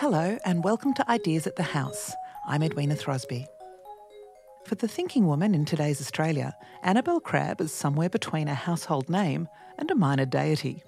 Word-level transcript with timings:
Hello, 0.00 0.36
and 0.44 0.62
welcome 0.62 0.92
to 0.92 1.10
Ideas 1.10 1.46
at 1.46 1.56
the 1.56 1.62
House. 1.62 2.12
I'm 2.46 2.62
Edwina 2.62 2.96
Throsby. 2.96 3.46
For 4.66 4.74
the 4.74 4.86
thinking 4.86 5.26
woman 5.26 5.54
in 5.54 5.64
today's 5.64 6.02
Australia, 6.02 6.54
Annabel 6.82 7.18
Crabb 7.18 7.62
is 7.62 7.72
somewhere 7.72 8.10
between 8.10 8.46
a 8.46 8.54
household 8.54 9.08
name 9.08 9.48
and 9.78 9.90
a 9.90 9.94
minor 9.94 10.26
deity. 10.26 10.82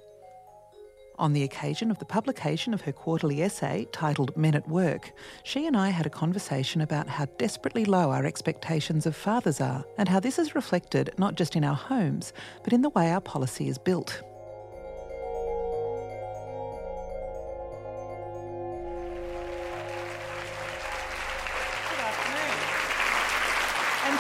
On 1.19 1.33
the 1.33 1.43
occasion 1.43 1.91
of 1.91 1.99
the 1.99 2.05
publication 2.05 2.75
of 2.75 2.83
her 2.83 2.93
quarterly 2.93 3.43
essay 3.43 3.87
titled 3.93 4.37
Men 4.37 4.55
at 4.55 4.69
Work, 4.69 5.13
she 5.43 5.67
and 5.67 5.75
I 5.75 5.89
had 5.89 6.05
a 6.05 6.11
conversation 6.11 6.83
about 6.83 7.09
how 7.09 7.25
desperately 7.39 7.87
low 7.87 8.11
our 8.11 8.27
expectations 8.27 9.07
of 9.07 9.17
fathers 9.17 9.59
are 9.59 9.87
and 9.97 10.07
how 10.07 10.21
this 10.21 10.39
is 10.39 10.55
reflected 10.55 11.15
not 11.17 11.35
just 11.35 11.57
in 11.57 11.65
our 11.65 11.75
homes, 11.75 12.35
but 12.63 12.75
in 12.75 12.83
the 12.83 12.91
way 12.91 13.11
our 13.11 13.23
policy 13.23 13.71
is 13.71 13.79
built. 13.79 14.23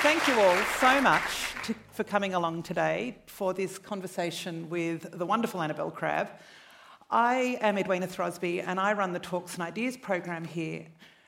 Thank 0.08 0.26
you 0.26 0.40
all 0.40 0.56
so 0.80 1.02
much 1.02 1.52
to, 1.62 1.74
for 1.92 2.02
coming 2.02 2.32
along 2.32 2.62
today 2.62 3.14
for 3.26 3.52
this 3.52 3.76
conversation 3.76 4.70
with 4.70 5.18
the 5.18 5.26
wonderful 5.26 5.60
Annabel 5.60 5.90
Crabb. 5.90 6.30
I 7.10 7.58
am 7.60 7.76
Edwina 7.76 8.06
Throsby 8.06 8.66
and 8.66 8.80
I 8.80 8.94
run 8.94 9.12
the 9.12 9.18
Talks 9.18 9.52
and 9.52 9.62
Ideas 9.62 9.98
program 9.98 10.46
here. 10.46 10.86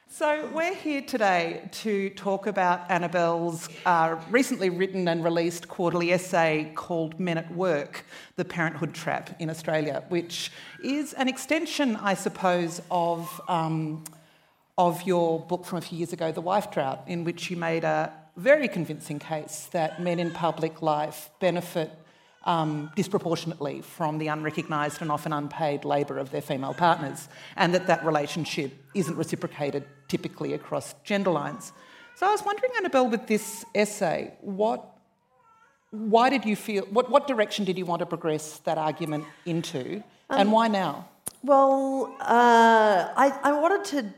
So, 0.08 0.48
we're 0.54 0.74
here 0.74 1.02
today 1.02 1.68
to 1.72 2.08
talk 2.08 2.46
about 2.46 2.90
Annabel's 2.90 3.68
uh, 3.84 4.16
recently 4.30 4.70
written 4.70 5.08
and 5.08 5.22
released 5.22 5.68
quarterly 5.68 6.14
essay 6.14 6.72
called 6.74 7.20
Men 7.20 7.36
at 7.36 7.54
Work 7.54 8.06
The 8.36 8.46
Parenthood 8.46 8.94
Trap 8.94 9.36
in 9.38 9.50
Australia, 9.50 10.04
which 10.08 10.50
is 10.82 11.12
an 11.12 11.28
extension, 11.28 11.96
I 11.96 12.14
suppose, 12.14 12.80
of, 12.90 13.42
um, 13.46 14.04
of 14.78 15.02
your 15.02 15.38
book 15.38 15.66
from 15.66 15.76
a 15.76 15.82
few 15.82 15.98
years 15.98 16.14
ago, 16.14 16.32
The 16.32 16.40
Wife 16.40 16.70
Drought, 16.70 17.04
in 17.06 17.24
which 17.24 17.50
you 17.50 17.58
made 17.58 17.84
a, 17.84 18.10
very 18.40 18.68
convincing 18.68 19.18
case 19.18 19.68
that 19.72 20.00
men 20.00 20.18
in 20.18 20.30
public 20.30 20.82
life 20.82 21.30
benefit 21.40 21.90
um, 22.44 22.90
disproportionately 22.96 23.82
from 23.82 24.18
the 24.18 24.28
unrecognised 24.28 25.02
and 25.02 25.10
often 25.12 25.32
unpaid 25.32 25.84
labour 25.84 26.16
of 26.18 26.30
their 26.30 26.40
female 26.40 26.74
partners, 26.74 27.28
and 27.56 27.74
that 27.74 27.86
that 27.86 28.04
relationship 28.04 28.72
isn't 28.94 29.16
reciprocated 29.16 29.84
typically 30.08 30.54
across 30.54 30.94
gender 31.04 31.30
lines. 31.30 31.72
So 32.16 32.26
I 32.26 32.30
was 32.30 32.42
wondering, 32.44 32.72
Annabel, 32.78 33.08
with 33.08 33.26
this 33.26 33.64
essay, 33.74 34.32
what, 34.40 34.80
why 35.90 36.30
did 36.30 36.44
you 36.44 36.56
feel, 36.56 36.84
what, 36.84 37.10
what 37.10 37.26
direction 37.26 37.64
did 37.64 37.76
you 37.76 37.84
want 37.84 38.00
to 38.00 38.06
progress 38.06 38.58
that 38.64 38.78
argument 38.78 39.24
into, 39.44 40.02
um, 40.30 40.40
and 40.40 40.52
why 40.52 40.68
now? 40.68 41.08
Well, 41.42 42.14
uh, 42.20 43.08
I, 43.16 43.38
I 43.42 43.52
wanted 43.52 43.84
to 43.92 44.12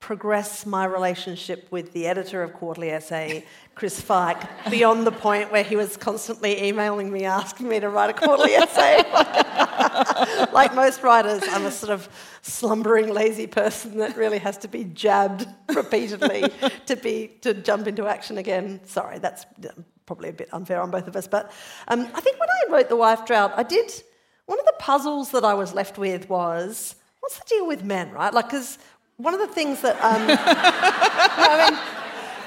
progress 0.00 0.64
my 0.64 0.86
relationship 0.86 1.68
with 1.70 1.92
the 1.92 2.06
editor 2.06 2.42
of 2.42 2.54
Quarterly 2.54 2.90
Essay, 2.90 3.44
Chris 3.74 4.00
Feik, 4.00 4.48
beyond 4.70 5.06
the 5.06 5.12
point 5.12 5.52
where 5.52 5.62
he 5.62 5.76
was 5.76 5.96
constantly 5.98 6.64
emailing 6.64 7.12
me 7.12 7.26
asking 7.26 7.68
me 7.68 7.78
to 7.78 7.88
write 7.90 8.08
a 8.08 8.14
quarterly 8.14 8.52
essay. 8.52 9.04
like 10.52 10.74
most 10.74 11.02
writers, 11.02 11.42
I'm 11.50 11.66
a 11.66 11.70
sort 11.70 11.92
of 11.92 12.08
slumbering, 12.40 13.12
lazy 13.12 13.46
person 13.46 13.98
that 13.98 14.16
really 14.16 14.38
has 14.38 14.56
to 14.58 14.68
be 14.68 14.84
jabbed 14.84 15.46
repeatedly 15.68 16.50
to 16.86 16.96
be 16.96 17.36
to 17.42 17.52
jump 17.52 17.86
into 17.86 18.06
action 18.06 18.38
again. 18.38 18.80
Sorry, 18.84 19.18
that's 19.18 19.44
probably 20.06 20.30
a 20.30 20.32
bit 20.32 20.48
unfair 20.52 20.80
on 20.80 20.90
both 20.90 21.08
of 21.08 21.14
us. 21.14 21.28
But 21.28 21.52
um, 21.88 22.08
I 22.14 22.20
think 22.22 22.40
when 22.40 22.48
I 22.48 22.72
wrote 22.72 22.88
The 22.88 22.96
Wife 22.96 23.26
Drought, 23.26 23.52
I 23.54 23.62
did 23.62 23.92
one 24.46 24.58
of 24.58 24.64
the 24.64 24.74
puzzles 24.78 25.30
that 25.32 25.44
I 25.44 25.52
was 25.52 25.74
left 25.74 25.98
with 25.98 26.28
was 26.28 26.96
what's 27.20 27.38
the 27.38 27.44
deal 27.46 27.66
with 27.66 27.84
men, 27.84 28.10
right? 28.10 28.32
Like, 28.32 28.46
because 28.46 28.78
one 29.22 29.34
of 29.34 29.40
the 29.40 29.46
things 29.46 29.80
that. 29.82 29.96
Um, 29.96 30.26
I 30.28 31.70
mean, 31.70 31.78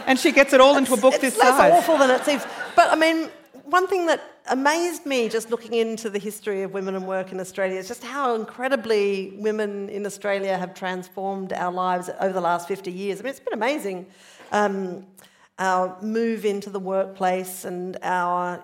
and 0.06 0.20
she 0.20 0.32
gets 0.32 0.54
it 0.54 0.62
all 0.62 0.78
into 0.78 0.94
a 0.94 0.98
book 0.98 1.20
this 1.20 1.36
size. 1.36 1.50
It's 1.50 1.60
less 1.60 1.74
awful 1.74 1.98
than 1.98 2.10
it 2.10 2.26
seems. 2.26 2.44
But 2.76 2.92
I 2.92 2.96
mean, 2.96 3.30
one 3.66 3.88
thing 3.88 4.08
that 4.08 4.22
amazed 4.50 5.06
me 5.06 5.30
just 5.30 5.50
looking 5.50 5.74
into 5.74 6.09
the 6.09 6.20
history 6.20 6.64
of 6.64 6.74
women 6.74 6.96
and 6.96 7.08
work 7.08 7.31
in 7.31 7.40
Australia 7.40 7.80
is 7.80 7.88
just 7.88 8.03
how 8.03 8.36
incredibly 8.36 9.34
women 9.38 9.90
in 9.90 10.06
Australia 10.06 10.58
have 10.58 10.74
transformed 10.74 11.53
our 11.53 11.72
lives 11.72 12.09
over 12.20 12.34
the 12.34 12.42
last 12.42 12.68
50 12.68 12.92
years. 12.92 13.20
I 13.20 13.24
mean, 13.24 13.30
it's 13.30 13.40
been 13.40 13.53
amazing. 13.53 14.06
Um, 14.52 15.08
our 15.59 15.97
move 16.02 16.46
into 16.46 16.70
the 16.70 16.80
workplace 16.80 17.64
and 17.64 17.97
our, 18.02 18.64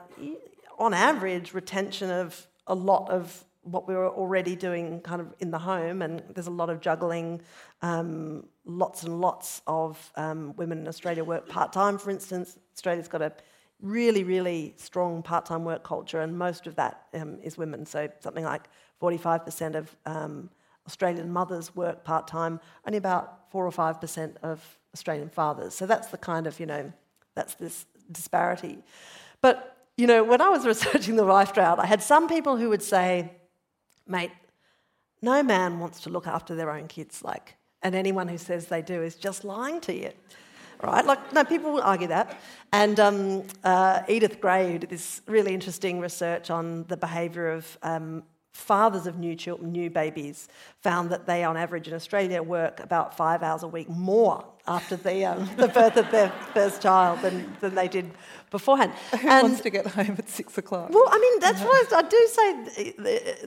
on 0.77 0.93
average, 0.93 1.53
retention 1.53 2.09
of 2.09 2.47
a 2.67 2.75
lot 2.75 3.09
of 3.09 3.45
what 3.63 3.87
we 3.87 3.93
were 3.93 4.09
already 4.09 4.55
doing 4.55 5.01
kind 5.01 5.21
of 5.21 5.33
in 5.39 5.51
the 5.51 5.59
home, 5.59 6.01
and 6.01 6.23
there's 6.33 6.47
a 6.47 6.51
lot 6.51 6.69
of 6.69 6.81
juggling. 6.81 7.41
Um, 7.81 8.45
lots 8.65 9.03
and 9.03 9.19
lots 9.19 9.61
of 9.67 10.11
um, 10.15 10.53
women 10.55 10.79
in 10.79 10.87
Australia 10.87 11.23
work 11.23 11.47
part 11.47 11.73
time, 11.73 11.97
for 11.97 12.09
instance. 12.11 12.57
Australia's 12.73 13.07
got 13.07 13.21
a 13.21 13.33
really, 13.81 14.23
really 14.23 14.73
strong 14.77 15.21
part 15.21 15.45
time 15.45 15.63
work 15.65 15.83
culture, 15.83 16.21
and 16.21 16.37
most 16.37 16.67
of 16.67 16.75
that 16.75 17.03
um, 17.13 17.39
is 17.41 17.57
women. 17.57 17.85
So 17.85 18.09
something 18.19 18.43
like 18.43 18.69
45% 19.01 19.75
of 19.75 19.95
um, 20.05 20.49
Australian 20.87 21.31
mothers 21.31 21.75
work 21.75 22.03
part 22.03 22.27
time, 22.27 22.59
only 22.85 22.97
about 22.97 23.51
4 23.51 23.65
or 23.65 23.71
5% 23.71 24.35
of 24.43 24.77
Australian 24.93 25.29
fathers. 25.29 25.73
So 25.73 25.85
that's 25.85 26.07
the 26.07 26.17
kind 26.17 26.47
of, 26.47 26.59
you 26.59 26.65
know, 26.65 26.91
that's 27.35 27.55
this 27.55 27.85
disparity. 28.11 28.79
But, 29.41 29.77
you 29.97 30.07
know, 30.07 30.23
when 30.23 30.41
I 30.41 30.49
was 30.49 30.65
researching 30.73 31.15
the 31.15 31.25
wife 31.25 31.53
drought, 31.53 31.79
I 31.79 31.85
had 31.85 32.01
some 32.01 32.27
people 32.27 32.57
who 32.57 32.69
would 32.69 32.83
say, 32.83 33.31
mate, 34.09 34.31
no 35.21 35.43
man 35.43 35.79
wants 35.79 36.01
to 36.01 36.09
look 36.09 36.27
after 36.27 36.55
their 36.55 36.71
own 36.71 36.87
kids, 36.87 37.23
like, 37.23 37.55
and 37.81 37.95
anyone 37.95 38.27
who 38.27 38.37
says 38.37 38.67
they 38.67 38.81
do 38.81 39.01
is 39.01 39.15
just 39.15 39.43
lying 39.43 39.79
to 39.81 39.93
you. 39.93 40.11
Right? 40.81 41.05
Like, 41.05 41.33
no, 41.33 41.43
people 41.43 41.73
will 41.73 41.81
argue 41.81 42.07
that. 42.07 42.39
And 42.71 42.99
um, 43.01 43.43
uh, 43.65 44.01
Edith 44.07 44.39
Gray, 44.39 44.71
who 44.71 44.79
did 44.79 44.89
this 44.89 45.21
really 45.27 45.53
interesting 45.53 45.99
research 45.99 46.49
on 46.49 46.85
the 46.87 46.95
behaviour 46.95 47.49
of 47.49 47.77
um, 47.83 48.23
fathers 48.51 49.07
of 49.07 49.17
new 49.17 49.35
children, 49.35 49.71
new 49.71 49.89
babies, 49.89 50.47
found 50.81 51.09
that 51.11 51.25
they, 51.25 51.43
on 51.43 51.55
average 51.55 51.87
in 51.87 51.93
Australia, 51.93 52.41
work 52.41 52.79
about 52.79 53.15
five 53.15 53.43
hours 53.43 53.63
a 53.63 53.67
week 53.67 53.89
more 53.89 54.45
after 54.67 54.95
the, 54.95 55.25
um, 55.25 55.49
the 55.57 55.67
birth 55.67 55.97
of 55.97 56.09
their 56.11 56.29
first 56.53 56.81
child 56.81 57.21
than, 57.21 57.55
than 57.61 57.75
they 57.75 57.87
did 57.87 58.11
beforehand. 58.49 58.91
Who 59.11 59.27
and, 59.27 59.43
wants 59.43 59.61
to 59.61 59.69
get 59.69 59.87
home 59.87 60.15
at 60.17 60.29
six 60.29 60.57
o'clock? 60.57 60.89
Well, 60.91 61.07
I 61.07 61.19
mean, 61.19 61.39
that's 61.39 61.61
I, 61.61 61.97
I, 61.97 62.01
do 62.03 62.27
say 62.27 62.93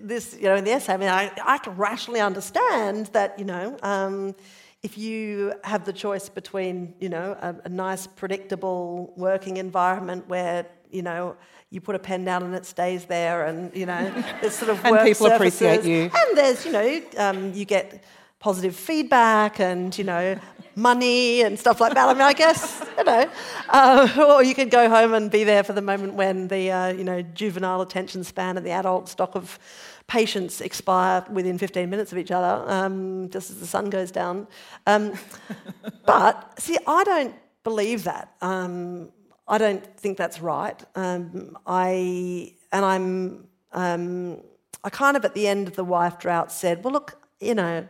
this, 0.00 0.36
you 0.36 0.44
know, 0.44 0.56
in 0.56 0.64
the 0.64 0.72
essay. 0.72 0.94
I 0.94 0.96
mean, 0.96 1.08
I, 1.08 1.30
I 1.44 1.58
can 1.58 1.76
rationally 1.76 2.20
understand 2.20 3.06
that, 3.06 3.38
you 3.38 3.44
know, 3.44 3.76
um, 3.82 4.34
if 4.82 4.98
you 4.98 5.54
have 5.62 5.84
the 5.84 5.92
choice 5.92 6.28
between, 6.28 6.94
you 6.98 7.08
know, 7.08 7.36
a, 7.41 7.54
a 7.64 7.68
nice, 7.68 8.06
predictable 8.06 9.12
working 9.16 9.58
environment 9.58 10.28
where, 10.28 10.66
you 10.91 11.02
know, 11.02 11.36
you 11.72 11.81
put 11.81 11.94
a 11.94 11.99
pen 11.99 12.25
down 12.25 12.43
and 12.43 12.55
it 12.55 12.66
stays 12.66 13.06
there, 13.06 13.47
and 13.47 13.75
you 13.75 13.87
know, 13.87 14.12
it's 14.43 14.56
sort 14.56 14.71
of 14.71 14.84
and 14.84 14.99
people 15.00 15.27
surfaces. 15.27 15.62
appreciate 15.62 15.84
you, 15.84 16.10
and 16.15 16.38
there's, 16.38 16.65
you 16.66 16.72
know, 16.72 17.03
um, 17.16 17.53
you 17.55 17.65
get 17.65 18.05
positive 18.38 18.77
feedback, 18.77 19.59
and 19.59 19.97
you 19.97 20.05
know, 20.05 20.38
money 20.77 21.43
and 21.43 21.59
stuff 21.59 21.81
like 21.81 21.94
that. 21.94 22.09
I 22.09 22.12
mean, 22.12 22.22
I 22.22 22.33
guess, 22.33 22.84
you 22.97 23.05
know, 23.05 23.31
uh, 23.69 24.09
or 24.37 24.43
you 24.43 24.55
could 24.55 24.71
go 24.71 24.88
home 24.88 25.15
and 25.15 25.31
be 25.31 25.44
there 25.44 25.62
for 25.62 25.72
the 25.72 25.83
moment 25.83 26.15
when 26.15 26.49
the, 26.49 26.71
uh, 26.71 26.88
you 26.88 27.05
know, 27.05 27.22
juvenile 27.22 27.81
attention 27.81 28.25
span 28.25 28.56
and 28.56 28.66
the 28.66 28.71
adult 28.71 29.09
stock 29.09 29.34
of 29.34 29.59
patience 30.06 30.60
expire 30.60 31.25
within 31.31 31.59
15 31.59 31.89
minutes 31.89 32.12
of 32.12 32.19
each 32.19 32.31
other, 32.31 32.65
um, 32.71 33.28
just 33.31 33.50
as 33.50 33.60
the 33.60 33.66
sun 33.66 33.91
goes 33.91 34.10
down. 34.10 34.47
Um, 34.87 35.12
but, 36.06 36.59
see, 36.60 36.78
I 36.87 37.04
don't 37.04 37.34
believe 37.65 38.04
that. 38.04 38.34
Um, 38.41 39.10
I 39.47 39.58
don't 39.58 39.84
think 39.97 40.19
that's 40.19 40.41
right. 40.41 40.82
Um, 40.94 41.56
I, 41.66 42.54
and 42.72 42.84
I'm, 42.84 43.48
um, 43.72 44.41
I 44.84 44.91
kind 44.91 45.16
of 45.16 45.25
at 45.25 45.34
the 45.34 45.47
end 45.47 45.69
of 45.69 45.76
the 45.76 45.84
wife 45.84 46.19
drought 46.19 46.53
said, 46.53 46.84
well, 46.84 46.92
look, 46.92 47.20
you 47.41 47.54
know, 47.54 47.86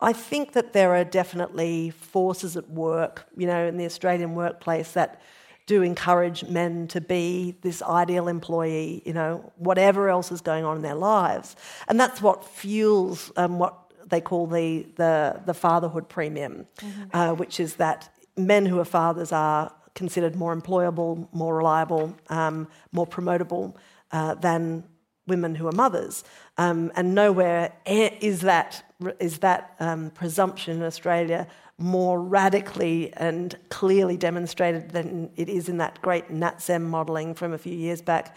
I 0.00 0.12
think 0.12 0.52
that 0.52 0.72
there 0.72 0.94
are 0.94 1.04
definitely 1.04 1.90
forces 1.90 2.56
at 2.56 2.68
work, 2.70 3.26
you 3.36 3.46
know, 3.46 3.66
in 3.66 3.76
the 3.76 3.84
Australian 3.84 4.34
workplace 4.34 4.92
that 4.92 5.20
do 5.66 5.82
encourage 5.82 6.44
men 6.44 6.88
to 6.88 7.00
be 7.00 7.54
this 7.60 7.82
ideal 7.82 8.26
employee, 8.26 9.02
you 9.04 9.12
know, 9.12 9.52
whatever 9.56 10.08
else 10.08 10.32
is 10.32 10.40
going 10.40 10.64
on 10.64 10.76
in 10.76 10.82
their 10.82 10.94
lives. 10.94 11.54
And 11.86 12.00
that's 12.00 12.20
what 12.20 12.44
fuels 12.44 13.30
um, 13.36 13.58
what 13.58 13.76
they 14.06 14.20
call 14.20 14.46
the, 14.46 14.86
the, 14.96 15.40
the 15.46 15.54
fatherhood 15.54 16.08
premium, 16.08 16.66
mm-hmm. 16.78 17.16
uh, 17.16 17.34
which 17.34 17.60
is 17.60 17.74
that 17.76 18.12
men 18.36 18.66
who 18.66 18.80
are 18.80 18.84
fathers 18.84 19.32
are 19.32 19.72
considered 19.94 20.36
more 20.36 20.54
employable, 20.54 21.28
more 21.32 21.56
reliable, 21.56 22.16
um, 22.28 22.68
more 22.92 23.06
promotable 23.06 23.74
uh, 24.12 24.34
than 24.34 24.84
women 25.26 25.54
who 25.54 25.66
are 25.66 25.72
mothers. 25.72 26.24
Um, 26.58 26.90
and 26.96 27.14
nowhere 27.14 27.72
is 27.86 28.40
that, 28.40 28.84
is 29.18 29.38
that 29.38 29.76
um, 29.80 30.10
presumption 30.10 30.76
in 30.78 30.82
Australia 30.82 31.46
more 31.78 32.20
radically 32.20 33.10
and 33.14 33.56
clearly 33.70 34.16
demonstrated 34.16 34.90
than 34.90 35.30
it 35.36 35.48
is 35.48 35.68
in 35.68 35.78
that 35.78 36.00
great 36.02 36.28
NATSEM 36.28 36.82
modelling 36.82 37.34
from 37.34 37.54
a 37.54 37.58
few 37.58 37.74
years 37.74 38.02
back, 38.02 38.36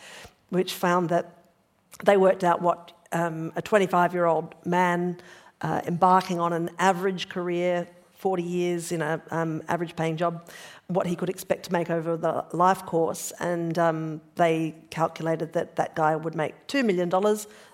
which 0.50 0.73
found 0.73 1.09
that 1.09 1.44
they 2.05 2.15
worked 2.15 2.44
out 2.44 2.61
what 2.61 2.94
um, 3.11 3.51
a 3.55 3.61
25 3.61 4.13
year 4.13 4.25
old 4.25 4.55
man 4.65 5.19
uh, 5.61 5.81
embarking 5.85 6.39
on 6.39 6.53
an 6.53 6.69
average 6.79 7.27
career, 7.27 7.88
40 8.23 8.41
years 8.41 8.93
in 8.93 9.01
an 9.01 9.21
um, 9.31 9.61
average 9.67 9.97
paying 9.97 10.15
job, 10.15 10.47
what 10.87 11.05
he 11.05 11.13
could 11.13 11.29
expect 11.29 11.65
to 11.65 11.73
make 11.73 11.89
over 11.89 12.15
the 12.15 12.45
life 12.53 12.85
course. 12.85 13.33
And 13.41 13.77
um, 13.77 14.21
they 14.35 14.75
calculated 14.89 15.51
that 15.51 15.75
that 15.75 15.93
guy 15.93 16.15
would 16.15 16.33
make 16.33 16.53
$2 16.67 16.85
million 16.85 17.11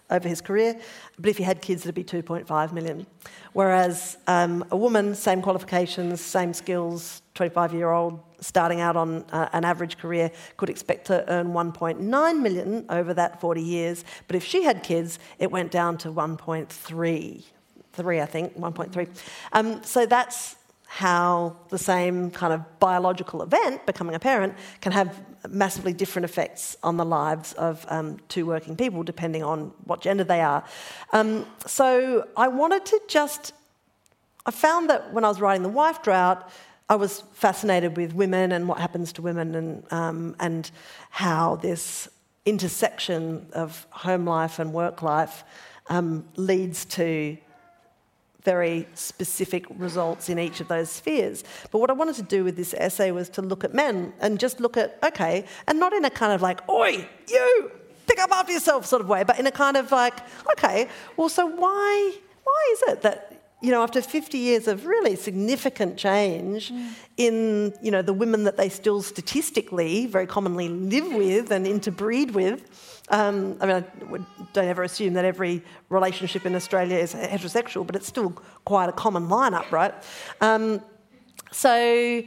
over 0.10 0.28
his 0.28 0.42
career, 0.42 0.76
but 1.20 1.30
if 1.30 1.38
he 1.38 1.44
had 1.44 1.62
kids, 1.62 1.84
it'd 1.84 1.94
be 1.94 2.04
2.5 2.04 2.74
million. 2.74 3.06
Whereas 3.54 4.18
um, 4.26 4.66
a 4.72 4.76
woman, 4.76 5.14
same 5.14 5.44
qualifications, 5.44 6.20
same 6.20 6.52
skills, 6.52 7.22
25 7.36 7.76
year 7.76 7.92
old, 7.92 8.20
starting 8.40 8.82
out 8.82 8.98
on 8.98 9.24
uh, 9.32 9.50
an 9.54 9.66
average 9.66 10.00
career, 10.00 10.32
could 10.58 10.72
expect 10.72 11.06
to 11.06 11.32
earn 11.32 11.50
1.9 11.50 12.40
million 12.42 12.86
over 12.90 13.14
that 13.14 13.40
40 13.40 13.62
years. 13.62 14.04
But 14.26 14.36
if 14.36 14.44
she 14.44 14.64
had 14.64 14.82
kids, 14.82 15.20
it 15.38 15.52
went 15.52 15.70
down 15.70 16.00
to 16.00 16.12
1.3. 16.12 17.44
Three, 17.94 18.22
I 18.22 18.26
think, 18.26 18.58
1.3. 18.58 19.08
Um, 19.54 19.84
so 19.84 20.06
that's 20.06 20.56
how 20.86 21.56
the 21.70 21.78
same 21.78 22.32
kind 22.32 22.52
of 22.52 22.80
biological 22.80 23.44
event, 23.44 23.86
becoming 23.86 24.16
a 24.16 24.20
parent, 24.20 24.56
can 24.82 24.92
have 24.92 25.22
massively 25.48 25.94
different 25.94 26.26
effects 26.26 26.76
on 26.82 26.98
the 26.98 27.06
lives 27.06 27.54
of 27.54 27.86
um, 27.90 28.18
two 28.28 28.46
working 28.48 28.76
people, 28.76 29.04
depending 29.04 29.44
on 29.44 29.72
what 29.86 30.02
gender 30.02 30.24
they 30.24 30.42
are. 30.42 30.64
Um, 31.14 31.46
so 31.66 32.28
I 32.36 32.48
wanted 32.48 32.86
to 32.88 33.00
just. 33.08 33.54
I 34.46 34.52
found 34.52 34.90
that 34.90 35.14
when 35.14 35.24
I 35.24 35.28
was 35.28 35.40
writing 35.40 35.62
The 35.62 35.70
Wife 35.70 36.02
Drought, 36.02 36.50
I 36.90 36.96
was 36.96 37.22
fascinated 37.34 37.96
with 37.96 38.14
women 38.14 38.52
and 38.52 38.68
what 38.68 38.80
happens 38.80 39.14
to 39.14 39.22
women 39.22 39.54
and, 39.54 39.94
um, 39.94 40.36
and 40.40 40.72
how 41.12 41.58
this 41.58 42.10
intersection 42.48 43.46
of 43.54 43.86
home 43.92 44.26
life 44.26 44.58
and 44.58 44.74
work 44.74 45.04
life 45.04 45.44
um, 45.88 46.26
leads 46.36 46.86
to 46.86 47.38
very 48.44 48.88
specific 48.94 49.66
results 49.70 50.30
in 50.30 50.40
each 50.40 50.60
of 50.62 50.68
those 50.68 50.90
spheres. 50.90 51.44
But 51.72 51.80
what 51.80 51.90
I 51.90 51.94
wanted 51.94 52.16
to 52.16 52.24
do 52.24 52.44
with 52.44 52.56
this 52.56 52.74
essay 52.74 53.12
was 53.12 53.30
to 53.30 53.42
look 53.42 53.64
at 53.64 53.74
men 53.74 54.14
and 54.22 54.40
just 54.40 54.60
look 54.60 54.78
at, 54.78 54.98
okay, 55.04 55.46
and 55.68 55.80
not 55.80 55.94
in 55.94 56.06
a 56.06 56.10
kind 56.10 56.34
of 56.34 56.42
like, 56.42 56.68
oi, 56.70 57.08
you, 57.28 57.72
pick 58.08 58.20
up 58.20 58.32
after 58.32 58.52
yourself 58.52 58.86
sort 58.86 59.02
of 59.02 59.10
way, 59.10 59.24
but 59.24 59.40
in 59.40 59.48
a 59.48 59.52
kind 59.52 59.78
of 59.78 59.92
like, 59.92 60.20
okay, 60.54 60.88
well, 61.18 61.30
so 61.30 61.46
why, 61.46 62.14
why 62.44 62.70
is 62.74 62.84
it 62.94 63.02
that 63.02 63.29
you 63.62 63.72
know, 63.72 63.84
after 63.84 64.02
50 64.02 64.38
years 64.38 64.68
of 64.68 64.86
really 64.86 65.16
significant 65.16 65.98
change 65.98 66.72
mm. 66.72 66.92
in, 67.18 67.74
you 67.82 67.92
know, 67.92 68.02
the 68.02 68.14
women 68.14 68.46
that 68.46 68.56
they 68.56 68.70
still 68.70 69.02
statistically 69.02 70.06
very 70.06 70.26
commonly 70.26 70.70
live 70.70 71.14
with 71.14 71.52
and 71.52 71.68
interbreed 71.68 72.32
with, 72.32 73.04
um, 73.10 73.58
I 73.60 73.66
mean, 73.66 73.76
I 73.76 73.84
don't 74.54 74.68
ever 74.68 74.84
assume 74.84 75.14
that 75.16 75.26
every 75.26 75.62
relationship 75.90 76.46
in 76.46 76.56
Australia 76.56 76.98
is 76.98 77.14
heterosexual, 77.14 77.86
but 77.86 77.96
it's 77.96 78.08
still 78.08 78.32
quite 78.64 78.88
a 78.88 78.94
common 78.94 79.28
lineup, 79.28 79.70
right? 79.72 79.94
Um, 80.40 80.82
so 81.52 82.24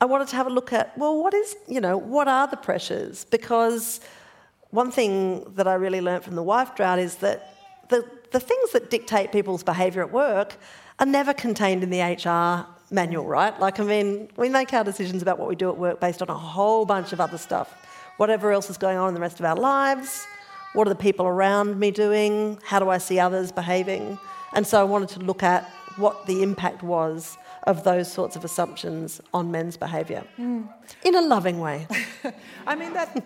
I 0.00 0.04
wanted 0.04 0.28
to 0.28 0.36
have 0.36 0.46
a 0.46 0.50
look 0.50 0.72
at, 0.72 0.96
well, 0.98 1.22
what 1.22 1.32
is, 1.32 1.56
you 1.66 1.80
know, 1.80 1.96
what 1.96 2.28
are 2.28 2.46
the 2.46 2.56
pressures? 2.56 3.24
Because 3.24 4.00
one 4.70 4.90
thing 4.90 5.44
that 5.54 5.66
I 5.66 5.74
really 5.74 6.00
learned 6.00 6.24
from 6.24 6.34
the 6.34 6.42
wife 6.42 6.74
drought 6.74 6.98
is 6.98 7.16
that 7.16 7.56
the, 7.88 8.04
the 8.34 8.40
things 8.40 8.72
that 8.72 8.90
dictate 8.90 9.30
people's 9.30 9.62
behaviour 9.62 10.02
at 10.02 10.10
work 10.10 10.56
are 10.98 11.06
never 11.06 11.32
contained 11.32 11.84
in 11.84 11.90
the 11.90 12.00
HR 12.00 12.66
manual, 12.92 13.24
right? 13.24 13.58
Like, 13.60 13.78
I 13.78 13.84
mean, 13.84 14.28
we 14.36 14.48
make 14.48 14.72
our 14.72 14.82
decisions 14.82 15.22
about 15.22 15.38
what 15.38 15.48
we 15.48 15.54
do 15.54 15.70
at 15.70 15.78
work 15.78 16.00
based 16.00 16.20
on 16.20 16.28
a 16.28 16.34
whole 16.34 16.84
bunch 16.84 17.12
of 17.12 17.20
other 17.20 17.38
stuff 17.38 17.72
whatever 18.16 18.52
else 18.52 18.70
is 18.70 18.76
going 18.76 18.96
on 18.96 19.08
in 19.08 19.14
the 19.14 19.20
rest 19.20 19.40
of 19.40 19.46
our 19.46 19.56
lives. 19.56 20.24
What 20.72 20.86
are 20.86 20.90
the 20.90 20.96
people 20.96 21.26
around 21.26 21.78
me 21.78 21.90
doing? 21.90 22.58
How 22.64 22.78
do 22.78 22.88
I 22.88 22.98
see 22.98 23.18
others 23.18 23.50
behaving? 23.50 24.18
And 24.52 24.66
so 24.66 24.80
I 24.80 24.84
wanted 24.84 25.08
to 25.10 25.20
look 25.20 25.42
at 25.42 25.68
what 25.96 26.26
the 26.26 26.42
impact 26.42 26.82
was 26.82 27.36
of 27.64 27.82
those 27.82 28.12
sorts 28.12 28.36
of 28.36 28.44
assumptions 28.44 29.20
on 29.32 29.50
men's 29.50 29.76
behaviour 29.76 30.22
mm. 30.38 30.68
in 31.02 31.14
a 31.14 31.20
loving 31.20 31.58
way. 31.58 31.86
I 32.66 32.74
mean, 32.74 32.92
that 32.92 33.16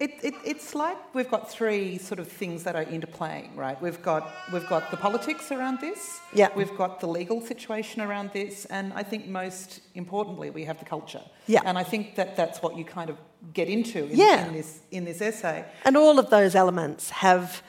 it, 0.00 0.18
it, 0.22 0.34
it's 0.44 0.74
like 0.74 0.96
we've 1.14 1.30
got 1.30 1.50
three 1.50 1.98
sort 1.98 2.18
of 2.18 2.28
things 2.28 2.64
that 2.64 2.74
are 2.74 2.84
interplaying, 2.84 3.56
right? 3.56 3.80
We've 3.80 4.02
got 4.02 4.30
we've 4.52 4.68
got 4.68 4.90
the 4.90 4.96
politics 4.96 5.52
around 5.52 5.80
this, 5.80 6.20
yeah. 6.32 6.48
We've 6.56 6.76
got 6.76 7.00
the 7.00 7.06
legal 7.06 7.40
situation 7.40 8.02
around 8.02 8.30
this, 8.32 8.64
and 8.66 8.92
I 8.92 9.04
think 9.04 9.26
most 9.26 9.80
importantly, 9.94 10.50
we 10.50 10.64
have 10.64 10.78
the 10.78 10.84
culture. 10.84 11.22
Yeah. 11.46 11.60
And 11.64 11.78
I 11.78 11.84
think 11.84 12.16
that 12.16 12.36
that's 12.36 12.60
what 12.62 12.76
you 12.76 12.84
kind 12.84 13.10
of 13.10 13.16
get 13.52 13.68
into 13.68 14.04
in, 14.06 14.16
yeah. 14.16 14.46
in 14.46 14.52
this 14.54 14.80
in 14.90 15.04
this 15.04 15.20
essay. 15.20 15.64
And 15.84 15.96
all 15.96 16.18
of 16.18 16.30
those 16.30 16.54
elements 16.54 17.10
have 17.10 17.62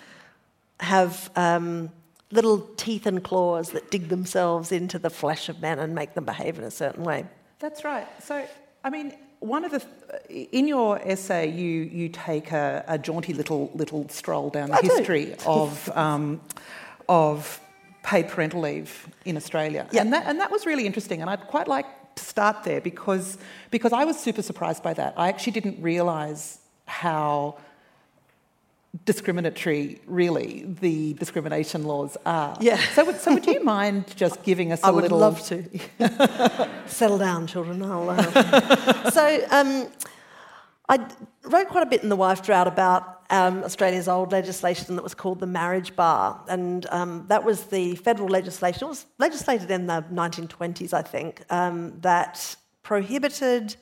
have. 0.79 1.29
Um, 1.35 1.91
little 2.31 2.59
teeth 2.77 3.05
and 3.05 3.23
claws 3.23 3.71
that 3.71 3.91
dig 3.91 4.09
themselves 4.09 4.71
into 4.71 4.99
the 4.99 5.09
flesh 5.09 5.49
of 5.49 5.61
men 5.61 5.79
and 5.79 5.93
make 5.93 6.13
them 6.13 6.25
behave 6.25 6.57
in 6.57 6.63
a 6.63 6.71
certain 6.71 7.03
way. 7.03 7.25
That's 7.59 7.83
right. 7.83 8.07
So, 8.23 8.45
I 8.83 8.89
mean, 8.89 9.13
one 9.39 9.63
of 9.63 9.71
the 9.71 9.83
in 10.29 10.67
your 10.67 10.99
essay, 10.99 11.49
you 11.49 11.81
you 11.81 12.09
take 12.09 12.51
a, 12.51 12.83
a 12.87 12.97
jaunty 12.97 13.33
little 13.33 13.71
little 13.73 14.07
stroll 14.09 14.49
down 14.49 14.69
the 14.69 14.77
I 14.77 14.81
history 14.81 15.25
do. 15.25 15.35
of 15.45 15.89
um, 15.95 16.41
of 17.07 17.59
paid 18.03 18.27
parental 18.27 18.61
leave 18.61 19.07
in 19.25 19.37
Australia, 19.37 19.87
yeah. 19.91 20.01
and 20.01 20.13
that 20.13 20.25
and 20.27 20.39
that 20.39 20.51
was 20.51 20.65
really 20.65 20.85
interesting. 20.85 21.21
And 21.21 21.29
I'd 21.29 21.47
quite 21.47 21.67
like 21.67 21.85
to 22.15 22.23
start 22.23 22.63
there 22.63 22.81
because 22.81 23.37
because 23.71 23.93
I 23.93 24.05
was 24.05 24.19
super 24.19 24.41
surprised 24.41 24.83
by 24.83 24.93
that. 24.93 25.13
I 25.17 25.29
actually 25.29 25.53
didn't 25.53 25.81
realise 25.81 26.59
how 26.87 27.57
discriminatory, 29.03 30.01
really, 30.05 30.63
the 30.79 31.13
discrimination 31.15 31.83
laws 31.83 32.17
are. 32.25 32.55
Yeah. 32.61 32.77
So, 32.93 33.11
so 33.13 33.33
would 33.33 33.45
you 33.45 33.63
mind 33.63 34.05
just 34.15 34.43
giving 34.43 34.71
us 34.71 34.81
a 34.83 34.87
I 34.87 34.89
little? 34.91 35.23
I 35.23 35.27
would 35.29 35.35
love 35.37 35.45
to. 35.47 36.69
Settle 36.87 37.17
down, 37.17 37.47
children. 37.47 37.81
I'll, 37.83 38.09
uh... 38.09 39.09
so, 39.11 39.45
um, 39.51 39.87
I 40.87 41.05
wrote 41.43 41.67
quite 41.67 41.83
a 41.83 41.89
bit 41.89 42.03
in 42.03 42.09
the 42.09 42.15
Wife 42.15 42.43
Drought 42.43 42.67
about 42.67 43.23
um, 43.31 43.63
Australia's 43.63 44.07
old 44.07 44.31
legislation 44.31 44.95
that 44.95 45.01
was 45.01 45.15
called 45.15 45.39
the 45.39 45.47
marriage 45.47 45.95
bar, 45.95 46.43
and 46.47 46.85
um, 46.91 47.25
that 47.27 47.43
was 47.43 47.65
the 47.65 47.95
federal 47.95 48.29
legislation. 48.29 48.85
It 48.85 48.89
was 48.89 49.05
legislated 49.17 49.71
in 49.71 49.87
the 49.87 50.05
1920s, 50.13 50.93
I 50.93 51.01
think, 51.01 51.41
um, 51.49 51.99
that 52.01 52.55
prohibited 52.83 53.75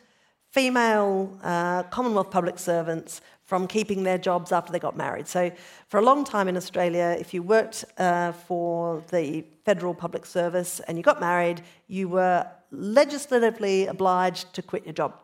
female 0.53 1.37
uh, 1.43 1.83
Commonwealth 1.83 2.29
public 2.29 2.59
servants 2.59 3.21
from 3.43 3.67
keeping 3.67 4.03
their 4.03 4.17
jobs 4.17 4.51
after 4.51 4.71
they 4.71 4.79
got 4.79 4.95
married. 4.95 5.27
So, 5.27 5.51
for 5.87 5.99
a 5.99 6.03
long 6.03 6.23
time 6.23 6.47
in 6.47 6.55
Australia, 6.55 7.15
if 7.19 7.33
you 7.33 7.43
worked 7.43 7.83
uh, 7.97 8.31
for 8.31 9.03
the 9.11 9.45
federal 9.65 9.93
public 9.93 10.25
service 10.25 10.79
and 10.81 10.97
you 10.97 11.03
got 11.03 11.19
married, 11.19 11.61
you 11.87 12.07
were 12.07 12.47
legislatively 12.71 13.87
obliged 13.87 14.53
to 14.53 14.61
quit 14.61 14.85
your 14.85 14.93
job. 14.93 15.19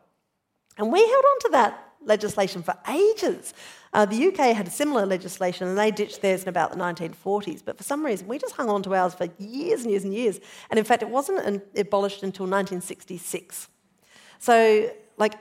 And 0.78 0.92
we 0.92 1.00
held 1.00 1.26
on 1.26 1.40
to 1.42 1.50
that 1.52 1.90
legislation 2.06 2.64
for 2.64 2.74
ages. 2.90 3.54
Uh, 3.92 4.06
the 4.06 4.28
UK 4.28 4.56
had 4.56 4.68
a 4.68 4.72
similar 4.72 5.06
legislation 5.06 5.68
and 5.68 5.78
they 5.78 5.92
ditched 5.92 6.22
theirs 6.22 6.44
in 6.44 6.50
about 6.50 6.72
the 6.72 6.78
1940s, 6.78 7.62
but 7.66 7.78
for 7.78 7.84
some 7.84 8.06
reason 8.06 8.28
we 8.28 8.38
just 8.38 8.56
hung 8.56 8.70
on 8.70 8.84
to 8.84 8.94
ours 8.94 9.14
for 9.14 9.28
years 9.38 9.82
and 9.82 9.92
years 9.92 10.04
and 10.04 10.14
years. 10.14 10.40
And 10.70 10.78
in 10.78 10.86
fact, 10.86 11.02
it 11.02 11.10
wasn't 11.10 11.64
abolished 11.76 12.24
until 12.24 12.46
1966. 12.46 13.68
So, 14.40 14.90
like, 15.18 15.34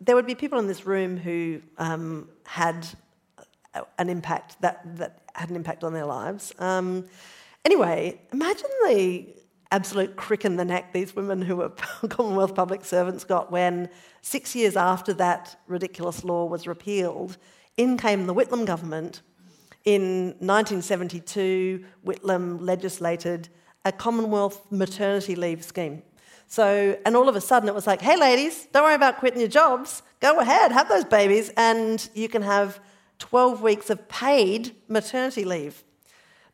there 0.00 0.16
would 0.16 0.26
be 0.26 0.34
people 0.34 0.58
in 0.58 0.66
this 0.66 0.86
room 0.86 1.16
who 1.16 1.60
um, 1.78 2.28
had 2.44 2.86
an 3.98 4.08
impact 4.08 4.60
that, 4.60 4.80
that 4.96 5.20
had 5.34 5.50
an 5.50 5.56
impact 5.56 5.84
on 5.84 5.92
their 5.92 6.06
lives. 6.06 6.52
Um, 6.58 7.04
anyway, 7.64 8.20
imagine 8.32 8.68
the 8.86 9.26
absolute 9.70 10.16
crick 10.16 10.44
in 10.44 10.56
the 10.56 10.64
neck 10.64 10.92
these 10.92 11.14
women 11.14 11.42
who 11.42 11.56
were 11.56 11.68
Commonwealth 12.08 12.54
public 12.54 12.84
servants 12.84 13.24
got 13.24 13.52
when 13.52 13.88
six 14.22 14.54
years 14.56 14.76
after 14.76 15.12
that 15.14 15.56
ridiculous 15.68 16.24
law 16.24 16.44
was 16.46 16.66
repealed, 16.66 17.36
in 17.76 17.96
came 17.96 18.26
the 18.26 18.34
Whitlam 18.34 18.66
government. 18.66 19.22
In 19.84 20.34
1972, 20.40 21.84
Whitlam 22.04 22.60
legislated 22.60 23.48
a 23.84 23.92
Commonwealth 23.92 24.70
maternity 24.70 25.34
leave 25.34 25.64
scheme. 25.64 26.02
So, 26.50 26.98
and 27.06 27.14
all 27.14 27.28
of 27.28 27.36
a 27.36 27.40
sudden 27.40 27.68
it 27.68 27.76
was 27.76 27.86
like, 27.86 28.02
hey, 28.02 28.16
ladies, 28.16 28.66
don't 28.72 28.82
worry 28.82 28.96
about 28.96 29.18
quitting 29.18 29.38
your 29.38 29.48
jobs. 29.48 30.02
Go 30.18 30.40
ahead, 30.40 30.72
have 30.72 30.88
those 30.88 31.04
babies, 31.04 31.52
and 31.56 32.10
you 32.12 32.28
can 32.28 32.42
have 32.42 32.80
12 33.20 33.62
weeks 33.62 33.88
of 33.88 34.08
paid 34.08 34.74
maternity 34.88 35.44
leave. 35.44 35.84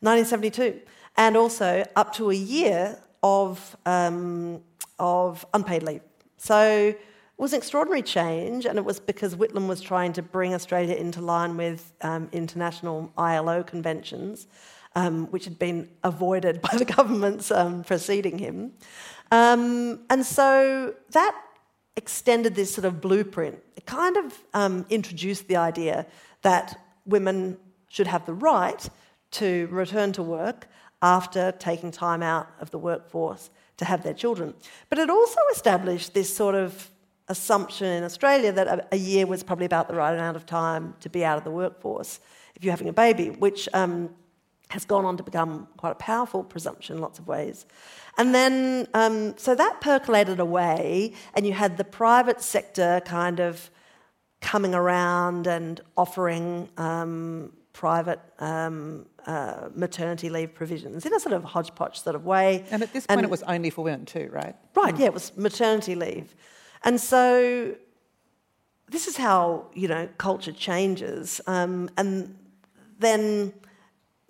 1972. 0.00 0.82
And 1.16 1.34
also 1.34 1.82
up 1.96 2.12
to 2.16 2.30
a 2.30 2.34
year 2.34 2.98
of, 3.22 3.74
um, 3.86 4.60
of 4.98 5.46
unpaid 5.54 5.82
leave. 5.82 6.02
So 6.36 6.88
it 6.88 6.98
was 7.38 7.54
an 7.54 7.56
extraordinary 7.56 8.02
change, 8.02 8.66
and 8.66 8.76
it 8.76 8.84
was 8.84 9.00
because 9.00 9.34
Whitlam 9.34 9.66
was 9.66 9.80
trying 9.80 10.12
to 10.12 10.22
bring 10.22 10.52
Australia 10.52 10.94
into 10.94 11.22
line 11.22 11.56
with 11.56 11.94
um, 12.02 12.28
international 12.32 13.10
ILO 13.16 13.62
conventions, 13.62 14.46
um, 14.94 15.26
which 15.28 15.44
had 15.44 15.58
been 15.58 15.88
avoided 16.04 16.60
by 16.70 16.76
the 16.76 16.84
governments 16.84 17.50
um, 17.50 17.82
preceding 17.82 18.36
him. 18.36 18.72
Um, 19.30 20.00
and 20.10 20.24
so 20.24 20.94
that 21.10 21.34
extended 21.96 22.54
this 22.54 22.74
sort 22.74 22.84
of 22.84 23.00
blueprint. 23.00 23.58
It 23.76 23.86
kind 23.86 24.16
of 24.16 24.44
um, 24.54 24.86
introduced 24.90 25.48
the 25.48 25.56
idea 25.56 26.06
that 26.42 26.78
women 27.06 27.56
should 27.88 28.06
have 28.06 28.26
the 28.26 28.34
right 28.34 28.88
to 29.32 29.66
return 29.70 30.12
to 30.12 30.22
work 30.22 30.68
after 31.02 31.52
taking 31.52 31.90
time 31.90 32.22
out 32.22 32.48
of 32.60 32.70
the 32.70 32.78
workforce 32.78 33.50
to 33.78 33.84
have 33.84 34.02
their 34.02 34.14
children. 34.14 34.54
But 34.88 34.98
it 34.98 35.10
also 35.10 35.40
established 35.52 36.14
this 36.14 36.34
sort 36.34 36.54
of 36.54 36.90
assumption 37.28 37.86
in 37.88 38.04
Australia 38.04 38.52
that 38.52 38.68
a, 38.68 38.86
a 38.92 38.96
year 38.96 39.26
was 39.26 39.42
probably 39.42 39.66
about 39.66 39.88
the 39.88 39.94
right 39.94 40.14
amount 40.14 40.36
of 40.36 40.46
time 40.46 40.94
to 41.00 41.08
be 41.08 41.24
out 41.24 41.38
of 41.38 41.44
the 41.44 41.50
workforce 41.50 42.20
if 42.54 42.64
you're 42.64 42.72
having 42.72 42.88
a 42.88 42.92
baby, 42.92 43.30
which 43.30 43.68
um, 43.74 44.10
has 44.70 44.84
gone 44.84 45.04
on 45.04 45.16
to 45.16 45.22
become 45.22 45.68
quite 45.76 45.92
a 45.92 45.96
powerful 45.96 46.42
presumption 46.42 46.96
in 46.96 47.02
lots 47.02 47.18
of 47.18 47.26
ways. 47.26 47.66
And 48.18 48.34
then, 48.34 48.88
um, 48.94 49.36
so 49.36 49.54
that 49.54 49.80
percolated 49.80 50.40
away, 50.40 51.12
and 51.34 51.46
you 51.46 51.52
had 51.52 51.76
the 51.76 51.84
private 51.84 52.40
sector 52.40 53.00
kind 53.04 53.40
of 53.40 53.70
coming 54.40 54.74
around 54.74 55.46
and 55.46 55.80
offering 55.96 56.68
um, 56.76 57.52
private 57.72 58.20
um, 58.38 59.06
uh, 59.26 59.68
maternity 59.74 60.30
leave 60.30 60.54
provisions 60.54 61.04
in 61.04 61.12
a 61.12 61.20
sort 61.20 61.34
of 61.34 61.44
hodgepodge 61.44 62.00
sort 62.00 62.16
of 62.16 62.24
way. 62.24 62.64
And 62.70 62.82
at 62.82 62.92
this 62.92 63.06
point, 63.06 63.18
and, 63.18 63.24
it 63.24 63.30
was 63.30 63.42
only 63.42 63.70
for 63.70 63.84
women 63.84 64.06
too, 64.06 64.30
right? 64.32 64.56
Right, 64.74 64.94
mm. 64.94 64.98
yeah, 64.98 65.06
it 65.06 65.14
was 65.14 65.36
maternity 65.36 65.94
leave. 65.94 66.34
And 66.84 67.00
so 67.00 67.74
this 68.88 69.06
is 69.08 69.16
how, 69.16 69.66
you 69.74 69.88
know, 69.88 70.08
culture 70.16 70.52
changes. 70.52 71.40
Um, 71.46 71.90
and 71.96 72.36
then 72.98 73.52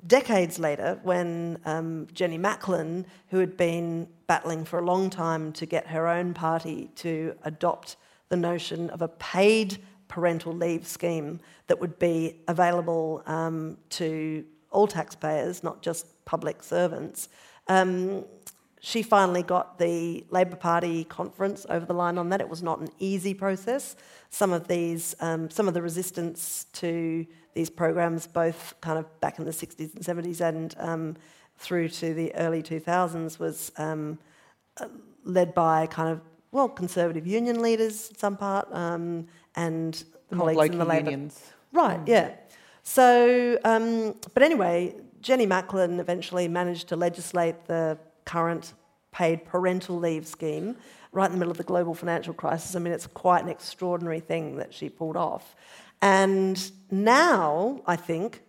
decades 0.07 0.59
later, 0.59 0.99
when 1.03 1.59
um, 1.65 2.07
Jenny 2.13 2.39
Macklin, 2.39 3.07
who 3.29 3.39
had 3.39 3.57
been 3.57 4.09
battling 4.27 4.65
for 4.65 4.79
a 4.79 4.85
long 4.85 5.11
time 5.11 5.53
to 5.53 5.67
get 5.67 5.87
her 5.89 6.07
own 6.07 6.35
party 6.35 6.91
to 6.97 7.35
adopt 7.43 7.97
the 8.29 8.37
notion 8.37 8.91
of 8.91 9.03
a 9.03 9.09
paid 9.09 9.79
parental 10.09 10.53
leave 10.53 10.87
scheme 10.87 11.41
that 11.67 11.81
would 11.81 11.99
be 11.99 12.37
available 12.49 13.23
um, 13.27 13.77
to 13.91 14.45
all 14.71 14.87
taxpayers, 14.87 15.63
not 15.63 15.83
just 15.83 16.25
public 16.25 16.63
servants, 16.63 17.29
um, 17.69 18.25
she 18.87 19.03
finally 19.03 19.43
got 19.43 19.81
the 19.81 20.25
Labor 20.31 20.55
Party 20.55 21.03
conference 21.03 21.67
over 21.69 21.85
the 21.85 21.93
line 21.93 22.19
on 22.19 22.29
that. 22.29 22.41
It 22.41 22.49
was 22.49 22.63
not 22.63 22.79
an 22.79 22.89
easy 23.01 23.35
process. 23.35 23.97
Some 24.31 24.53
of 24.53 24.69
these, 24.69 25.17
um, 25.19 25.51
some 25.51 25.67
of 25.67 25.75
the 25.75 25.83
resistance 25.83 26.67
to 26.75 27.27
these 27.55 27.69
programs, 27.69 28.29
both 28.29 28.75
kind 28.81 28.97
of 28.97 29.21
back 29.21 29.41
in 29.41 29.45
the 29.45 29.51
60s 29.51 29.93
and 29.97 30.05
70s 30.05 30.41
and 30.41 30.77
um, 30.79 31.17
through 31.59 31.89
to 31.89 32.15
the 32.15 32.33
early 32.37 32.63
2000s, 32.63 33.41
was 33.41 33.73
um, 33.77 34.21
led 35.25 35.53
by 35.53 35.89
kind 35.89 36.09
of 36.09 36.21
well 36.53 36.69
conservative 36.69 37.27
union 37.27 37.61
leaders 37.61 38.11
in 38.11 38.17
some 38.17 38.37
part 38.37 38.69
um, 38.71 39.27
and 39.57 40.05
the 40.29 40.37
colleagues 40.37 40.73
in 40.73 40.79
the 40.79 40.85
Labor. 40.85 41.11
Unions. 41.11 41.43
Right. 41.73 41.99
Mm. 42.05 42.07
Yeah. 42.07 42.31
So, 42.85 43.59
um, 43.65 44.15
but 44.33 44.45
anyway, 44.45 44.95
Jenny 45.21 45.45
Macklin 45.45 45.99
eventually 45.99 46.47
managed 46.47 46.87
to 46.91 46.95
legislate 46.95 47.65
the 47.67 47.99
current 48.27 48.75
paid 49.11 49.47
parental 49.47 49.99
leave 49.99 50.27
scheme 50.27 50.77
right 51.11 51.27
in 51.27 51.33
the 51.33 51.39
middle 51.39 51.51
of 51.51 51.57
the 51.57 51.65
global 51.65 51.95
financial 51.95 52.35
crisis. 52.35 52.77
I 52.77 52.79
mean, 52.79 52.93
it's 52.93 53.07
quite 53.07 53.43
an 53.43 53.49
extraordinary 53.49 54.21
thing 54.21 54.57
that 54.57 54.75
she 54.75 54.91
pulled 54.91 55.17
off. 55.17 55.57
And 56.03 56.71
now, 56.91 57.81
I 57.87 57.97
think, 57.97 58.43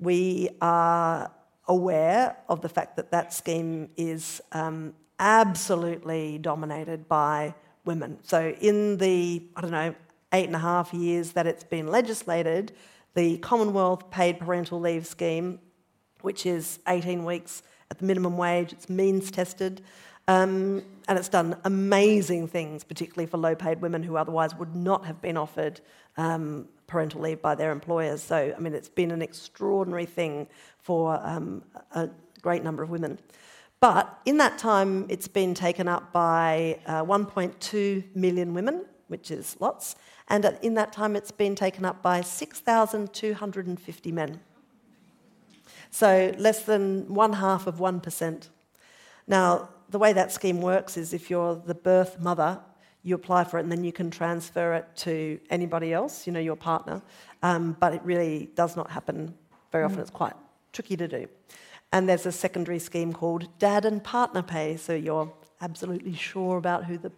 we 0.00 0.48
are 0.60 1.30
aware 1.68 2.36
of 2.48 2.60
the 2.60 2.68
fact 2.68 2.96
that 2.96 3.12
that 3.12 3.32
scheme 3.32 3.90
is 3.96 4.40
um, 4.50 4.94
absolutely 5.20 6.38
dominated 6.38 7.08
by 7.08 7.54
women. 7.84 8.18
So, 8.24 8.54
in 8.60 8.96
the, 8.96 9.44
I 9.54 9.60
don't 9.60 9.70
know, 9.70 9.94
eight 10.32 10.46
and 10.46 10.56
a 10.56 10.60
half 10.60 10.92
years 10.92 11.32
that 11.32 11.46
it's 11.46 11.64
been 11.64 11.86
legislated, 11.86 12.72
the 13.14 13.38
Commonwealth 13.38 14.10
Paid 14.10 14.40
Parental 14.40 14.80
Leave 14.80 15.06
Scheme, 15.06 15.60
which 16.22 16.46
is 16.46 16.80
18 16.88 17.24
weeks 17.24 17.62
at 17.90 17.98
the 17.98 18.04
minimum 18.04 18.36
wage, 18.36 18.72
it's 18.72 18.88
means 18.88 19.30
tested. 19.30 19.82
Um, 20.28 20.82
and 21.08 21.18
it's 21.18 21.30
done 21.30 21.56
amazing 21.64 22.48
things, 22.48 22.84
particularly 22.84 23.26
for 23.26 23.38
low 23.38 23.54
paid 23.54 23.80
women 23.80 24.02
who 24.02 24.16
otherwise 24.16 24.54
would 24.56 24.76
not 24.76 25.06
have 25.06 25.22
been 25.22 25.38
offered 25.38 25.80
um, 26.18 26.68
parental 26.86 27.22
leave 27.22 27.40
by 27.40 27.54
their 27.54 27.72
employers. 27.72 28.22
So, 28.22 28.52
I 28.54 28.60
mean, 28.60 28.74
it's 28.74 28.90
been 28.90 29.10
an 29.10 29.22
extraordinary 29.22 30.04
thing 30.04 30.46
for 30.80 31.18
um, 31.26 31.62
a 31.92 32.10
great 32.42 32.62
number 32.62 32.82
of 32.82 32.90
women. 32.90 33.18
But 33.80 34.18
in 34.26 34.36
that 34.38 34.58
time, 34.58 35.06
it's 35.08 35.28
been 35.28 35.54
taken 35.54 35.88
up 35.88 36.12
by 36.12 36.80
uh, 36.86 37.04
1.2 37.04 38.14
million 38.14 38.52
women, 38.52 38.84
which 39.06 39.30
is 39.30 39.56
lots. 39.60 39.96
And 40.28 40.44
in 40.62 40.74
that 40.74 40.92
time, 40.92 41.16
it's 41.16 41.30
been 41.30 41.54
taken 41.54 41.84
up 41.84 42.02
by 42.02 42.20
6,250 42.20 44.12
men. 44.12 44.40
So 45.90 46.34
less 46.38 46.62
than 46.64 47.12
one 47.12 47.34
half 47.34 47.66
of 47.66 47.76
1%. 47.76 48.48
Now, 49.26 49.68
the 49.88 49.98
way 49.98 50.12
that 50.12 50.32
scheme 50.32 50.60
works 50.60 50.96
is 50.96 51.12
if 51.12 51.30
you're 51.30 51.54
the 51.54 51.74
birth 51.74 52.20
mother, 52.20 52.60
you 53.02 53.14
apply 53.14 53.44
for 53.44 53.58
it 53.58 53.62
and 53.62 53.72
then 53.72 53.84
you 53.84 53.92
can 53.92 54.10
transfer 54.10 54.74
it 54.74 54.86
to 54.96 55.40
anybody 55.50 55.92
else, 55.92 56.26
you 56.26 56.32
know, 56.32 56.40
your 56.40 56.56
partner. 56.56 57.00
Um, 57.42 57.76
but 57.78 57.94
it 57.94 58.02
really 58.04 58.50
does 58.54 58.76
not 58.76 58.90
happen 58.90 59.34
very 59.72 59.84
often. 59.84 59.98
Mm. 59.98 60.02
It's 60.02 60.10
quite 60.10 60.34
tricky 60.72 60.96
to 60.96 61.08
do. 61.08 61.28
And 61.92 62.08
there's 62.08 62.26
a 62.26 62.32
secondary 62.32 62.78
scheme 62.78 63.12
called 63.12 63.48
dad 63.58 63.84
and 63.84 64.02
partner 64.02 64.42
pay, 64.42 64.76
so 64.76 64.94
you're 64.94 65.32
absolutely 65.60 66.14
sure 66.14 66.58
about 66.58 66.84
who 66.84 66.98
the 66.98 67.10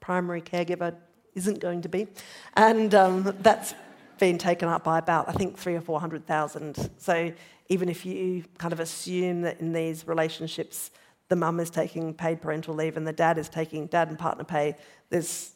primary 0.00 0.42
caregiver 0.42 0.94
isn't 1.34 1.60
going 1.60 1.82
to 1.82 1.88
be. 1.88 2.06
And 2.54 2.94
um, 2.94 3.34
that's 3.40 3.74
been 4.18 4.38
taken 4.38 4.68
up 4.68 4.84
by 4.84 4.98
about, 4.98 5.28
I 5.28 5.32
think, 5.32 5.56
three 5.56 5.74
or 5.74 5.80
400,000. 5.80 6.90
So 6.98 7.32
even 7.68 7.88
if 7.88 8.04
you 8.04 8.44
kind 8.58 8.72
of 8.72 8.80
assume 8.80 9.42
that 9.42 9.60
in 9.60 9.72
these 9.72 10.06
relationships, 10.06 10.90
the 11.28 11.36
mum 11.36 11.60
is 11.60 11.70
taking 11.70 12.12
paid 12.12 12.42
parental 12.42 12.74
leave 12.74 12.96
and 12.96 13.06
the 13.06 13.12
dad 13.12 13.38
is 13.38 13.48
taking 13.48 13.86
dad 13.86 14.08
and 14.08 14.18
partner 14.18 14.44
pay, 14.44 14.76
there's 15.08 15.52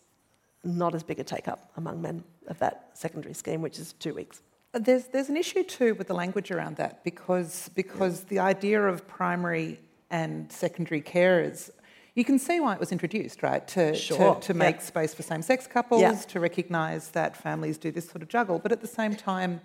not 0.64 0.94
as 0.94 1.02
big 1.02 1.18
a 1.18 1.24
take 1.24 1.48
up 1.48 1.70
among 1.76 2.00
men 2.00 2.24
of 2.46 2.58
that 2.58 2.90
secondary 2.94 3.34
scheme, 3.34 3.60
which 3.60 3.78
is 3.78 3.92
two 3.94 4.14
weeks. 4.14 4.42
Uh, 4.74 4.78
there's, 4.78 5.06
there's 5.06 5.28
an 5.28 5.36
issue 5.36 5.62
too 5.62 5.94
with 5.94 6.08
the 6.08 6.14
language 6.14 6.50
around 6.50 6.76
that 6.76 7.04
because, 7.04 7.70
because 7.74 8.24
the 8.24 8.38
idea 8.38 8.82
of 8.82 9.06
primary 9.06 9.78
and 10.10 10.50
secondary 10.50 11.02
carers, 11.02 11.70
you 12.14 12.24
can 12.24 12.38
see 12.38 12.58
why 12.58 12.74
it 12.74 12.80
was 12.80 12.90
introduced, 12.90 13.42
right? 13.42 13.66
To, 13.68 13.94
sure. 13.94 14.34
to, 14.34 14.40
to 14.40 14.54
make 14.54 14.76
yeah. 14.76 14.82
space 14.82 15.14
for 15.14 15.22
same 15.22 15.42
sex 15.42 15.66
couples, 15.66 16.00
yeah. 16.00 16.12
to 16.12 16.40
recognise 16.40 17.10
that 17.10 17.36
families 17.36 17.78
do 17.78 17.92
this 17.92 18.08
sort 18.08 18.22
of 18.22 18.28
juggle. 18.28 18.58
But 18.58 18.72
at 18.72 18.80
the 18.80 18.88
same 18.88 19.14
time, 19.14 19.60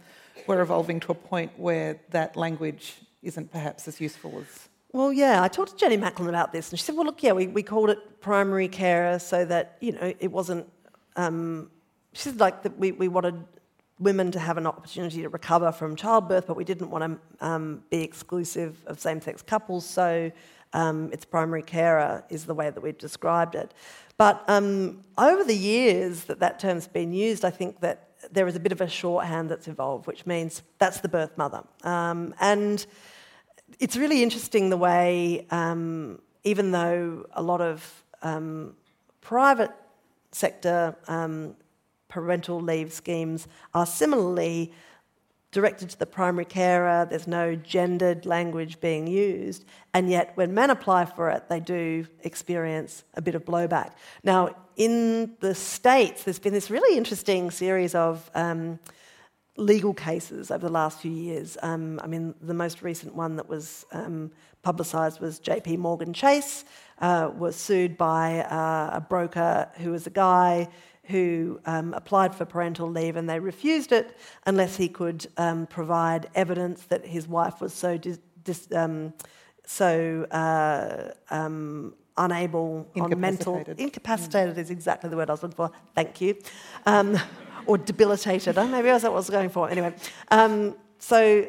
we're 0.47 0.61
evolving 0.61 0.99
to 1.01 1.11
a 1.11 1.15
point 1.15 1.51
where 1.57 1.99
that 2.09 2.35
language 2.35 2.95
isn't 3.21 3.51
perhaps 3.51 3.87
as 3.87 4.01
useful 4.01 4.39
as. 4.39 4.69
Well, 4.91 5.11
yeah, 5.11 5.41
I 5.41 5.47
talked 5.47 5.71
to 5.71 5.77
Jenny 5.77 5.97
Macklin 5.97 6.29
about 6.29 6.51
this, 6.51 6.69
and 6.69 6.79
she 6.79 6.85
said, 6.85 6.95
well, 6.95 7.05
look, 7.05 7.23
yeah, 7.23 7.31
we, 7.31 7.47
we 7.47 7.63
called 7.63 7.89
it 7.89 8.21
primary 8.21 8.67
carer 8.67 9.17
so 9.17 9.43
that, 9.45 9.77
you 9.79 9.91
know, 9.93 10.13
it 10.19 10.31
wasn't. 10.31 10.67
Um, 11.15 11.71
she 12.13 12.23
said, 12.23 12.39
like, 12.39 12.61
that 12.61 12.77
we, 12.77 12.91
we 12.91 13.07
wanted 13.07 13.43
women 13.99 14.31
to 14.31 14.39
have 14.39 14.57
an 14.57 14.67
opportunity 14.67 15.21
to 15.23 15.29
recover 15.29 15.71
from 15.71 15.95
childbirth, 15.95 16.45
but 16.45 16.55
we 16.55 16.63
didn't 16.63 16.91
want 16.91 17.19
to 17.39 17.45
um, 17.45 17.83
be 17.89 18.03
exclusive 18.03 18.77
of 18.85 18.99
same 18.99 19.19
sex 19.19 19.41
couples, 19.41 19.85
so 19.85 20.31
um, 20.73 21.09
it's 21.11 21.25
primary 21.25 21.63
carer 21.63 22.23
is 22.29 22.45
the 22.45 22.53
way 22.53 22.69
that 22.69 22.81
we've 22.81 22.97
described 22.97 23.55
it. 23.55 23.73
But 24.17 24.43
um, 24.47 25.01
over 25.17 25.43
the 25.43 25.55
years 25.55 26.25
that 26.25 26.39
that 26.39 26.59
term's 26.59 26.87
been 26.87 27.13
used, 27.13 27.43
I 27.43 27.49
think 27.49 27.79
that 27.79 28.09
there 28.31 28.47
is 28.47 28.55
a 28.55 28.59
bit 28.59 28.71
of 28.71 28.81
a 28.81 28.87
shorthand 28.87 29.49
that's 29.49 29.67
evolved, 29.67 30.07
which 30.07 30.25
means 30.25 30.61
that's 30.77 31.01
the 31.01 31.09
birth 31.09 31.37
mother. 31.37 31.63
Um, 31.83 32.33
and 32.39 32.85
it's 33.79 33.95
really 33.97 34.23
interesting 34.23 34.69
the 34.69 34.77
way, 34.77 35.45
um, 35.51 36.21
even 36.43 36.71
though 36.71 37.25
a 37.33 37.41
lot 37.41 37.61
of 37.61 38.03
um, 38.21 38.75
private 39.21 39.71
sector 40.31 40.95
um, 41.07 41.55
parental 42.07 42.59
leave 42.59 42.93
schemes 42.93 43.47
are 43.73 43.85
similarly 43.85 44.71
directed 45.51 45.89
to 45.89 45.99
the 45.99 46.05
primary 46.05 46.45
carer, 46.45 47.05
there's 47.07 47.27
no 47.27 47.55
gendered 47.55 48.25
language 48.25 48.79
being 48.81 49.05
used, 49.05 49.65
and 49.93 50.09
yet 50.09 50.31
when 50.35 50.53
men 50.53 50.71
apply 50.71 51.05
for 51.05 51.29
it, 51.29 51.47
they 51.47 51.59
do 51.59 52.05
experience 52.23 53.03
a 53.13 53.21
bit 53.21 53.35
of 53.35 53.45
blowback. 53.45 53.91
Now, 54.23 54.55
in 54.75 55.35
the 55.39 55.55
States, 55.55 56.23
there's 56.23 56.39
been 56.39 56.53
this 56.53 56.69
really 56.69 56.97
interesting 56.97 57.51
series 57.51 57.95
of 57.95 58.29
um, 58.35 58.79
legal 59.57 59.93
cases 59.93 60.51
over 60.51 60.65
the 60.65 60.73
last 60.73 60.99
few 60.99 61.11
years. 61.11 61.57
Um, 61.61 61.99
I 62.03 62.07
mean, 62.07 62.33
the 62.41 62.53
most 62.53 62.81
recent 62.81 63.13
one 63.15 63.35
that 63.35 63.47
was 63.47 63.85
um, 63.91 64.31
publicised 64.63 65.19
was 65.19 65.39
JP 65.39 65.77
Morgan 65.77 66.13
Chase, 66.13 66.65
uh, 66.99 67.29
was 67.35 67.55
sued 67.55 67.97
by 67.97 68.39
uh, 68.41 68.97
a 68.97 69.01
broker 69.01 69.69
who 69.75 69.91
was 69.91 70.07
a 70.07 70.11
guy 70.11 70.69
who 71.05 71.59
um, 71.65 71.93
applied 71.93 72.33
for 72.33 72.45
parental 72.45 72.89
leave 72.89 73.17
and 73.17 73.29
they 73.29 73.39
refused 73.39 73.91
it 73.91 74.17
unless 74.45 74.77
he 74.77 74.87
could 74.87 75.27
um, 75.37 75.67
provide 75.67 76.29
evidence 76.33 76.83
that 76.83 77.05
his 77.05 77.27
wife 77.27 77.59
was 77.59 77.73
so 77.73 77.97
dis- 77.97 78.19
dis- 78.43 78.71
um, 78.71 79.13
so 79.65 80.25
uh, 80.31 81.11
um, 81.29 81.93
unable 82.17 82.87
on 82.99 83.19
mental 83.19 83.57
incapacitated 83.77 84.57
is 84.57 84.69
exactly 84.69 85.09
the 85.09 85.15
word 85.15 85.29
I 85.29 85.33
was 85.33 85.43
looking 85.43 85.55
for. 85.55 85.71
Thank 85.95 86.21
you, 86.21 86.37
um, 86.85 87.17
or 87.65 87.77
debilitated. 87.77 88.55
maybe 88.55 88.83
that's 88.83 89.03
what 89.03 89.11
I 89.11 89.15
was 89.15 89.29
going 89.29 89.49
for. 89.49 89.69
Anyway, 89.69 89.93
um, 90.31 90.75
so 90.99 91.47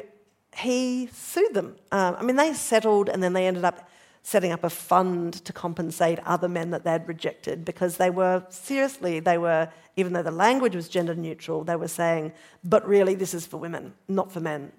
he 0.55 1.07
sued 1.11 1.53
them. 1.53 1.75
Um, 1.91 2.15
I 2.19 2.23
mean, 2.23 2.35
they 2.35 2.53
settled 2.53 3.09
and 3.09 3.21
then 3.21 3.33
they 3.33 3.47
ended 3.47 3.65
up 3.65 3.89
setting 4.23 4.51
up 4.51 4.63
a 4.63 4.69
fund 4.69 5.33
to 5.45 5.53
compensate 5.53 6.17
other 6.25 6.49
men 6.49 6.71
that 6.71 6.83
they 6.83 6.89
had 6.89 7.07
rejected 7.07 7.63
because 7.63 7.97
they 7.97 8.09
were, 8.09 8.43
seriously, 8.49 9.19
they 9.19 9.37
were, 9.37 9.69
even 9.97 10.13
though 10.13 10.23
the 10.23 10.31
language 10.31 10.75
was 10.75 10.89
gender 10.89 11.13
neutral, 11.13 11.63
they 11.63 11.75
were 11.75 11.87
saying, 11.87 12.33
but 12.63 12.87
really 12.87 13.13
this 13.13 13.35
is 13.35 13.45
for 13.45 13.57
women, 13.57 13.93
not 14.07 14.31
for 14.31 14.39
men. 14.39 14.71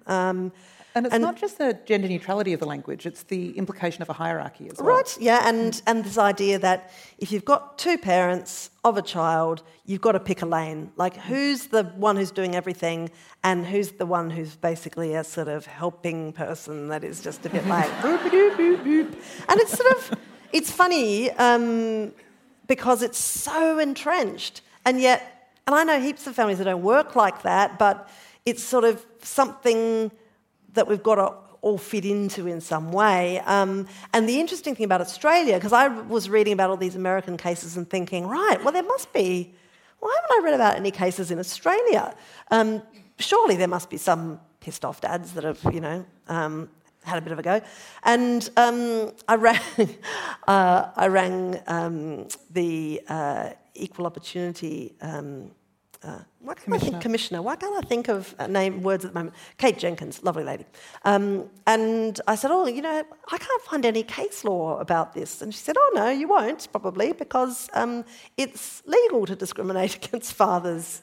And 0.97 1.05
it's 1.05 1.13
and, 1.13 1.21
not 1.21 1.37
just 1.37 1.59
the 1.59 1.77
gender 1.85 2.07
neutrality 2.07 2.53
of 2.53 2.59
the 2.59 2.65
language, 2.65 3.05
it's 3.05 3.21
the 3.21 3.55
implication 3.55 4.01
of 4.01 4.09
a 4.09 4.13
hierarchy 4.13 4.67
as 4.67 4.79
well. 4.79 4.95
Right, 4.95 5.17
yeah, 5.19 5.47
and, 5.47 5.79
and 5.85 6.03
this 6.03 6.17
idea 6.17 6.57
that 6.57 6.91
if 7.19 7.31
you've 7.31 7.45
got 7.45 7.77
two 7.77 7.99
parents 7.99 8.71
of 8.83 8.97
a 8.97 9.03
child, 9.03 9.61
you've 9.85 10.01
got 10.01 10.13
to 10.13 10.19
pick 10.19 10.41
a 10.41 10.47
lane. 10.47 10.91
Like, 10.95 11.15
who's 11.15 11.67
the 11.67 11.83
one 11.83 12.15
who's 12.15 12.31
doing 12.31 12.55
everything, 12.55 13.11
and 13.43 13.63
who's 13.63 13.91
the 13.91 14.07
one 14.07 14.31
who's 14.31 14.55
basically 14.55 15.13
a 15.13 15.23
sort 15.23 15.49
of 15.49 15.67
helping 15.67 16.33
person 16.33 16.87
that 16.87 17.03
is 17.03 17.21
just 17.21 17.45
a 17.45 17.49
bit 17.49 17.67
like 17.75 17.91
boop, 18.01 18.17
boop, 18.17 18.55
boop, 18.55 18.83
boop. 18.83 19.13
And 19.49 19.59
it's 19.59 19.77
sort 19.77 19.91
of, 19.91 20.19
it's 20.51 20.71
funny 20.71 21.29
um, 21.33 22.11
because 22.65 23.03
it's 23.03 23.19
so 23.19 23.77
entrenched, 23.77 24.61
and 24.83 24.99
yet, 24.99 25.51
and 25.67 25.75
I 25.75 25.83
know 25.83 25.99
heaps 25.99 26.25
of 26.25 26.33
families 26.33 26.57
that 26.57 26.63
don't 26.63 26.81
work 26.81 27.15
like 27.15 27.43
that, 27.43 27.77
but 27.77 28.09
it's 28.47 28.63
sort 28.63 28.83
of 28.83 29.05
something 29.21 30.09
that 30.77 30.87
we've 30.87 31.03
got 31.03 31.15
to 31.15 31.33
all 31.61 31.77
fit 31.77 32.05
into 32.05 32.47
in 32.47 32.61
some 32.61 32.91
way. 32.91 33.39
Um, 33.41 33.87
and 34.13 34.27
the 34.27 34.39
interesting 34.39 34.75
thing 34.75 34.85
about 34.85 35.01
Australia, 35.01 35.55
because 35.55 35.73
I 35.73 35.87
was 35.87 36.29
reading 36.29 36.53
about 36.53 36.69
all 36.69 36.77
these 36.77 36.95
American 36.95 37.35
cases 37.35 37.77
and 37.77 37.89
thinking, 37.89 38.27
right, 38.27 38.63
well, 38.63 38.71
there 38.71 38.83
must 38.83 39.11
be, 39.13 39.53
why 39.99 40.15
haven't 40.21 40.39
I 40.39 40.45
read 40.45 40.53
about 40.53 40.75
any 40.75 40.91
cases 40.91 41.31
in 41.31 41.39
Australia? 41.39 42.15
Um, 42.51 42.81
surely 43.19 43.55
there 43.55 43.67
must 43.67 43.89
be 43.89 43.97
some 43.97 44.39
pissed 44.59 44.85
off 44.85 45.01
dads 45.01 45.33
that 45.33 45.43
have, 45.43 45.61
you 45.73 45.81
know, 45.81 46.05
um, 46.27 46.69
had 47.03 47.17
a 47.17 47.21
bit 47.21 47.31
of 47.31 47.39
a 47.39 47.43
go. 47.43 47.61
And 48.03 48.49
um, 48.57 49.11
I 49.27 49.35
rang, 49.47 49.59
uh, 50.47 50.89
I 50.95 51.07
rang 51.07 51.59
um, 51.67 52.27
the 52.51 53.01
uh, 53.07 53.49
Equal 53.75 54.05
Opportunity 54.05 54.93
um, 55.01 55.51
uh, 56.03 56.19
why 56.39 56.53
can't. 56.53 56.75
I 56.75 56.79
think 56.79 57.01
commissioner? 57.01 57.41
Why 57.41 57.55
can't 57.55 57.83
I 57.83 57.87
think 57.87 58.07
of 58.07 58.35
name 58.49 58.83
words 58.83 59.03
at 59.05 59.13
the 59.13 59.19
moment? 59.19 59.35
Kate 59.57 59.77
Jenkins, 59.77 60.23
lovely 60.23 60.43
lady. 60.43 60.65
Um, 61.03 61.49
and 61.65 62.19
I 62.27 62.35
said, 62.35 62.51
oh, 62.51 62.67
you 62.67 62.81
know, 62.81 63.03
I 63.31 63.37
can't 63.37 63.61
find 63.63 63.85
any 63.85 64.03
case 64.03 64.43
law 64.43 64.79
about 64.79 65.13
this. 65.13 65.41
And 65.41 65.53
she 65.53 65.59
said, 65.59 65.75
oh 65.77 65.91
no, 65.95 66.09
you 66.09 66.27
won't 66.27 66.67
probably 66.71 67.13
because 67.13 67.69
um, 67.73 68.05
it's 68.37 68.83
legal 68.85 69.25
to 69.25 69.35
discriminate 69.35 69.95
against 70.05 70.33
fathers 70.33 71.01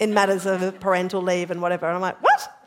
in 0.00 0.14
matters 0.14 0.46
of 0.46 0.80
parental 0.80 1.22
leave 1.22 1.50
and 1.50 1.60
whatever. 1.60 1.86
And 1.86 1.96
I'm 1.96 2.02
like, 2.02 2.22
what? 2.22 2.63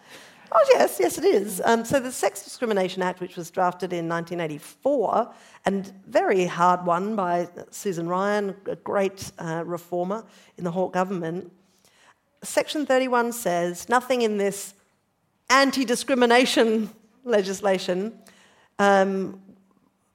Oh, 0.51 0.65
yes, 0.73 0.97
yes, 0.99 1.17
it 1.17 1.25
is. 1.25 1.61
Um, 1.65 1.83
so 1.83 1.99
the 1.99 2.11
Sex 2.11 2.43
Discrimination 2.43 3.01
Act, 3.01 3.19
which 3.19 3.35
was 3.35 3.51
drafted 3.51 3.91
in 3.91 4.07
1984, 4.07 5.33
and 5.65 5.91
very 6.07 6.45
hard 6.45 6.85
won 6.85 7.15
by 7.15 7.49
Susan 7.69 8.07
Ryan, 8.07 8.55
a 8.65 8.77
great 8.77 9.31
uh, 9.39 9.63
reformer 9.65 10.23
in 10.57 10.63
the 10.63 10.71
Hawke 10.71 10.93
government. 10.93 11.51
Section 12.43 12.85
31 12.85 13.33
says 13.33 13.89
nothing 13.89 14.21
in 14.21 14.37
this 14.37 14.73
anti 15.49 15.83
discrimination 15.83 16.89
legislation 17.25 18.17
um, 18.79 19.41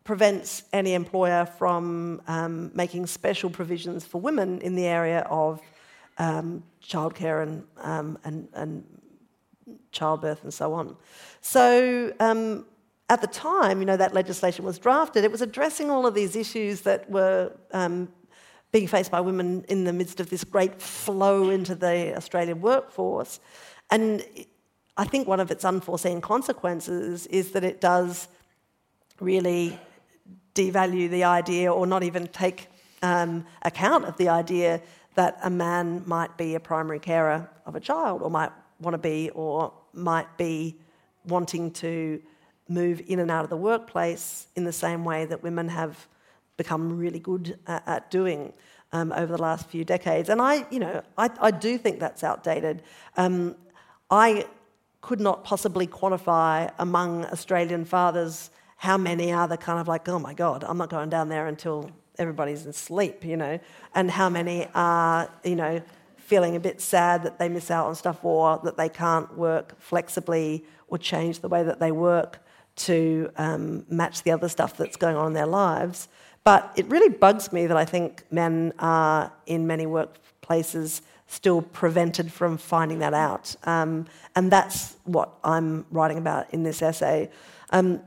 prevents 0.04 0.64
any 0.72 0.94
employer 0.94 1.44
from 1.44 2.22
um, 2.26 2.70
making 2.74 3.06
special 3.06 3.50
provisions 3.50 4.04
for 4.04 4.20
women 4.20 4.60
in 4.62 4.74
the 4.76 4.86
area 4.86 5.20
of 5.30 5.60
um, 6.18 6.62
childcare 6.82 7.42
and, 7.42 7.64
um, 7.78 8.18
and, 8.24 8.48
and 8.54 8.84
childbirth 9.90 10.42
and 10.42 10.52
so 10.52 10.72
on. 10.72 10.96
So 11.40 12.12
um, 12.20 12.66
at 13.08 13.20
the 13.20 13.26
time, 13.26 13.80
you 13.80 13.84
know, 13.84 13.96
that 13.96 14.14
legislation 14.14 14.64
was 14.64 14.78
drafted, 14.78 15.24
it 15.24 15.30
was 15.30 15.42
addressing 15.42 15.90
all 15.90 16.06
of 16.06 16.14
these 16.14 16.36
issues 16.36 16.82
that 16.82 17.10
were 17.10 17.52
um, 17.72 18.08
being 18.70 18.86
faced 18.86 19.10
by 19.10 19.20
women 19.20 19.64
in 19.68 19.84
the 19.84 19.92
midst 19.92 20.18
of 20.18 20.30
this 20.30 20.44
great 20.44 20.80
flow 20.80 21.50
into 21.50 21.74
the 21.74 22.16
Australian 22.16 22.60
workforce. 22.60 23.38
And 23.90 24.24
I 24.96 25.04
think 25.04 25.28
one 25.28 25.40
of 25.40 25.50
its 25.50 25.64
unforeseen 25.64 26.20
consequences 26.20 27.26
is 27.26 27.52
that 27.52 27.64
it 27.64 27.80
does 27.80 28.28
really 29.20 29.78
devalue 30.54 31.08
the 31.10 31.24
idea 31.24 31.72
or 31.72 31.86
not 31.86 32.02
even 32.02 32.26
take 32.28 32.68
um, 33.02 33.44
account 33.62 34.04
of 34.04 34.16
the 34.16 34.28
idea 34.28 34.80
that 35.14 35.38
a 35.42 35.50
man 35.50 36.02
might 36.06 36.36
be 36.38 36.54
a 36.54 36.60
primary 36.60 36.98
carer 36.98 37.50
of 37.66 37.74
a 37.74 37.80
child 37.80 38.22
or 38.22 38.30
might 38.30 38.52
want 38.82 38.94
to 38.94 38.98
be 38.98 39.30
or 39.30 39.72
might 39.92 40.36
be 40.36 40.76
wanting 41.24 41.70
to 41.70 42.20
move 42.68 43.02
in 43.06 43.18
and 43.18 43.30
out 43.30 43.44
of 43.44 43.50
the 43.50 43.56
workplace 43.56 44.46
in 44.56 44.64
the 44.64 44.72
same 44.72 45.04
way 45.04 45.24
that 45.24 45.42
women 45.42 45.68
have 45.68 46.08
become 46.56 46.98
really 46.98 47.18
good 47.18 47.58
at, 47.66 47.86
at 47.86 48.10
doing 48.10 48.52
um, 48.92 49.12
over 49.12 49.36
the 49.36 49.42
last 49.42 49.68
few 49.68 49.84
decades. 49.84 50.28
And 50.28 50.40
I, 50.40 50.66
you 50.70 50.78
know, 50.78 51.02
I, 51.16 51.30
I 51.40 51.50
do 51.50 51.78
think 51.78 51.98
that's 51.98 52.22
outdated. 52.22 52.82
Um, 53.16 53.56
I 54.10 54.46
could 55.00 55.20
not 55.20 55.44
possibly 55.44 55.86
quantify 55.86 56.70
among 56.78 57.24
Australian 57.26 57.84
fathers 57.84 58.50
how 58.76 58.96
many 58.98 59.32
are 59.32 59.48
the 59.48 59.56
kind 59.56 59.80
of 59.80 59.88
like, 59.88 60.08
oh 60.08 60.18
my 60.18 60.34
God, 60.34 60.64
I'm 60.64 60.76
not 60.76 60.90
going 60.90 61.08
down 61.08 61.28
there 61.28 61.46
until 61.46 61.90
everybody's 62.18 62.66
asleep, 62.66 63.24
you 63.24 63.36
know, 63.36 63.58
and 63.94 64.10
how 64.10 64.28
many 64.28 64.66
are, 64.74 65.30
you 65.44 65.56
know, 65.56 65.80
feeling 66.32 66.56
a 66.56 66.60
bit 66.60 66.80
sad 66.80 67.22
that 67.24 67.38
they 67.38 67.46
miss 67.46 67.70
out 67.70 67.86
on 67.86 67.94
stuff 67.94 68.24
or 68.24 68.58
that 68.64 68.78
they 68.78 68.88
can't 68.88 69.36
work 69.36 69.78
flexibly 69.78 70.64
or 70.88 70.96
change 70.96 71.40
the 71.40 71.48
way 71.54 71.62
that 71.62 71.78
they 71.78 71.92
work 71.92 72.38
to 72.74 73.30
um, 73.36 73.84
match 73.90 74.22
the 74.22 74.30
other 74.30 74.48
stuff 74.48 74.74
that's 74.78 74.96
going 74.96 75.14
on 75.14 75.26
in 75.26 75.32
their 75.34 75.44
lives. 75.44 76.08
But 76.42 76.72
it 76.74 76.86
really 76.86 77.10
bugs 77.10 77.52
me 77.52 77.66
that 77.66 77.76
I 77.76 77.84
think 77.84 78.24
men 78.30 78.72
are 78.78 79.30
in 79.44 79.66
many 79.66 79.84
workplaces 79.84 81.02
still 81.26 81.60
prevented 81.60 82.32
from 82.32 82.56
finding 82.56 83.00
that 83.00 83.12
out. 83.12 83.54
Um, 83.64 84.06
and 84.34 84.50
that's 84.50 84.96
what 85.04 85.34
I'm 85.44 85.84
writing 85.90 86.16
about 86.16 86.46
in 86.54 86.62
this 86.62 86.80
essay. 86.80 87.28
Um, 87.68 88.00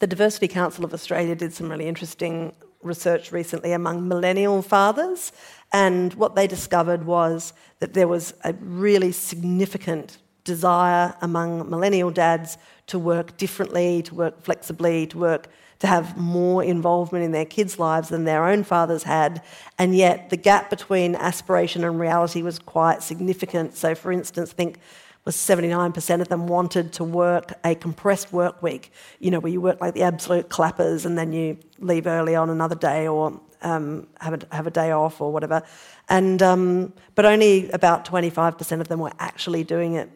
the 0.00 0.08
Diversity 0.08 0.48
Council 0.48 0.84
of 0.84 0.92
Australia 0.92 1.36
did 1.36 1.52
some 1.52 1.70
really 1.70 1.86
interesting 1.86 2.52
research 2.82 3.32
recently 3.32 3.72
among 3.72 4.06
millennial 4.08 4.60
fathers 4.60 5.32
and 5.72 6.14
what 6.14 6.34
they 6.34 6.46
discovered 6.46 7.04
was 7.04 7.52
that 7.80 7.94
there 7.94 8.08
was 8.08 8.34
a 8.44 8.52
really 8.54 9.12
significant 9.12 10.18
desire 10.44 11.14
among 11.20 11.68
millennial 11.68 12.10
dads 12.10 12.58
to 12.86 12.98
work 12.98 13.36
differently, 13.36 14.02
to 14.02 14.14
work 14.14 14.42
flexibly, 14.42 15.06
to 15.08 15.18
work 15.18 15.48
to 15.80 15.86
have 15.86 16.16
more 16.16 16.62
involvement 16.62 17.24
in 17.24 17.32
their 17.32 17.44
kids' 17.44 17.78
lives 17.78 18.08
than 18.08 18.24
their 18.24 18.46
own 18.46 18.64
fathers 18.64 19.02
had. 19.02 19.42
And 19.78 19.94
yet 19.94 20.30
the 20.30 20.36
gap 20.36 20.70
between 20.70 21.14
aspiration 21.16 21.84
and 21.84 21.98
reality 21.98 22.42
was 22.42 22.58
quite 22.58 23.02
significant. 23.02 23.74
So 23.74 23.94
for 23.94 24.12
instance, 24.12 24.52
think 24.52 24.78
was 25.24 25.36
79% 25.36 26.20
of 26.20 26.28
them 26.28 26.46
wanted 26.46 26.92
to 26.94 27.04
work 27.04 27.52
a 27.64 27.74
compressed 27.74 28.32
work 28.32 28.62
week, 28.62 28.92
you 29.20 29.30
know, 29.30 29.40
where 29.40 29.52
you 29.52 29.60
work 29.60 29.80
like 29.80 29.94
the 29.94 30.02
absolute 30.02 30.48
clappers 30.48 31.06
and 31.06 31.16
then 31.18 31.32
you 31.32 31.58
leave 31.78 32.06
early 32.06 32.34
on 32.34 32.50
another 32.50 32.74
day 32.74 33.08
or 33.08 33.40
um, 33.62 34.06
have, 34.20 34.34
a, 34.34 34.54
have 34.54 34.66
a 34.66 34.70
day 34.70 34.90
off 34.90 35.20
or 35.20 35.32
whatever. 35.32 35.62
And, 36.08 36.42
um, 36.42 36.92
but 37.14 37.24
only 37.24 37.70
about 37.70 38.04
25% 38.04 38.80
of 38.80 38.88
them 38.88 39.00
were 39.00 39.12
actually 39.18 39.64
doing 39.64 39.94
it. 39.94 40.10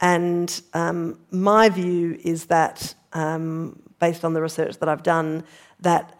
And 0.00 0.60
um, 0.74 1.18
my 1.30 1.68
view 1.68 2.18
is 2.22 2.46
that, 2.46 2.94
um, 3.12 3.82
based 3.98 4.24
on 4.24 4.32
the 4.32 4.40
research 4.40 4.78
that 4.78 4.88
I've 4.88 5.02
done, 5.02 5.44
that 5.80 6.18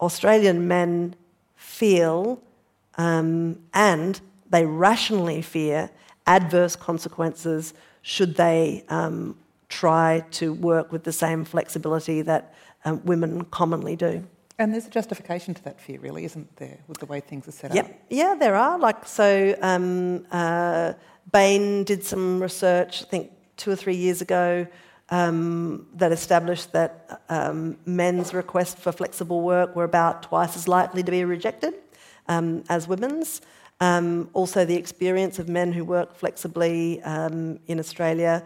Australian 0.00 0.68
men 0.68 1.14
feel 1.56 2.40
um, 2.96 3.58
and 3.72 4.20
they 4.50 4.64
rationally 4.66 5.42
fear 5.42 5.90
adverse 6.26 6.76
consequences 6.76 7.74
should 8.02 8.36
they 8.36 8.84
um, 8.88 9.36
try 9.68 10.24
to 10.30 10.52
work 10.52 10.92
with 10.92 11.04
the 11.04 11.12
same 11.12 11.44
flexibility 11.44 12.22
that 12.22 12.54
women 13.04 13.44
commonly 13.46 13.96
do. 13.96 14.26
And 14.58 14.74
there's 14.74 14.86
a 14.86 14.90
justification 14.90 15.54
to 15.54 15.64
that 15.64 15.80
fear, 15.80 16.00
really, 16.00 16.24
isn't 16.24 16.56
there, 16.56 16.78
with 16.88 16.98
the 16.98 17.06
way 17.06 17.20
things 17.20 17.46
are 17.46 17.52
set 17.52 17.74
yep. 17.74 17.86
up? 17.86 17.92
Yeah, 18.10 18.34
there 18.34 18.56
are. 18.56 18.76
Like, 18.76 19.06
so 19.06 19.56
um, 19.62 20.26
uh, 20.32 20.94
Bain 21.32 21.84
did 21.84 22.02
some 22.04 22.42
research, 22.42 23.02
I 23.02 23.04
think 23.04 23.30
two 23.56 23.70
or 23.70 23.76
three 23.76 23.94
years 23.94 24.20
ago, 24.20 24.66
um, 25.10 25.86
that 25.94 26.10
established 26.10 26.72
that 26.72 27.22
um, 27.28 27.78
men's 27.86 28.34
requests 28.34 28.80
for 28.80 28.90
flexible 28.90 29.42
work 29.42 29.76
were 29.76 29.84
about 29.84 30.24
twice 30.24 30.56
as 30.56 30.66
likely 30.66 31.02
to 31.04 31.10
be 31.10 31.24
rejected 31.24 31.74
um, 32.26 32.64
as 32.68 32.88
women's. 32.88 33.40
Um, 33.80 34.28
also, 34.32 34.64
the 34.64 34.74
experience 34.74 35.38
of 35.38 35.48
men 35.48 35.72
who 35.72 35.84
work 35.84 36.16
flexibly 36.16 37.00
um, 37.02 37.60
in 37.68 37.78
Australia 37.78 38.44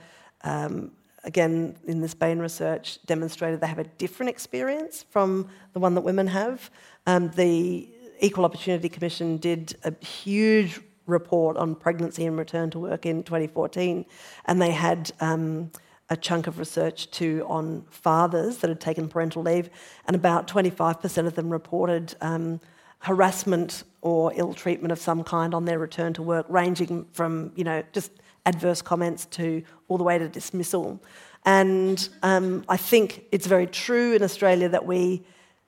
again, 1.25 1.77
in 1.87 2.01
this 2.01 2.15
Bain 2.15 2.39
research, 2.39 2.99
demonstrated 3.07 3.61
they 3.61 3.67
have 3.67 3.79
a 3.79 3.85
different 3.85 4.31
experience 4.31 5.05
from 5.11 5.49
the 5.73 5.79
one 5.79 5.95
that 5.95 6.01
women 6.03 6.27
have. 6.27 6.71
Um, 7.07 7.31
the 7.31 7.89
Equal 8.21 8.45
Opportunity 8.45 8.89
Commission 8.89 9.37
did 9.37 9.77
a 9.85 9.93
huge 10.05 10.81
report 11.07 11.57
on 11.57 11.75
pregnancy 11.75 12.25
and 12.27 12.39
return 12.39 12.71
to 12.71 12.79
work 12.79 13.07
in 13.07 13.23
2014, 13.23 14.05
and 14.47 14.63
they 14.63 14.71
had 14.71 15.11
um, 15.21 15.71
a 16.11 16.17
chunk 16.17 16.47
of 16.47 16.59
research 16.59 17.11
too 17.11 17.45
on 17.49 17.85
fathers 17.91 18.59
that 18.59 18.69
had 18.69 18.81
taken 18.81 19.09
parental 19.09 19.43
leave, 19.43 19.71
and 20.07 20.15
about 20.15 20.47
25% 20.47 21.27
of 21.27 21.35
them 21.35 21.51
reported 21.51 22.15
um, 22.21 22.61
harassment 23.01 23.83
or 24.01 24.33
ill 24.37 24.55
treatment 24.55 24.93
of 24.93 24.99
some 24.99 25.25
kind 25.25 25.55
on 25.55 25.65
their 25.65 25.79
return 25.79 26.13
to 26.13 26.23
work, 26.23 26.47
ranging 26.49 27.07
from 27.13 27.53
you 27.57 27.65
know 27.65 27.83
just 27.93 28.13
adverse 28.47 28.83
comments 28.83 29.27
to 29.27 29.63
all 29.89 29.99
the 29.99 30.05
way 30.05 30.19
to 30.19 30.29
dismissal. 30.29 31.01
And 31.45 32.09
um, 32.23 32.65
I 32.69 32.77
think 32.77 33.25
it's 33.33 33.47
very 33.47 33.67
true 33.67 34.15
in 34.15 34.23
Australia 34.23 34.69
that 34.69 34.87
we, 34.87 35.23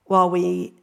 while 0.05 0.29
we 0.29 0.73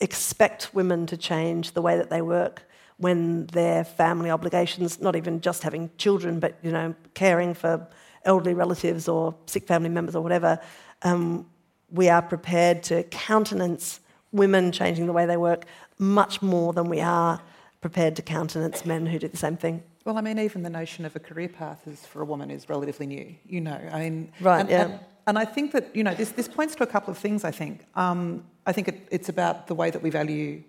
expect 0.00 0.74
women 0.74 1.06
to 1.06 1.16
change 1.16 1.72
the 1.72 1.82
way 1.82 1.96
that 1.96 2.10
they 2.10 2.22
work 2.22 2.62
when 2.98 3.46
their 3.46 3.84
family 3.84 4.30
obligations, 4.30 5.00
not 5.00 5.16
even 5.16 5.40
just 5.40 5.62
having 5.62 5.90
children, 5.98 6.40
but 6.40 6.56
you 6.62 6.72
know, 6.72 6.94
caring 7.14 7.52
for 7.52 7.86
elderly 8.24 8.54
relatives 8.54 9.06
or 9.06 9.34
sick 9.46 9.66
family 9.66 9.90
members 9.90 10.16
or 10.16 10.22
whatever, 10.22 10.58
um, 11.02 11.46
we 11.90 12.08
are 12.08 12.22
prepared 12.22 12.82
to 12.82 13.02
countenance 13.04 14.00
women 14.32 14.72
changing 14.72 15.06
the 15.06 15.12
way 15.12 15.26
they 15.26 15.36
work 15.36 15.64
much 15.98 16.42
more 16.42 16.72
than 16.72 16.88
we 16.88 17.00
are 17.00 17.40
prepared 17.80 18.16
to 18.16 18.22
countenance 18.22 18.84
men 18.84 19.06
who 19.06 19.18
do 19.18 19.28
the 19.28 19.36
same 19.36 19.56
thing. 19.56 19.82
Well, 20.06 20.16
I 20.16 20.20
mean, 20.20 20.38
even 20.38 20.62
the 20.62 20.70
notion 20.70 21.04
of 21.04 21.16
a 21.16 21.18
career 21.18 21.48
path 21.48 21.80
is 21.88 22.06
for 22.06 22.22
a 22.22 22.24
woman 22.24 22.48
is 22.48 22.68
relatively 22.68 23.08
new. 23.08 23.34
You 23.44 23.60
know, 23.60 23.80
I 23.92 23.98
mean, 23.98 24.32
right? 24.40 24.60
And, 24.60 24.70
yeah. 24.70 24.82
And, 24.82 25.00
and 25.26 25.38
I 25.38 25.44
think 25.44 25.72
that 25.72 25.94
you 25.96 26.04
know 26.04 26.14
this 26.14 26.30
this 26.30 26.46
points 26.46 26.76
to 26.76 26.84
a 26.84 26.86
couple 26.86 27.10
of 27.10 27.18
things. 27.18 27.42
I 27.42 27.50
think 27.50 27.84
um, 27.96 28.44
I 28.66 28.72
think 28.72 28.86
it, 28.86 29.08
it's 29.10 29.28
about 29.28 29.66
the 29.66 29.74
way 29.74 29.90
that 29.90 30.02
we 30.02 30.10
value, 30.10 30.62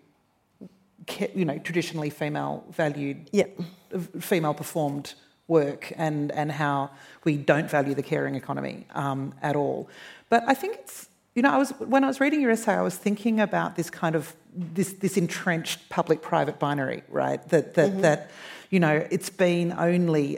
you 1.36 1.46
know, 1.46 1.60
traditionally 1.60 2.10
female 2.10 2.66
valued, 2.72 3.30
yeah. 3.32 3.46
female 4.20 4.56
performed 4.56 5.14
work, 5.48 5.94
and 5.96 6.32
and 6.32 6.52
how 6.52 6.90
we 7.24 7.38
don't 7.38 7.70
value 7.70 7.94
the 7.94 8.04
caring 8.04 8.34
economy 8.34 8.88
um, 8.96 9.36
at 9.44 9.56
all. 9.56 9.88
But 10.30 10.46
I 10.48 10.56
think 10.56 10.78
it's 10.78 11.10
you 11.36 11.44
know, 11.44 11.52
I 11.52 11.58
was 11.58 11.70
when 11.78 12.04
I 12.04 12.08
was 12.08 12.20
reading 12.20 12.42
your 12.42 12.50
essay, 12.50 12.74
I 12.74 12.82
was 12.82 12.98
thinking 12.98 13.40
about 13.40 13.76
this 13.76 13.92
kind 13.92 14.16
of 14.16 14.36
this 14.56 14.94
this 14.94 15.16
entrenched 15.16 15.88
public-private 15.90 16.58
binary, 16.58 17.04
right? 17.08 17.48
That 17.50 17.76
that 17.76 17.92
mm-hmm. 17.92 18.02
that 18.02 18.32
you 18.70 18.80
know, 18.80 19.06
it's 19.10 19.30
been 19.30 19.74
only 19.74 20.38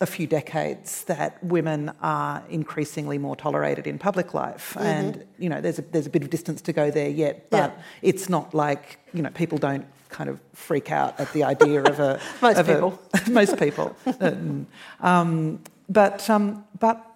a 0.00 0.06
few 0.06 0.26
decades 0.26 1.04
that 1.04 1.42
women 1.44 1.92
are 2.00 2.42
increasingly 2.50 3.16
more 3.16 3.36
tolerated 3.36 3.86
in 3.86 3.98
public 3.98 4.34
life, 4.34 4.74
mm-hmm. 4.76 4.86
and 4.86 5.24
you 5.38 5.48
know, 5.48 5.60
there's 5.60 5.78
a 5.78 5.82
there's 5.82 6.06
a 6.06 6.10
bit 6.10 6.22
of 6.22 6.30
distance 6.30 6.60
to 6.62 6.72
go 6.72 6.90
there 6.90 7.08
yet, 7.08 7.48
but 7.50 7.70
yeah. 7.76 7.82
it's 8.02 8.28
not 8.28 8.54
like 8.54 8.98
you 9.14 9.22
know 9.22 9.30
people 9.30 9.58
don't 9.58 9.86
kind 10.08 10.28
of 10.28 10.40
freak 10.52 10.90
out 10.90 11.18
at 11.18 11.32
the 11.32 11.44
idea 11.44 11.82
of 11.82 12.00
a 12.00 12.20
most 12.42 12.58
of 12.58 12.66
people 12.66 13.00
a, 13.14 13.30
most 13.30 13.56
people, 13.58 13.96
um, 15.00 15.60
but 15.88 16.28
um, 16.28 16.64
but 16.80 17.06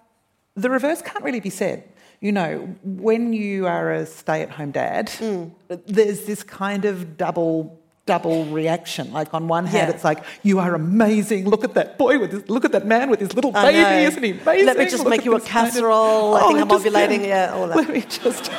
the 0.55 0.70
reverse 0.70 1.03
can't 1.03 1.25
really 1.25 1.40
be 1.40 1.51
said. 1.51 1.83
You 2.20 2.33
know, 2.33 2.59
when 2.83 3.35
you 3.35 3.66
are 3.66 3.92
a 3.92 4.07
stay-at-home 4.07 4.70
dad, 4.70 5.09
mm. 5.09 5.51
there's 5.87 6.25
this 6.25 6.42
kind 6.42 6.87
of 6.87 7.18
double 7.18 7.79
double 8.07 8.45
reaction. 8.47 9.12
Like 9.12 9.35
on 9.35 9.49
one 9.49 9.66
hand, 9.66 9.88
yeah. 9.88 9.95
it's 9.95 10.05
like 10.05 10.25
you 10.42 10.61
are 10.61 10.75
amazing. 10.75 11.49
Look 11.49 11.64
at 11.64 11.75
that 11.75 11.99
boy 11.99 12.19
with 12.19 12.33
his, 12.33 12.49
look 12.49 12.64
at 12.64 12.73
that 12.73 12.87
man 12.87 13.11
with 13.11 13.21
his 13.21 13.35
little 13.35 13.53
baby, 13.53 14.05
isn't 14.05 14.23
he 14.23 14.31
amazing? 14.31 14.66
Let 14.66 14.79
me 14.79 14.85
just 14.85 15.05
look 15.05 15.11
make 15.11 15.25
you 15.25 15.35
a 15.35 15.40
casserole. 15.40 16.38
Kind 16.38 16.45
of, 16.45 16.45
I 16.45 16.47
think 16.47 16.59
oh, 16.59 16.77
I'm 16.77 16.83
just, 16.83 16.97
ovulating. 16.97 17.27
Yeah, 17.27 17.53
all 17.53 17.66
that. 17.69 17.77
Let 17.77 17.88
me 17.90 18.01
just. 18.03 18.51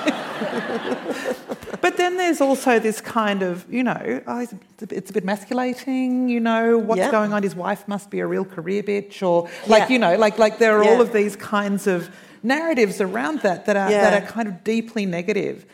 but 1.82 1.98
then 1.98 2.18
there's 2.18 2.42
also 2.42 2.80
this 2.80 3.02
kind 3.02 3.42
of, 3.42 3.66
you 3.72 3.84
know, 3.84 4.22
oh, 4.28 4.40
it's, 4.40 4.52
a 4.52 4.56
bit, 4.86 4.92
it's 4.92 5.10
a 5.10 5.14
bit 5.14 5.24
masculating. 5.24 6.30
You 6.30 6.42
know, 6.42 6.78
what's 6.78 7.00
yeah. 7.00 7.12
going 7.12 7.34
on? 7.34 7.42
His 7.42 7.56
wife 7.56 7.88
must 7.88 8.10
be 8.10 8.20
a 8.20 8.28
real 8.28 8.46
career 8.46 8.84
bitch, 8.84 9.26
or 9.26 9.50
like 9.68 9.84
yeah. 9.84 9.90
you 9.90 10.00
know, 10.00 10.18
like 10.18 10.38
like 10.38 10.60
there 10.60 10.78
are 10.78 10.84
all 10.84 11.02
of 11.02 11.14
these 11.14 11.36
kinds 11.36 11.88
of 11.88 12.10
narratives 12.44 13.02
around 13.02 13.42
that 13.42 13.66
that 13.66 13.78
are 13.78 13.90
that 13.90 14.22
are 14.22 14.26
kind 14.26 14.48
of 14.48 14.64
deeply 14.64 15.06
negative. 15.06 15.66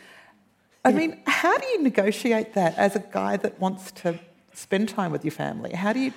I 0.84 0.92
mean, 0.92 1.22
how 1.26 1.56
do 1.56 1.66
you 1.68 1.82
negotiate 1.82 2.54
that 2.54 2.76
as 2.76 2.94
a 2.94 3.00
guy 3.00 3.36
that 3.38 3.58
wants 3.58 3.90
to 4.02 4.18
spend 4.52 4.88
time 4.88 5.12
with 5.12 5.24
your 5.24 5.32
family? 5.32 5.72
How 5.72 5.92
do 5.92 6.00
you? 6.00 6.12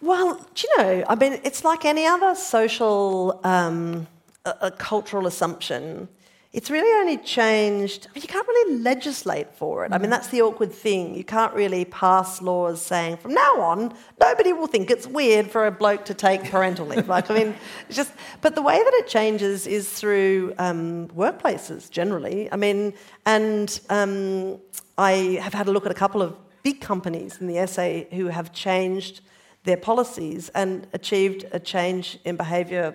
Well, 0.00 0.34
do 0.54 0.66
you 0.66 0.82
know? 0.82 1.04
I 1.08 1.14
mean, 1.16 1.40
it's 1.44 1.64
like 1.64 1.84
any 1.84 2.06
other 2.06 2.34
social, 2.34 3.40
um, 3.42 4.06
a, 4.44 4.54
a 4.62 4.70
cultural 4.70 5.26
assumption 5.26 6.08
it's 6.54 6.70
really 6.70 7.00
only 7.00 7.16
changed. 7.16 8.06
I 8.06 8.14
mean, 8.14 8.22
you 8.22 8.28
can't 8.28 8.46
really 8.46 8.78
legislate 8.78 9.52
for 9.56 9.84
it. 9.84 9.92
I 9.92 9.98
mean, 9.98 10.08
that's 10.08 10.28
the 10.28 10.40
awkward 10.42 10.72
thing. 10.72 11.16
You 11.16 11.24
can't 11.24 11.52
really 11.52 11.84
pass 11.84 12.40
laws 12.40 12.80
saying 12.80 13.16
from 13.16 13.34
now 13.34 13.60
on, 13.60 13.92
nobody 14.20 14.52
will 14.52 14.68
think 14.68 14.88
it's 14.88 15.04
weird 15.04 15.50
for 15.50 15.66
a 15.66 15.72
bloke 15.72 16.04
to 16.04 16.14
take 16.14 16.44
parental 16.44 16.86
leave. 16.86 17.08
Like, 17.08 17.28
I 17.28 17.34
mean, 17.34 17.56
it's 17.88 17.96
just. 17.96 18.12
But 18.40 18.54
the 18.54 18.62
way 18.62 18.78
that 18.78 18.94
it 18.94 19.08
changes 19.08 19.66
is 19.66 19.90
through 19.90 20.54
um, 20.58 21.08
workplaces 21.08 21.90
generally. 21.90 22.48
I 22.52 22.56
mean, 22.56 22.94
and 23.26 23.80
um, 23.90 24.60
I 24.96 25.40
have 25.42 25.54
had 25.54 25.66
a 25.66 25.72
look 25.72 25.86
at 25.86 25.90
a 25.90 26.00
couple 26.04 26.22
of 26.22 26.36
big 26.62 26.80
companies 26.80 27.40
in 27.40 27.48
the 27.48 27.58
essay 27.58 28.06
who 28.12 28.26
have 28.28 28.52
changed 28.52 29.22
their 29.64 29.76
policies 29.76 30.50
and 30.50 30.86
achieved 30.92 31.46
a 31.50 31.58
change 31.58 32.20
in 32.24 32.36
behaviour 32.36 32.94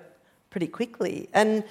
pretty 0.49 0.67
quickly. 0.67 1.27
And 1.33 1.65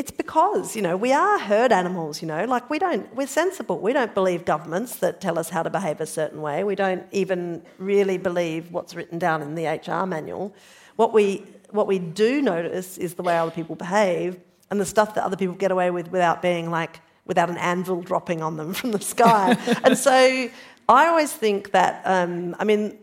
it's 0.00 0.10
because, 0.10 0.74
you 0.74 0.80
know, 0.80 0.96
we 0.96 1.12
are 1.12 1.38
herd 1.38 1.72
animals, 1.72 2.22
you 2.22 2.26
know, 2.26 2.46
like 2.46 2.70
we 2.70 2.78
don't, 2.78 3.14
we're 3.14 3.26
sensible. 3.26 3.78
We 3.78 3.92
don't 3.92 4.14
believe 4.14 4.46
governments 4.46 4.96
that 4.96 5.20
tell 5.20 5.38
us 5.38 5.50
how 5.50 5.62
to 5.62 5.68
behave 5.68 6.00
a 6.00 6.06
certain 6.06 6.40
way. 6.40 6.64
We 6.64 6.74
don't 6.74 7.04
even 7.12 7.62
really 7.76 8.16
believe 8.16 8.72
what's 8.72 8.94
written 8.94 9.18
down 9.18 9.42
in 9.42 9.56
the 9.56 9.66
HR 9.66 10.06
manual. 10.06 10.54
What 10.96 11.12
we, 11.12 11.44
what 11.68 11.86
we 11.86 11.98
do 11.98 12.40
notice 12.40 12.96
is 12.96 13.12
the 13.12 13.22
way 13.22 13.36
other 13.36 13.50
people 13.50 13.76
behave 13.76 14.40
and 14.70 14.80
the 14.80 14.86
stuff 14.86 15.14
that 15.16 15.24
other 15.24 15.36
people 15.36 15.54
get 15.54 15.70
away 15.70 15.90
with 15.90 16.10
without 16.10 16.40
being 16.40 16.70
like, 16.70 17.02
without 17.26 17.50
an 17.50 17.58
anvil 17.58 18.00
dropping 18.00 18.40
on 18.40 18.56
them 18.56 18.72
from 18.80 18.92
the 18.92 19.00
sky. 19.02 19.54
and 19.84 19.98
so 19.98 20.48
I 20.88 21.08
always 21.08 21.30
think 21.30 21.72
that, 21.72 22.00
um, 22.06 22.56
I 22.58 22.64
mean, 22.64 22.96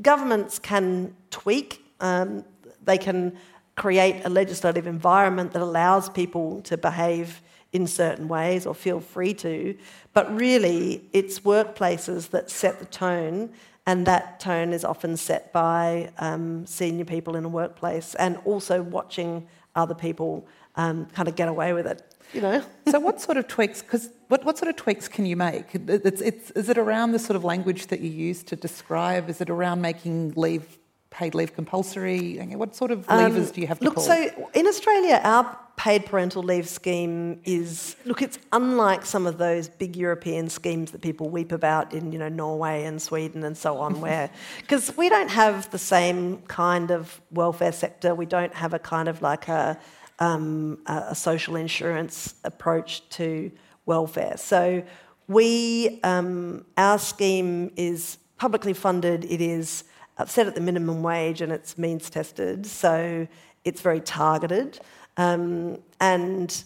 governments 0.00 0.58
can 0.58 1.14
tweak, 1.28 1.84
um, 2.00 2.42
they 2.86 2.96
can 2.96 3.36
create 3.78 4.24
a 4.24 4.28
legislative 4.28 4.86
environment 4.86 5.52
that 5.52 5.62
allows 5.62 6.10
people 6.10 6.60
to 6.62 6.76
behave 6.76 7.40
in 7.72 7.86
certain 7.86 8.28
ways 8.28 8.66
or 8.66 8.74
feel 8.74 9.00
free 9.00 9.32
to. 9.32 9.76
But 10.12 10.34
really, 10.34 11.08
it's 11.12 11.40
workplaces 11.40 12.30
that 12.30 12.50
set 12.50 12.80
the 12.80 12.86
tone, 12.86 13.50
and 13.86 14.04
that 14.06 14.40
tone 14.40 14.72
is 14.72 14.84
often 14.84 15.16
set 15.16 15.52
by 15.52 16.10
um, 16.18 16.66
senior 16.66 17.04
people 17.04 17.36
in 17.36 17.44
a 17.44 17.48
workplace 17.48 18.14
and 18.16 18.36
also 18.44 18.82
watching 18.82 19.46
other 19.74 19.94
people 19.94 20.46
um, 20.76 21.06
kind 21.06 21.28
of 21.28 21.36
get 21.36 21.48
away 21.48 21.72
with 21.72 21.86
it. 21.86 22.02
You 22.34 22.42
know. 22.42 22.64
so, 22.90 22.98
what 23.00 23.20
sort 23.20 23.36
of 23.36 23.48
tweaks? 23.48 23.80
Because 23.80 24.10
what, 24.28 24.44
what 24.44 24.58
sort 24.58 24.68
of 24.68 24.76
tweaks 24.76 25.08
can 25.08 25.24
you 25.24 25.36
make? 25.36 25.66
It's, 25.74 26.20
it's, 26.20 26.50
is 26.50 26.68
it 26.68 26.76
around 26.76 27.12
the 27.12 27.18
sort 27.18 27.36
of 27.36 27.44
language 27.44 27.86
that 27.86 28.00
you 28.00 28.10
use 28.10 28.42
to 28.44 28.56
describe? 28.56 29.30
Is 29.30 29.40
it 29.40 29.48
around 29.48 29.80
making 29.80 30.34
leave 30.36 30.77
paid 31.10 31.34
leave 31.34 31.54
compulsory? 31.54 32.38
What 32.38 32.74
sort 32.74 32.90
of 32.90 33.08
levers 33.08 33.48
um, 33.48 33.54
do 33.54 33.60
you 33.60 33.66
have 33.66 33.78
to 33.78 33.84
look, 33.84 33.94
pull? 33.94 34.02
So 34.02 34.50
in 34.54 34.66
Australia, 34.66 35.20
our 35.24 35.58
paid 35.76 36.04
parental 36.06 36.42
leave 36.42 36.68
scheme 36.68 37.40
is 37.44 37.96
look. 38.04 38.20
It's 38.20 38.38
unlike 38.52 39.06
some 39.06 39.26
of 39.26 39.38
those 39.38 39.68
big 39.68 39.96
European 39.96 40.48
schemes 40.48 40.90
that 40.90 41.00
people 41.00 41.30
weep 41.30 41.52
about 41.52 41.92
in 41.94 42.12
you 42.12 42.18
know 42.18 42.28
Norway 42.28 42.84
and 42.84 43.00
Sweden 43.00 43.44
and 43.44 43.56
so 43.56 43.78
on, 43.78 44.00
where 44.00 44.30
because 44.60 44.96
we 44.96 45.08
don't 45.08 45.30
have 45.30 45.70
the 45.70 45.78
same 45.78 46.42
kind 46.42 46.90
of 46.90 47.20
welfare 47.30 47.72
sector. 47.72 48.14
We 48.14 48.26
don't 48.26 48.54
have 48.54 48.74
a 48.74 48.78
kind 48.78 49.08
of 49.08 49.22
like 49.22 49.48
a 49.48 49.78
um, 50.18 50.78
a 50.86 51.14
social 51.14 51.56
insurance 51.56 52.34
approach 52.44 53.08
to 53.10 53.50
welfare. 53.86 54.36
So 54.36 54.82
we 55.28 56.00
um, 56.02 56.64
our 56.76 56.98
scheme 56.98 57.70
is 57.76 58.18
publicly 58.36 58.72
funded. 58.72 59.24
It 59.24 59.40
is 59.40 59.84
set 60.26 60.46
at 60.46 60.54
the 60.54 60.60
minimum 60.60 61.02
wage 61.02 61.40
and 61.40 61.52
it's 61.52 61.78
means 61.78 62.10
tested, 62.10 62.66
so 62.66 63.26
it's 63.64 63.80
very 63.80 64.00
targeted. 64.00 64.80
Um, 65.16 65.78
and 66.00 66.64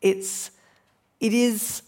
it's, 0.00 0.50
it 1.20 1.32
is 1.32 1.82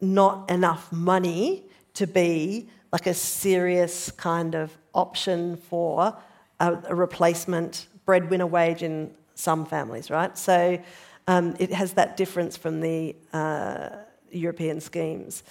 not 0.00 0.50
enough 0.50 0.92
money 0.92 1.64
to 1.94 2.06
be 2.06 2.68
like 2.92 3.06
a 3.06 3.14
serious 3.14 4.10
kind 4.12 4.54
of 4.54 4.76
option 4.94 5.56
for 5.56 6.16
a, 6.60 6.78
a 6.88 6.94
replacement 6.94 7.86
breadwinner 8.04 8.46
wage 8.46 8.82
in 8.82 9.10
some 9.34 9.64
families, 9.66 10.10
right? 10.10 10.36
So 10.38 10.78
um, 11.26 11.56
it 11.58 11.72
has 11.72 11.92
that 11.94 12.16
difference 12.16 12.56
from 12.56 12.80
the 12.80 13.14
uh, 13.32 13.90
European 14.30 14.80
schemes. 14.80 15.42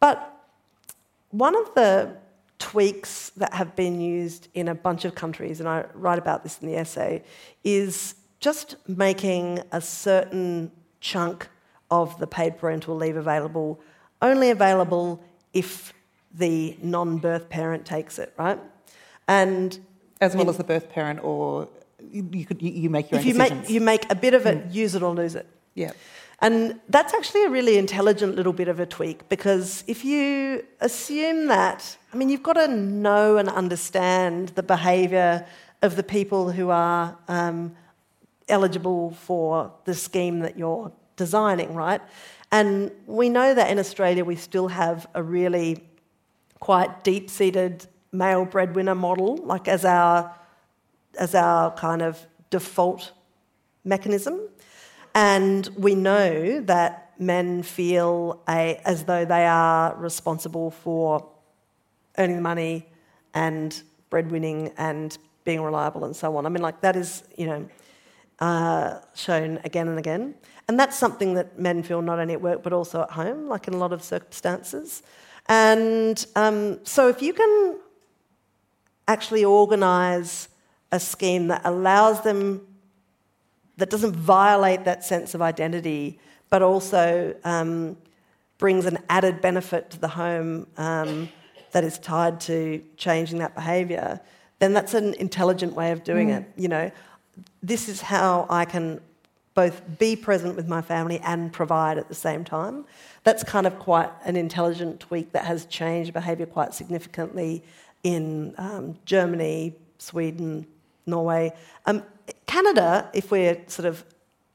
But 0.00 0.30
one 1.30 1.56
of 1.56 1.74
the 1.74 2.16
tweaks 2.62 3.30
that 3.30 3.52
have 3.54 3.74
been 3.74 4.00
used 4.00 4.46
in 4.54 4.68
a 4.68 4.74
bunch 4.74 5.04
of 5.04 5.16
countries, 5.16 5.58
and 5.58 5.68
I 5.68 5.84
write 5.94 6.20
about 6.20 6.44
this 6.44 6.60
in 6.60 6.68
the 6.68 6.76
essay, 6.76 7.24
is 7.64 8.14
just 8.38 8.76
making 8.86 9.60
a 9.72 9.80
certain 9.80 10.70
chunk 11.00 11.48
of 11.90 12.16
the 12.20 12.26
paid 12.28 12.58
parental 12.58 12.94
leave 12.94 13.16
available, 13.16 13.80
only 14.22 14.50
available 14.50 15.20
if 15.52 15.92
the 16.32 16.76
non 16.80 17.18
birth 17.18 17.48
parent 17.48 17.84
takes 17.84 18.20
it, 18.20 18.32
right? 18.38 18.60
And 19.26 19.76
as 20.20 20.36
well 20.36 20.48
as 20.48 20.56
the 20.56 20.64
birth 20.64 20.88
parent 20.88 21.18
or 21.24 21.68
you 22.12 22.44
could 22.44 22.62
you, 22.62 22.88
make 22.90 23.10
your 23.10 23.18
if 23.18 23.26
own 23.26 23.28
you 23.28 23.34
decisions. 23.34 23.60
make 23.62 23.70
you 23.70 23.80
make 23.80 24.12
a 24.12 24.14
bit 24.14 24.34
of 24.34 24.46
it, 24.46 24.68
mm. 24.68 24.72
use 24.72 24.94
it 24.94 25.02
or 25.02 25.12
lose 25.12 25.34
it. 25.34 25.46
yeah. 25.74 25.90
And 26.42 26.80
that's 26.88 27.14
actually 27.14 27.44
a 27.44 27.50
really 27.50 27.78
intelligent 27.78 28.34
little 28.34 28.52
bit 28.52 28.66
of 28.66 28.80
a 28.80 28.84
tweak 28.84 29.28
because 29.28 29.84
if 29.86 30.04
you 30.04 30.64
assume 30.80 31.46
that, 31.46 31.96
I 32.12 32.16
mean, 32.16 32.28
you've 32.28 32.42
got 32.42 32.54
to 32.54 32.66
know 32.66 33.36
and 33.36 33.48
understand 33.48 34.48
the 34.50 34.62
behaviour 34.64 35.46
of 35.82 35.94
the 35.94 36.02
people 36.02 36.50
who 36.50 36.70
are 36.70 37.16
um, 37.28 37.76
eligible 38.48 39.12
for 39.12 39.72
the 39.84 39.94
scheme 39.94 40.40
that 40.40 40.58
you're 40.58 40.90
designing, 41.14 41.74
right? 41.74 42.00
And 42.50 42.90
we 43.06 43.28
know 43.28 43.54
that 43.54 43.70
in 43.70 43.78
Australia 43.78 44.24
we 44.24 44.34
still 44.34 44.66
have 44.66 45.06
a 45.14 45.22
really 45.22 45.84
quite 46.58 47.04
deep 47.04 47.30
seated 47.30 47.86
male 48.10 48.44
breadwinner 48.44 48.96
model, 48.96 49.36
like 49.36 49.68
as 49.68 49.84
our, 49.84 50.34
as 51.16 51.36
our 51.36 51.70
kind 51.74 52.02
of 52.02 52.26
default 52.50 53.12
mechanism. 53.84 54.40
And 55.14 55.68
we 55.76 55.94
know 55.94 56.60
that 56.60 57.12
men 57.18 57.62
feel 57.62 58.42
a, 58.48 58.80
as 58.84 59.04
though 59.04 59.24
they 59.24 59.46
are 59.46 59.94
responsible 59.96 60.70
for 60.70 61.28
earning 62.18 62.36
the 62.36 62.42
money 62.42 62.86
and 63.34 63.82
breadwinning 64.10 64.72
and 64.76 65.16
being 65.44 65.62
reliable 65.62 66.04
and 66.04 66.14
so 66.14 66.36
on. 66.36 66.46
I 66.46 66.48
mean, 66.48 66.62
like 66.62 66.80
that 66.82 66.96
is, 66.96 67.24
you 67.36 67.46
know, 67.46 67.68
uh, 68.38 69.00
shown 69.14 69.60
again 69.64 69.88
and 69.88 69.98
again. 69.98 70.34
And 70.68 70.78
that's 70.78 70.98
something 70.98 71.34
that 71.34 71.58
men 71.58 71.82
feel 71.82 72.02
not 72.02 72.18
only 72.18 72.34
at 72.34 72.40
work 72.40 72.62
but 72.62 72.72
also 72.72 73.02
at 73.02 73.10
home, 73.10 73.48
like 73.48 73.68
in 73.68 73.74
a 73.74 73.78
lot 73.78 73.92
of 73.92 74.02
circumstances. 74.02 75.02
And 75.46 76.24
um, 76.36 76.84
so 76.84 77.08
if 77.08 77.20
you 77.20 77.32
can 77.32 77.78
actually 79.08 79.44
organise 79.44 80.48
a 80.92 81.00
scheme 81.00 81.48
that 81.48 81.62
allows 81.64 82.22
them 82.22 82.66
that 83.76 83.90
doesn't 83.90 84.14
violate 84.14 84.84
that 84.84 85.04
sense 85.04 85.34
of 85.34 85.42
identity, 85.42 86.18
but 86.50 86.62
also 86.62 87.34
um, 87.44 87.96
brings 88.58 88.86
an 88.86 88.98
added 89.08 89.40
benefit 89.40 89.90
to 89.90 89.98
the 89.98 90.08
home 90.08 90.66
um, 90.76 91.28
that 91.72 91.84
is 91.84 91.98
tied 91.98 92.40
to 92.40 92.82
changing 92.96 93.38
that 93.38 93.54
behaviour, 93.54 94.20
then 94.58 94.72
that's 94.72 94.94
an 94.94 95.14
intelligent 95.14 95.72
way 95.74 95.90
of 95.90 96.04
doing 96.04 96.28
it. 96.28 96.44
You 96.56 96.68
know, 96.68 96.90
this 97.62 97.88
is 97.88 98.00
how 98.00 98.46
I 98.48 98.64
can 98.64 99.00
both 99.54 99.82
be 99.98 100.14
present 100.16 100.56
with 100.56 100.68
my 100.68 100.80
family 100.80 101.18
and 101.20 101.52
provide 101.52 101.98
at 101.98 102.08
the 102.08 102.14
same 102.14 102.44
time. 102.44 102.84
That's 103.24 103.42
kind 103.42 103.66
of 103.66 103.78
quite 103.78 104.10
an 104.24 104.36
intelligent 104.36 105.00
tweak 105.00 105.32
that 105.32 105.44
has 105.44 105.66
changed 105.66 106.12
behaviour 106.12 106.46
quite 106.46 106.74
significantly 106.74 107.62
in 108.02 108.54
um, 108.58 108.96
Germany, 109.04 109.74
Sweden, 109.98 110.66
Norway. 111.06 111.52
Um, 111.86 112.02
Canada, 112.46 113.10
if 113.14 113.30
we're 113.30 113.60
sort 113.68 113.86
of 113.86 114.04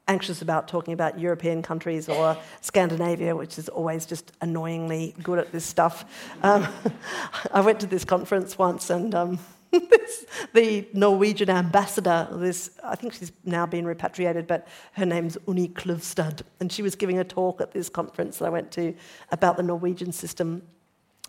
anxious 0.08 0.40
about 0.40 0.66
talking 0.66 0.94
about 0.94 1.18
European 1.18 1.62
countries 1.62 2.08
or 2.08 2.36
Scandinavia, 2.62 3.36
which 3.36 3.58
is 3.58 3.68
always 3.68 4.06
just 4.06 4.32
annoyingly 4.40 5.14
good 5.22 5.38
at 5.38 5.52
this 5.52 5.64
stuff. 5.64 6.04
Um, 6.42 6.66
I 7.52 7.60
went 7.60 7.80
to 7.80 7.86
this 7.86 8.04
conference 8.04 8.58
once 8.58 8.88
and 8.90 9.14
um, 9.14 9.38
the 10.54 10.88
Norwegian 10.94 11.50
ambassador, 11.50 12.26
this, 12.32 12.70
I 12.82 12.96
think 12.96 13.12
she's 13.12 13.32
now 13.44 13.66
been 13.66 13.86
repatriated, 13.86 14.46
but 14.46 14.66
her 14.92 15.04
name's 15.04 15.36
Unni 15.46 15.72
Kløvstad, 15.72 16.40
and 16.58 16.72
she 16.72 16.80
was 16.80 16.94
giving 16.94 17.18
a 17.18 17.24
talk 17.24 17.60
at 17.60 17.72
this 17.72 17.90
conference 17.90 18.38
that 18.38 18.46
I 18.46 18.48
went 18.48 18.70
to 18.72 18.94
about 19.30 19.58
the 19.58 19.62
Norwegian 19.62 20.12
system 20.12 20.62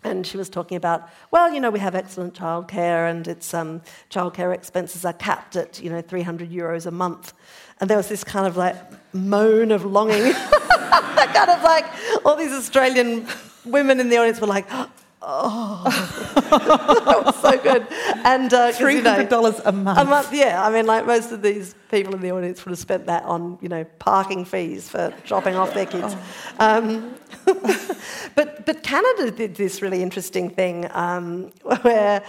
and 0.02 0.26
she 0.26 0.36
was 0.36 0.48
talking 0.48 0.76
about, 0.76 1.08
well, 1.30 1.52
you 1.52 1.60
know, 1.60 1.70
we 1.70 1.78
have 1.78 1.94
excellent 1.94 2.34
childcare, 2.34 3.10
and 3.10 3.28
it's 3.28 3.52
um, 3.52 3.82
childcare 4.10 4.54
expenses 4.54 5.04
are 5.04 5.12
capped 5.12 5.56
at, 5.56 5.80
you 5.82 5.90
know, 5.90 6.00
300 6.00 6.50
euros 6.50 6.86
a 6.86 6.90
month. 6.90 7.34
And 7.80 7.88
there 7.88 7.96
was 7.96 8.08
this 8.08 8.24
kind 8.24 8.46
of 8.46 8.56
like 8.56 8.76
moan 9.14 9.72
of 9.72 9.84
longing. 9.84 10.32
kind 11.32 11.50
of 11.50 11.62
like 11.62 11.86
all 12.24 12.36
these 12.36 12.52
Australian 12.52 13.26
women 13.64 14.00
in 14.00 14.08
the 14.08 14.16
audience 14.16 14.40
were 14.40 14.46
like, 14.46 14.66
oh, 15.22 15.82
that 17.06 17.24
was 17.24 17.36
so 17.36 17.58
good. 17.58 17.86
And 18.24 18.52
uh, 18.52 18.66
you 18.66 18.72
Three 18.72 19.00
know, 19.00 19.10
hundred 19.10 19.28
dollars 19.28 19.60
a 19.64 19.72
month. 19.72 19.98
a 19.98 20.04
month, 20.04 20.32
yeah. 20.32 20.64
I 20.64 20.70
mean, 20.70 20.86
like 20.86 21.06
most 21.06 21.32
of 21.32 21.42
these 21.42 21.74
people 21.90 22.14
in 22.14 22.20
the 22.20 22.30
audience 22.30 22.64
would 22.64 22.70
have 22.70 22.78
spent 22.78 23.06
that 23.06 23.24
on, 23.24 23.58
you 23.60 23.68
know, 23.68 23.84
parking 23.98 24.44
fees 24.44 24.88
for 24.88 25.12
dropping 25.24 25.56
off 25.56 25.74
their 25.74 25.86
kids. 25.86 26.14
Um, 26.58 27.14
but 28.34 28.66
but 28.66 28.82
Canada 28.82 29.30
did 29.30 29.54
this 29.56 29.82
really 29.82 30.02
interesting 30.02 30.50
thing 30.50 30.88
um, 30.92 31.52
where 31.82 32.22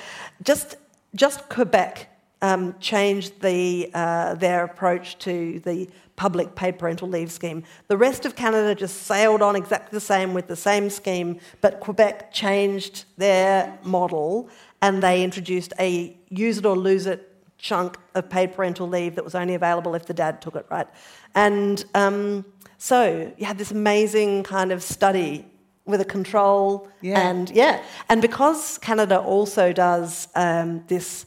just 0.44 0.76
just 1.16 1.50
Quebec 1.50 2.11
um, 2.42 2.76
changed 2.80 3.42
the 3.42 3.90
uh, 3.94 4.36
their 4.36 4.64
approach 4.64 5.18
to 5.20 5.60
the 5.62 5.90
public 6.16 6.54
paid 6.56 6.78
parental 6.78 7.08
leave 7.08 7.32
scheme. 7.32 7.64
The 7.88 7.98
rest 7.98 8.26
of 8.26 8.36
Canada 8.36 8.76
just 8.76 9.04
sailed 9.04 9.42
on 9.42 9.56
exactly 9.56 9.90
the 9.96 10.02
same 10.02 10.34
with 10.34 10.48
the 10.48 10.56
same 10.56 10.90
scheme, 10.90 11.40
but 11.62 11.80
Quebec 11.80 12.32
changed 12.32 13.06
their 13.18 13.78
model 13.84 14.50
and 14.82 15.02
they 15.02 15.24
introduced 15.24 15.74
a 15.80 16.16
use 16.30 16.58
it 16.60 16.66
or 16.66 16.76
lose 16.78 17.06
it 17.06 17.28
chunk 17.58 17.98
of 18.16 18.30
paid 18.30 18.54
parental 18.54 18.88
leave 18.88 19.16
that 19.16 19.24
was 19.24 19.36
only 19.36 19.54
available 19.56 19.94
if 19.96 20.06
the 20.06 20.14
dad 20.14 20.42
took 20.42 20.56
it, 20.56 20.66
right? 20.70 20.88
And 21.36 21.84
um, 21.94 22.46
so 22.78 23.32
you 23.38 23.46
had 23.46 23.58
this 23.58 23.72
amazing 23.72 24.44
kind 24.44 24.72
of 24.72 24.82
study 24.82 25.46
with 25.86 26.02
a 26.02 26.06
control 26.06 26.88
Yeah. 27.02 27.20
and 27.30 27.50
yeah, 27.52 27.84
and 28.10 28.22
because 28.22 28.78
Canada 28.80 29.20
also 29.20 29.74
does 29.74 30.28
um, 30.36 30.84
this 30.88 31.26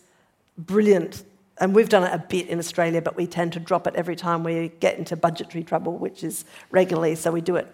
brilliant, 0.59 1.25
and 1.59 1.75
we've 1.75 1.89
done 1.89 2.05
it 2.05 2.13
a 2.13 2.19
bit 2.19 2.49
in 2.49 2.59
Australia, 2.59 3.01
but 3.01 3.17
we 3.17 3.27
tend 3.27 3.53
to 3.55 3.61
drop 3.61 3.87
it 3.87 3.95
every 3.95 4.17
time 4.17 4.45
we 4.45 4.71
get 4.81 4.99
into 4.99 5.17
budgetary 5.17 5.65
trouble, 5.65 5.97
which 5.97 6.25
is 6.25 6.45
regularly, 6.71 7.15
so 7.15 7.31
we 7.31 7.41
do 7.41 7.57
it 7.57 7.73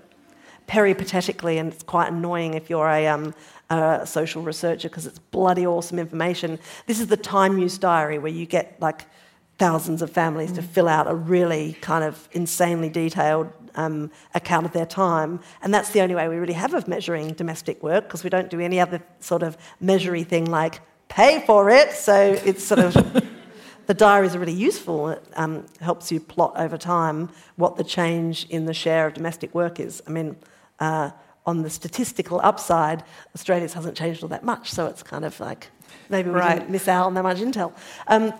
peripatetically, 0.66 1.59
and 1.59 1.73
it's 1.73 1.83
quite 1.83 2.12
annoying 2.12 2.55
if 2.55 2.71
you're 2.71 2.88
a, 2.88 3.09
um, 3.09 3.35
a 3.71 4.07
social 4.07 4.40
researcher 4.43 4.88
because 4.88 5.05
it's 5.05 5.19
bloody 5.19 5.66
awesome 5.66 5.99
information. 5.99 6.59
This 6.87 7.01
is 7.01 7.09
the 7.09 7.16
time 7.16 7.59
use 7.59 7.77
diary 7.77 8.19
where 8.19 8.31
you 8.31 8.47
get 8.47 8.77
like 8.81 9.07
thousands 9.59 10.01
of 10.01 10.11
families 10.11 10.53
to 10.53 10.62
fill 10.62 10.88
out 10.88 11.11
a 11.11 11.14
really 11.14 11.73
kind 11.81 12.05
of 12.05 12.29
insanely 12.33 12.88
detailed 12.88 13.53
um, 13.75 14.11
account 14.35 14.64
of 14.64 14.73
their 14.73 14.87
time, 14.87 15.40
and 15.62 15.75
that's 15.75 15.90
the 15.90 16.01
only 16.01 16.14
way 16.14 16.29
we 16.29 16.37
really 16.37 16.53
have 16.53 16.73
of 16.73 16.87
measuring 16.87 17.33
domestic 17.33 17.83
work 17.83 18.05
because 18.05 18.23
we 18.23 18.31
don't 18.31 18.49
do 18.49 18.61
any 18.61 18.79
other 18.79 19.03
sort 19.19 19.43
of 19.43 19.57
measury 19.81 20.23
thing 20.23 20.45
like 20.45 20.81
pay 21.11 21.44
for 21.44 21.68
it. 21.68 21.92
So 21.92 22.38
it's 22.44 22.64
sort 22.64 22.81
of 22.81 22.94
the 23.87 23.94
diaries 23.94 24.35
are 24.35 24.38
really 24.38 24.53
useful. 24.53 25.11
It 25.11 25.23
um, 25.35 25.66
helps 25.81 26.11
you 26.11 26.20
plot 26.20 26.55
over 26.57 26.79
time 26.79 27.29
what 27.57 27.77
the 27.77 27.85
change 27.85 28.46
in 28.49 28.64
the 28.64 28.73
share 28.73 29.07
of 29.07 29.14
domestic 29.14 29.55
work 29.55 29.79
is. 29.79 30.03
I 30.07 30.11
mean, 30.11 30.37
uh, 30.79 31.11
on 31.46 31.62
the 31.62 31.70
statistical 31.70 32.40
upside, 32.42 33.03
Australia's 33.35 33.75
hasn't 33.75 33.96
changed 33.96 34.23
all 34.23 34.29
that 34.29 34.44
much, 34.44 34.70
so 34.70 34.87
it's 34.87 35.03
kind 35.03 35.25
of 35.25 35.38
like 35.40 35.68
maybe 36.09 36.31
we 36.31 36.37
Right. 36.37 36.59
didn't 36.59 36.70
miss 36.70 36.87
out 36.88 37.07
on 37.07 37.14
that 37.14 37.23
much 37.23 37.38
intel. 37.38 37.73
Um, 38.07 38.33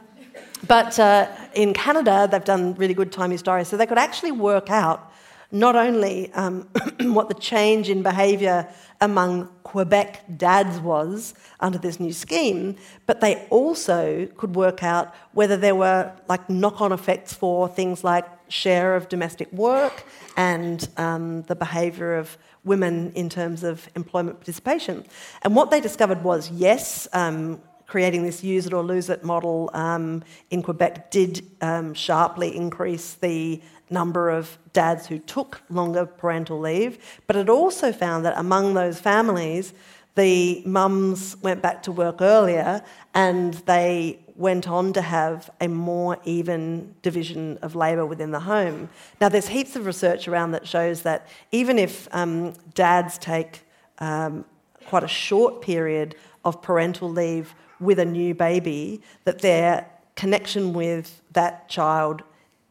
but 0.67 0.99
uh, 0.99 1.27
in 1.55 1.73
Canada, 1.75 2.29
they've 2.31 2.45
done 2.45 2.75
really 2.75 2.95
good 2.95 3.11
time 3.11 3.33
use 3.33 3.43
diaries, 3.43 3.69
so 3.69 3.77
they 3.77 3.87
could 3.87 3.99
actually 3.99 4.33
work 4.33 4.71
out 4.71 5.10
not 5.53 5.77
only 5.77 6.33
um, 6.33 6.69
what 7.01 7.29
the 7.29 7.35
change 7.35 7.89
in 7.89 8.03
behaviour 8.03 8.69
among 9.01 9.49
Quebec 9.63 10.25
dads 10.37 10.79
was 10.81 11.35
under 11.61 11.79
this 11.79 11.99
new 11.99 12.13
scheme, 12.13 12.77
but 13.07 13.21
they 13.21 13.47
also 13.51 14.27
could 14.37 14.55
work 14.55 14.83
out 14.83 15.15
whether 15.33 15.57
there 15.57 15.75
were 15.75 16.13
like 16.29 16.49
knock-on 16.51 16.93
effects 16.93 17.33
for 17.33 17.69
things 17.69 18.05
like 18.05 18.27
share 18.49 18.97
of 18.97 19.09
domestic 19.09 19.53
work 19.53 20.05
and 20.37 20.89
um, 20.97 21.43
the 21.43 21.55
behaviour 21.55 22.17
of 22.17 22.37
women 22.65 23.13
in 23.15 23.29
terms 23.29 23.63
of 23.63 23.89
employment 23.95 24.37
participation. 24.39 25.05
And 25.43 25.57
what 25.57 25.71
they 25.71 25.81
discovered 25.81 26.23
was 26.23 26.51
yes, 26.51 27.09
um, 27.13 27.61
creating 27.87 28.23
this 28.23 28.45
use 28.45 28.67
it 28.67 28.73
or 28.73 28.83
lose 28.83 29.11
it 29.11 29.25
model 29.25 29.69
um, 29.75 30.23
in 30.51 30.63
Quebec 30.63 31.11
did 31.11 31.45
um, 31.61 31.93
sharply 31.93 32.55
increase 32.57 33.15
the 33.15 33.61
number 33.91 34.31
of 34.31 34.59
dads 34.73 35.07
who 35.07 35.19
took 35.19 35.61
longer 35.69 36.07
parental 36.07 36.59
leave, 36.59 36.99
but 37.27 37.37
it 37.37 37.49
also 37.49 37.93
found 37.93 38.25
that 38.25 38.39
among 38.39 38.75
those 38.75 39.01
families, 39.01 39.75
the 40.15 40.63
mums 40.67 41.37
went 41.43 41.63
back 41.63 41.83
to 41.85 41.93
work 41.93 42.21
earlier 42.21 42.83
and 43.15 43.55
they 43.67 44.19
went 44.37 44.67
on 44.69 44.93
to 44.93 45.03
have 45.03 45.51
a 45.61 45.69
more 45.69 46.19
even 46.25 46.95
division 47.03 47.59
of 47.63 47.75
labour 47.75 48.07
within 48.07 48.31
the 48.31 48.41
home. 48.41 48.89
Now, 49.21 49.29
there's 49.29 49.49
heaps 49.49 49.77
of 49.77 49.87
research 49.87 50.27
around 50.29 50.53
that 50.53 50.67
shows 50.67 51.03
that 51.03 51.29
even 51.53 51.79
if 51.79 52.09
um, 52.13 52.55
dads 52.75 53.19
take 53.19 53.61
um, 53.99 54.45
quite 54.87 55.05
a 55.05 55.09
short 55.09 55.61
period 55.61 56.15
of 56.45 56.63
parental 56.63 57.11
leave 57.11 57.55
with 57.81 57.99
a 57.99 58.05
new 58.05 58.35
baby, 58.35 59.03
that 59.25 59.41
their 59.41 59.87
connection 60.17 60.73
with 60.73 61.21
that 61.33 61.69
child 61.69 62.23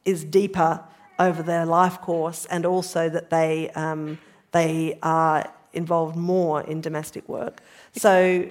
is 0.06 0.24
deeper 0.24 0.84
over 1.20 1.44
their 1.44 1.66
life 1.66 2.02
course, 2.02 2.46
and 2.46 2.66
also 2.66 3.10
that 3.10 3.30
they 3.30 3.70
um, 3.72 4.18
they 4.52 4.98
are 5.04 5.52
involved 5.74 6.16
more 6.16 6.62
in 6.62 6.82
domestic 6.82 7.28
work. 7.30 7.62
So 7.94 8.50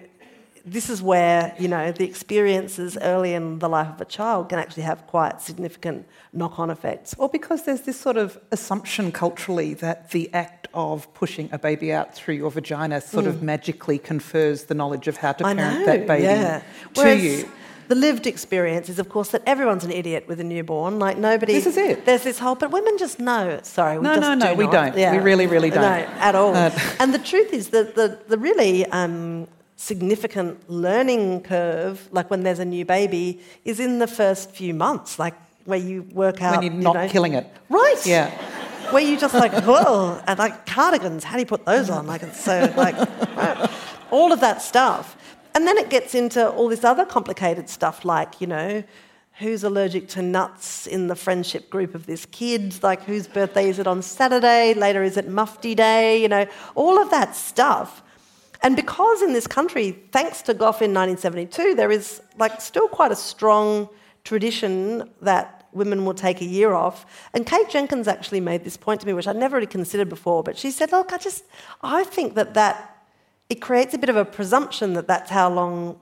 this 0.64 0.90
is 0.90 1.00
where 1.00 1.54
you 1.58 1.68
know 1.68 1.92
the 1.92 2.04
experiences 2.04 2.98
early 3.00 3.32
in 3.34 3.58
the 3.58 3.68
life 3.68 3.88
of 3.88 4.00
a 4.00 4.04
child 4.04 4.50
can 4.50 4.58
actually 4.58 4.82
have 4.84 5.06
quite 5.06 5.40
significant 5.40 6.06
knock-on 6.32 6.70
effects. 6.70 7.14
Well, 7.16 7.28
because 7.28 7.64
there's 7.64 7.82
this 7.82 7.98
sort 7.98 8.16
of 8.16 8.38
assumption 8.52 9.12
culturally 9.12 9.74
that 9.74 10.10
the 10.10 10.32
act 10.34 10.68
of 10.74 11.12
pushing 11.14 11.48
a 11.52 11.58
baby 11.58 11.92
out 11.92 12.14
through 12.14 12.34
your 12.34 12.50
vagina 12.50 13.00
sort 13.00 13.24
mm. 13.24 13.28
of 13.28 13.42
magically 13.42 13.98
confers 13.98 14.64
the 14.64 14.74
knowledge 14.74 15.08
of 15.08 15.16
how 15.16 15.32
to 15.32 15.44
parent 15.44 15.86
that 15.86 16.06
baby 16.06 16.24
yeah. 16.24 16.58
to 16.58 16.64
Whereas 17.00 17.24
you. 17.24 17.50
The 17.88 17.94
lived 17.94 18.26
experience 18.26 18.88
is, 18.88 18.98
of 18.98 19.08
course, 19.08 19.30
that 19.30 19.42
everyone's 19.46 19.84
an 19.84 19.90
idiot 19.90 20.26
with 20.28 20.40
a 20.40 20.44
newborn. 20.44 20.98
Like 20.98 21.16
nobody. 21.16 21.54
This 21.54 21.66
is 21.66 21.76
it. 21.76 22.04
There's 22.04 22.22
this 22.22 22.38
whole, 22.38 22.54
but 22.54 22.70
women 22.70 22.98
just 22.98 23.18
know. 23.18 23.60
Sorry, 23.62 23.98
we 23.98 24.04
no, 24.04 24.14
just 24.14 24.20
no, 24.20 24.34
no, 24.34 24.52
do 24.52 24.58
we 24.58 24.64
not. 24.64 24.72
don't. 24.72 24.98
Yeah. 24.98 25.12
We 25.12 25.18
really, 25.18 25.46
really 25.46 25.70
don't. 25.70 25.82
No, 25.82 25.88
at 25.88 26.34
all. 26.34 26.54
Uh, 26.54 26.70
and 27.00 27.12
the 27.14 27.18
truth 27.18 27.52
is 27.52 27.70
that 27.70 27.94
the 27.94 28.18
the 28.28 28.38
really 28.38 28.84
um, 28.86 29.48
significant 29.76 30.68
learning 30.68 31.40
curve, 31.42 32.08
like 32.12 32.28
when 32.30 32.42
there's 32.42 32.58
a 32.58 32.64
new 32.64 32.84
baby, 32.84 33.40
is 33.64 33.80
in 33.80 34.00
the 34.00 34.06
first 34.06 34.50
few 34.50 34.74
months, 34.74 35.18
like 35.18 35.34
where 35.64 35.78
you 35.78 36.02
work 36.12 36.42
out. 36.42 36.60
When 36.60 36.64
you're 36.64 36.82
not 36.82 36.94
you 36.94 37.02
know, 37.02 37.08
killing 37.08 37.34
it. 37.34 37.46
Right. 37.68 38.04
Yeah. 38.04 38.30
Where 38.90 39.02
you 39.02 39.18
just 39.18 39.34
like, 39.34 39.52
whoa, 39.64 40.20
and 40.26 40.38
like 40.38 40.66
cardigans, 40.66 41.24
how 41.24 41.34
do 41.34 41.40
you 41.40 41.46
put 41.46 41.64
those 41.64 41.88
on? 41.90 42.06
Like 42.06 42.22
it's 42.22 42.42
so 42.42 42.72
like 42.76 42.96
all 44.10 44.32
of 44.32 44.40
that 44.40 44.62
stuff. 44.62 45.16
And 45.54 45.66
then 45.66 45.78
it 45.78 45.90
gets 45.90 46.14
into 46.14 46.48
all 46.50 46.68
this 46.68 46.84
other 46.84 47.04
complicated 47.04 47.68
stuff 47.68 48.04
like, 48.04 48.40
you 48.40 48.46
know, 48.46 48.84
who's 49.38 49.62
allergic 49.62 50.08
to 50.08 50.22
nuts 50.22 50.86
in 50.86 51.06
the 51.06 51.14
friendship 51.14 51.70
group 51.70 51.94
of 51.94 52.06
this 52.06 52.26
kid, 52.26 52.82
like 52.82 53.04
whose 53.04 53.28
birthday 53.28 53.68
is 53.68 53.78
it 53.78 53.86
on 53.86 54.02
Saturday, 54.02 54.74
later 54.74 55.02
is 55.02 55.16
it 55.16 55.28
Mufti 55.28 55.74
Day, 55.74 56.20
you 56.20 56.28
know, 56.28 56.44
all 56.74 56.98
of 57.00 57.10
that 57.10 57.36
stuff. 57.36 58.02
And 58.62 58.74
because 58.74 59.22
in 59.22 59.32
this 59.32 59.46
country, 59.46 59.92
thanks 60.10 60.42
to 60.42 60.54
Gough 60.54 60.82
in 60.82 60.92
1972, 60.92 61.76
there 61.76 61.92
is 61.92 62.20
like 62.36 62.60
still 62.60 62.88
quite 62.88 63.12
a 63.12 63.16
strong 63.16 63.88
tradition 64.24 65.08
that 65.22 65.68
women 65.72 66.04
will 66.04 66.14
take 66.14 66.40
a 66.40 66.44
year 66.44 66.72
off. 66.72 67.06
And 67.32 67.46
Kate 67.46 67.68
Jenkins 67.68 68.08
actually 68.08 68.40
made 68.40 68.64
this 68.64 68.76
point 68.76 69.00
to 69.02 69.06
me, 69.06 69.12
which 69.12 69.28
I'd 69.28 69.36
never 69.36 69.56
really 69.56 69.68
considered 69.68 70.08
before, 70.08 70.42
but 70.42 70.58
she 70.58 70.72
said, 70.72 70.90
look, 70.90 71.12
I 71.12 71.18
just, 71.18 71.44
I 71.82 72.02
think 72.02 72.34
that 72.34 72.54
that, 72.54 72.97
it 73.48 73.60
creates 73.60 73.94
a 73.94 73.98
bit 73.98 74.08
of 74.08 74.16
a 74.16 74.24
presumption 74.24 74.92
that 74.94 75.06
that's 75.06 75.30
how 75.30 75.50
long, 75.50 75.98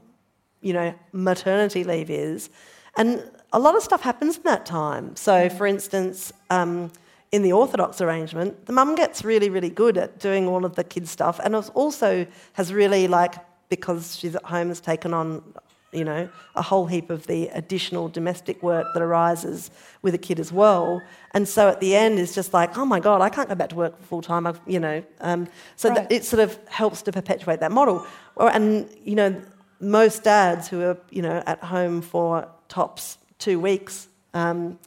you 0.61 0.73
know, 0.73 0.95
maternity 1.13 1.85
leave 1.85 2.11
is. 2.11 2.51
And 2.97 3.23
a 3.53 3.59
lot 3.59 3.77
of 3.77 3.83
stuff 3.83 4.03
happens 4.03 4.37
in 4.37 4.43
that 4.45 4.67
time. 4.67 5.15
So, 5.17 5.49
for 5.49 5.67
instance, 5.67 6.33
um, 6.51 6.91
in 7.33 7.43
the 7.43 7.53
Orthodox 7.53 8.01
arrangement, 8.01 8.67
the 8.67 8.73
mum 8.73 8.95
gets 8.95 9.25
really, 9.25 9.51
really 9.51 9.71
good 9.71 9.99
at 9.99 10.19
doing 10.19 10.49
all 10.49 10.65
of 10.65 10.75
the 10.77 10.85
kids' 10.85 11.11
stuff, 11.11 11.41
and 11.43 11.55
also 11.55 12.27
has 12.55 12.73
really 12.73 13.09
like 13.09 13.35
because 13.69 14.17
she's 14.17 14.35
at 14.35 14.45
home 14.45 14.69
has 14.69 14.81
taken 14.81 15.13
on, 15.13 15.43
you 15.93 16.05
know, 16.05 16.29
a 16.55 16.63
whole 16.63 16.87
heap 16.87 17.11
of 17.11 17.27
the 17.27 17.49
additional 17.49 18.09
domestic 18.09 18.63
work 18.63 18.87
that 18.95 19.03
arises 19.03 19.71
with 20.03 20.15
a 20.15 20.19
kid 20.19 20.39
as 20.39 20.53
well. 20.53 21.01
And 21.33 21.49
so 21.49 21.69
at 21.69 21.81
the 21.81 21.97
end, 21.97 22.19
it's 22.19 22.35
just 22.35 22.53
like, 22.53 22.77
oh 22.77 22.85
my 22.85 23.01
god, 23.01 23.21
I 23.21 23.29
can't 23.29 23.49
go 23.49 23.55
back 23.55 23.71
to 23.71 23.77
work 23.77 24.03
full 24.03 24.23
time. 24.23 24.47
You 24.67 24.81
know, 24.81 25.05
um, 25.21 25.49
so 25.77 25.91
right. 25.91 26.07
it 26.11 26.25
sort 26.25 26.41
of 26.41 26.59
helps 26.69 27.03
to 27.03 27.13
perpetuate 27.13 27.61
that 27.61 27.73
model. 27.73 28.07
And 28.39 28.89
you 29.05 29.15
know, 29.15 29.41
most 29.81 30.25
dads 30.25 30.69
who 30.69 30.83
are 30.83 30.99
you 31.11 31.23
know 31.23 31.43
at 31.47 31.63
home 31.63 32.03
for 32.03 32.49
tops 32.69 33.19
two 33.39 33.59
weeks. 33.61 34.09
Um, 34.35 34.79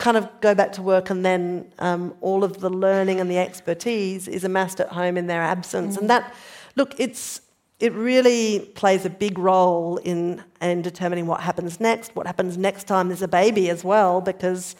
kind 0.00 0.16
of 0.16 0.28
go 0.40 0.54
back 0.54 0.72
to 0.72 0.82
work 0.82 1.10
and 1.10 1.24
then 1.24 1.70
um, 1.78 2.14
all 2.22 2.42
of 2.42 2.60
the 2.60 2.70
learning 2.70 3.20
and 3.20 3.30
the 3.30 3.38
expertise 3.38 4.26
is 4.26 4.44
amassed 4.44 4.80
at 4.80 4.88
home 4.88 5.16
in 5.16 5.26
their 5.26 5.42
absence. 5.42 5.96
Mm. 5.96 6.00
And 6.00 6.10
that, 6.10 6.34
look, 6.74 6.98
it's, 6.98 7.42
it 7.80 7.94
really 7.94 8.60
plays 8.74 9.06
a 9.06 9.10
big 9.10 9.38
role 9.38 9.96
in, 9.98 10.44
in 10.60 10.82
determining 10.82 11.26
what 11.26 11.40
happens 11.40 11.80
next, 11.80 12.14
what 12.14 12.26
happens 12.26 12.58
next 12.58 12.84
time 12.84 13.08
there's 13.08 13.22
a 13.22 13.28
baby 13.28 13.70
as 13.70 13.82
well, 13.82 14.20
because 14.20 14.76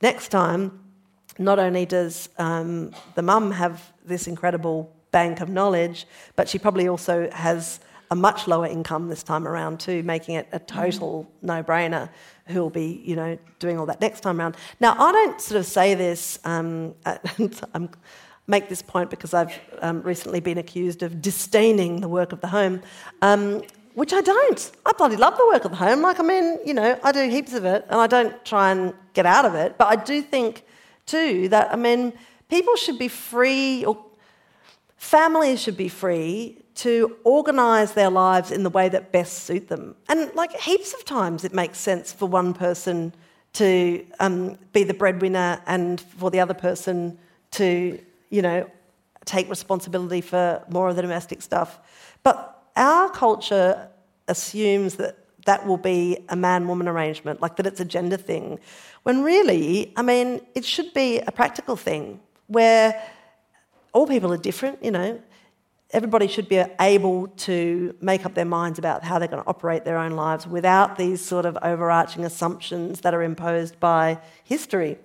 next 0.00 0.28
time, 0.28 0.80
not 1.38 1.58
only 1.58 1.86
does 1.86 2.30
um, 2.38 2.90
the 3.14 3.22
mum 3.22 3.50
have 3.52 3.92
this 4.04 4.26
incredible 4.26 4.92
bank 5.12 5.40
of 5.40 5.48
knowledge, 5.48 6.06
but 6.36 6.48
she 6.48 6.58
probably 6.58 6.88
also 6.88 7.30
has 7.30 7.80
a 8.10 8.16
much 8.16 8.48
lower 8.48 8.66
income 8.66 9.08
this 9.08 9.22
time 9.22 9.46
around 9.46 9.78
too, 9.78 10.02
making 10.02 10.34
it 10.34 10.48
a 10.52 10.58
total 10.58 11.30
no-brainer 11.42 12.08
who'll 12.46 12.70
be, 12.70 13.02
you 13.04 13.14
know, 13.14 13.38
doing 13.58 13.78
all 13.78 13.84
that 13.84 14.00
next 14.00 14.20
time 14.20 14.40
around. 14.40 14.56
Now, 14.80 14.96
I 14.98 15.12
don't 15.12 15.40
sort 15.40 15.60
of 15.60 15.66
say 15.66 15.94
this, 15.94 16.38
um, 16.44 16.94
I 17.04 17.18
make 18.48 18.68
this 18.68 18.82
point 18.82 19.10
because 19.10 19.34
I've 19.34 19.52
um, 19.80 20.02
recently 20.02 20.40
been 20.40 20.58
accused 20.58 21.02
of 21.02 21.22
disdaining 21.22 22.00
the 22.00 22.08
work 22.08 22.32
of 22.32 22.40
the 22.40 22.48
home, 22.48 22.82
um, 23.22 23.62
which 23.94 24.12
I 24.12 24.20
don't. 24.22 24.72
I 24.86 24.92
bloody 24.96 25.16
love 25.16 25.36
the 25.36 25.46
work 25.46 25.64
of 25.64 25.70
the 25.70 25.76
home. 25.76 26.00
Like, 26.00 26.18
I 26.18 26.22
mean, 26.22 26.58
you 26.64 26.74
know, 26.74 26.98
I 27.04 27.12
do 27.12 27.28
heaps 27.28 27.52
of 27.52 27.64
it 27.64 27.84
and 27.88 28.00
I 28.00 28.06
don't 28.06 28.44
try 28.44 28.72
and 28.72 28.94
get 29.12 29.26
out 29.26 29.44
of 29.44 29.54
it, 29.54 29.76
but 29.78 29.86
I 29.86 29.96
do 29.96 30.22
think 30.22 30.64
too 31.04 31.48
that, 31.50 31.72
I 31.72 31.76
mean, 31.76 32.12
people 32.48 32.74
should 32.76 32.98
be 32.98 33.08
free 33.08 33.84
or 33.84 34.02
families 34.96 35.60
should 35.60 35.76
be 35.76 35.88
free 35.88 36.58
to 36.76 37.16
organise 37.24 37.92
their 37.92 38.10
lives 38.10 38.50
in 38.50 38.62
the 38.62 38.70
way 38.70 38.88
that 38.88 39.12
best 39.12 39.44
suit 39.44 39.68
them. 39.68 39.96
And 40.08 40.32
like 40.34 40.52
heaps 40.52 40.94
of 40.94 41.04
times, 41.04 41.44
it 41.44 41.52
makes 41.52 41.78
sense 41.78 42.12
for 42.12 42.26
one 42.26 42.54
person 42.54 43.12
to 43.54 44.06
um, 44.20 44.56
be 44.72 44.84
the 44.84 44.94
breadwinner 44.94 45.60
and 45.66 46.00
for 46.00 46.30
the 46.30 46.38
other 46.40 46.54
person 46.54 47.18
to, 47.52 47.98
you 48.30 48.42
know, 48.42 48.68
take 49.24 49.48
responsibility 49.48 50.20
for 50.20 50.62
more 50.70 50.88
of 50.88 50.96
the 50.96 51.02
domestic 51.02 51.42
stuff. 51.42 51.78
But 52.22 52.62
our 52.76 53.10
culture 53.10 53.88
assumes 54.26 54.96
that 54.96 55.18
that 55.46 55.66
will 55.66 55.78
be 55.78 56.18
a 56.28 56.36
man 56.36 56.68
woman 56.68 56.88
arrangement, 56.88 57.40
like 57.40 57.56
that 57.56 57.66
it's 57.66 57.80
a 57.80 57.84
gender 57.84 58.16
thing, 58.16 58.58
when 59.04 59.22
really, 59.22 59.92
I 59.96 60.02
mean, 60.02 60.40
it 60.54 60.64
should 60.64 60.92
be 60.92 61.20
a 61.20 61.32
practical 61.32 61.76
thing 61.76 62.20
where 62.48 63.02
all 63.92 64.06
people 64.06 64.32
are 64.32 64.38
different, 64.38 64.84
you 64.84 64.90
know 64.90 65.20
everybody 65.90 66.26
should 66.26 66.48
be 66.48 66.62
able 66.80 67.28
to 67.28 67.94
make 68.00 68.26
up 68.26 68.34
their 68.34 68.44
minds 68.44 68.78
about 68.78 69.02
how 69.02 69.18
they're 69.18 69.28
going 69.28 69.42
to 69.42 69.48
operate 69.48 69.84
their 69.84 69.96
own 69.96 70.12
lives 70.12 70.46
without 70.46 70.98
these 70.98 71.24
sort 71.24 71.46
of 71.46 71.56
overarching 71.62 72.24
assumptions 72.24 73.00
that 73.00 73.14
are 73.14 73.22
imposed 73.22 73.78
by 73.80 74.18
history. 74.44 74.98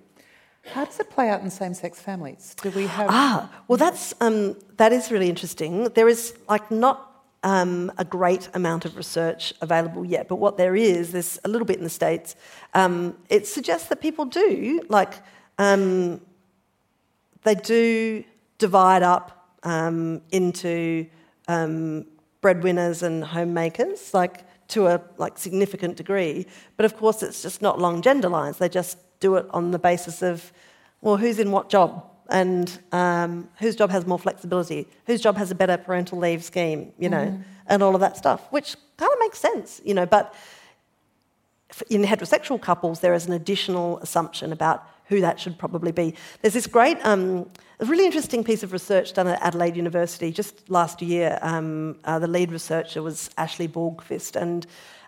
How 0.65 0.85
does 0.85 0.99
it 0.99 1.09
play 1.09 1.29
out 1.29 1.41
in 1.41 1.49
same-sex 1.49 1.99
families? 1.99 2.55
Do 2.61 2.69
we 2.71 2.87
have? 2.87 3.07
Ah, 3.09 3.51
well, 3.67 3.77
that's 3.77 4.13
um, 4.21 4.55
that 4.77 4.93
is 4.93 5.11
really 5.11 5.29
interesting. 5.29 5.85
There 5.89 6.07
is 6.07 6.33
like 6.47 6.71
not 6.71 7.13
um, 7.43 7.91
a 7.97 8.05
great 8.05 8.47
amount 8.53 8.85
of 8.85 8.95
research 8.95 9.53
available 9.61 10.05
yet, 10.05 10.29
but 10.29 10.37
what 10.37 10.57
there 10.57 10.75
is, 10.75 11.11
there's 11.11 11.37
a 11.43 11.49
little 11.49 11.65
bit 11.65 11.77
in 11.77 11.83
the 11.83 11.89
states. 11.89 12.35
Um, 12.73 13.17
it 13.29 13.45
suggests 13.45 13.89
that 13.89 14.01
people 14.01 14.25
do 14.25 14.81
like 14.87 15.13
um, 15.57 16.21
they 17.43 17.55
do 17.55 18.23
divide 18.57 19.03
up 19.03 19.49
um, 19.63 20.21
into 20.31 21.05
um, 21.49 22.05
breadwinners 22.41 23.03
and 23.03 23.23
homemakers, 23.23 24.13
like 24.13 24.45
to 24.69 24.87
a 24.87 25.01
like 25.17 25.37
significant 25.37 25.97
degree. 25.97 26.45
But 26.77 26.85
of 26.85 26.95
course, 26.95 27.21
it's 27.21 27.41
just 27.41 27.61
not 27.61 27.79
long 27.79 28.01
gender 28.01 28.29
lines. 28.29 28.57
They 28.57 28.69
just 28.69 28.97
do 29.27 29.35
it 29.39 29.45
on 29.57 29.71
the 29.71 29.79
basis 29.79 30.21
of, 30.21 30.51
well, 31.01 31.17
who's 31.21 31.39
in 31.39 31.49
what 31.55 31.65
job 31.69 31.89
and 32.29 32.65
um, 32.91 33.31
whose 33.61 33.75
job 33.81 33.89
has 33.89 34.05
more 34.05 34.19
flexibility, 34.19 34.81
whose 35.07 35.21
job 35.21 35.35
has 35.37 35.49
a 35.51 35.55
better 35.55 35.77
parental 35.77 36.17
leave 36.25 36.43
scheme, 36.43 36.91
you 37.03 37.09
know, 37.15 37.27
mm. 37.27 37.43
and 37.67 37.81
all 37.83 37.95
of 37.95 38.01
that 38.01 38.15
stuff, 38.17 38.41
which 38.51 38.75
kind 38.97 39.11
of 39.15 39.19
makes 39.25 39.39
sense, 39.39 39.81
you 39.85 39.93
know. 39.93 40.05
But 40.05 40.25
in 41.89 42.03
heterosexual 42.03 42.59
couples, 42.69 42.99
there 42.99 43.13
is 43.13 43.25
an 43.27 43.33
additional 43.33 43.99
assumption 43.99 44.51
about 44.51 44.79
who 45.09 45.21
that 45.21 45.39
should 45.39 45.57
probably 45.57 45.91
be. 45.91 46.15
There's 46.41 46.53
this 46.53 46.67
great, 46.67 46.97
um, 47.03 47.49
a 47.79 47.85
really 47.85 48.05
interesting 48.05 48.43
piece 48.43 48.63
of 48.63 48.71
research 48.71 49.13
done 49.13 49.27
at 49.27 49.41
Adelaide 49.41 49.75
University 49.75 50.31
just 50.31 50.69
last 50.69 51.01
year. 51.01 51.39
Um, 51.41 51.97
uh, 52.03 52.19
the 52.19 52.27
lead 52.27 52.51
researcher 52.51 53.01
was 53.01 53.29
Ashlee 53.37 53.69
Borgkvist, 53.69 54.35
and 54.35 54.65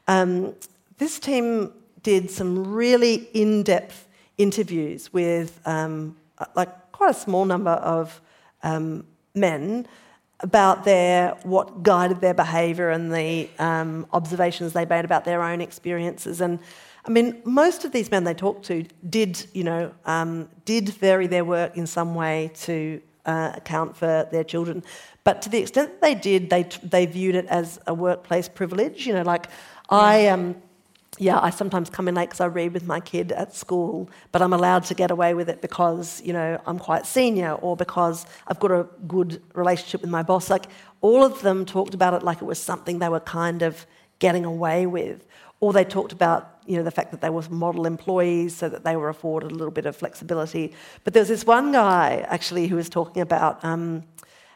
um, 0.07 0.53
this 0.97 1.19
team 1.19 1.71
did 2.03 2.29
some 2.29 2.51
really 2.81 3.15
in-depth 3.33 4.04
interviews 4.37 5.11
with 5.13 5.59
um, 5.65 6.15
like 6.55 6.91
quite 6.91 7.11
a 7.11 7.19
small 7.19 7.45
number 7.45 7.71
of 7.71 8.21
um, 8.63 9.05
men 9.33 9.87
about 10.41 10.83
their 10.83 11.31
what 11.43 11.81
guided 11.83 12.19
their 12.21 12.33
behaviour 12.33 12.89
and 12.89 13.13
the 13.13 13.49
um, 13.59 14.05
observations 14.11 14.73
they 14.73 14.85
made 14.85 15.05
about 15.05 15.23
their 15.23 15.41
own 15.41 15.61
experiences 15.61 16.41
and 16.41 16.59
I 17.07 17.11
mean, 17.11 17.41
most 17.45 17.85
of 17.85 17.91
these 17.91 18.09
men 18.09 18.23
they 18.23 18.33
talked 18.33 18.65
to 18.65 18.83
did, 19.07 19.45
you 19.53 19.63
know, 19.63 19.93
um, 20.05 20.49
did 20.65 20.89
vary 20.89 21.27
their 21.27 21.45
work 21.45 21.77
in 21.77 21.85
some 21.85 22.15
way 22.15 22.51
to 22.61 22.99
uh, 23.25 23.51
account 23.55 23.95
for 23.95 24.27
their 24.31 24.43
children. 24.43 24.83
But 25.23 25.41
to 25.43 25.49
the 25.49 25.59
extent 25.59 25.89
that 25.89 26.01
they 26.01 26.15
did, 26.15 26.49
they, 26.49 26.63
they 26.83 27.05
viewed 27.05 27.35
it 27.35 27.45
as 27.45 27.79
a 27.85 27.93
workplace 27.93 28.47
privilege. 28.47 29.05
You 29.05 29.13
know, 29.13 29.21
like 29.21 29.47
I, 29.89 30.27
um, 30.29 30.55
yeah, 31.17 31.39
I 31.41 31.49
sometimes 31.49 31.89
come 31.89 32.07
in 32.07 32.15
late 32.15 32.29
because 32.29 32.41
I 32.41 32.47
read 32.47 32.73
with 32.73 32.85
my 32.85 32.99
kid 32.99 33.31
at 33.31 33.55
school, 33.55 34.09
but 34.31 34.41
I'm 34.41 34.53
allowed 34.53 34.83
to 34.85 34.93
get 34.93 35.11
away 35.11 35.33
with 35.33 35.49
it 35.49 35.61
because, 35.61 36.21
you 36.21 36.33
know, 36.33 36.61
I'm 36.65 36.77
quite 36.77 37.05
senior 37.05 37.53
or 37.53 37.77
because 37.77 38.25
I've 38.47 38.59
got 38.59 38.71
a 38.71 38.87
good 39.07 39.41
relationship 39.53 40.01
with 40.01 40.09
my 40.09 40.23
boss. 40.23 40.49
Like, 40.49 40.65
all 41.01 41.23
of 41.23 41.41
them 41.41 41.65
talked 41.65 41.93
about 41.93 42.13
it 42.13 42.23
like 42.23 42.41
it 42.41 42.45
was 42.45 42.59
something 42.59 42.99
they 42.99 43.09
were 43.09 43.21
kind 43.21 43.61
of 43.61 43.85
getting 44.19 44.43
away 44.43 44.85
with. 44.85 45.25
Or 45.61 45.71
they 45.71 45.85
talked 45.85 46.11
about, 46.11 46.59
you 46.65 46.75
know, 46.75 46.83
the 46.83 46.91
fact 46.91 47.11
that 47.11 47.21
they 47.21 47.29
were 47.29 47.43
model 47.49 47.85
employees 47.85 48.55
so 48.55 48.67
that 48.67 48.83
they 48.83 48.97
were 48.97 49.07
afforded 49.07 49.51
a 49.51 49.55
little 49.55 49.71
bit 49.71 49.85
of 49.85 49.95
flexibility. 49.95 50.73
But 51.05 51.13
there 51.13 51.21
was 51.21 51.29
this 51.29 51.45
one 51.45 51.71
guy, 51.71 52.25
actually, 52.27 52.67
who 52.67 52.75
was 52.75 52.89
talking 52.89 53.21
about... 53.21 53.63
Um, 53.63 54.03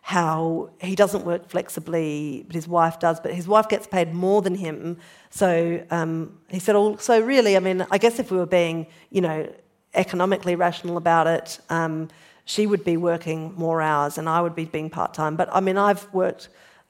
how 0.10 0.72
he 0.82 0.96
doesn't 0.96 1.24
work 1.24 1.48
flexibly, 1.48 2.44
but 2.48 2.56
his 2.56 2.68
wife 2.68 3.00
does, 3.00 3.20
but 3.20 3.32
his 3.32 3.48
wife 3.48 3.70
gets 3.70 3.86
paid 3.86 4.12
more 4.12 4.42
than 4.42 4.56
him. 4.56 4.98
So 5.30 5.86
um, 5.92 6.36
he 6.48 6.58
said, 6.58 6.76
oh, 6.76 6.96
so 6.96 7.20
really, 7.20 7.56
I 7.56 7.60
mean, 7.60 7.86
I 7.92 8.00
guess 8.00 8.18
if 8.18 8.32
we 8.32 8.38
were 8.38 8.48
being, 8.48 8.88
you 9.12 9.22
know, 9.22 9.48
economically 9.94 10.56
rational 10.56 10.98
about 10.98 11.28
it, 11.28 11.60
um, 11.70 12.08
she 12.46 12.66
would 12.66 12.84
be 12.84 12.98
working 12.98 13.54
more 13.56 13.84
hours 13.84 14.18
and 14.18 14.28
I 14.28 14.42
would 14.42 14.56
be 14.56 14.66
being 14.66 14.90
part 14.90 15.14
time. 15.14 15.36
But 15.36 15.48
I 15.52 15.60
mean, 15.60 15.78
I've 15.78 16.12
worked 16.12 16.50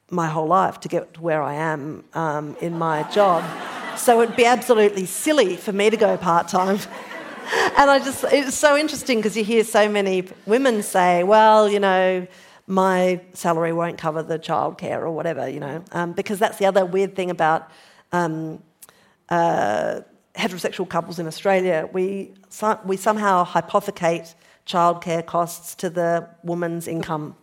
my 0.10 0.28
whole 0.28 0.48
life 0.48 0.80
to 0.80 0.88
get 0.88 1.16
to 1.16 1.22
where 1.22 1.42
I 1.44 1.56
am 1.56 2.06
um, 2.14 2.56
in 2.62 2.78
my 2.78 3.04
job. 3.12 3.44
So 3.98 4.22
it'd 4.22 4.38
be 4.38 4.46
absolutely 4.46 5.06
silly 5.06 5.58
for 5.58 5.74
me 5.74 5.90
to 5.90 5.98
go 5.98 6.16
part 6.16 6.48
time. 6.48 6.80
and 7.78 7.92
I 7.92 8.00
just, 8.00 8.24
it's 8.32 8.56
so 8.56 8.78
interesting 8.78 9.18
because 9.18 9.36
you 9.36 9.44
hear 9.44 9.66
so 9.66 9.90
many 9.90 10.24
women 10.46 10.84
say, 10.84 11.24
well, 11.24 11.68
you 11.68 11.82
know, 11.82 12.26
my 12.70 13.20
salary 13.34 13.74
won't 13.74 13.98
cover 13.98 14.22
the 14.22 14.38
childcare 14.38 15.02
or 15.02 15.10
whatever, 15.10 15.50
you 15.50 15.60
know, 15.60 15.84
um, 15.92 16.14
because 16.14 16.38
that's 16.38 16.60
the 16.60 16.68
other 16.68 16.86
weird 16.86 17.16
thing 17.16 17.32
about 17.32 17.72
um, 18.12 18.62
uh, 19.30 20.02
heterosexual 20.36 20.88
couples 20.88 21.18
in 21.18 21.26
Australia. 21.26 21.90
We, 21.92 22.32
we 22.86 22.96
somehow 22.96 23.44
hypothecate 23.44 24.36
childcare 24.68 25.26
costs 25.26 25.74
to 25.76 25.90
the 25.90 26.30
woman's 26.44 26.88
income, 26.88 27.36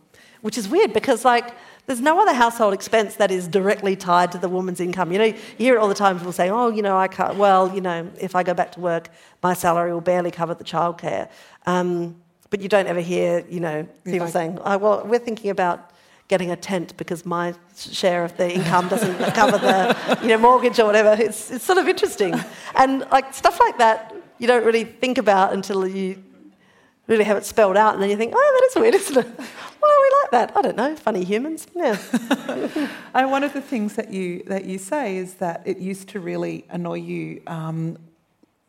which 0.43 0.57
is 0.57 0.69
weird 0.69 0.93
because, 0.93 1.25
like, 1.25 1.57
there's 1.87 2.01
no 2.01 2.21
other 2.21 2.33
household 2.33 2.73
expense 2.73 3.17
that 3.17 3.33
is 3.33 3.49
directly 3.49 3.97
tied 3.97 4.31
to 4.31 4.39
the 4.39 4.49
woman's 4.49 4.79
income. 4.79 5.11
You 5.11 5.19
know, 5.19 5.25
you 5.25 5.35
hear 5.59 5.75
it 5.75 5.79
all 5.79 5.89
the 5.89 5.95
time. 5.95 6.19
People 6.19 6.33
saying, 6.33 6.51
"Oh, 6.51 6.69
you 6.69 6.83
know, 6.83 6.97
I 6.97 7.07
can't." 7.07 7.37
Well, 7.37 7.73
you 7.73 7.81
know, 7.81 8.11
if 8.21 8.35
I 8.35 8.43
go 8.43 8.55
back 8.55 8.73
to 8.73 8.81
work, 8.81 9.09
my 9.41 9.55
salary 9.55 9.93
will 9.93 10.01
barely 10.01 10.33
cover 10.33 10.55
the 10.55 10.65
childcare. 10.65 11.29
Um, 11.65 12.17
but 12.51 12.61
you 12.61 12.69
don't 12.69 12.87
ever 12.87 13.01
hear, 13.01 13.45
you 13.49 13.61
know, 13.61 13.87
people 14.05 14.29
saying, 14.29 14.59
oh, 14.65 14.79
well, 14.79 15.03
we're 15.05 15.19
thinking 15.19 15.51
about 15.51 15.91
getting 16.29 16.51
a 16.51 16.57
tent 16.57 16.97
because 16.97 17.25
my 17.25 17.55
share 17.77 18.25
of 18.25 18.37
the 18.37 18.53
income 18.53 18.89
doesn't 18.89 19.17
cover 19.35 19.59
the 19.59 20.19
you 20.23 20.29
know, 20.29 20.39
mortgage 20.39 20.79
or 20.79 20.87
whatever. 20.87 21.21
It's, 21.21 21.51
it's 21.51 21.65
sort 21.65 21.79
of 21.79 21.89
interesting. 21.89 22.35
And 22.75 23.07
like 23.13 23.33
stuff 23.33 23.61
like 23.61 23.79
that, 23.79 24.15
you 24.39 24.47
don't 24.47 24.65
really 24.65 24.85
think 24.85 25.19
about 25.19 25.53
until 25.53 25.87
you 25.87 26.23
really 27.07 27.25
have 27.25 27.37
it 27.37 27.45
spelled 27.45 27.77
out, 27.77 27.95
and 27.95 28.03
then 28.03 28.11
you 28.11 28.17
think, 28.17 28.33
oh, 28.35 28.59
that 28.61 28.69
is 28.69 28.81
weird, 28.81 28.95
isn't 28.95 29.17
it? 29.17 29.41
Why 29.81 29.89
are 29.89 30.03
we 30.03 30.17
like 30.23 30.31
that? 30.33 30.57
I 30.57 30.63
don't 30.63 30.77
know. 30.77 30.97
Funny 30.97 31.25
humans. 31.25 31.67
Yeah. 31.75 31.97
and 33.15 33.31
one 33.31 33.45
of 33.45 33.53
the 33.53 33.61
things 33.61 33.95
that 33.95 34.11
you 34.13 34.43
that 34.47 34.65
you 34.65 34.79
say 34.79 35.17
is 35.17 35.35
that 35.35 35.63
it 35.65 35.79
used 35.79 36.09
to 36.11 36.21
really 36.21 36.65
annoy 36.69 36.95
you 36.95 37.43
um, 37.47 37.99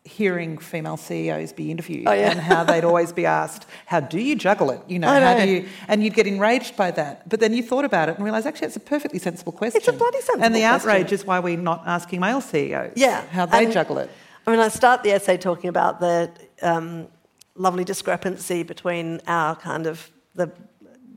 hearing 0.08 0.58
female 0.58 0.98
CEOs 0.98 1.54
be 1.54 1.70
interviewed 1.70 2.08
oh, 2.08 2.14
yeah. 2.14 2.32
and 2.32 2.40
how 2.40 2.64
they'd 2.64 2.84
always 2.84 3.12
be 3.12 3.26
asked, 3.26 3.66
"How 3.86 4.00
do 4.00 4.20
you 4.20 4.36
juggle 4.36 4.72
it?" 4.72 4.82
You 4.88 5.00
know, 5.00 5.08
how 5.08 5.36
do 5.36 5.48
you? 5.48 5.68
And 5.88 6.04
you'd 6.04 6.14
get 6.14 6.28
enraged 6.28 6.76
by 6.76 6.92
that. 6.92 7.28
But 7.30 7.40
then 7.40 7.54
you 7.54 7.62
thought 7.62 7.86
about 7.86 8.10
it 8.10 8.16
and 8.16 8.24
realised 8.24 8.48
actually 8.48 8.68
it's 8.68 8.76
a 8.76 8.82
perfectly 8.82 9.20
sensible 9.20 9.52
question. 9.52 9.80
It's 9.80 9.88
a 9.88 9.94
bloody 9.94 10.22
sensible 10.22 10.46
And 10.46 10.56
the 10.56 10.62
question. 10.62 10.90
outrage 10.90 11.12
is 11.12 11.26
why 11.26 11.40
we're 11.40 11.58
not 11.58 11.84
asking 11.86 12.22
male 12.22 12.42
CEOs. 12.42 12.94
Yeah, 12.96 13.28
how 13.28 13.46
they 13.46 13.66
and, 13.66 13.74
juggle 13.74 13.98
it. 14.00 14.10
I 14.46 14.52
mean, 14.52 14.60
I 14.60 14.70
start 14.70 15.04
the 15.04 15.12
essay 15.12 15.38
talking 15.38 15.70
about 15.70 16.00
the 16.00 16.32
um, 16.62 17.08
lovely 17.56 17.84
discrepancy 17.84 18.64
between 18.64 19.20
our 19.28 19.56
kind 19.56 19.86
of 19.88 20.10
the 20.36 20.52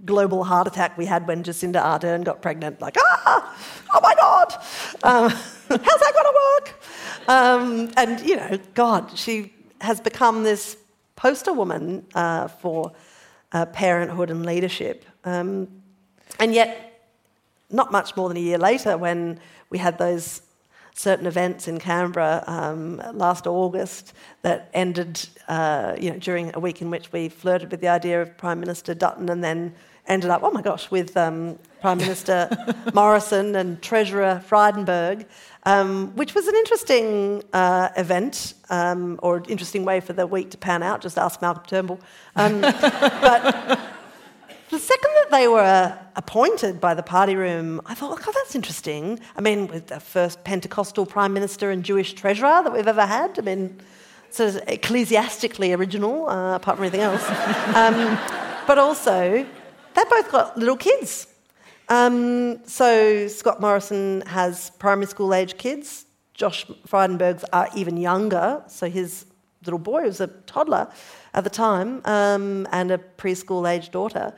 global 0.05 0.45
heart 0.45 0.67
attack 0.67 0.97
we 0.97 1.07
had 1.07 1.27
when 1.27 1.43
Jacinda 1.43 1.83
Ardern 1.83 2.25
got 2.25 2.43
pregnant. 2.43 2.81
Like, 2.81 2.97
ah, 2.99 3.59
oh 3.93 4.01
my 4.03 4.15
God, 4.15 4.55
um, 5.03 5.31
how's 5.69 6.01
that 6.01 6.13
going 6.15 6.25
to 6.25 6.39
work? 6.55 6.83
Um, 7.29 7.93
and, 7.97 8.21
you 8.21 8.37
know, 8.37 8.59
God, 8.75 9.17
she 9.17 9.53
has 9.81 10.01
become 10.01 10.43
this 10.43 10.77
poster 11.17 11.53
woman 11.53 12.07
uh, 12.15 12.49
for 12.49 12.93
uh, 13.53 13.67
parenthood 13.67 14.31
and 14.31 14.45
leadership. 14.45 15.05
Um, 15.25 15.69
and 16.39 16.55
yet, 16.55 17.09
not 17.71 17.93
much 17.93 18.17
more 18.17 18.29
than 18.29 18.37
a 18.37 18.41
year 18.41 18.59
later, 18.59 18.97
when 18.97 19.39
we 19.71 19.79
had 19.79 19.99
those 19.99 20.43
certain 20.95 21.27
events 21.27 21.69
in 21.69 21.79
Canberra 21.79 22.45
um, 22.47 23.03
last 23.15 23.47
August 23.47 24.13
that 24.43 24.69
ended, 24.75 25.29
uh, 25.49 25.97
you 25.99 26.11
know, 26.11 26.19
during 26.19 26.55
a 26.55 26.61
week 26.61 26.83
in 26.83 26.91
which 26.91 27.13
we 27.13 27.29
flirted 27.29 27.71
with 27.71 27.81
the 27.81 27.89
idea 27.89 28.21
of 28.21 28.37
Prime 28.37 28.61
Minister 28.61 28.95
Dutton 28.95 29.29
and 29.29 29.43
then 29.43 29.75
ended 30.07 30.31
up, 30.31 30.43
oh 30.43 30.51
my 30.51 30.63
gosh, 30.63 30.91
with 30.91 31.17
um, 31.17 31.59
Prime 31.81 31.99
Minister 32.07 32.49
Morrison 32.95 33.57
and 33.57 33.81
Treasurer 33.83 34.43
Frydenberg, 34.47 35.27
um, 35.65 36.15
which 36.17 36.35
was 36.35 36.47
an 36.47 36.55
interesting 36.57 37.43
uh, 37.53 37.89
event 37.97 38.55
um, 38.71 39.19
or 39.23 39.43
interesting 39.49 39.85
way 39.85 40.01
for 40.01 40.13
the 40.13 40.27
week 40.27 40.51
to 40.51 40.59
pan 40.59 40.83
out. 40.83 41.01
Just 41.01 41.19
ask 41.19 41.41
Malcolm 41.43 41.65
Turnbull. 41.67 42.01
Um, 42.37 42.61
but 42.61 43.81
the 44.71 44.79
second 44.79 45.11
that 45.15 45.29
they 45.31 45.49
were 45.49 45.99
appointed 46.17 46.81
by 46.81 46.95
the 46.95 47.03
party 47.03 47.35
room, 47.35 47.81
I 47.87 47.95
thought, 47.95 48.21
oh, 48.27 48.33
that's 48.33 48.55
interesting. 48.55 49.19
I 49.37 49.41
mean, 49.41 49.67
with 49.67 49.89
the 49.89 50.01
first 50.01 50.45
Pentecostal 50.45 51.07
Prime 51.07 51.33
Minister 51.33 51.71
and 51.71 51.85
Jewish 51.85 52.13
Treasurer 52.13 52.63
that 52.63 52.73
we've 52.73 52.87
ever 52.87 53.07
had. 53.07 53.39
I 53.39 53.43
mean, 53.43 53.81
sort 54.31 54.55
of 54.55 54.69
ecclesiastically 54.69 55.73
original, 55.73 56.29
uh, 56.29 56.57
apart 56.57 56.77
from 56.77 56.85
anything 56.85 57.01
else. 57.01 57.25
Um, 57.75 58.19
but 58.67 58.79
also, 58.79 59.47
they 59.95 60.03
both 60.09 60.31
got 60.31 60.57
little 60.57 60.77
kids. 60.77 61.27
Um, 61.89 62.65
so 62.67 63.27
Scott 63.27 63.61
Morrison 63.61 64.23
has 64.27 64.71
primary 64.79 65.07
school 65.07 65.35
age 65.35 65.59
kids. 65.59 66.07
Josh 66.35 66.65
Frydenberg's 66.87 67.45
are 67.53 67.69
even 67.75 67.97
younger. 67.97 68.63
So 68.69 68.89
his 68.89 69.27
little 69.65 69.79
boy 69.79 70.03
was 70.03 70.21
a 70.21 70.29
toddler 70.29 70.89
at 71.35 71.45
the 71.45 71.51
time 71.51 72.01
um, 72.05 72.67
and 72.73 72.91
a 72.91 72.99
preschool 72.99 73.71
age 73.71 73.91
daughter. 73.91 74.33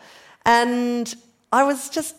And 0.44 1.14
I 1.53 1.62
was 1.62 1.90
just 1.90 2.16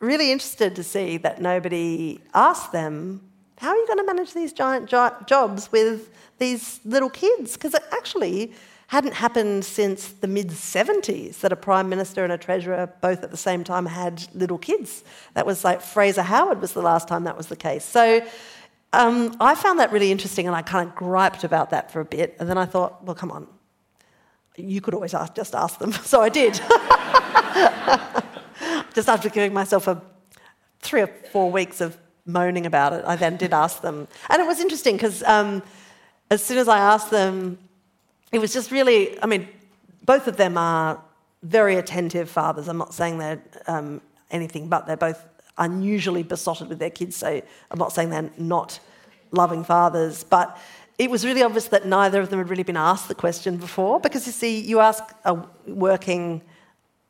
really 0.00 0.30
interested 0.30 0.76
to 0.76 0.82
see 0.82 1.16
that 1.18 1.40
nobody 1.40 2.20
asked 2.34 2.72
them, 2.72 3.20
How 3.58 3.70
are 3.70 3.76
you 3.76 3.86
going 3.86 3.98
to 3.98 4.04
manage 4.04 4.32
these 4.32 4.52
giant 4.52 4.88
jo- 4.88 5.16
jobs 5.26 5.70
with 5.72 6.10
these 6.38 6.80
little 6.84 7.10
kids? 7.10 7.54
Because 7.54 7.74
actually, 7.92 8.52
hadn't 8.88 9.14
happened 9.14 9.64
since 9.64 10.08
the 10.08 10.26
mid 10.26 10.48
70s 10.50 11.40
that 11.40 11.52
a 11.52 11.56
prime 11.56 11.88
minister 11.88 12.22
and 12.24 12.32
a 12.32 12.38
treasurer 12.38 12.92
both 13.00 13.22
at 13.22 13.30
the 13.30 13.36
same 13.36 13.64
time 13.64 13.86
had 13.86 14.26
little 14.34 14.58
kids. 14.58 15.04
That 15.34 15.46
was 15.46 15.64
like 15.64 15.80
Fraser 15.80 16.22
Howard 16.22 16.60
was 16.60 16.72
the 16.72 16.82
last 16.82 17.08
time 17.08 17.24
that 17.24 17.36
was 17.36 17.46
the 17.46 17.56
case. 17.56 17.84
So 17.84 18.24
um, 18.92 19.36
I 19.40 19.54
found 19.54 19.80
that 19.80 19.90
really 19.92 20.12
interesting 20.12 20.46
and 20.46 20.54
I 20.54 20.62
kind 20.62 20.88
of 20.88 20.94
griped 20.94 21.44
about 21.44 21.70
that 21.70 21.90
for 21.90 22.00
a 22.00 22.04
bit. 22.04 22.36
And 22.38 22.48
then 22.48 22.58
I 22.58 22.66
thought, 22.66 23.04
well, 23.04 23.16
come 23.16 23.30
on, 23.30 23.48
you 24.56 24.80
could 24.80 24.94
always 24.94 25.14
ask, 25.14 25.34
just 25.34 25.54
ask 25.54 25.78
them. 25.78 25.92
So 26.04 26.20
I 26.20 26.28
did. 26.28 26.54
just 28.94 29.08
after 29.08 29.28
giving 29.28 29.52
myself 29.52 29.88
a 29.88 30.00
three 30.80 31.02
or 31.02 31.08
four 31.32 31.50
weeks 31.50 31.80
of 31.80 31.96
moaning 32.26 32.66
about 32.66 32.92
it, 32.92 33.04
I 33.06 33.16
then 33.16 33.36
did 33.36 33.52
ask 33.52 33.80
them. 33.80 34.06
And 34.30 34.40
it 34.40 34.46
was 34.46 34.60
interesting 34.60 34.96
because 34.96 35.22
um, 35.24 35.62
as 36.30 36.42
soon 36.42 36.58
as 36.58 36.68
I 36.68 36.78
asked 36.78 37.10
them, 37.10 37.58
it 38.34 38.40
was 38.40 38.52
just 38.52 38.72
really, 38.72 39.16
I 39.22 39.26
mean, 39.26 39.48
both 40.04 40.26
of 40.26 40.36
them 40.36 40.58
are 40.58 41.00
very 41.44 41.76
attentive 41.76 42.28
fathers. 42.28 42.66
I'm 42.66 42.78
not 42.78 42.92
saying 42.92 43.18
they're 43.18 43.40
um, 43.68 44.00
anything 44.28 44.68
but 44.68 44.86
they're 44.86 44.96
both 44.96 45.24
unusually 45.56 46.24
besotted 46.24 46.68
with 46.68 46.80
their 46.80 46.90
kids, 46.90 47.14
so 47.14 47.28
I'm 47.70 47.78
not 47.78 47.92
saying 47.92 48.10
they're 48.10 48.32
not 48.36 48.80
loving 49.30 49.62
fathers, 49.62 50.24
but 50.24 50.58
it 50.98 51.10
was 51.10 51.24
really 51.24 51.44
obvious 51.44 51.68
that 51.68 51.86
neither 51.86 52.20
of 52.20 52.30
them 52.30 52.40
had 52.40 52.48
really 52.48 52.64
been 52.64 52.76
asked 52.76 53.06
the 53.06 53.14
question 53.14 53.56
before 53.56 54.00
because 54.00 54.26
you 54.26 54.32
see, 54.32 54.58
you 54.58 54.80
ask 54.80 55.04
a 55.24 55.34
working 55.68 56.42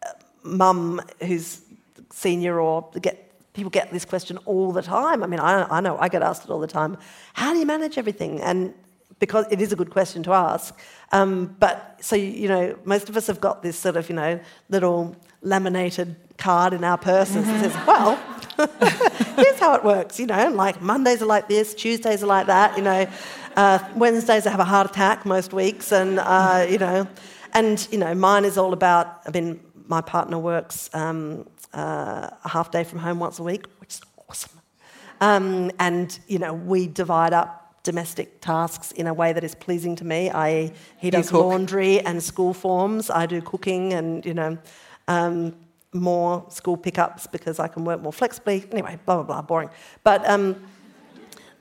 uh, 0.05 0.11
mum 0.43 1.01
who's 1.23 1.63
senior 2.11 2.61
or 2.61 2.91
get 3.01 3.21
people 3.55 3.71
get 3.71 3.91
this 3.93 4.05
question 4.05 4.37
all 4.45 4.73
the 4.73 4.83
time. 4.83 5.23
I 5.23 5.27
mean, 5.27 5.41
I, 5.41 5.65
I 5.71 5.81
know 5.81 5.97
I 5.99 6.11
get 6.11 6.23
asked 6.23 6.45
it 6.45 6.51
all 6.51 6.61
the 6.61 6.67
time. 6.67 6.99
How 7.33 7.55
do 7.55 7.59
you 7.59 7.67
manage 7.67 7.97
everything? 7.97 8.43
And 8.43 8.75
because 9.25 9.47
it 9.51 9.61
is 9.63 9.73
a 9.73 9.77
good 9.77 9.89
question 9.89 10.23
to 10.23 10.33
ask. 10.33 10.79
Um, 11.11 11.57
but 11.59 11.97
so, 12.01 12.15
you 12.17 12.47
know, 12.47 12.79
most 12.85 13.09
of 13.09 13.17
us 13.17 13.27
have 13.29 13.41
got 13.41 13.63
this 13.63 13.79
sort 13.79 13.97
of, 13.97 14.11
you 14.11 14.15
know, 14.15 14.39
little 14.69 15.17
laminated 15.41 16.15
card 16.37 16.75
in 16.75 16.85
our 16.85 16.99
purses 16.99 17.47
that 17.47 17.61
says, 17.63 17.75
well, 17.87 18.17
here's 19.37 19.59
how 19.59 19.75
it 19.75 19.83
works, 19.83 20.21
you 20.21 20.27
know, 20.27 20.51
like 20.51 20.83
Mondays 20.83 21.23
are 21.23 21.27
like 21.37 21.49
this, 21.49 21.73
Tuesdays 21.73 22.23
are 22.23 22.27
like 22.27 22.47
that, 22.49 22.77
you 22.77 22.85
know, 22.85 23.07
uh, 23.57 23.79
Wednesdays 23.97 24.47
I 24.47 24.51
have 24.51 24.61
a 24.61 24.65
heart 24.65 24.91
attack 24.91 25.25
most 25.25 25.55
weeks, 25.55 25.91
and, 25.91 26.19
uh, 26.19 26.67
you 26.69 26.79
know, 26.79 27.09
and, 27.55 27.89
you 27.91 27.99
know, 27.99 28.15
mine 28.15 28.45
is 28.45 28.59
all 28.59 28.75
about, 28.75 29.23
I 29.27 29.31
mean, 29.31 29.61
my 29.87 30.03
partner 30.03 30.39
works 30.39 30.91
um, 30.93 31.47
uh, 31.73 32.29
a 32.45 32.49
half 32.49 32.71
day 32.71 32.85
from 32.85 32.99
home 32.99 33.19
once 33.19 33.39
a 33.39 33.43
week, 33.43 33.67
which 33.79 33.95
is 33.95 34.01
awesome. 34.29 34.61
Um, 35.21 35.71
and, 35.79 36.19
you 36.27 36.39
know, 36.39 36.53
we 36.53 36.87
divide 36.87 37.33
up 37.33 37.64
domestic 37.85 38.41
tasks 38.41 38.91
in 38.93 39.07
a 39.07 39.15
way 39.15 39.33
that 39.33 39.45
is 39.45 39.55
pleasing 39.55 39.95
to 39.95 40.05
me, 40.05 40.31
i.e., 40.31 40.73
he 40.99 41.11
does 41.11 41.33
laundry 41.33 42.01
and 42.01 42.21
school 42.21 42.53
forms, 42.53 43.11
I 43.11 43.27
do 43.27 43.41
cooking 43.41 43.93
and, 43.93 44.27
you 44.27 44.35
know, 44.35 44.59
um, 45.07 45.55
more 45.93 46.45
school 46.49 46.77
pickups 46.77 47.29
because 47.29 47.61
I 47.61 47.69
can 47.69 47.85
work 47.85 48.03
more 48.03 48.13
flexibly. 48.13 48.67
Anyway, 48.73 48.99
blah, 49.05 49.17
blah, 49.17 49.25
blah, 49.25 49.43
boring. 49.43 49.71
But 50.03 50.29
um, 50.29 50.57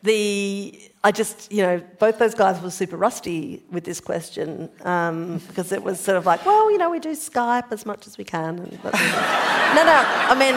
the 0.02 0.92
I 1.04 1.12
just, 1.12 1.52
you 1.52 1.62
know, 1.62 1.82
both 2.00 2.18
those 2.18 2.34
guys 2.34 2.62
were 2.62 2.72
super 2.72 2.96
rusty 2.96 3.62
with 3.70 3.84
this 3.84 4.00
question 4.00 4.70
um, 4.86 5.40
because 5.48 5.74
it 5.74 5.84
was 5.84 6.00
sort 6.00 6.18
of 6.18 6.26
like, 6.26 6.46
well, 6.46 6.72
you 6.72 6.78
know, 6.78 6.90
we 6.90 7.00
do 7.00 7.12
Skype 7.12 7.72
as 7.72 7.86
much 7.86 8.08
as 8.08 8.18
we 8.18 8.24
can. 8.24 8.60
And 8.60 8.72
no, 8.84 8.90
no, 9.84 10.04
I 10.32 10.36
mean, 10.40 10.56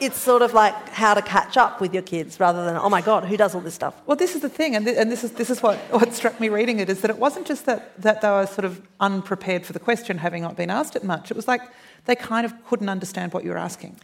it's 0.00 0.18
sort 0.18 0.42
of 0.42 0.54
like 0.54 0.74
how 0.88 1.14
to 1.14 1.22
catch 1.22 1.56
up 1.56 1.80
with 1.80 1.92
your 1.92 2.02
kids 2.02 2.38
rather 2.40 2.64
than, 2.64 2.76
oh 2.76 2.88
my 2.88 3.00
God, 3.00 3.24
who 3.24 3.36
does 3.36 3.54
all 3.54 3.60
this 3.60 3.74
stuff? 3.74 3.94
Well, 4.06 4.16
this 4.16 4.34
is 4.34 4.40
the 4.42 4.48
thing, 4.48 4.76
and, 4.76 4.84
th- 4.84 4.96
and 4.98 5.10
this 5.10 5.24
is, 5.24 5.32
this 5.32 5.50
is 5.50 5.62
what, 5.62 5.78
what 5.90 6.12
struck 6.14 6.38
me 6.40 6.48
reading 6.48 6.78
it, 6.80 6.88
is 6.88 7.00
that 7.02 7.10
it 7.10 7.18
wasn't 7.18 7.46
just 7.46 7.66
that, 7.66 8.00
that 8.02 8.20
they 8.20 8.28
were 8.30 8.46
sort 8.46 8.64
of 8.64 8.80
unprepared 9.00 9.64
for 9.66 9.72
the 9.72 9.78
question, 9.80 10.18
having 10.18 10.42
not 10.42 10.56
been 10.56 10.70
asked 10.70 10.96
it 10.96 11.04
much. 11.04 11.30
It 11.30 11.36
was 11.36 11.48
like 11.48 11.62
they 12.06 12.14
kind 12.16 12.44
of 12.46 12.52
couldn't 12.66 12.88
understand 12.88 13.32
what 13.32 13.44
you 13.44 13.50
were 13.50 13.58
asking. 13.58 13.96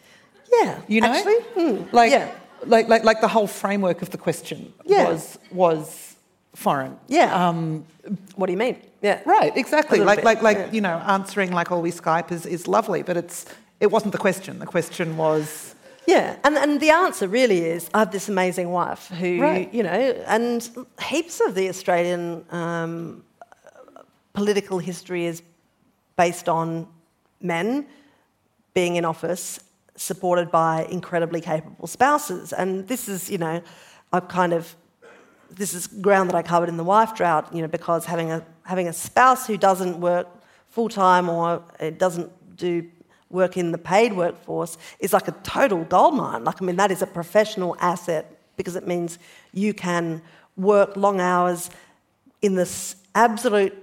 Yeah, 0.53 0.81
You 0.89 1.01
know? 1.03 1.09
actually, 1.13 1.41
hmm, 1.55 1.95
Like, 1.95 2.11
yeah, 2.11 2.31
like, 2.67 2.89
like, 2.89 3.05
like 3.05 3.21
the 3.21 3.29
whole 3.29 3.47
framework 3.47 4.03
of 4.03 4.11
the 4.11 4.19
question 4.19 4.73
Yeah. 4.85 5.09
was, 5.11 5.39
was 5.53 6.17
foreign. 6.55 6.97
yeah. 7.09 7.49
Um, 7.49 7.85
what 8.37 8.47
do 8.47 8.53
you 8.53 8.59
mean? 8.59 8.77
Yeah, 9.03 9.21
right, 9.27 9.57
exactly. 9.57 10.01
Like, 10.01 10.19
bit, 10.19 10.25
like, 10.25 10.43
like 10.43 10.57
yeah. 10.57 10.73
you 10.73 10.81
know, 10.81 10.97
answering 11.07 11.53
like, 11.53 11.71
oh, 11.71 11.79
we 11.79 11.93
Skype 11.93 12.33
is, 12.33 12.47
is 12.47 12.67
lovely, 12.67 13.03
but 13.03 13.17
it's, 13.17 13.45
it 13.81 13.91
wasn't 13.91 14.13
the 14.13 14.19
question. 14.19 14.59
The 14.59 14.67
question 14.67 15.17
was, 15.17 15.75
Yeah, 16.07 16.37
and, 16.45 16.57
and 16.57 16.81
the 16.81 16.91
answer 16.91 17.29
really 17.29 17.61
is 17.65 17.89
I 17.95 17.99
have 18.01 18.11
this 18.11 18.29
amazing 18.29 18.71
wife 18.71 19.09
who, 19.09 19.41
Right. 19.41 19.73
you 19.73 19.83
know, 19.83 19.91
and 20.27 20.69
heaps 21.03 21.41
of 21.41 21.55
the 21.55 21.69
Australian 21.69 22.45
um, 22.51 23.25
political 24.33 24.79
history 24.79 25.27
is 25.27 25.43
based 26.17 26.49
on 26.49 26.87
men 27.41 27.87
being 28.75 28.97
in 28.97 29.05
office 29.05 29.61
supported 29.97 30.51
by 30.51 30.85
incredibly 30.91 31.41
capable 31.41 31.87
spouses. 31.87 32.53
And 32.53 32.87
this 32.89 33.09
is, 33.09 33.29
you 33.31 33.39
know, 33.39 33.61
I've 34.13 34.29
kind 34.29 34.53
of, 34.53 34.75
this 35.51 35.75
is 35.75 35.87
ground 35.87 36.31
that 36.31 36.37
I 36.37 36.43
covered 36.43 36.69
in 36.69 36.77
the 36.77 36.85
wife 36.85 37.15
drought, 37.15 37.53
you 37.55 37.63
know, 37.63 37.69
because 37.69 38.05
having 38.07 38.31
a, 38.31 38.45
having 38.63 38.89
a 38.89 38.93
spouse 38.93 39.47
who 39.47 39.57
doesn't 39.57 40.01
work 40.01 40.27
full 40.69 40.89
time 40.89 41.29
or 41.29 41.63
it 41.81 41.99
doesn't 41.99 42.31
do 42.57 42.89
work 43.31 43.57
in 43.57 43.73
the 43.73 43.79
paid 43.79 44.15
workforce 44.15 44.79
is 44.99 45.13
like 45.13 45.29
a 45.29 45.33
total 45.43 45.85
goldmine. 45.85 46.45
Like, 46.45 46.63
I 46.63 46.65
mean, 46.65 46.77
that 46.77 46.91
is 46.91 47.03
a 47.03 47.07
professional 47.07 47.77
asset 47.81 48.39
because 48.57 48.77
it 48.77 48.87
means 48.87 49.19
you 49.53 49.75
can 49.75 50.23
work 50.57 50.97
long 50.97 51.21
hours 51.21 51.71
in 52.43 52.55
this 52.55 52.97
absolute 53.15 53.75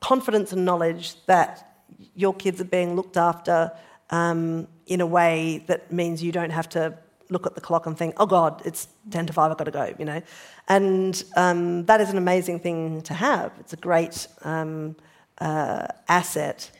confidence 0.00 0.52
and 0.52 0.64
knowledge 0.64 1.14
that 1.26 1.84
your 2.14 2.34
kids 2.34 2.60
are 2.60 2.64
being 2.64 2.96
looked 2.96 3.16
after 3.16 3.72
um, 4.10 4.68
in 4.86 5.00
a 5.00 5.06
way 5.06 5.64
that 5.66 5.92
means 5.92 6.22
you 6.22 6.32
don't 6.32 6.50
have 6.50 6.68
to 6.68 6.96
look 7.30 7.46
at 7.46 7.54
the 7.54 7.60
clock 7.60 7.86
and 7.86 7.96
think, 7.96 8.14
oh 8.18 8.26
God, 8.26 8.62
it's 8.64 8.88
10 9.10 9.26
to 9.26 9.32
5, 9.32 9.50
I've 9.50 9.56
got 9.56 9.64
to 9.64 9.70
go, 9.70 9.94
you 9.98 10.04
know. 10.04 10.20
And 10.68 11.22
um, 11.36 11.86
that 11.86 12.00
is 12.00 12.10
an 12.10 12.18
amazing 12.18 12.60
thing 12.60 13.00
to 13.02 13.14
have. 13.14 13.52
It's 13.58 13.72
a 13.72 13.76
great 13.76 14.26
um, 14.42 14.96
uh, 15.38 15.86
asset. 16.08 16.70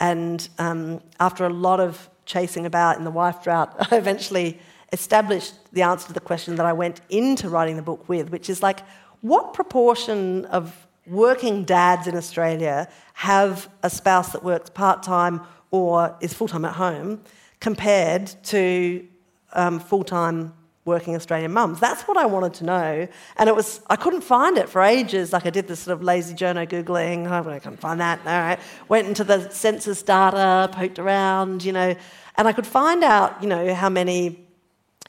And 0.00 0.48
um, 0.58 1.00
after 1.20 1.44
a 1.44 1.50
lot 1.50 1.78
of 1.78 2.08
chasing 2.24 2.66
about 2.66 2.96
in 2.96 3.04
the 3.04 3.10
wife 3.10 3.42
drought, 3.42 3.74
I 3.92 3.96
eventually 3.96 4.58
established 4.92 5.54
the 5.72 5.82
answer 5.82 6.08
to 6.08 6.12
the 6.12 6.20
question 6.20 6.56
that 6.56 6.66
I 6.66 6.72
went 6.72 7.00
into 7.10 7.48
writing 7.48 7.76
the 7.76 7.82
book 7.82 8.08
with, 8.08 8.30
which 8.30 8.50
is 8.50 8.62
like, 8.62 8.80
what 9.20 9.52
proportion 9.52 10.46
of 10.46 10.74
working 11.06 11.64
dads 11.64 12.06
in 12.06 12.16
Australia 12.16 12.88
have 13.14 13.68
a 13.82 13.90
spouse 13.90 14.32
that 14.32 14.42
works 14.42 14.70
part 14.70 15.02
time 15.02 15.42
or 15.70 16.16
is 16.20 16.32
full 16.32 16.48
time 16.48 16.64
at 16.64 16.74
home 16.74 17.20
compared 17.60 18.26
to 18.44 19.06
um, 19.52 19.78
full 19.78 20.04
time 20.04 20.54
working 20.84 21.14
Australian 21.14 21.52
mums? 21.52 21.80
That's 21.80 22.02
what 22.02 22.16
I 22.16 22.26
wanted 22.26 22.54
to 22.54 22.64
know. 22.64 23.08
And 23.36 23.48
it 23.48 23.54
was, 23.54 23.80
I 23.88 23.96
couldn't 23.96 24.22
find 24.22 24.58
it 24.58 24.68
for 24.68 24.82
ages. 24.82 25.32
Like 25.32 25.46
I 25.46 25.50
did 25.50 25.68
this 25.68 25.80
sort 25.80 25.96
of 25.96 26.02
lazy 26.02 26.34
journo 26.34 26.68
Googling. 26.68 27.28
Oh, 27.30 27.50
I 27.50 27.58
couldn't 27.58 27.80
find 27.80 28.00
that. 28.00 28.20
All 28.20 28.40
right. 28.40 28.58
Went 28.88 29.08
into 29.08 29.24
the 29.24 29.50
census 29.50 30.02
data, 30.02 30.70
poked 30.72 30.98
around, 30.98 31.64
you 31.64 31.72
know, 31.72 31.94
and 32.36 32.48
I 32.48 32.52
could 32.52 32.66
find 32.66 33.04
out, 33.04 33.42
you 33.42 33.48
know, 33.48 33.74
how 33.74 33.88
many 33.88 34.46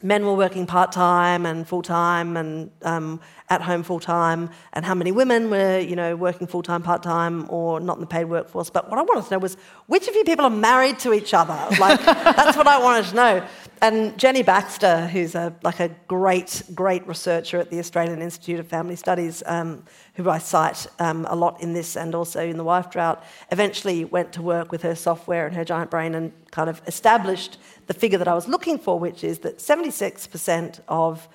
men 0.04 0.26
were 0.26 0.34
working 0.34 0.66
part 0.66 0.92
time 0.92 1.46
and 1.46 1.68
full 1.68 1.82
time 1.82 2.36
and 2.38 2.72
um, 2.82 3.22
at 3.50 3.62
home 3.62 3.84
full 3.84 4.00
time, 4.00 4.50
and 4.74 4.86
how 4.86 4.96
many 4.96 5.12
women 5.12 5.50
were, 5.50 5.80
you 5.80 5.96
know, 5.96 6.16
working 6.16 6.48
full 6.48 6.64
time, 6.64 6.82
part 6.82 7.04
time, 7.04 7.46
or 7.50 7.80
not 7.80 7.98
in 7.98 8.02
the 8.02 8.08
paid 8.08 8.26
workforce. 8.26 8.70
But 8.70 8.90
what 8.90 8.98
I 8.98 9.02
wanted 9.02 9.26
to 9.26 9.32
know 9.32 9.40
was 9.40 9.56
which 9.88 10.08
of 10.08 10.16
you 10.16 10.24
people 10.24 10.46
are 10.46 10.50
married 10.50 11.00
to 11.00 11.14
each 11.14 11.34
other. 11.34 11.58
Like 11.78 12.02
that's 12.06 12.58
what 12.58 12.68
I 12.68 12.80
wanted 12.82 13.10
to 13.10 13.16
know. 13.16 13.48
And 13.84 14.16
Jenny 14.16 14.44
Baxter, 14.44 15.08
who's 15.08 15.34
a 15.34 15.56
like 15.64 15.80
a 15.80 15.90
great, 16.08 16.62
great 16.76 17.08
researcher 17.08 17.58
at 17.58 17.72
the 17.72 17.80
Australian 17.80 18.22
Institute 18.22 18.60
of 18.60 18.68
Family 18.68 18.96
Studies, 18.96 19.42
um, 19.48 19.84
who 20.14 20.30
I 20.30 20.38
cite 20.38 20.86
um, 21.00 21.26
a 21.28 21.36
lot 21.36 21.60
in 21.64 21.74
this 21.74 21.98
and 21.98 22.14
also 22.14 22.42
in 22.42 22.58
the 22.58 22.64
wife 22.64 22.92
drought, 22.92 23.24
eventually 23.52 24.06
went 24.06 24.34
to 24.34 24.44
work 24.44 24.72
with 24.72 24.84
her 24.84 24.94
software 24.94 25.48
and 25.48 25.56
her 25.56 25.66
giant 25.66 25.90
brain 25.90 26.14
and 26.14 26.32
kind 26.52 26.70
of 26.70 26.80
established 26.86 27.58
the 27.88 27.96
figure 27.96 28.20
that 28.20 28.28
I 28.28 28.36
was 28.36 28.48
looking 28.48 28.78
for, 28.78 29.00
which 29.00 29.24
is 29.24 29.40
that 29.40 29.58
76% 29.58 30.80
of 30.88 31.28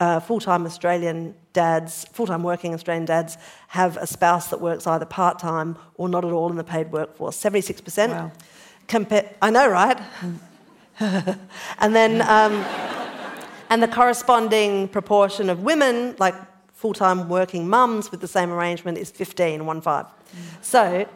uh, 0.00 0.18
full 0.18 0.40
time 0.40 0.66
Australian 0.66 1.36
dads, 1.52 2.04
full 2.12 2.26
time 2.26 2.42
working 2.42 2.74
Australian 2.74 3.04
dads, 3.04 3.38
have 3.68 3.96
a 3.98 4.08
spouse 4.08 4.48
that 4.48 4.60
works 4.60 4.88
either 4.88 5.06
part 5.06 5.38
time 5.38 5.76
or 5.94 6.08
not 6.08 6.24
at 6.24 6.32
all 6.32 6.50
in 6.50 6.56
the 6.56 6.64
paid 6.64 6.90
workforce. 6.90 7.36
76%. 7.36 8.08
Wow. 8.08 8.32
Compa- 8.88 9.32
I 9.40 9.50
know, 9.50 9.68
right? 9.68 10.00
and 11.00 11.94
then, 11.96 12.22
um, 12.22 12.64
and 13.70 13.82
the 13.82 13.88
corresponding 13.88 14.88
proportion 14.88 15.48
of 15.50 15.62
women, 15.62 16.14
like 16.18 16.34
full 16.72 16.92
time 16.92 17.28
working 17.28 17.68
mums 17.68 18.10
with 18.10 18.20
the 18.20 18.28
same 18.28 18.50
arrangement, 18.50 18.98
is 18.98 19.10
15, 19.10 19.64
one 19.66 19.80
five. 19.80 20.06
So 20.60 21.06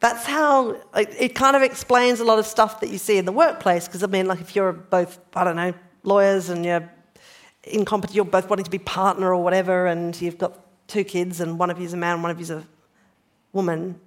that's 0.00 0.24
how 0.26 0.70
it, 0.94 1.14
it 1.18 1.34
kind 1.34 1.56
of 1.56 1.62
explains 1.62 2.20
a 2.20 2.24
lot 2.24 2.38
of 2.38 2.46
stuff 2.46 2.80
that 2.80 2.90
you 2.90 2.98
see 2.98 3.18
in 3.18 3.24
the 3.24 3.32
workplace. 3.32 3.86
Because 3.86 4.02
I 4.02 4.06
mean, 4.06 4.26
like 4.26 4.40
if 4.40 4.54
you're 4.54 4.72
both, 4.72 5.18
I 5.34 5.44
don't 5.44 5.56
know, 5.56 5.74
lawyers 6.04 6.48
and 6.48 6.64
you're 6.64 6.90
incompetent, 7.64 8.16
you're 8.16 8.24
both 8.24 8.48
wanting 8.48 8.64
to 8.64 8.70
be 8.70 8.78
partner 8.78 9.34
or 9.34 9.42
whatever, 9.42 9.86
and 9.86 10.20
you've 10.20 10.38
got 10.38 10.58
two 10.86 11.04
kids, 11.04 11.40
and 11.40 11.58
one 11.58 11.70
of 11.70 11.78
you's 11.80 11.92
a 11.92 11.96
man, 11.96 12.22
one 12.22 12.30
of 12.30 12.38
you's 12.38 12.50
a 12.50 12.66
woman. 13.52 14.00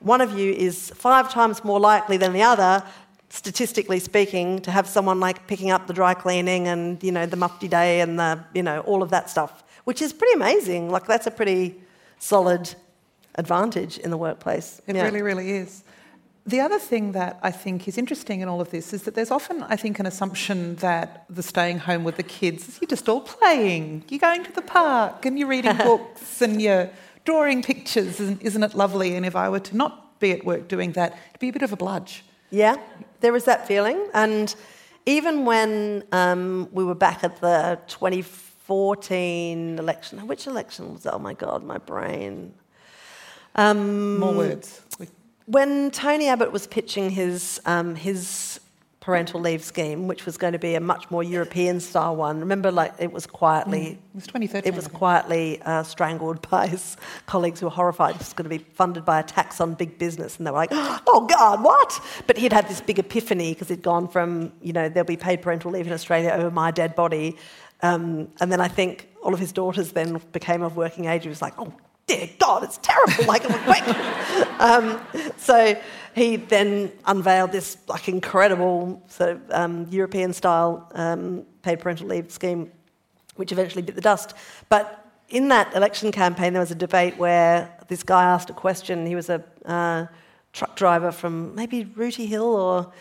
One 0.00 0.20
of 0.20 0.36
you 0.36 0.52
is 0.52 0.90
five 0.96 1.30
times 1.30 1.62
more 1.62 1.78
likely 1.78 2.16
than 2.16 2.32
the 2.32 2.42
other, 2.42 2.84
statistically 3.32 3.98
speaking, 3.98 4.60
to 4.60 4.70
have 4.70 4.86
someone 4.86 5.18
like 5.18 5.46
picking 5.46 5.70
up 5.70 5.86
the 5.86 5.94
dry 5.94 6.12
cleaning 6.12 6.68
and 6.68 7.02
you 7.02 7.10
know 7.10 7.24
the 7.24 7.36
mufti 7.36 7.66
day 7.66 8.00
and 8.02 8.18
the 8.18 8.38
you 8.54 8.62
know 8.62 8.80
all 8.80 9.02
of 9.02 9.08
that 9.10 9.30
stuff, 9.30 9.64
which 9.84 10.02
is 10.02 10.12
pretty 10.12 10.34
amazing. 10.34 10.90
Like 10.90 11.06
that's 11.06 11.26
a 11.26 11.30
pretty 11.30 11.80
solid 12.18 12.74
advantage 13.36 13.96
in 13.98 14.10
the 14.10 14.18
workplace. 14.18 14.82
It 14.86 14.94
Yeah. 14.96 15.04
really, 15.04 15.22
really 15.22 15.50
is. 15.52 15.82
The 16.44 16.60
other 16.60 16.78
thing 16.78 17.12
that 17.12 17.38
I 17.42 17.52
think 17.52 17.86
is 17.88 17.96
interesting 17.96 18.40
in 18.42 18.48
all 18.48 18.60
of 18.60 18.70
this 18.70 18.92
is 18.92 19.04
that 19.04 19.14
there's 19.14 19.30
often, 19.30 19.62
I 19.62 19.76
think, 19.76 19.98
an 20.00 20.06
assumption 20.06 20.74
that 20.76 21.24
the 21.30 21.42
staying 21.42 21.78
home 21.78 22.02
with 22.04 22.16
the 22.16 22.24
kids 22.24 22.68
is 22.68 22.78
you're 22.80 22.88
just 22.88 23.08
all 23.08 23.20
playing, 23.22 24.04
you're 24.08 24.18
going 24.18 24.42
to 24.44 24.52
the 24.52 24.60
park 24.62 25.24
and 25.24 25.38
you're 25.38 25.48
reading 25.48 25.76
books 25.90 26.42
and 26.42 26.60
you're 26.60 26.90
drawing 27.24 27.62
pictures. 27.62 28.18
Isn't, 28.20 28.42
isn't 28.42 28.62
it 28.62 28.74
lovely? 28.74 29.14
And 29.16 29.24
if 29.24 29.36
I 29.36 29.48
were 29.48 29.60
to 29.60 29.76
not 29.76 30.18
be 30.20 30.32
at 30.32 30.44
work 30.44 30.66
doing 30.68 30.92
that, 30.92 31.12
it'd 31.30 31.40
be 31.40 31.48
a 31.48 31.52
bit 31.52 31.62
of 31.62 31.72
a 31.72 31.76
bludge. 31.76 32.24
Yeah, 32.50 32.76
there 33.22 33.34
is 33.34 33.44
that 33.44 33.66
feeling. 33.66 34.08
And 34.12 34.54
even 35.06 35.44
when 35.44 36.04
um, 36.12 36.68
we 36.72 36.84
were 36.84 36.94
back 36.94 37.24
at 37.24 37.40
the 37.40 37.78
2014 37.86 39.78
election, 39.78 40.26
which 40.26 40.46
election 40.46 40.92
was 40.92 41.04
that? 41.04 41.14
Oh 41.14 41.18
my 41.18 41.34
God, 41.34 41.64
my 41.64 41.78
brain. 41.78 42.52
Um, 43.54 44.18
More 44.18 44.34
words. 44.34 44.82
When 45.46 45.90
Tony 45.90 46.28
Abbott 46.28 46.52
was 46.52 46.66
pitching 46.66 47.10
his, 47.10 47.60
um, 47.66 47.94
his 47.96 48.60
parental 49.02 49.40
leave 49.40 49.64
scheme, 49.64 50.06
which 50.06 50.24
was 50.24 50.36
going 50.36 50.52
to 50.52 50.60
be 50.60 50.76
a 50.76 50.80
much 50.80 51.10
more 51.10 51.24
European 51.24 51.80
style 51.80 52.14
one, 52.14 52.38
remember, 52.38 52.70
like 52.70 52.94
it 53.00 53.12
was 53.12 53.26
quietly 53.26 53.98
It 54.14 54.14
was 54.14 54.26
2013. 54.28 54.72
it 54.72 54.76
was 54.76 54.86
quietly 54.86 55.60
uh, 55.62 55.82
strangled 55.82 56.48
by 56.50 56.68
his 56.68 56.96
colleagues 57.26 57.58
who 57.58 57.66
were 57.66 57.70
horrified. 57.70 58.14
It 58.14 58.18
was 58.18 58.32
going 58.32 58.48
to 58.48 58.58
be 58.58 58.64
funded 58.74 59.04
by 59.04 59.18
a 59.18 59.22
tax 59.24 59.60
on 59.60 59.74
big 59.74 59.98
business. 59.98 60.38
And 60.38 60.46
they 60.46 60.52
were 60.52 60.56
like, 60.56 60.70
oh, 60.72 61.26
God, 61.28 61.64
what? 61.64 62.00
But 62.28 62.38
he'd 62.38 62.52
had 62.52 62.68
this 62.68 62.80
big 62.80 63.00
epiphany 63.00 63.52
because 63.52 63.68
he'd 63.68 63.82
gone 63.82 64.06
from, 64.06 64.52
you 64.62 64.72
know, 64.72 64.88
there'll 64.88 65.04
be 65.04 65.16
paid 65.16 65.42
parental 65.42 65.72
leave 65.72 65.88
in 65.88 65.92
Australia 65.92 66.30
over 66.30 66.52
my 66.52 66.70
dead 66.70 66.94
body. 66.94 67.36
Um, 67.82 68.28
and 68.40 68.52
then 68.52 68.60
I 68.60 68.68
think 68.68 69.08
all 69.24 69.34
of 69.34 69.40
his 69.40 69.50
daughters 69.50 69.90
then 69.92 70.20
became 70.30 70.62
of 70.62 70.76
working 70.76 71.06
age. 71.06 71.24
He 71.24 71.28
was 71.28 71.42
like, 71.42 71.54
oh, 71.58 71.74
dear 72.06 72.28
God, 72.38 72.64
it's 72.64 72.78
terrible. 72.82 73.24
Like, 73.24 73.42
quick. 73.42 73.86
um, 74.60 75.00
so 75.36 75.76
he 76.14 76.36
then 76.36 76.92
unveiled 77.06 77.52
this 77.52 77.78
like 77.88 78.08
incredible 78.08 79.02
sort 79.08 79.30
of 79.30 79.50
um, 79.50 79.86
European 79.90 80.32
style 80.32 80.90
um, 80.94 81.44
paid 81.62 81.80
parental 81.80 82.06
leave 82.06 82.30
scheme, 82.30 82.70
which 83.36 83.52
eventually 83.52 83.82
bit 83.82 83.94
the 83.94 84.00
dust. 84.00 84.34
But 84.68 84.98
in 85.28 85.48
that 85.48 85.74
election 85.74 86.12
campaign, 86.12 86.52
there 86.52 86.60
was 86.60 86.70
a 86.70 86.76
debate 86.76 87.16
where 87.16 87.74
this 87.88 88.02
guy 88.02 88.24
asked 88.24 88.50
a 88.50 88.54
question. 88.54 89.06
He 89.06 89.14
was 89.14 89.30
a 89.30 89.42
uh, 89.64 90.06
truck 90.52 90.76
driver 90.76 91.10
from 91.10 91.54
maybe 91.54 91.84
Rooty 91.84 92.26
Hill 92.26 92.44
or 92.44 92.92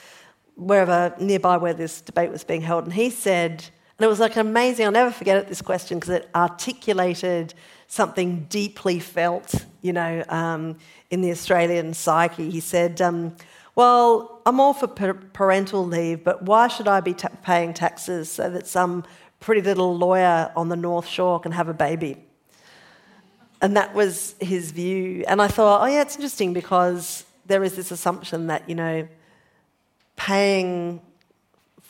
wherever 0.56 1.14
nearby 1.20 1.58
where 1.58 1.74
this 1.74 2.02
debate 2.02 2.32
was 2.32 2.44
being 2.44 2.62
held, 2.62 2.86
and 2.86 2.94
he 2.94 3.10
said, 3.10 3.66
and 4.02 4.06
it 4.08 4.10
was 4.10 4.20
like 4.20 4.36
amazing. 4.36 4.88
I'll 4.88 4.92
never 4.92 5.12
forget 5.12 5.38
it, 5.38 5.48
this 5.48 5.62
question 5.62 6.00
because 6.00 6.10
it 6.10 6.28
articulated 6.34 7.54
something 7.88 8.48
deeply 8.50 9.00
felt, 9.00 9.64
you 9.84 9.94
know, 9.94 10.24
um, 10.28 10.78
in 11.12 11.22
the 11.22 11.30
Australian 11.30 11.94
psyche. 11.94 12.50
He 12.50 12.62
said, 12.62 13.00
um, 13.00 13.36
"Well, 13.76 14.42
I'm 14.48 14.60
all 14.60 14.74
for 14.74 14.88
parental 14.88 15.86
leave, 15.86 16.24
but 16.24 16.42
why 16.42 16.68
should 16.68 16.88
I 16.88 17.00
be 17.00 17.16
paying 17.44 17.76
taxes 17.76 18.32
so 18.32 18.50
that 18.50 18.66
some 18.66 19.04
pretty 19.40 19.62
little 19.62 19.96
lawyer 19.96 20.52
on 20.56 20.70
the 20.70 20.76
North 20.76 21.06
Shore 21.06 21.40
can 21.40 21.52
have 21.52 21.70
a 21.70 21.74
baby?" 21.76 22.26
And 23.62 23.78
that 23.78 23.94
was 23.94 24.34
his 24.40 24.72
view. 24.72 25.24
And 25.28 25.44
I 25.44 25.48
thought, 25.48 25.84
oh 25.84 25.86
yeah, 25.86 26.02
it's 26.02 26.16
interesting 26.16 26.54
because 26.54 27.24
there 27.46 27.64
is 27.64 27.76
this 27.76 27.92
assumption 27.92 28.48
that 28.48 28.68
you 28.68 28.74
know, 28.74 29.08
paying 30.16 31.04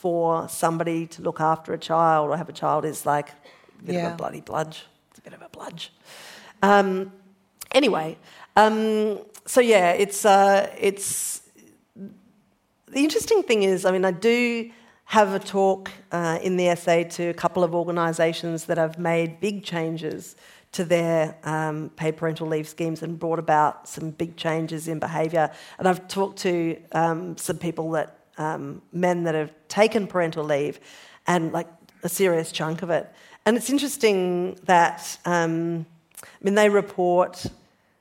for 0.01 0.49
somebody 0.49 1.05
to 1.05 1.21
look 1.21 1.39
after 1.39 1.73
a 1.73 1.77
child 1.77 2.27
or 2.27 2.35
have 2.35 2.49
a 2.49 2.53
child 2.63 2.85
is 2.85 3.05
like 3.05 3.29
a 3.29 3.83
bit 3.83 3.95
yeah. 3.95 4.07
of 4.07 4.13
a 4.13 4.15
bloody 4.15 4.41
bludge. 4.41 4.87
It's 5.11 5.19
a 5.19 5.21
bit 5.21 5.33
of 5.33 5.43
a 5.43 5.49
bludge. 5.49 5.93
Um, 6.63 7.11
anyway, 7.71 8.17
um, 8.55 9.19
so 9.45 9.61
yeah, 9.61 9.91
it's 9.91 10.25
uh, 10.25 10.73
it's 10.79 11.41
the 12.87 13.03
interesting 13.07 13.43
thing 13.43 13.61
is, 13.61 13.85
I 13.85 13.91
mean, 13.91 14.03
I 14.03 14.11
do 14.11 14.71
have 15.05 15.33
a 15.35 15.39
talk 15.39 15.91
uh, 16.11 16.39
in 16.41 16.57
the 16.57 16.67
essay 16.69 17.03
to 17.03 17.25
a 17.25 17.33
couple 17.33 17.63
of 17.63 17.75
organisations 17.75 18.65
that 18.65 18.79
have 18.79 18.97
made 18.97 19.39
big 19.39 19.63
changes 19.63 20.35
to 20.71 20.83
their 20.83 21.35
um, 21.43 21.91
paid 21.95 22.17
parental 22.17 22.47
leave 22.47 22.67
schemes 22.67 23.03
and 23.03 23.19
brought 23.19 23.37
about 23.37 23.87
some 23.87 24.09
big 24.09 24.35
changes 24.35 24.87
in 24.87 24.97
behaviour. 24.99 25.51
And 25.77 25.87
I've 25.87 26.07
talked 26.07 26.39
to 26.39 26.81
um, 26.93 27.37
some 27.37 27.57
people 27.57 27.91
that 27.91 28.20
um, 28.37 28.81
men 28.91 29.23
that 29.23 29.35
have 29.35 29.51
taken 29.67 30.07
parental 30.07 30.43
leave 30.43 30.79
and 31.27 31.51
like 31.51 31.67
a 32.03 32.09
serious 32.09 32.51
chunk 32.51 32.81
of 32.81 32.89
it. 32.89 33.11
And 33.45 33.57
it's 33.57 33.69
interesting 33.69 34.57
that, 34.65 35.17
um, 35.25 35.85
I 36.23 36.27
mean, 36.41 36.55
they 36.55 36.69
report 36.69 37.45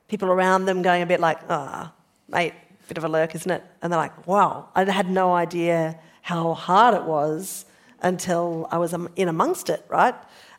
people 0.09 0.29
around 0.29 0.67
them 0.67 0.83
going 0.83 1.03
a 1.03 1.07
bit 1.07 1.21
like, 1.21 1.39
ah, 1.49 1.93
oh, 1.93 2.03
mate, 2.29 2.55
bit 2.91 2.99
of 2.99 3.05
a 3.05 3.09
lurk, 3.09 3.37
isn't 3.37 3.51
it? 3.51 3.63
And 3.81 3.93
they're 3.93 4.01
like, 4.01 4.27
wow, 4.27 4.69
I 4.75 4.85
had 4.85 5.09
no 5.09 5.33
idea 5.33 5.97
how 6.23 6.55
hard 6.55 6.95
it 6.95 7.05
was 7.05 7.65
until 8.03 8.67
I 8.73 8.79
was 8.79 8.93
in 9.15 9.29
amongst 9.29 9.71
it, 9.71 9.85
right? 9.89 10.15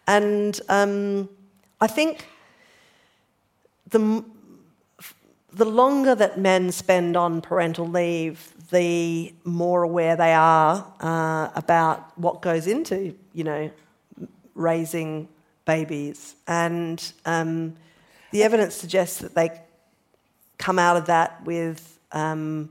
And 0.08 0.60
um, 0.70 1.28
I 1.82 1.88
think 1.88 2.26
the, 3.90 4.24
the 5.52 5.66
longer 5.66 6.16
that 6.16 6.40
men 6.40 6.72
spend 6.72 7.18
on 7.18 7.42
parental 7.42 7.86
leave, 7.86 8.54
the 8.72 9.34
more 9.44 9.84
aware 9.84 10.16
they 10.16 10.34
are 10.34 10.94
uh, 11.00 11.50
about 11.56 12.18
what 12.18 12.42
goes 12.42 12.68
into, 12.68 13.16
you 13.34 13.44
know, 13.44 13.70
raising 14.56 15.28
babies. 15.66 16.36
And 16.48 17.12
um, 17.26 17.76
the 18.32 18.44
evidence 18.44 18.76
suggests 18.76 19.20
that 19.20 19.36
they 19.36 19.62
come 20.58 20.80
out 20.80 20.98
of 20.98 21.08
that 21.08 21.44
with 21.44 22.00
um, 22.12 22.70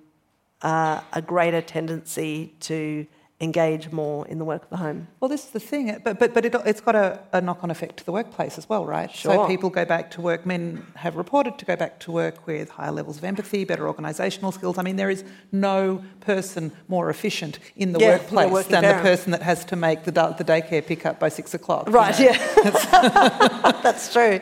uh, 0.62 1.02
a 1.12 1.22
greater 1.22 1.60
tendency 1.60 2.54
to 2.60 3.06
engage 3.40 3.90
more 3.90 4.26
in 4.28 4.38
the 4.38 4.44
work 4.44 4.64
of 4.64 4.70
the 4.70 4.76
home. 4.76 5.08
Well, 5.18 5.30
this 5.30 5.44
is 5.44 5.50
the 5.50 5.60
thing, 5.60 5.98
but, 6.04 6.18
but, 6.18 6.34
but 6.34 6.44
it, 6.44 6.52
has 6.52 6.80
got 6.82 6.94
a, 6.94 7.20
a 7.32 7.40
knock 7.40 7.64
on 7.64 7.70
effect 7.70 7.96
to 7.98 8.04
the 8.04 8.12
workplace 8.12 8.58
as 8.58 8.68
well, 8.68 8.84
right? 8.84 9.10
Sure. 9.10 9.32
So 9.32 9.46
people 9.46 9.70
go 9.70 9.86
back 9.86 10.10
to 10.12 10.20
work, 10.20 10.44
men 10.44 10.86
have 10.96 11.16
reported 11.16 11.58
to 11.58 11.64
go 11.64 11.74
back 11.74 11.98
to 12.00 12.12
work 12.12 12.46
with 12.46 12.68
higher 12.68 12.92
levels 12.92 13.16
of 13.16 13.24
empathy, 13.24 13.64
better 13.64 13.84
organisational 13.84 14.52
skills. 14.52 14.76
I 14.76 14.82
mean, 14.82 14.96
there 14.96 15.08
is 15.08 15.24
no 15.52 16.04
person 16.20 16.70
more 16.88 17.08
efficient 17.08 17.58
in 17.76 17.92
the 17.92 18.00
yeah, 18.00 18.18
workplace 18.18 18.66
than 18.66 18.82
the 18.82 19.02
person 19.02 19.32
that 19.32 19.42
has 19.42 19.64
to 19.66 19.76
make 19.76 20.04
the, 20.04 20.12
the 20.12 20.44
daycare 20.44 20.84
pick 20.84 21.06
up 21.06 21.18
by 21.18 21.30
six 21.30 21.54
o'clock. 21.54 21.88
Right, 21.88 22.18
you 22.18 22.26
know? 22.26 22.32
yeah. 22.32 23.72
That's 23.82 24.12
true. 24.12 24.40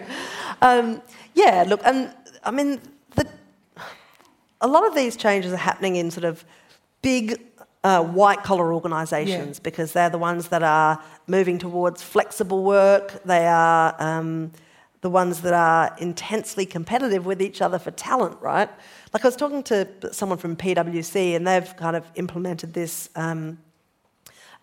Um, 0.61 1.03
yeah, 1.35 1.65
look, 1.69 1.83
and 1.85 2.13
I 2.43 2.51
mean, 2.51 2.81
the, 3.15 3.29
a 4.61 4.67
lot 4.67 4.85
of 4.85 4.97
these 4.97 5.17
changes 5.17 5.53
are 5.53 5.57
happening 5.57 5.95
in 5.95 6.11
sort 6.11 6.25
of 6.25 6.45
big 7.01 7.41
uh, 7.85 8.03
white 8.03 8.43
collar 8.43 8.73
organisations 8.73 9.59
yeah. 9.59 9.63
because 9.63 9.93
they're 9.93 10.11
the 10.11 10.19
ones 10.19 10.49
that 10.49 10.63
are 10.63 11.03
moving 11.27 11.59
towards 11.59 12.03
flexible 12.03 12.65
work. 12.65 13.23
They 13.25 13.47
are 13.47 13.95
um, 13.99 14.53
the 15.01 15.11
ones 15.11 15.43
that 15.43 15.55
are 15.55 15.95
intensely 15.99 16.67
competitive 16.67 17.25
with 17.25 17.41
each 17.41 17.63
other 17.63 17.79
for 17.79 17.91
talent, 17.93 18.37
right? 18.41 18.69
Like 19.13 19.25
I 19.25 19.29
was 19.29 19.37
talking 19.37 19.63
to 19.65 19.89
someone 20.13 20.39
from 20.39 20.57
PwC 20.57 21.37
and 21.37 21.47
they've 21.47 21.77
kind 21.77 21.97
of 21.97 22.05
implemented 22.17 22.75
this 22.75 23.11
um, 23.15 23.59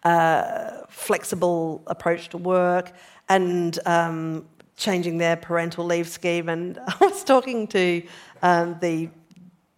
uh, 0.04 0.82
flexible 0.90 1.84
approach 1.88 2.30
to 2.30 2.38
work 2.38 2.92
and 3.30 3.80
um, 3.86 4.46
changing 4.76 5.18
their 5.18 5.38
parental 5.38 5.86
leave 5.86 6.08
scheme. 6.08 6.50
And 6.50 6.80
I 6.88 6.98
was 7.00 7.24
talking 7.24 7.68
to 7.68 8.04
um, 8.42 8.78
the 8.82 9.10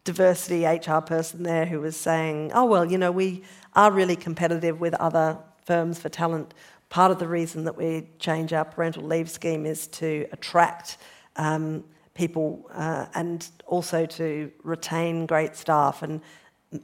diversity 0.07 0.65
HR 0.65 1.01
person 1.01 1.43
there 1.43 1.65
who 1.65 1.81
was 1.81 1.97
saying, 1.97 2.51
oh, 2.55 2.63
well, 2.63 2.85
you 2.85 2.97
know, 2.97 3.11
we 3.11 3.43
are 3.73 3.91
really 3.91 4.15
competitive 4.15 4.79
with 4.79 4.93
other 4.95 5.37
firms 5.65 5.99
for 5.99 6.07
talent. 6.07 6.53
Part 6.87 7.11
of 7.11 7.19
the 7.19 7.27
reason 7.27 7.65
that 7.65 7.75
we 7.75 8.07
change 8.17 8.53
our 8.53 8.63
parental 8.63 9.03
leave 9.03 9.29
scheme 9.29 9.65
is 9.65 9.87
to 9.87 10.25
attract 10.31 10.97
um, 11.35 11.83
people 12.13 12.69
uh, 12.73 13.07
and 13.15 13.49
also 13.65 14.05
to 14.05 14.49
retain 14.63 15.25
great 15.25 15.57
staff 15.57 16.01
and 16.01 16.21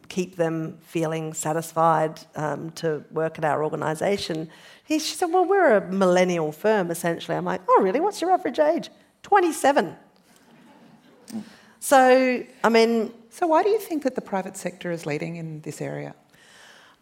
keep 0.10 0.36
them 0.36 0.78
feeling 0.82 1.34
satisfied 1.34 2.20
um, 2.36 2.72
to 2.72 3.06
work 3.10 3.38
at 3.38 3.46
our 3.46 3.64
organisation. 3.64 4.50
She 4.90 5.00
said, 5.00 5.28
Well, 5.28 5.46
we're 5.46 5.78
a 5.78 5.92
millennial 5.92 6.52
firm 6.52 6.92
essentially. 6.92 7.38
I'm 7.38 7.46
like, 7.46 7.62
Oh, 7.70 7.82
really? 7.82 8.02
What's 8.02 8.20
your 8.20 8.32
average 8.32 8.60
age? 8.60 8.90
27. 9.24 9.96
So, 11.84 12.42
I 12.64 12.70
mean. 12.70 13.12
So, 13.30 13.46
why 13.48 13.62
do 13.62 13.70
you 13.70 13.78
think 13.78 14.04
that 14.04 14.16
the 14.16 14.22
private 14.22 14.56
sector 14.56 14.90
is 14.90 15.06
leading 15.06 15.36
in 15.36 15.60
this 15.62 15.82
area? 15.82 16.16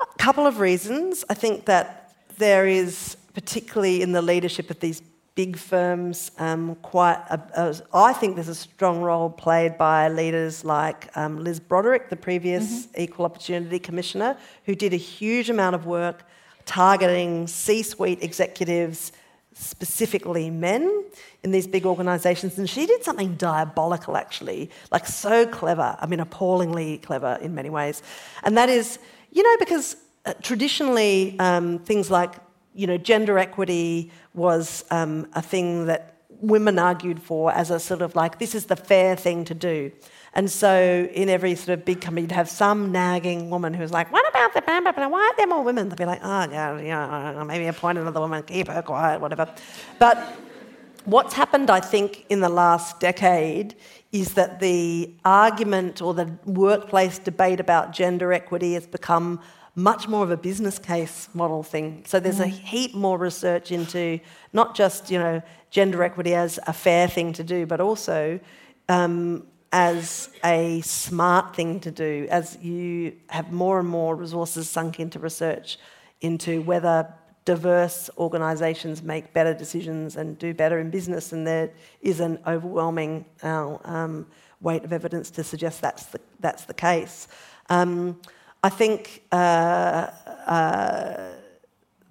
A 0.01 0.17
couple 0.17 0.47
of 0.47 0.59
reasons. 0.59 1.23
I 1.29 1.35
think 1.35 1.65
that 1.65 2.15
there 2.39 2.65
is, 2.65 3.15
particularly 3.35 4.01
in 4.01 4.11
the 4.11 4.23
leadership 4.23 4.71
of 4.71 4.79
these 4.79 5.03
big 5.35 5.55
firms, 5.55 6.31
um, 6.39 6.73
quite. 6.81 7.19
A, 7.29 7.39
a, 7.55 7.75
I 7.93 8.13
think 8.13 8.33
there's 8.33 8.47
a 8.47 8.55
strong 8.55 9.01
role 9.03 9.29
played 9.29 9.77
by 9.77 10.09
leaders 10.09 10.65
like 10.65 11.15
um, 11.15 11.43
Liz 11.43 11.59
Broderick, 11.59 12.09
the 12.09 12.15
previous 12.15 12.87
mm-hmm. 12.87 13.01
Equal 13.01 13.25
Opportunity 13.25 13.77
Commissioner, 13.77 14.35
who 14.65 14.73
did 14.73 14.93
a 14.93 15.03
huge 15.15 15.51
amount 15.51 15.75
of 15.75 15.85
work 15.85 16.23
targeting 16.65 17.45
C-suite 17.45 18.23
executives 18.23 19.11
specifically 19.53 20.49
men 20.49 21.03
in 21.43 21.51
these 21.51 21.67
big 21.67 21.85
organizations. 21.85 22.57
And 22.57 22.69
she 22.69 22.85
did 22.85 23.03
something 23.03 23.35
diabolical, 23.35 24.15
actually, 24.15 24.69
like 24.91 25.05
so 25.05 25.45
clever. 25.45 25.97
I 25.99 26.05
mean, 26.05 26.19
appallingly 26.19 26.99
clever 26.99 27.37
in 27.41 27.53
many 27.53 27.69
ways. 27.69 28.01
And 28.43 28.57
that 28.57 28.69
is, 28.69 28.99
you 29.31 29.43
know, 29.43 29.55
because 29.59 29.97
uh, 30.25 30.33
traditionally 30.41 31.37
um, 31.39 31.79
things 31.79 32.09
like, 32.09 32.35
you 32.73 32.87
know, 32.87 32.97
gender 32.97 33.37
equity 33.37 34.11
was 34.33 34.85
um, 34.91 35.27
a 35.33 35.41
thing 35.41 35.85
that 35.87 36.15
women 36.29 36.79
argued 36.79 37.21
for 37.21 37.51
as 37.51 37.69
a 37.69 37.79
sort 37.79 38.01
of 38.01 38.15
like, 38.15 38.39
this 38.39 38.55
is 38.55 38.65
the 38.65 38.75
fair 38.75 39.15
thing 39.15 39.45
to 39.45 39.53
do. 39.53 39.91
And 40.33 40.49
so 40.49 41.09
in 41.13 41.27
every 41.27 41.55
sort 41.55 41.77
of 41.77 41.83
big 41.83 41.99
company, 41.99 42.21
you'd 42.21 42.31
have 42.31 42.49
some 42.49 42.91
nagging 42.91 43.49
woman 43.49 43.73
who's 43.73 43.91
like, 43.91 44.11
what 44.13 44.27
about 44.29 44.53
the 44.53 44.61
bam, 44.61 44.85
bam, 44.85 45.11
why 45.11 45.21
aren't 45.21 45.37
there 45.37 45.47
more 45.47 45.63
women? 45.63 45.89
They'd 45.89 45.97
be 45.97 46.05
like, 46.05 46.21
oh, 46.23 46.47
yeah, 46.49 46.79
yeah, 46.79 47.43
maybe 47.43 47.67
appoint 47.67 47.97
another 47.97 48.21
woman, 48.21 48.41
keep 48.43 48.69
her 48.69 48.81
quiet, 48.81 49.19
whatever. 49.19 49.53
But 49.99 50.37
what's 51.03 51.33
happened, 51.33 51.69
I 51.69 51.81
think, 51.81 52.25
in 52.29 52.39
the 52.39 52.49
last 52.49 53.01
decade 53.01 53.75
is 54.13 54.33
that 54.35 54.61
the 54.61 55.13
argument 55.25 56.01
or 56.01 56.13
the 56.13 56.31
workplace 56.45 57.19
debate 57.19 57.59
about 57.59 57.91
gender 57.91 58.31
equity 58.31 58.73
has 58.73 58.87
become 58.87 59.41
much 59.75 60.07
more 60.07 60.23
of 60.23 60.31
a 60.31 60.37
business 60.37 60.77
case 60.79 61.29
model 61.33 61.63
thing. 61.63 62.03
So 62.05 62.19
there's 62.19 62.39
mm. 62.39 62.45
a 62.45 62.47
heap 62.47 62.93
more 62.93 63.17
research 63.17 63.71
into 63.71 64.19
not 64.53 64.75
just, 64.75 65.09
you 65.09 65.17
know, 65.17 65.41
gender 65.69 66.03
equity 66.03 66.35
as 66.35 66.59
a 66.67 66.73
fair 66.73 67.07
thing 67.07 67.31
to 67.33 67.43
do, 67.43 67.65
but 67.65 67.79
also 67.79 68.39
um, 68.89 69.47
as 69.71 70.29
a 70.43 70.81
smart 70.81 71.55
thing 71.55 71.79
to 71.79 71.91
do 71.91 72.27
as 72.29 72.57
you 72.61 73.13
have 73.27 73.51
more 73.51 73.79
and 73.79 73.87
more 73.87 74.15
resources 74.15 74.69
sunk 74.69 74.99
into 74.99 75.17
research 75.19 75.77
into 76.21 76.61
whether 76.61 77.07
diverse 77.45 78.09
organisations 78.17 79.01
make 79.01 79.33
better 79.33 79.53
decisions 79.53 80.15
and 80.15 80.37
do 80.37 80.53
better 80.53 80.79
in 80.79 80.89
business, 80.89 81.33
and 81.33 81.45
there 81.45 81.71
is 82.01 82.19
an 82.19 82.39
overwhelming 82.45 83.25
uh, 83.43 83.77
um, 83.83 84.27
weight 84.61 84.83
of 84.83 84.93
evidence 84.93 85.31
to 85.31 85.43
suggest 85.43 85.81
that's 85.81 86.05
the, 86.05 86.19
that's 86.39 86.65
the 86.65 86.73
case. 86.73 87.27
Um, 87.69 88.19
I 88.63 88.69
think 88.69 89.23
uh, 89.31 90.07
uh, 90.45 91.31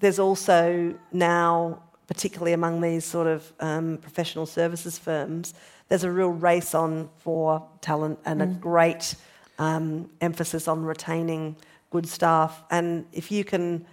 there's 0.00 0.18
also 0.18 0.94
now, 1.12 1.80
particularly 2.08 2.52
among 2.52 2.80
these 2.80 3.04
sort 3.04 3.28
of 3.28 3.52
um, 3.60 3.98
professional 3.98 4.46
services 4.46 4.98
firms, 4.98 5.54
there's 5.90 6.04
a 6.04 6.10
real 6.10 6.30
race 6.30 6.74
on 6.74 7.10
for 7.18 7.68
talent 7.80 8.18
and 8.24 8.40
mm. 8.40 8.44
a 8.44 8.54
great 8.54 9.16
um, 9.58 10.08
emphasis 10.20 10.68
on 10.68 10.84
retaining 10.84 11.56
good 11.90 12.08
staff. 12.08 12.62
And 12.70 13.04
if 13.12 13.30
you 13.30 13.44
can 13.44 13.84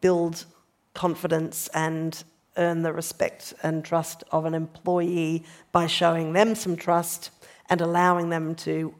build 0.00 0.44
confidence 0.92 1.68
and 1.68 2.22
earn 2.56 2.82
the 2.82 2.92
respect 2.92 3.54
and 3.62 3.84
trust 3.84 4.24
of 4.32 4.44
an 4.44 4.54
employee 4.54 5.44
by 5.70 5.86
showing 5.86 6.32
them 6.32 6.54
some 6.56 6.74
trust 6.76 7.30
and 7.70 7.80
allowing 7.80 8.28
them 8.28 8.54
to 8.56 8.92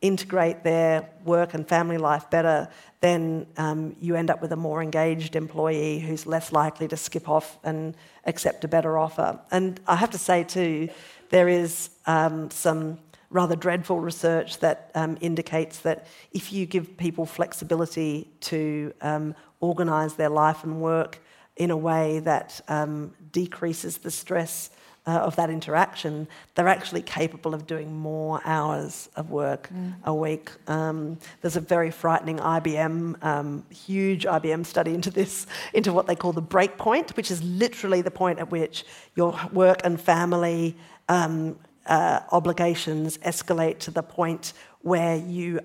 integrate 0.00 0.64
their 0.64 1.08
work 1.24 1.54
and 1.54 1.68
family 1.68 1.98
life 1.98 2.28
better, 2.30 2.68
then 3.00 3.46
um, 3.56 3.94
you 4.00 4.16
end 4.16 4.30
up 4.30 4.42
with 4.42 4.50
a 4.50 4.56
more 4.56 4.82
engaged 4.82 5.36
employee 5.36 6.00
who's 6.00 6.26
less 6.26 6.50
likely 6.50 6.88
to 6.88 6.96
skip 6.96 7.28
off 7.28 7.58
and 7.62 7.94
accept 8.26 8.64
a 8.64 8.68
better 8.68 8.98
offer. 8.98 9.38
And 9.52 9.78
I 9.86 9.94
have 9.94 10.10
to 10.10 10.18
say, 10.18 10.42
too, 10.42 10.88
there 11.32 11.48
is 11.48 11.88
um, 12.06 12.50
some 12.50 12.98
rather 13.30 13.56
dreadful 13.56 13.98
research 13.98 14.58
that 14.58 14.90
um, 14.94 15.16
indicates 15.22 15.78
that 15.78 16.06
if 16.32 16.52
you 16.52 16.66
give 16.66 16.96
people 16.98 17.24
flexibility 17.24 18.28
to 18.40 18.92
um, 19.00 19.34
organise 19.60 20.12
their 20.12 20.28
life 20.28 20.62
and 20.62 20.80
work 20.80 21.18
in 21.56 21.70
a 21.70 21.76
way 21.76 22.18
that 22.18 22.60
um, 22.68 23.14
decreases 23.32 23.98
the 23.98 24.10
stress 24.10 24.70
uh, 25.06 25.10
of 25.10 25.34
that 25.36 25.48
interaction, 25.48 26.28
they're 26.54 26.68
actually 26.68 27.02
capable 27.02 27.54
of 27.54 27.66
doing 27.66 27.92
more 27.96 28.40
hours 28.44 29.08
of 29.16 29.30
work 29.30 29.68
mm. 29.74 29.94
a 30.04 30.14
week. 30.14 30.50
Um, 30.68 31.18
there's 31.40 31.56
a 31.56 31.60
very 31.60 31.90
frightening 31.90 32.38
IBM, 32.38 33.24
um, 33.24 33.64
huge 33.70 34.24
IBM 34.24 34.64
study 34.64 34.94
into 34.94 35.10
this, 35.10 35.46
into 35.72 35.92
what 35.92 36.06
they 36.06 36.14
call 36.14 36.32
the 36.32 36.42
break 36.42 36.76
point, 36.76 37.16
which 37.16 37.30
is 37.30 37.42
literally 37.42 38.02
the 38.02 38.10
point 38.10 38.38
at 38.38 38.50
which 38.50 38.84
your 39.16 39.38
work 39.52 39.80
and 39.82 40.00
family 40.00 40.76
um, 41.12 41.58
uh, 41.86 42.20
obligations 42.30 43.18
escalate 43.18 43.78
to 43.80 43.90
the 43.90 44.02
point 44.02 44.52
where 44.80 45.16
you 45.16 45.60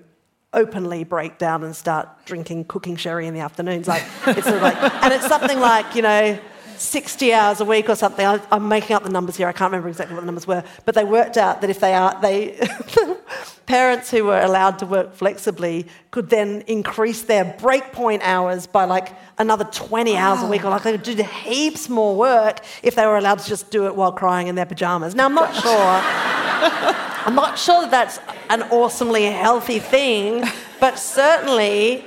openly 0.52 1.04
break 1.04 1.38
down 1.38 1.62
and 1.62 1.74
start 1.74 2.08
drinking 2.24 2.64
cooking 2.64 2.96
sherry 2.96 3.26
in 3.26 3.34
the 3.34 3.40
afternoons. 3.40 3.88
Like 3.88 4.04
it's 4.26 4.46
sort 4.46 4.56
of 4.56 4.62
like, 4.62 4.76
and 5.02 5.12
it's 5.12 5.26
something 5.26 5.58
like 5.60 5.94
you 5.94 6.02
know. 6.02 6.38
60 6.80 7.32
hours 7.32 7.60
a 7.60 7.64
week 7.64 7.88
or 7.88 7.96
something. 7.96 8.24
I, 8.24 8.40
am 8.52 8.68
making 8.68 8.94
up 8.94 9.02
the 9.02 9.08
numbers 9.08 9.36
here. 9.36 9.48
I 9.48 9.52
can't 9.52 9.72
remember 9.72 9.88
exactly 9.88 10.14
what 10.14 10.20
the 10.20 10.26
numbers 10.26 10.46
were, 10.46 10.62
but 10.84 10.94
they 10.94 11.02
worked 11.02 11.36
out 11.36 11.60
that 11.60 11.70
if 11.70 11.80
they 11.80 11.92
are 11.92 12.16
they 12.22 12.52
parents 13.68 14.10
who 14.10 14.24
were 14.24 14.40
allowed 14.40 14.78
to 14.78 14.86
work 14.86 15.14
flexibly 15.14 15.86
could 16.10 16.30
then 16.30 16.64
increase 16.66 17.22
their 17.22 17.44
breakpoint 17.44 18.20
hours 18.22 18.66
by 18.66 18.86
like 18.86 19.14
another 19.36 19.64
20 19.64 20.16
hours 20.16 20.42
a 20.42 20.46
week, 20.46 20.64
or 20.64 20.70
like 20.70 20.84
they 20.84 20.92
could 20.92 21.02
do 21.02 21.22
heaps 21.22 21.90
more 21.90 22.16
work 22.16 22.60
if 22.82 22.94
they 22.94 23.04
were 23.04 23.18
allowed 23.18 23.38
to 23.38 23.46
just 23.46 23.70
do 23.70 23.86
it 23.86 23.94
while 23.94 24.10
crying 24.10 24.46
in 24.48 24.54
their 24.54 24.64
pajamas. 24.64 25.14
Now 25.14 25.26
I'm 25.26 25.34
not 25.34 25.54
sure. 25.62 26.00
I'm 27.26 27.34
not 27.34 27.58
sure 27.58 27.82
that 27.82 27.90
that's 27.90 28.18
an 28.48 28.62
awesomely 28.70 29.24
healthy 29.24 29.80
thing, 29.80 30.44
but 30.80 30.98
certainly, 30.98 32.06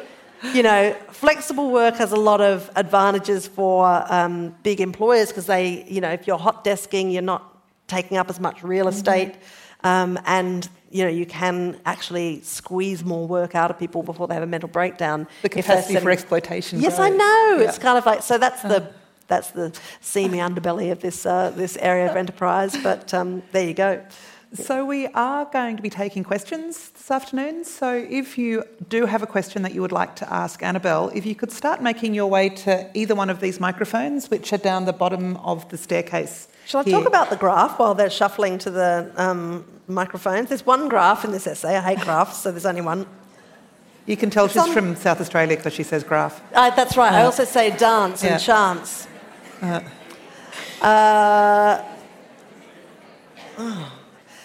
you 0.55 0.63
know, 0.63 0.95
flexible 1.11 1.69
work 1.69 1.95
has 1.97 2.11
a 2.11 2.17
lot 2.17 2.41
of 2.41 2.71
advantages 2.75 3.45
for 3.47 4.03
um, 4.11 4.55
big 4.63 4.81
employers 4.81 5.27
because 5.27 5.45
they, 5.45 5.85
you 5.87 6.01
know, 6.01 6.09
if 6.09 6.25
you're 6.25 6.39
hot 6.39 6.65
desking, 6.65 7.13
you're 7.13 7.21
not 7.21 7.55
taking 7.87 8.17
up 8.17 8.31
as 8.31 8.39
much 8.39 8.63
real 8.63 8.87
mm-hmm. 8.87 8.95
estate. 8.95 9.33
Mm-hmm. 9.33 9.87
Um, 9.87 10.19
and 10.25 10.67
you 10.91 11.03
know 11.03 11.09
you 11.09 11.25
can 11.25 11.79
actually 11.85 12.41
squeeze 12.41 13.03
more 13.03 13.27
work 13.27 13.55
out 13.55 13.71
of 13.71 13.79
people 13.79 14.03
before 14.03 14.27
they 14.27 14.33
have 14.33 14.43
a 14.43 14.47
mental 14.47 14.69
breakdown. 14.69 15.27
The 15.41 15.49
capacity 15.49 15.99
for 15.99 16.11
exploitation. 16.11 16.79
Yes, 16.79 16.97
grows. 16.97 17.11
I 17.11 17.15
know. 17.15 17.57
Yeah. 17.59 17.69
It's 17.69 17.77
kind 17.77 17.97
of 17.97 18.05
like 18.05 18.21
so. 18.23 18.37
That's 18.37 18.61
the 18.61 18.77
uh-huh. 18.77 18.91
that's 19.27 19.51
the 19.51 19.77
seamy 20.01 20.39
underbelly 20.39 20.91
of 20.91 21.01
this 21.01 21.25
uh, 21.25 21.51
this 21.51 21.77
area 21.77 22.09
of 22.09 22.17
enterprise. 22.17 22.75
But 22.81 23.13
um, 23.13 23.43
there 23.51 23.67
you 23.67 23.73
go. 23.73 24.03
So, 24.53 24.83
we 24.83 25.07
are 25.07 25.45
going 25.45 25.77
to 25.77 25.81
be 25.81 25.89
taking 25.89 26.25
questions 26.25 26.89
this 26.89 27.09
afternoon. 27.09 27.63
So, 27.63 28.05
if 28.09 28.37
you 28.37 28.65
do 28.89 29.05
have 29.05 29.23
a 29.23 29.27
question 29.27 29.61
that 29.61 29.73
you 29.73 29.79
would 29.81 29.93
like 29.93 30.17
to 30.17 30.33
ask 30.33 30.61
Annabel, 30.61 31.09
if 31.15 31.25
you 31.25 31.35
could 31.35 31.53
start 31.53 31.81
making 31.81 32.13
your 32.13 32.27
way 32.27 32.49
to 32.49 32.89
either 32.93 33.15
one 33.15 33.29
of 33.29 33.39
these 33.39 33.61
microphones, 33.61 34.29
which 34.29 34.51
are 34.51 34.57
down 34.57 34.83
the 34.83 34.91
bottom 34.91 35.37
of 35.37 35.69
the 35.69 35.77
staircase. 35.77 36.49
Shall 36.65 36.81
I 36.81 36.83
here. 36.83 36.97
talk 36.97 37.07
about 37.07 37.29
the 37.29 37.37
graph 37.37 37.79
while 37.79 37.95
they're 37.95 38.09
shuffling 38.09 38.57
to 38.59 38.71
the 38.71 39.13
um, 39.15 39.63
microphones? 39.91 40.49
There's 40.49 40.65
one 40.65 40.89
graph 40.89 41.23
in 41.25 41.31
this 41.31 41.47
essay. 41.47 41.77
I 41.77 41.81
hate 41.81 41.99
graphs, 41.99 42.37
so 42.37 42.51
there's 42.51 42.65
only 42.65 42.81
one. 42.81 43.05
You 44.05 44.17
can 44.17 44.29
tell 44.29 44.45
it's 44.45 44.53
she's 44.53 44.63
on... 44.63 44.73
from 44.73 44.95
South 44.95 45.21
Australia 45.21 45.55
because 45.55 45.73
she 45.73 45.83
says 45.83 46.03
graph. 46.03 46.41
Uh, 46.53 46.69
that's 46.71 46.97
right. 46.97 47.13
Uh, 47.13 47.17
I 47.17 47.23
also 47.23 47.45
say 47.45 47.75
dance 47.75 48.23
yeah. 48.23 48.33
and 48.33 48.41
chance. 48.41 49.07
Uh, 50.81 51.83
oh. 53.57 53.97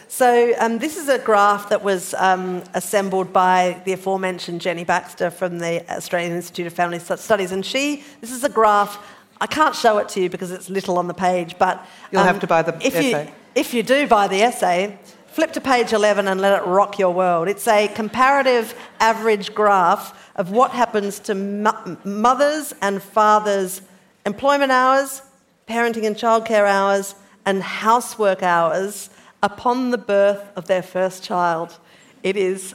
So 0.09 0.55
um, 0.59 0.79
this 0.79 0.97
is 0.97 1.09
a 1.09 1.19
graph 1.19 1.69
that 1.69 1.83
was 1.83 2.15
um, 2.15 2.63
assembled 2.73 3.33
by 3.35 3.83
the 3.85 3.93
aforementioned 3.93 4.63
Jenny 4.63 4.85
Baxter 4.85 5.31
from 5.31 5.59
the 5.59 5.85
Australian 5.91 6.33
Institute 6.33 6.67
of 6.67 6.73
Family 6.73 6.99
Studies, 6.99 7.53
and 7.53 7.65
she. 7.65 8.03
This 8.21 8.33
is 8.33 8.43
a 8.43 8.49
graph. 8.49 8.99
I 9.41 9.47
can't 9.47 9.75
show 9.75 9.99
it 9.99 10.09
to 10.11 10.23
you 10.23 10.31
because 10.31 10.51
it's 10.53 10.71
little 10.71 10.97
on 10.97 11.09
the 11.09 11.15
page, 11.15 11.59
but 11.59 11.87
you'll 12.11 12.23
um, 12.23 12.27
have 12.27 12.41
to 12.41 12.47
buy 12.47 12.63
the 12.63 12.75
if 12.77 12.95
essay. 12.97 13.27
You, 13.27 13.33
if 13.55 13.75
you 13.75 13.83
do 13.83 14.07
buy 14.07 14.29
the 14.29 14.41
essay, 14.43 14.99
flip 15.37 15.53
to 15.53 15.61
page 15.61 15.93
11 15.93 16.29
and 16.29 16.41
let 16.41 16.63
it 16.63 16.67
rock 16.67 16.99
your 16.99 17.13
world. 17.13 17.47
It's 17.47 17.69
a 17.69 17.89
comparative 17.89 18.75
average 19.01 19.55
graph 19.55 20.33
of 20.37 20.51
what 20.51 20.71
happens 20.71 21.19
to 21.19 21.35
mo- 21.35 21.99
mothers 22.05 22.73
and 22.81 23.03
fathers' 23.03 23.83
employment 24.25 24.73
hours, 24.73 25.21
parenting 25.69 26.07
and 26.07 26.17
childcare 26.17 26.67
hours, 26.67 27.15
and 27.45 27.63
housework 27.63 28.43
hours 28.43 29.11
upon 29.43 29.91
the 29.91 29.99
birth 29.99 30.43
of 30.57 30.69
their 30.69 30.83
first 30.83 31.23
child. 31.23 31.79
It 32.23 32.39
is 32.39 32.75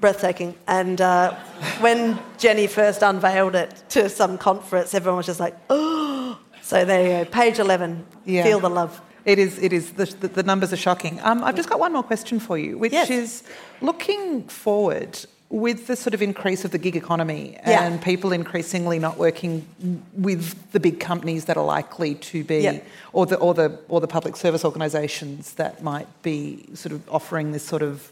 breathtaking. 0.00 0.56
And 0.66 1.00
uh, 1.00 1.36
when 1.78 2.18
Jenny 2.38 2.66
first 2.66 3.02
unveiled 3.02 3.54
it 3.54 3.80
to 3.90 4.08
some 4.08 4.38
conference, 4.38 4.92
everyone 4.92 5.18
was 5.18 5.26
just 5.26 5.40
like, 5.40 5.56
oh. 5.70 6.36
So 6.62 6.84
there 6.84 7.02
you 7.02 7.24
go, 7.24 7.30
page 7.30 7.60
11. 7.60 8.04
Yeah. 8.26 8.42
Feel 8.42 8.60
the 8.60 8.68
love. 8.68 9.00
It 9.28 9.38
is, 9.38 9.58
it 9.58 9.74
is. 9.74 9.92
The, 9.92 10.06
the 10.06 10.42
numbers 10.42 10.72
are 10.72 10.78
shocking. 10.78 11.20
Um, 11.20 11.44
I've 11.44 11.54
just 11.54 11.68
got 11.68 11.78
one 11.78 11.92
more 11.92 12.02
question 12.02 12.40
for 12.40 12.56
you, 12.56 12.78
which 12.78 12.92
yes. 12.92 13.10
is 13.10 13.42
looking 13.82 14.44
forward, 14.44 15.18
with 15.50 15.86
the 15.86 15.96
sort 15.96 16.14
of 16.14 16.22
increase 16.22 16.64
of 16.64 16.70
the 16.70 16.78
gig 16.78 16.96
economy 16.96 17.56
and 17.62 17.94
yeah. 17.94 18.04
people 18.04 18.32
increasingly 18.32 18.98
not 18.98 19.18
working 19.18 19.66
with 20.14 20.72
the 20.72 20.80
big 20.80 20.98
companies 20.98 21.44
that 21.44 21.56
are 21.58 21.64
likely 21.64 22.14
to 22.14 22.42
be, 22.42 22.60
yeah. 22.60 22.80
or 23.12 23.26
the 23.26 23.36
or 23.36 23.52
the 23.52 23.78
or 23.88 24.00
the 24.00 24.08
public 24.08 24.34
service 24.36 24.64
organisations 24.64 25.54
that 25.54 25.82
might 25.82 26.08
be 26.22 26.66
sort 26.74 26.92
of 26.92 27.06
offering 27.10 27.52
this 27.52 27.62
sort 27.62 27.82
of 27.82 28.10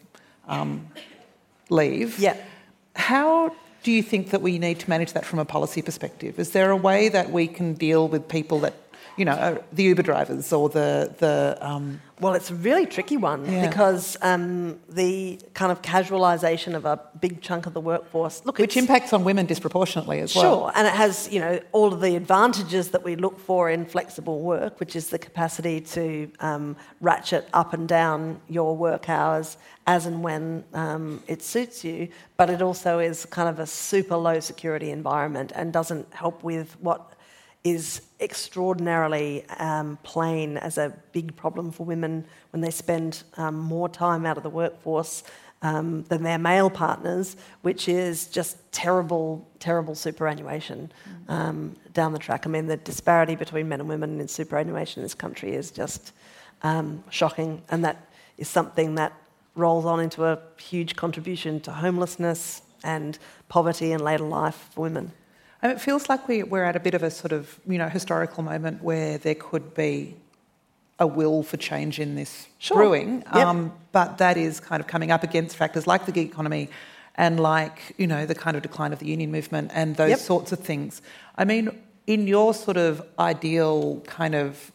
um, 0.49 0.87
leave. 1.71 2.19
Yeah. 2.19 2.37
How 2.95 3.55
do 3.83 3.91
you 3.93 4.03
think 4.03 4.31
that 4.31 4.43
we 4.43 4.59
need 4.59 4.81
to 4.81 4.91
manage 4.91 5.13
that 5.13 5.25
from 5.25 5.39
a 5.39 5.45
policy 5.45 5.81
perspective? 5.81 6.39
Is 6.39 6.51
there 6.51 6.71
a 6.71 6.77
way 6.77 7.09
that 7.09 7.31
we 7.31 7.47
can 7.47 7.75
deal 7.75 8.09
with 8.09 8.29
people 8.29 8.61
that 8.61 8.75
you 9.17 9.25
know, 9.25 9.33
uh, 9.33 9.59
the 9.73 9.85
Uber 9.85 10.03
drivers 10.03 10.53
or 10.53 10.69
the 10.69 11.15
the. 11.19 11.59
Um... 11.61 12.01
well, 12.21 12.35
it's 12.35 12.51
a 12.51 12.55
really 12.55 12.87
tricky 12.87 13.17
one 13.17 13.51
yeah. 13.51 13.67
because 13.67 14.17
um, 14.23 14.79
the 14.89 15.41
kind 15.55 15.73
of 15.73 15.83
casualisation 15.83 16.75
of 16.75 16.85
a 16.85 17.01
big 17.21 17.41
chunk 17.41 17.67
of 17.67 17.73
the 17.73 17.81
workforce, 17.81 18.45
look, 18.45 18.59
which 18.59 18.77
impacts 18.77 19.13
on 19.13 19.25
women 19.25 19.47
disproportionately 19.47 20.21
as 20.21 20.33
sure, 20.33 20.43
well. 20.43 20.61
Sure, 20.61 20.73
and 20.77 20.87
it 20.87 20.95
has 20.95 21.29
you 21.33 21.41
know 21.41 21.59
all 21.73 21.93
of 21.93 22.01
the 22.01 22.15
advantages 22.15 22.91
that 22.91 23.03
we 23.03 23.17
look 23.17 23.39
for 23.39 23.71
in 23.71 23.87
flexible 23.87 24.41
work, 24.41 24.79
which 24.81 24.95
is 24.95 25.09
the 25.09 25.19
capacity 25.19 25.81
to 25.81 26.31
um, 26.41 26.77
ratchet 27.01 27.49
up 27.55 27.73
and 27.73 27.89
down 27.89 28.41
your 28.49 28.77
work 28.77 29.09
hours 29.09 29.57
as 29.87 30.05
and 30.05 30.23
when 30.23 30.65
um, 30.75 31.23
it 31.29 31.43
suits 31.43 31.85
you, 31.85 32.09
but 32.37 32.51
it 32.51 32.61
also 32.61 32.99
is 32.99 33.25
kind 33.27 33.49
of 33.49 33.61
a 33.61 33.67
super 33.67 34.17
low 34.17 34.41
security 34.41 34.91
environment 34.91 35.53
and 35.55 35.73
doesn't 35.73 36.13
help 36.13 36.43
with 36.43 36.77
what 36.81 37.16
is 37.67 38.03
extraordinarily 38.21 39.45
um, 39.59 39.99
plain 40.05 40.57
as 40.57 40.79
a 40.79 40.95
big 41.11 41.35
problem 41.35 41.73
for 41.73 41.85
women 41.85 42.25
when 42.53 42.61
they 42.61 42.71
spend 42.71 43.25
um, 43.39 43.59
more 43.59 43.89
time 43.89 44.25
out 44.25 44.37
of 44.37 44.45
the 44.45 44.51
workforce 44.51 45.25
um, 45.63 46.05
than 46.05 46.23
their 46.23 46.39
male 46.39 46.71
partners, 46.71 47.37
which 47.63 47.89
is 47.89 48.29
just 48.29 48.57
terrible, 48.71 49.45
terrible 49.59 49.97
superannuation 49.97 50.93
um, 51.27 51.75
down 51.93 52.13
the 52.13 52.21
track. 52.21 52.47
I 52.47 52.51
mean, 52.51 52.67
the 52.67 52.77
disparity 52.77 53.35
between 53.35 53.69
men 53.69 53.81
and 53.81 53.89
women 53.89 54.21
in 54.21 54.29
superannuation 54.29 55.01
in 55.01 55.05
this 55.05 55.15
country 55.15 55.53
is 55.53 55.73
just 55.73 56.13
um, 56.63 57.03
shocking, 57.11 57.63
and 57.69 57.85
that 57.85 57.97
is 58.39 58.47
something 58.47 58.95
that 58.95 59.13
rolls 59.57 59.87
on 59.87 59.99
into 59.99 60.25
a 60.25 60.39
huge 60.57 60.95
contribution 60.95 61.59
to 61.63 61.73
homelessness 61.73 62.63
and 62.85 63.19
poverty 63.49 63.91
in 63.91 63.99
later 64.05 64.25
life 64.25 64.69
for 64.73 64.83
women. 64.83 65.11
And 65.63 65.73
it 65.73 65.81
feels 65.81 66.09
like 66.09 66.29
we, 66.29 66.43
we're 66.43 66.65
at 66.65 66.77
a 66.77 66.81
bit 66.81 66.95
of 66.95 67.03
a 67.03 67.11
sort 67.11 67.33
of, 67.33 67.59
you 67.67 67.79
know, 67.79 67.89
historical 67.89 68.43
moment 68.43 68.83
where 68.83 69.19
there 69.19 69.35
could 69.35 69.75
be 69.75 70.15
a 70.99 71.07
will 71.07 71.43
for 71.43 71.57
change 71.57 71.99
in 71.99 72.15
this 72.15 72.47
Sure. 72.59 72.77
brewing. 72.77 73.23
Yep. 73.35 73.47
Um, 73.47 73.73
but 73.93 74.19
that 74.19 74.37
is 74.37 74.61
kind 74.61 74.81
of 74.81 74.87
coming 74.87 75.11
up 75.11 75.23
against 75.23 75.57
factors 75.57 75.87
like 75.87 76.07
the 76.07 76.13
gig 76.13 76.29
economy 76.31 76.69
and 77.17 77.41
like, 77.41 77.95
you 77.99 78.07
know, 78.07 78.27
the 78.27 78.35
kind 78.35 78.57
of 78.57 78.63
decline 78.63 78.93
of 78.93 78.99
the 78.99 79.07
union 79.07 79.31
movement 79.31 79.71
and 79.75 79.97
those 79.97 80.11
Yep. 80.11 80.19
sorts 80.21 80.53
of 80.53 80.61
things. 80.61 81.01
I 81.37 81.45
mean, 81.45 81.71
in 82.07 82.27
your 82.27 82.55
sort 82.55 82.77
of 82.77 83.03
ideal 83.19 84.01
kind 84.07 84.35
of 84.35 84.73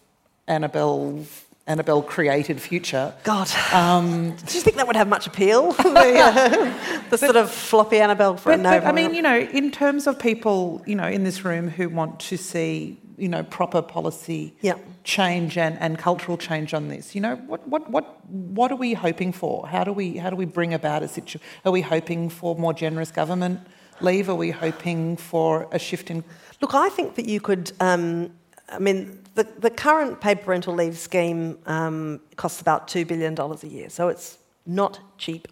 Annabel, 0.48 1.26
Annabel 1.68 2.02
created 2.02 2.60
future, 2.60 3.14
God. 3.24 3.50
um, 3.72 4.36
Do 4.48 4.56
you 4.56 4.62
think 4.62 4.78
that 4.78 4.88
would 4.88 4.96
have 4.96 5.08
much 5.08 5.28
appeal? 5.28 5.72
the 5.74 5.84
uh, 6.20 6.74
the 7.10 7.18
sort 7.18 7.36
of 7.36 7.52
floppy 7.52 8.00
Annabel 8.00 8.36
for 8.36 8.50
But, 8.52 8.60
a 8.62 8.64
but. 8.64 8.84
I 8.86 8.92
mean, 8.92 9.14
you 9.14 9.22
know, 9.22 9.38
in 9.38 9.70
terms 9.72 10.08
of 10.08 10.18
people, 10.20 10.82
you 10.88 10.96
know, 10.96 11.08
in 11.08 11.24
this 11.24 11.46
room 11.46 11.70
who 11.70 11.88
want 11.88 12.20
to 12.22 12.38
see, 12.38 12.98
you 13.18 13.30
know, 13.30 13.44
proper 13.44 13.82
policy 13.82 14.56
Yeah. 14.62 14.74
change 15.04 15.56
and, 15.58 15.78
and 15.80 15.98
cultural 16.00 16.36
change 16.38 16.74
on 16.74 16.88
this, 16.88 17.14
you 17.14 17.22
know, 17.22 17.36
what, 17.36 17.66
what, 17.68 17.90
what, 17.92 18.26
what 18.28 18.72
are 18.72 18.76
we 18.78 18.94
hoping 18.94 19.32
for? 19.32 19.68
How 19.68 19.84
do 19.84 19.94
we, 19.94 20.18
how 20.18 20.32
do 20.32 20.36
we 20.36 20.46
bring 20.46 20.74
about 20.74 21.04
a 21.04 21.08
situation? 21.08 21.42
Are 21.64 21.72
we 21.72 21.82
hoping 21.82 22.30
for 22.30 22.56
more 22.56 22.74
generous 22.74 23.12
government 23.12 23.60
leave? 24.02 24.30
Are 24.30 24.36
we 24.36 24.50
hoping 24.50 25.16
for 25.16 25.68
a 25.72 25.78
shift 25.78 26.10
in? 26.10 26.24
Look, 26.60 26.74
I 26.74 26.90
think 26.90 27.16
that 27.16 27.28
you 27.28 27.40
could. 27.40 27.72
Um, 27.80 28.32
I 28.68 28.80
mean, 28.80 29.21
the, 29.36 29.44
the 29.60 29.70
current 29.70 30.20
paid 30.20 30.42
parental 30.42 30.74
leave 30.74 30.98
scheme 30.98 31.58
um, 31.66 32.20
costs 32.36 32.62
about 32.62 32.88
$2 32.88 33.08
billion 33.08 33.40
a 33.40 33.68
year, 33.68 33.90
so 33.90 34.10
it's 34.10 34.38
not 34.66 35.00
cheap. 35.18 35.48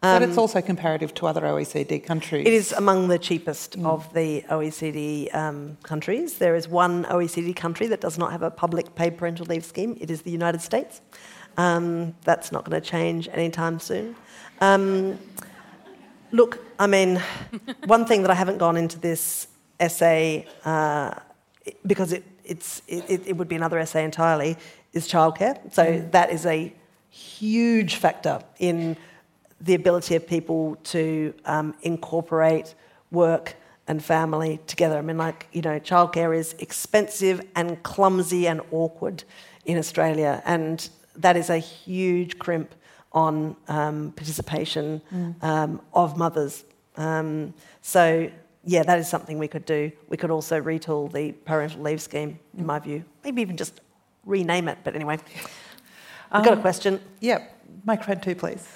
but 0.00 0.22
it's 0.22 0.38
also 0.38 0.62
comparative 0.62 1.12
to 1.14 1.26
other 1.26 1.42
OECD 1.42 2.02
countries. 2.02 2.46
It 2.46 2.52
is 2.52 2.72
among 2.72 3.08
the 3.08 3.18
cheapest 3.18 3.76
of 3.80 4.12
the 4.14 4.42
OECD 4.48 5.34
um, 5.34 5.76
countries. 5.82 6.38
There 6.38 6.54
is 6.54 6.68
one 6.68 7.04
OECD 7.04 7.54
country 7.54 7.86
that 7.88 8.00
does 8.00 8.16
not 8.16 8.32
have 8.32 8.42
a 8.42 8.50
public 8.50 8.94
paid 8.94 9.18
parental 9.18 9.44
leave 9.44 9.64
scheme. 9.64 9.98
It 10.00 10.10
is 10.10 10.22
the 10.22 10.30
United 10.30 10.62
States. 10.62 11.02
Um, 11.58 12.14
that's 12.24 12.50
not 12.50 12.64
going 12.64 12.80
to 12.80 12.86
change 12.88 13.28
anytime 13.28 13.78
soon. 13.78 14.16
Um, 14.62 15.18
look, 16.32 16.64
I 16.78 16.86
mean, 16.86 17.20
one 17.84 18.06
thing 18.06 18.22
that 18.22 18.30
I 18.30 18.34
haven't 18.34 18.56
gone 18.56 18.78
into 18.78 18.98
this 18.98 19.48
essay 19.78 20.46
uh, 20.64 21.14
because 21.86 22.12
it, 22.12 22.24
it's, 22.50 22.82
it, 22.88 23.22
it 23.26 23.36
would 23.36 23.48
be 23.48 23.56
another 23.56 23.78
essay 23.78 24.04
entirely 24.04 24.56
is 24.92 25.08
childcare. 25.08 25.56
So 25.72 25.84
that 26.10 26.30
is 26.30 26.44
a 26.46 26.74
huge 27.08 27.94
factor 27.94 28.40
in 28.58 28.96
the 29.60 29.74
ability 29.74 30.16
of 30.16 30.26
people 30.26 30.76
to 30.94 31.34
um, 31.44 31.74
incorporate 31.82 32.74
work 33.10 33.54
and 33.86 34.02
family 34.02 34.60
together. 34.66 34.98
I 34.98 35.02
mean, 35.02 35.18
like, 35.18 35.48
you 35.52 35.62
know, 35.62 35.78
childcare 35.80 36.36
is 36.36 36.54
expensive 36.58 37.40
and 37.54 37.82
clumsy 37.82 38.46
and 38.46 38.60
awkward 38.70 39.24
in 39.64 39.76
Australia, 39.78 40.42
and 40.44 40.88
that 41.16 41.36
is 41.36 41.50
a 41.50 41.58
huge 41.58 42.38
crimp 42.38 42.74
on 43.12 43.56
um, 43.68 44.12
participation 44.12 45.02
um, 45.42 45.80
of 45.92 46.16
mothers. 46.16 46.64
Um, 46.96 47.54
so, 47.82 48.30
yeah, 48.64 48.82
that 48.82 48.98
is 48.98 49.08
something 49.08 49.38
we 49.38 49.48
could 49.48 49.64
do. 49.64 49.90
We 50.08 50.16
could 50.16 50.30
also 50.30 50.60
retool 50.60 51.10
the 51.12 51.32
parental 51.32 51.82
leave 51.82 52.00
scheme, 52.00 52.38
in 52.56 52.66
my 52.66 52.78
view. 52.78 53.04
Maybe 53.24 53.42
even 53.42 53.56
just 53.56 53.80
rename 54.26 54.68
it. 54.68 54.78
But 54.84 54.94
anyway, 54.94 55.18
I've 56.30 56.44
got 56.44 56.52
a 56.54 56.56
Um, 56.56 56.60
question. 56.62 57.00
Yeah, 57.20 57.44
Microphone 57.84 58.20
two, 58.20 58.34
please. 58.34 58.66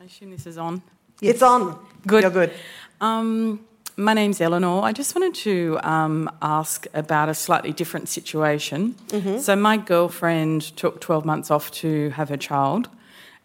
I 0.00 0.04
assume 0.04 0.30
this 0.30 0.46
is 0.46 0.58
on. 0.58 0.82
It's 1.20 1.42
on. 1.42 1.78
Good. 2.06 2.22
You're 2.22 2.30
good. 2.32 2.52
Um, 3.00 3.60
my 3.96 4.12
name's 4.14 4.40
Eleanor. 4.40 4.82
I 4.82 4.92
just 4.92 5.14
wanted 5.14 5.34
to 5.42 5.78
um, 5.84 6.28
ask 6.40 6.86
about 6.94 7.28
a 7.28 7.34
slightly 7.34 7.72
different 7.72 8.08
situation. 8.08 8.96
So, 9.38 9.54
my 9.54 9.76
girlfriend 9.76 10.62
took 10.76 11.00
12 11.00 11.24
months 11.24 11.50
off 11.50 11.70
to 11.82 12.10
have 12.10 12.28
her 12.30 12.36
child, 12.36 12.88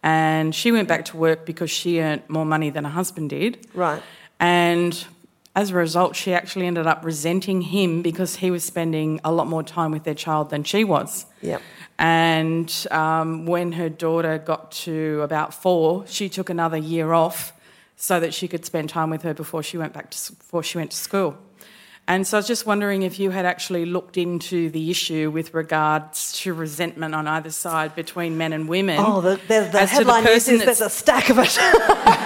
and 0.02 0.56
she 0.56 0.72
went 0.72 0.88
back 0.88 1.06
to 1.06 1.18
work 1.18 1.46
because 1.46 1.70
she 1.70 2.00
earned 2.02 2.24
more 2.30 2.46
money 2.46 2.72
than 2.72 2.84
her 2.86 2.90
husband 2.92 3.30
did. 3.30 3.68
Right. 3.76 4.02
And 4.40 5.06
as 5.58 5.72
a 5.72 5.74
result, 5.74 6.16
she 6.16 6.36
actually 6.36 6.68
ended 6.68 6.86
up 6.86 7.04
resenting 7.04 7.62
him 7.62 8.04
because 8.04 8.36
he 8.36 8.52
was 8.52 8.64
spending 8.64 9.20
a 9.24 9.32
lot 9.32 9.48
more 9.48 9.64
time 9.64 9.90
with 9.90 10.04
their 10.04 10.14
child 10.14 10.52
than 10.52 10.64
she 10.64 10.84
was. 10.84 11.26
Yep. 11.42 11.64
And 11.98 12.72
um, 12.92 13.48
when 13.48 13.72
her 13.72 13.90
daughter 13.90 14.38
got 14.38 14.72
to 14.84 15.20
about 15.24 15.56
four, 15.56 16.06
she 16.06 16.30
took 16.30 16.52
another 16.52 16.78
year 16.78 17.12
off 17.12 17.54
so 17.96 18.20
that 18.20 18.36
she 18.36 18.48
could 18.48 18.66
spend 18.66 18.90
time 18.90 19.10
with 19.10 19.24
her 19.24 19.34
before 19.34 19.64
she 19.64 19.80
went 19.80 19.94
back 19.94 20.12
to 20.12 20.34
before 20.34 20.62
she 20.62 20.78
went 20.78 20.92
to 20.92 20.98
school. 20.98 21.36
And 22.08 22.28
so 22.28 22.38
I 22.38 22.40
was 22.40 22.48
just 22.48 22.68
wondering 22.68 23.02
if 23.02 23.18
you 23.18 23.32
had 23.32 23.46
actually 23.46 23.86
looked 23.86 24.16
into 24.16 24.70
the 24.70 24.92
issue 24.92 25.32
with 25.32 25.56
regards 25.56 26.34
to 26.42 26.54
resentment 26.54 27.16
on 27.16 27.28
either 27.28 27.50
side 27.50 27.96
between 27.96 28.38
men 28.38 28.54
and 28.54 28.70
women. 28.70 28.98
Oh, 29.00 29.22
the, 29.22 29.42
the, 29.48 29.68
the 29.72 29.86
headline 29.88 30.24
news 30.24 30.48
is 30.48 30.64
there's 30.64 30.82
a 30.82 30.90
stack 30.90 31.32
of 31.32 31.40
it. 31.40 31.58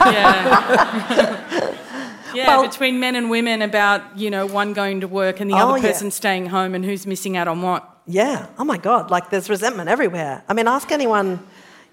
Yeah. 0.02 1.78
yeah, 2.34 2.48
Well- 2.48 2.68
between 2.68 3.00
men 3.00 3.16
and 3.16 3.30
women 3.30 3.62
about, 3.62 4.02
you 4.18 4.30
know, 4.30 4.46
one 4.46 4.74
going 4.74 5.02
to 5.02 5.08
work 5.08 5.40
and 5.40 5.50
the 5.50 5.56
Oh, 5.56 5.70
other 5.70 5.78
yeah. 5.78 5.88
person 5.92 6.12
staying 6.12 6.48
home 6.48 6.74
and 6.76 6.84
who's 6.86 7.06
missing 7.08 7.38
out 7.38 7.48
on 7.48 7.62
what. 7.62 7.88
yeah. 8.08 8.48
Oh 8.60 8.64
my 8.66 8.78
God. 8.78 9.12
Like 9.12 9.30
there's 9.30 9.50
resentment 9.50 9.90
everywhere. 9.90 10.44
I 10.50 10.54
mean, 10.54 10.68
ask 10.68 10.92
anyone, 10.92 11.40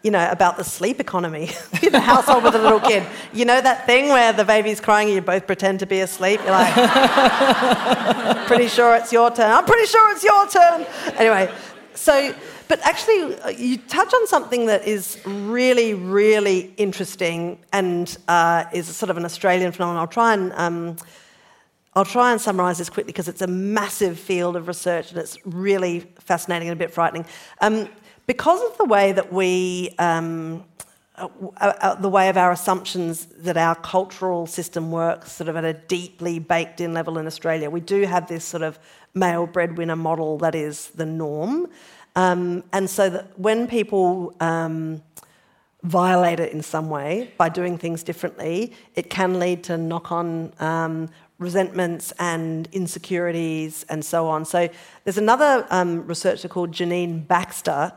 you 0.03 0.11
know, 0.12 0.28
about 0.30 0.57
the 0.57 0.64
sleep 0.64 1.01
economy 1.01 1.51
in 1.82 1.95
a 1.95 2.01
household 2.01 2.45
with 2.45 2.55
a 2.55 2.59
little 2.59 2.80
kid. 2.80 3.03
You 3.32 3.45
know 3.45 3.61
that 3.61 3.84
thing 3.86 4.09
where 4.11 4.32
the 4.32 4.45
baby's 4.45 4.80
crying 4.80 5.09
and 5.09 5.14
you 5.16 5.20
both 5.22 5.47
pretend 5.47 5.80
to 5.80 5.86
be 5.86 6.01
asleep? 6.01 6.41
You're 6.45 6.53
like, 6.53 6.74
pretty 8.47 8.68
sure 8.68 8.95
it's 8.97 9.12
your 9.12 9.30
turn. 9.30 9.51
I'm 9.51 9.64
pretty 9.64 9.86
sure 9.86 10.11
it's 10.12 10.22
your 10.24 10.47
turn. 10.49 10.86
Anyway, 11.16 11.53
so, 11.95 12.32
but 12.69 12.81
actually, 12.85 13.35
uh, 13.41 13.49
you 13.49 13.79
touch 13.79 14.12
on 14.12 14.27
something 14.27 14.66
that 14.66 14.87
is 14.87 15.19
really, 15.25 15.95
really 15.95 16.73
interesting 16.77 17.59
and 17.73 18.16
uh, 18.29 18.64
is 18.73 18.87
sort 18.95 19.11
of 19.11 19.16
an 19.16 19.25
Australian 19.25 19.73
phenomenon. 19.73 20.01
I'll 20.01 20.07
try 20.07 20.35
and. 20.35 20.53
Um, 20.53 20.97
I'll 21.95 22.05
try 22.05 22.31
and 22.31 22.41
summarise 22.41 22.79
this 22.79 22.91
quickly 22.91 23.12
because 23.12 23.27
it's 23.27 23.43
a 23.43 23.49
massive 23.49 24.21
field 24.21 24.55
of 24.55 24.69
research 24.69 25.11
and 25.11 25.19
it's 25.19 25.37
really 25.45 26.01
fascinating 26.21 26.69
and 26.69 26.77
a 26.77 26.79
bit 26.79 26.93
frightening. 26.93 27.27
Um, 27.61 27.89
because 28.27 28.62
of 28.71 28.79
the 28.79 28.85
way 28.85 29.11
that 29.11 29.33
we, 29.33 29.97
um, 29.99 30.64
uh, 31.16 31.29
uh, 31.57 31.95
the 31.97 32.09
way 32.09 32.29
of 32.29 32.37
our 32.37 32.53
assumptions 32.53 33.27
that 33.39 33.57
our 33.57 33.75
cultural 33.75 34.47
system 34.47 34.93
works, 34.93 35.33
sort 35.33 35.49
of 35.49 35.57
at 35.57 35.64
a 35.64 35.73
deeply 35.73 36.39
baked 36.39 36.81
in 36.81 36.93
level 36.93 37.19
in 37.19 37.27
Australia, 37.27 37.69
we 37.69 37.81
do 37.81 38.03
have 38.03 38.29
this 38.29 38.45
sort 38.45 38.62
of 38.62 38.79
male 39.14 39.47
breadwinner 39.47 39.97
model 39.97 40.39
that 40.39 40.55
is 40.55 40.91
the 40.91 41.07
norm. 41.07 41.66
Um, 42.19 42.64
and 42.73 42.91
so 42.91 43.09
that 43.11 43.39
when 43.39 43.69
people 43.69 44.35
um, 44.41 45.03
violate 45.85 46.41
it 46.41 46.53
in 46.53 46.62
some 46.62 46.91
way 46.91 47.33
by 47.39 47.49
doing 47.49 47.79
things 47.79 48.03
differently, 48.03 48.73
it 48.97 49.09
can 49.09 49.39
lead 49.39 49.62
to 49.64 49.79
knock 49.79 50.11
on 50.11 50.53
um, 50.59 51.11
resentments 51.39 52.12
and 52.19 52.69
insecurities 52.73 53.87
and 53.89 54.05
so 54.05 54.27
on. 54.27 54.45
So 54.45 54.69
there's 55.05 55.19
another 55.19 55.64
um, 55.71 56.09
researcher 56.09 56.49
called 56.49 56.73
Janeen 56.73 57.25
Baxter, 57.29 57.93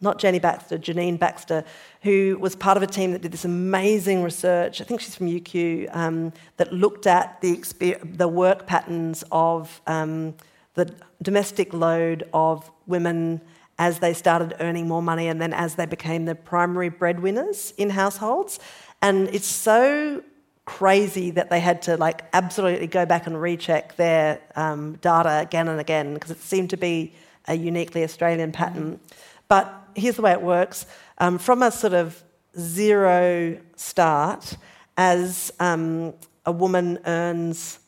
not 0.00 0.20
Jenny 0.20 0.38
Baxter, 0.38 0.78
Janeen 0.78 1.18
Baxter, 1.18 1.64
who 2.02 2.38
was 2.38 2.54
part 2.54 2.76
of 2.76 2.84
a 2.84 2.86
team 2.86 3.10
that 3.10 3.22
did 3.22 3.32
this 3.32 3.44
amazing 3.44 4.22
research. 4.22 4.80
I 4.80 4.84
think 4.84 5.00
she's 5.00 5.16
from 5.16 5.26
UQ, 5.26 5.96
um, 5.96 6.32
that 6.58 6.72
looked 6.72 7.08
at 7.08 7.40
the, 7.40 7.56
exper- 7.56 8.16
the 8.18 8.28
work 8.28 8.68
patterns 8.68 9.24
of 9.32 9.80
um, 9.88 10.36
the 10.78 10.94
domestic 11.20 11.74
load 11.74 12.28
of 12.32 12.70
women 12.86 13.40
as 13.78 13.98
they 13.98 14.14
started 14.14 14.54
earning 14.60 14.86
more 14.86 15.02
money 15.02 15.26
and 15.26 15.42
then 15.42 15.52
as 15.52 15.74
they 15.74 15.86
became 15.86 16.24
the 16.24 16.34
primary 16.34 16.88
breadwinners 16.88 17.72
in 17.76 17.90
households. 17.90 18.60
And 19.02 19.28
it's 19.34 19.46
so 19.46 20.22
crazy 20.64 21.30
that 21.32 21.50
they 21.50 21.58
had 21.58 21.82
to 21.82 21.96
like 21.96 22.24
absolutely 22.32 22.86
go 22.86 23.04
back 23.04 23.26
and 23.26 23.40
recheck 23.40 23.96
their 23.96 24.40
um, 24.54 24.94
data 25.00 25.40
again 25.40 25.66
and 25.66 25.80
again 25.80 26.14
because 26.14 26.30
it 26.30 26.40
seemed 26.40 26.70
to 26.70 26.76
be 26.76 27.12
a 27.48 27.54
uniquely 27.54 28.04
Australian 28.04 28.52
pattern. 28.52 29.00
But 29.48 29.72
here's 29.96 30.16
the 30.16 30.22
way 30.22 30.32
it 30.32 30.42
works: 30.42 30.86
um, 31.18 31.38
from 31.38 31.62
a 31.62 31.70
sort 31.70 31.94
of 31.94 32.22
zero 32.56 33.58
start, 33.76 34.56
as 34.96 35.50
um, 35.58 36.14
a 36.44 36.52
woman 36.52 36.98
earns 37.06 37.80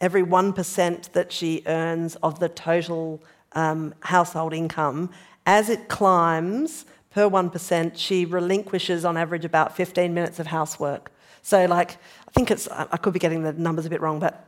every 0.00 0.22
1% 0.22 1.12
that 1.12 1.32
she 1.32 1.62
earns 1.66 2.16
of 2.16 2.38
the 2.38 2.48
total 2.48 3.22
um, 3.52 3.94
household 4.00 4.54
income, 4.54 5.10
as 5.46 5.68
it 5.68 5.88
climbs 5.88 6.84
per 7.10 7.28
1%, 7.28 7.92
she 7.96 8.24
relinquishes 8.24 9.04
on 9.04 9.16
average 9.16 9.44
about 9.44 9.76
15 9.76 10.14
minutes 10.14 10.38
of 10.38 10.46
housework. 10.46 11.10
So, 11.42 11.66
like, 11.66 11.92
I 12.28 12.30
think 12.32 12.50
it's, 12.50 12.68
I 12.68 12.96
could 12.96 13.12
be 13.12 13.18
getting 13.18 13.42
the 13.42 13.52
numbers 13.52 13.86
a 13.86 13.90
bit 13.90 14.00
wrong, 14.00 14.20
but, 14.20 14.46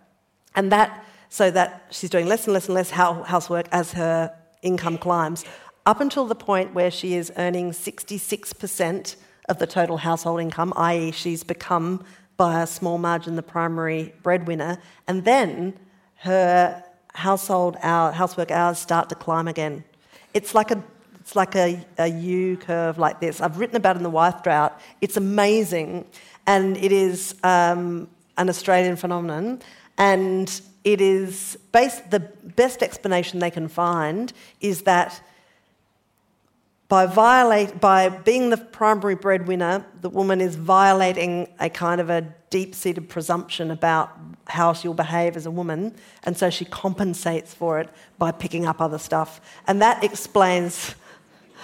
and 0.54 0.70
that, 0.70 1.04
so 1.28 1.50
that 1.50 1.86
she's 1.90 2.10
doing 2.10 2.26
less 2.26 2.46
and 2.46 2.54
less 2.54 2.66
and 2.66 2.74
less 2.74 2.90
housework 2.90 3.66
as 3.72 3.92
her 3.92 4.34
income 4.62 4.98
climbs, 4.98 5.44
up 5.86 6.00
until 6.00 6.26
the 6.26 6.34
point 6.34 6.74
where 6.74 6.90
she 6.90 7.14
is 7.14 7.32
earning 7.36 7.72
66% 7.72 9.16
of 9.48 9.58
the 9.58 9.66
total 9.66 9.96
household 9.96 10.40
income, 10.40 10.72
i.e., 10.76 11.10
she's 11.10 11.42
become 11.42 12.04
by 12.42 12.60
a 12.62 12.66
small 12.66 12.98
margin 12.98 13.36
the 13.36 13.48
primary 13.56 14.12
breadwinner, 14.24 14.76
and 15.06 15.24
then 15.24 15.74
her 16.16 16.82
household 17.14 17.76
hour, 17.82 18.10
housework 18.10 18.50
hours 18.50 18.78
start 18.78 19.08
to 19.08 19.14
climb 19.14 19.46
again. 19.46 19.84
It's 20.34 20.52
like 20.52 20.72
a 20.72 20.82
it's 21.20 21.36
like 21.36 21.54
a, 21.54 21.68
a 21.98 22.08
U 22.08 22.56
curve 22.56 22.98
like 22.98 23.20
this. 23.20 23.40
I've 23.40 23.58
written 23.60 23.76
about 23.76 23.94
in 23.96 24.02
the 24.02 24.10
wife 24.10 24.42
drought. 24.42 24.72
It's 25.00 25.16
amazing, 25.16 26.04
and 26.44 26.76
it 26.76 26.90
is 26.90 27.36
um, 27.44 28.08
an 28.36 28.48
Australian 28.48 28.96
phenomenon, 28.96 29.60
and 29.96 30.48
it 30.82 31.00
is 31.00 31.56
based. 31.70 32.10
The 32.10 32.20
best 32.62 32.82
explanation 32.82 33.38
they 33.38 33.52
can 33.52 33.68
find 33.68 34.32
is 34.60 34.82
that 34.82 35.10
by 36.92 37.06
violate 37.06 37.80
by 37.80 38.10
being 38.10 38.50
the 38.50 38.56
primary 38.58 39.14
breadwinner, 39.14 39.82
the 40.02 40.10
woman 40.10 40.42
is 40.42 40.56
violating 40.56 41.48
a 41.58 41.70
kind 41.70 42.02
of 42.02 42.10
a 42.10 42.20
deep-seated 42.50 43.08
presumption 43.08 43.70
about 43.70 44.10
how 44.46 44.74
she'll 44.74 44.92
behave 44.92 45.34
as 45.34 45.46
a 45.46 45.50
woman, 45.50 45.94
and 46.24 46.36
so 46.36 46.50
she 46.50 46.66
compensates 46.66 47.54
for 47.54 47.80
it 47.80 47.88
by 48.18 48.30
picking 48.30 48.66
up 48.66 48.78
other 48.78 48.98
stuff, 48.98 49.40
and 49.66 49.80
that 49.80 50.04
explains. 50.04 50.94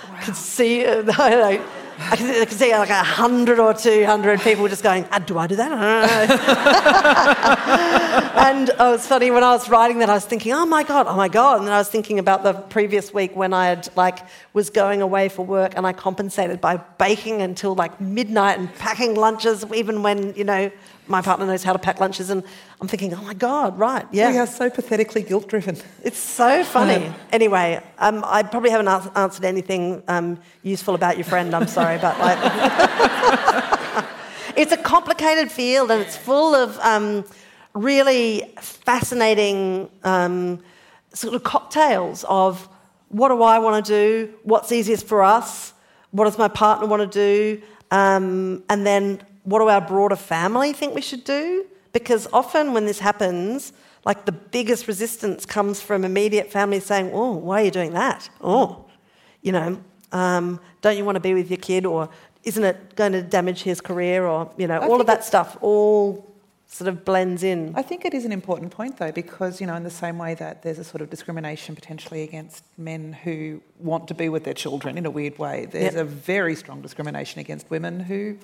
Wow. 0.08 0.18
Could 0.22 0.36
see, 0.36 0.86
I, 2.00 2.22
know, 2.22 2.40
I 2.40 2.44
could, 2.44 2.52
see 2.52 2.72
like 2.72 2.90
a 2.90 3.02
hundred 3.02 3.58
or 3.58 3.74
two 3.74 4.06
hundred 4.06 4.40
people 4.40 4.68
just 4.68 4.82
going, 4.82 5.04
ah, 5.10 5.18
"Do 5.18 5.38
I 5.38 5.46
do 5.46 5.56
that?" 5.56 5.72
and 8.36 8.70
oh, 8.78 8.94
it's 8.94 9.06
funny 9.06 9.30
when 9.30 9.42
I 9.42 9.52
was 9.52 9.68
writing 9.68 9.98
that, 9.98 10.08
I 10.08 10.14
was 10.14 10.24
thinking, 10.24 10.52
"Oh 10.52 10.64
my 10.64 10.84
god, 10.84 11.06
oh 11.08 11.16
my 11.16 11.28
god!" 11.28 11.58
And 11.58 11.66
then 11.66 11.74
I 11.74 11.78
was 11.78 11.88
thinking 11.88 12.18
about 12.18 12.44
the 12.44 12.52
previous 12.52 13.12
week 13.12 13.34
when 13.34 13.52
I 13.52 13.66
had 13.66 13.88
like 13.96 14.20
was 14.52 14.70
going 14.70 15.02
away 15.02 15.28
for 15.28 15.44
work, 15.44 15.72
and 15.76 15.86
I 15.86 15.92
compensated 15.92 16.60
by 16.60 16.76
baking 16.76 17.42
until 17.42 17.74
like 17.74 18.00
midnight 18.00 18.58
and 18.58 18.72
packing 18.76 19.14
lunches, 19.14 19.64
even 19.74 20.02
when 20.02 20.34
you 20.34 20.44
know 20.44 20.70
my 21.08 21.22
partner 21.22 21.46
knows 21.46 21.62
how 21.62 21.72
to 21.72 21.78
pack 21.78 22.00
lunches, 22.00 22.30
and 22.30 22.42
I'm 22.80 22.88
thinking, 22.88 23.12
oh 23.14 23.22
my 23.22 23.34
God, 23.34 23.78
right, 23.78 24.06
yeah. 24.12 24.30
We 24.30 24.38
are 24.38 24.46
so 24.46 24.70
pathetically 24.70 25.22
guilt 25.22 25.48
driven. 25.48 25.76
It's 26.04 26.18
so 26.18 26.62
funny. 26.64 27.12
anyway, 27.32 27.82
um, 27.98 28.22
I 28.26 28.42
probably 28.42 28.70
haven't 28.70 28.88
answered 29.16 29.44
anything 29.44 30.02
um, 30.08 30.38
useful 30.62 30.94
about 30.94 31.16
your 31.16 31.24
friend, 31.24 31.54
I'm 31.54 31.66
sorry, 31.66 31.87
but 31.96 32.18
like. 32.18 32.38
it's 34.58 34.72
a 34.72 34.76
complicated 34.76 35.52
field 35.52 35.90
and 35.90 36.02
it's 36.02 36.16
full 36.16 36.52
of 36.54 36.76
um, 36.80 37.24
really 37.74 38.42
fascinating 38.60 39.88
um, 40.02 40.58
sort 41.14 41.34
of 41.34 41.44
cocktails 41.44 42.24
of 42.28 42.68
what 43.08 43.28
do 43.28 43.42
I 43.42 43.60
want 43.60 43.86
to 43.86 43.90
do, 43.92 44.34
what's 44.42 44.72
easiest 44.72 45.06
for 45.06 45.22
us, 45.22 45.72
what 46.10 46.24
does 46.24 46.36
my 46.36 46.48
partner 46.48 46.86
want 46.86 47.10
to 47.10 47.18
do, 47.58 47.62
um, 47.90 48.62
and 48.68 48.86
then 48.86 49.22
what 49.44 49.60
do 49.60 49.68
our 49.68 49.80
broader 49.80 50.16
family 50.16 50.72
think 50.72 50.94
we 50.94 51.00
should 51.00 51.24
do? 51.24 51.64
Because 51.92 52.26
often 52.32 52.74
when 52.74 52.84
this 52.84 52.98
happens, 52.98 53.72
like 54.04 54.24
the 54.24 54.32
biggest 54.32 54.88
resistance 54.88 55.46
comes 55.46 55.80
from 55.80 56.04
immediate 56.04 56.50
family 56.50 56.80
saying, 56.80 57.10
Oh, 57.12 57.32
why 57.32 57.62
are 57.62 57.64
you 57.64 57.70
doing 57.70 57.92
that? 57.94 58.28
Oh, 58.40 58.84
you 59.40 59.52
know, 59.52 59.80
um, 60.12 60.60
don't 60.80 60.96
you 60.96 61.04
want 61.04 61.16
to 61.16 61.20
be 61.20 61.34
with 61.34 61.50
your 61.50 61.58
kid? 61.58 61.86
Or 61.86 62.08
isn't 62.44 62.64
it 62.64 62.96
going 62.96 63.12
to 63.12 63.22
damage 63.22 63.62
his 63.62 63.80
career? 63.80 64.26
Or, 64.26 64.50
you 64.56 64.66
know, 64.66 64.80
I 64.80 64.86
all 64.86 65.00
of 65.00 65.06
that 65.06 65.24
stuff 65.24 65.56
all 65.60 66.26
sort 66.70 66.88
of 66.88 67.04
blends 67.04 67.42
in. 67.42 67.72
I 67.74 67.82
think 67.82 68.04
it 68.04 68.12
is 68.12 68.24
an 68.26 68.32
important 68.32 68.72
point 68.72 68.98
though, 68.98 69.10
because, 69.10 69.60
you 69.60 69.66
know, 69.66 69.74
in 69.74 69.84
the 69.84 69.90
same 69.90 70.18
way 70.18 70.34
that 70.34 70.62
there's 70.62 70.78
a 70.78 70.84
sort 70.84 71.00
of 71.00 71.08
discrimination 71.08 71.74
potentially 71.74 72.22
against 72.22 72.62
men 72.76 73.14
who 73.14 73.62
want 73.78 74.06
to 74.08 74.14
be 74.14 74.28
with 74.28 74.44
their 74.44 74.54
children 74.54 74.98
in 74.98 75.06
a 75.06 75.10
weird 75.10 75.38
way, 75.38 75.66
there's 75.66 75.94
yep. 75.94 76.02
a 76.02 76.04
very 76.04 76.54
strong 76.54 76.82
discrimination 76.82 77.40
against 77.40 77.70
women 77.70 78.00
who 78.00 78.36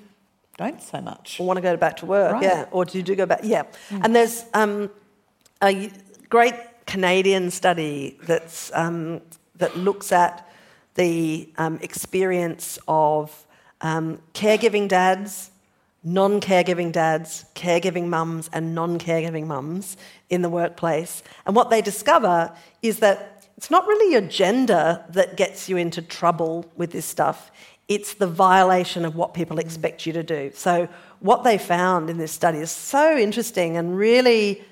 don't 0.57 0.81
so 0.83 1.01
much. 1.03 1.39
Or 1.39 1.47
want 1.47 1.59
to 1.59 1.62
go 1.62 1.77
back 1.77 1.99
to 1.99 2.07
work, 2.07 2.33
right. 2.33 2.43
yeah. 2.43 2.67
Or 2.71 2.87
do 2.87 2.97
you 2.97 3.05
do 3.05 3.15
go 3.15 3.27
back? 3.27 3.41
Yeah. 3.43 3.65
Mm. 3.91 4.05
And 4.05 4.17
there's 4.17 4.45
um, 4.55 4.91
a 5.62 5.91
great 6.31 6.55
Canadian 6.87 7.51
study 7.51 8.19
that's, 8.23 8.73
um, 8.75 9.21
that 9.57 9.77
looks 9.77 10.12
at 10.12 10.49
the 10.95 11.53
um, 11.59 11.78
experience 11.82 12.78
of 12.88 13.47
um, 13.80 14.20
caregiving 14.32 14.88
dads, 14.88 15.51
non 16.03 16.40
caregiving 16.40 16.92
dads, 16.92 17.45
caregiving 17.55 18.07
mums, 18.07 18.49
and 18.53 18.74
non 18.74 18.99
caregiving 18.99 19.47
mums 19.47 19.97
in 20.30 20.42
the 20.42 20.49
workplace. 20.49 21.22
And 21.47 21.55
what 21.57 21.70
they 21.70 21.82
discover 21.82 22.53
is 22.82 23.01
that 23.01 23.49
it's 23.57 23.70
not 23.70 23.86
really 23.86 24.12
your 24.12 24.22
gender 24.22 25.05
that 25.11 25.36
gets 25.36 25.68
you 25.68 25.76
into 25.76 26.03
trouble 26.03 26.70
with 26.76 26.90
this 26.90 27.07
stuff 27.07 27.51
it's 27.88 28.14
the 28.14 28.26
violation 28.26 29.05
of 29.05 29.14
what 29.14 29.34
people 29.34 29.59
expect 29.59 30.07
you 30.07 30.12
to 30.14 30.22
do. 30.22 30.51
So, 30.55 30.88
what 31.20 31.45
they 31.45 31.59
found 31.59 32.11
in 32.11 32.18
this 32.18 32.32
study 32.32 32.59
is 32.59 32.70
so 32.70 33.16
interesting 33.16 33.76
and 33.76 33.97
really 33.97 34.62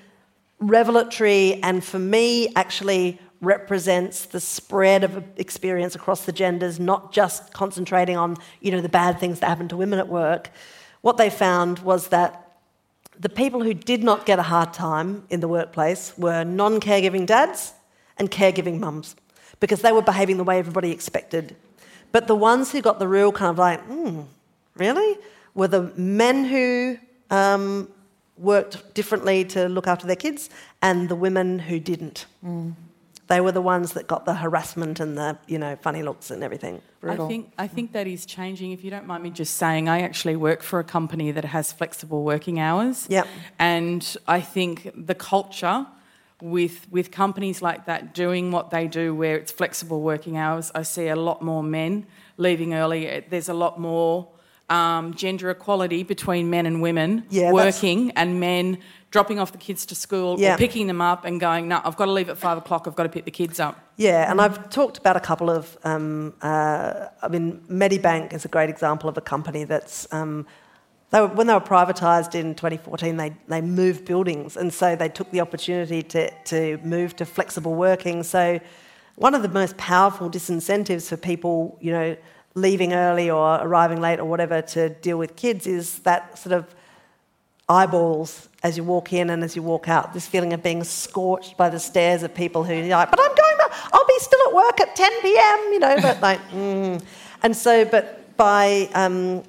revelatory, 0.59 1.61
and 1.63 1.83
for 1.83 1.99
me, 1.99 2.53
actually 2.55 3.19
represents 3.43 4.25
the 4.25 4.39
spread 4.39 5.03
of 5.03 5.23
experience 5.37 5.95
across 5.95 6.25
the 6.25 6.31
genders, 6.31 6.79
not 6.79 7.11
just 7.11 7.53
concentrating 7.53 8.17
on 8.17 8.37
you 8.61 8.71
know 8.71 8.81
the 8.81 8.89
bad 8.89 9.19
things 9.19 9.39
that 9.39 9.47
happen 9.47 9.67
to 9.67 9.77
women 9.77 9.99
at 9.99 10.07
work. 10.07 10.49
What 11.01 11.17
they 11.17 11.29
found 11.29 11.79
was 11.79 12.09
that 12.09 12.39
the 13.19 13.29
people 13.29 13.63
who 13.63 13.73
did 13.73 14.03
not 14.03 14.25
get 14.25 14.39
a 14.39 14.43
hard 14.43 14.73
time 14.73 15.25
in 15.29 15.39
the 15.39 15.47
workplace 15.47 16.13
were 16.17 16.43
non-caregiving 16.43 17.25
dads 17.25 17.73
and 18.17 18.31
caregiving 18.31 18.79
mums 18.79 19.15
because 19.59 19.81
they 19.81 19.91
were 19.91 20.01
behaving 20.01 20.37
the 20.37 20.43
way 20.43 20.57
everybody 20.57 20.91
expected 20.91 21.55
but 22.13 22.27
the 22.27 22.35
ones 22.35 22.71
who 22.71 22.79
got 22.79 22.99
the 22.99 23.07
real 23.07 23.31
kind 23.31 23.49
of 23.49 23.57
like, 23.57 23.81
hmm, 23.81 24.21
really? 24.77 25.17
Were 25.55 25.67
the 25.67 25.91
men 25.97 26.45
who 26.45 26.99
um, 27.31 27.89
worked 28.37 28.93
differently 28.93 29.43
to 29.45 29.67
look 29.67 29.87
after 29.87 30.05
their 30.05 30.15
kids 30.15 30.49
and 30.81 31.09
the 31.09 31.15
women 31.15 31.59
who 31.59 31.79
didn't. 31.79 32.27
Mm. 32.45 32.73
They 33.33 33.41
were 33.41 33.51
the 33.51 33.63
ones 33.63 33.93
that 33.93 34.05
got 34.05 34.25
the 34.25 34.35
harassment 34.35 34.99
and 34.99 35.17
the, 35.17 35.39
you 35.47 35.57
know, 35.57 35.75
funny 35.75 36.03
looks 36.03 36.29
and 36.29 36.43
everything. 36.43 36.83
Brutal. 37.01 37.25
I 37.25 37.27
think, 37.27 37.53
I 37.57 37.67
think 37.67 37.91
that 37.93 38.05
is 38.05 38.27
changing. 38.27 38.73
If 38.73 38.83
you 38.83 38.91
don't 38.91 39.07
mind 39.07 39.23
me 39.23 39.31
just 39.31 39.55
saying, 39.55 39.89
I 39.89 40.01
actually 40.01 40.35
work 40.35 40.61
for 40.61 40.77
a 40.77 40.83
company 40.83 41.31
that 41.31 41.43
has 41.43 41.73
flexible 41.73 42.23
working 42.23 42.59
hours. 42.59 43.07
Yep. 43.09 43.27
And 43.57 44.17
I 44.27 44.39
think 44.39 44.91
the 44.95 45.15
culture 45.15 45.87
with 46.41 46.85
with 46.91 47.09
companies 47.09 47.61
like 47.61 47.85
that 47.85 48.13
doing 48.13 48.51
what 48.51 48.69
they 48.69 48.87
do 48.87 49.15
where 49.15 49.37
it's 49.37 49.51
flexible 49.51 50.01
working 50.01 50.35
hours 50.35 50.71
i 50.75 50.81
see 50.81 51.07
a 51.07 51.15
lot 51.15 51.41
more 51.41 51.63
men 51.63 52.05
leaving 52.35 52.73
early 52.73 53.23
there's 53.29 53.47
a 53.47 53.53
lot 53.53 53.79
more 53.79 54.27
um, 54.69 55.13
gender 55.13 55.49
equality 55.49 56.03
between 56.03 56.49
men 56.49 56.65
and 56.65 56.81
women 56.81 57.23
yeah, 57.29 57.51
working 57.51 58.07
that's... 58.07 58.17
and 58.17 58.39
men 58.39 58.77
dropping 59.13 59.37
off 59.37 59.51
the 59.51 59.59
kids 59.59 59.85
to 59.85 59.93
school 59.93 60.39
yeah. 60.39 60.55
or 60.55 60.57
picking 60.57 60.87
them 60.87 60.99
up 60.99 61.23
and 61.23 61.39
going 61.39 61.67
no 61.67 61.79
i've 61.85 61.95
got 61.95 62.05
to 62.05 62.11
leave 62.11 62.29
at 62.29 62.37
five 62.37 62.57
o'clock 62.57 62.87
i've 62.87 62.95
got 62.95 63.03
to 63.03 63.09
pick 63.09 63.25
the 63.25 63.31
kids 63.31 63.59
up 63.59 63.77
yeah 63.95 64.29
and 64.29 64.41
i've 64.41 64.71
talked 64.71 64.97
about 64.97 65.15
a 65.15 65.19
couple 65.19 65.51
of 65.51 65.77
um, 65.83 66.33
uh, 66.41 67.05
i 67.21 67.27
mean 67.27 67.61
medibank 67.69 68.33
is 68.33 68.43
a 68.43 68.47
great 68.47 68.71
example 68.71 69.07
of 69.07 69.15
a 69.15 69.21
company 69.21 69.65
that's 69.65 70.11
um, 70.11 70.47
they 71.11 71.21
were, 71.21 71.27
when 71.27 71.45
they 71.45 71.53
were 71.53 71.59
privatised 71.59 72.33
in 72.33 72.55
2014, 72.55 73.17
they, 73.17 73.35
they 73.47 73.61
moved 73.61 74.03
buildings, 74.03 74.57
and 74.57 74.73
so 74.73 74.95
they 74.95 75.09
took 75.09 75.29
the 75.29 75.41
opportunity 75.41 76.01
to, 76.01 76.31
to 76.45 76.79
move 76.83 77.15
to 77.17 77.25
flexible 77.25 77.75
working. 77.75 78.23
So, 78.23 78.59
one 79.15 79.35
of 79.35 79.43
the 79.43 79.49
most 79.49 79.77
powerful 79.77 80.27
disincentives 80.27 81.07
for 81.07 81.17
people, 81.17 81.77
you 81.79 81.91
know, 81.91 82.17
leaving 82.55 82.93
early 82.93 83.29
or 83.29 83.57
arriving 83.61 84.01
late 84.01 84.19
or 84.19 84.25
whatever 84.25 84.63
to 84.63 84.89
deal 84.89 85.19
with 85.19 85.35
kids 85.35 85.67
is 85.67 85.99
that 85.99 86.35
sort 86.35 86.53
of 86.53 86.73
eyeballs 87.73 88.49
as 88.61 88.77
you 88.77 88.83
walk 88.83 89.11
in 89.11 89.29
and 89.29 89.43
as 89.43 89.55
you 89.55 89.63
walk 89.63 89.87
out. 89.89 90.13
This 90.13 90.27
feeling 90.27 90.53
of 90.53 90.61
being 90.63 90.83
scorched 90.83 91.57
by 91.57 91.69
the 91.69 91.79
stares 91.79 92.23
of 92.23 92.33
people 92.33 92.63
who 92.63 92.73
are 92.73 92.87
like, 92.87 93.09
but 93.09 93.19
I'm 93.19 93.35
going, 93.35 93.57
to, 93.57 93.69
I'll 93.93 94.07
be 94.07 94.19
still 94.19 94.47
at 94.47 94.53
work 94.53 94.79
at 94.79 94.95
10 94.95 95.21
p.m., 95.21 95.59
you 95.73 95.79
know, 95.79 95.95
but 96.01 96.21
like, 96.21 96.39
mm. 96.51 97.03
and 97.41 97.55
so, 97.55 97.83
but 97.85 98.37
by 98.37 98.89
um, 98.93 99.43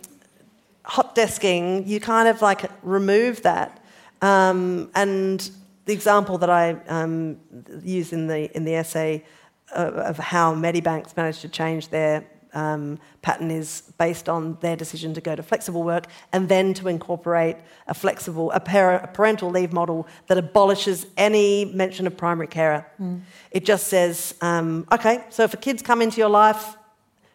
hot 0.85 1.15
desking, 1.15 1.87
you 1.87 2.01
kind 2.01 2.29
of 2.29 2.43
like 2.43 2.71
remove 2.83 3.43
that. 3.43 3.85
Um, 4.23 4.91
and 4.95 5.51
the 5.85 5.93
example 5.93 6.39
that 6.39 6.51
I 6.51 6.73
um, 6.89 7.39
use 7.83 8.13
in 8.13 8.27
the, 8.27 8.55
in 8.57 8.65
the 8.65 8.75
essay 8.75 9.25
of, 9.73 9.95
of 9.95 10.19
how 10.19 10.55
Medibank's 10.55 11.17
managed 11.17 11.43
to 11.43 11.49
change 11.49 11.89
their 11.89 12.25
um, 12.55 12.99
pattern 13.23 13.51
is 13.51 13.83
based 13.99 14.29
on 14.29 14.57
their 14.61 14.77
decision 14.77 15.15
to 15.15 15.21
go 15.21 15.35
to 15.35 15.43
flexible 15.43 15.83
work 15.83 16.07
and 16.33 16.49
then 16.49 16.75
to 16.75 16.89
incorporate 16.89 17.57
a 17.87 17.95
flexible, 17.95 18.51
a, 18.53 18.61
par- 18.61 18.97
a 18.97 19.07
parental 19.09 19.51
leave 19.51 19.73
model 19.73 20.07
that 20.29 20.39
abolishes 20.39 21.07
any 21.17 21.65
mention 21.67 22.07
of 22.07 22.17
primary 22.17 22.47
carer. 22.47 22.87
Mm. 23.01 23.21
It 23.51 23.65
just 23.65 23.89
says, 23.89 24.35
um, 24.41 24.87
okay, 24.93 25.25
so 25.31 25.43
if 25.43 25.55
a 25.55 25.57
kid's 25.57 25.83
come 25.83 26.01
into 26.01 26.19
your 26.19 26.29
life 26.29 26.77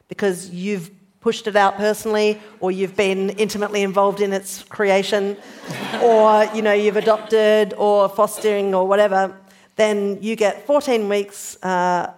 because 0.07 0.49
you've 0.49 0.91
pushed 1.21 1.47
it 1.47 1.55
out 1.55 1.75
personally 1.75 2.39
or 2.59 2.71
you've 2.71 2.95
been 2.95 3.31
intimately 3.31 3.83
involved 3.83 4.21
in 4.21 4.31
its 4.31 4.63
creation 4.63 5.35
or 6.01 6.45
you 6.55 6.61
know 6.61 6.71
you've 6.71 6.95
adopted 6.95 7.73
or 7.77 8.07
fostering 8.07 8.73
or 8.73 8.87
whatever 8.87 9.35
then 9.75 10.17
you 10.21 10.35
get 10.35 10.65
14 10.65 11.09
weeks 11.09 11.61
uh, 11.63 12.11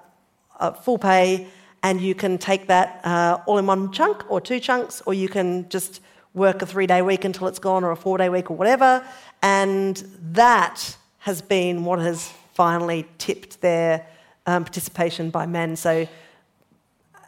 full 0.84 1.00
pay 1.00 1.48
and 1.84 2.00
you 2.00 2.14
can 2.14 2.38
take 2.38 2.68
that 2.68 3.02
uh, 3.04 3.40
all 3.46 3.58
in 3.58 3.66
one 3.66 3.92
chunk 3.92 4.30
or 4.30 4.40
two 4.40 4.60
chunks 4.60 5.02
or 5.06 5.14
you 5.14 5.28
can 5.28 5.68
just 5.70 6.02
work 6.34 6.62
a 6.62 6.66
three 6.66 6.88
day 6.88 7.02
week 7.02 7.26
until 7.26 7.48
it's 7.48 7.60
gone 7.60 7.84
or 7.84 7.92
a 7.92 7.96
four 7.96 8.18
day 8.18 8.30
week 8.30 8.50
or 8.52 8.58
whatever 8.58 9.06
and 9.42 9.98
that 10.22 10.96
has 11.20 11.42
been 11.42 11.86
what 11.86 12.00
has 12.00 12.32
finally 12.54 13.08
tipped 13.18 13.62
their 13.62 14.06
um, 14.46 14.64
participation 14.64 15.30
by 15.30 15.46
men. 15.46 15.76
So 15.76 16.08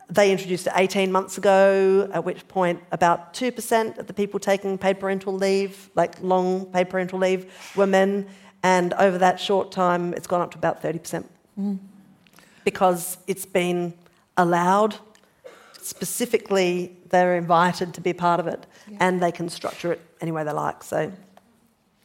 they 0.10 0.32
introduced 0.32 0.68
it 0.68 0.74
18 0.76 1.12
months 1.12 1.38
ago, 1.38 2.10
at 2.14 2.24
which 2.24 2.48
point 2.48 2.82
about 2.92 3.34
2% 3.34 3.98
of 3.98 4.08
the 4.08 4.14
people 4.14 4.40
taking 4.40 4.78
paid 4.78 5.00
parental 5.00 5.34
leave, 5.34 5.90
like 5.96 6.22
long 6.22 6.66
paid 6.68 6.90
parental 6.90 7.20
leave, 7.20 7.52
were 7.76 7.88
men. 7.88 8.28
And 8.64 8.94
over 8.94 9.18
that 9.18 9.40
short 9.40 9.72
time, 9.72 10.14
it's 10.14 10.28
gone 10.28 10.42
up 10.42 10.52
to 10.52 10.58
about 10.58 10.82
30%. 10.82 11.26
Mm. 11.60 11.80
Because 12.64 13.18
it's 13.28 13.46
been 13.46 13.94
allowed, 14.38 14.96
specifically, 15.82 16.98
they're 17.10 17.36
invited 17.36 17.94
to 17.94 18.02
be 18.02 18.14
part 18.14 18.40
of 18.40 18.48
it, 18.48 18.66
yeah. 18.90 18.98
and 19.00 19.22
they 19.22 19.32
can 19.32 19.50
structure 19.50 19.92
it 19.92 20.02
any 20.22 20.32
way 20.32 20.44
they 20.44 20.52
like. 20.52 20.84
So. 20.84 21.12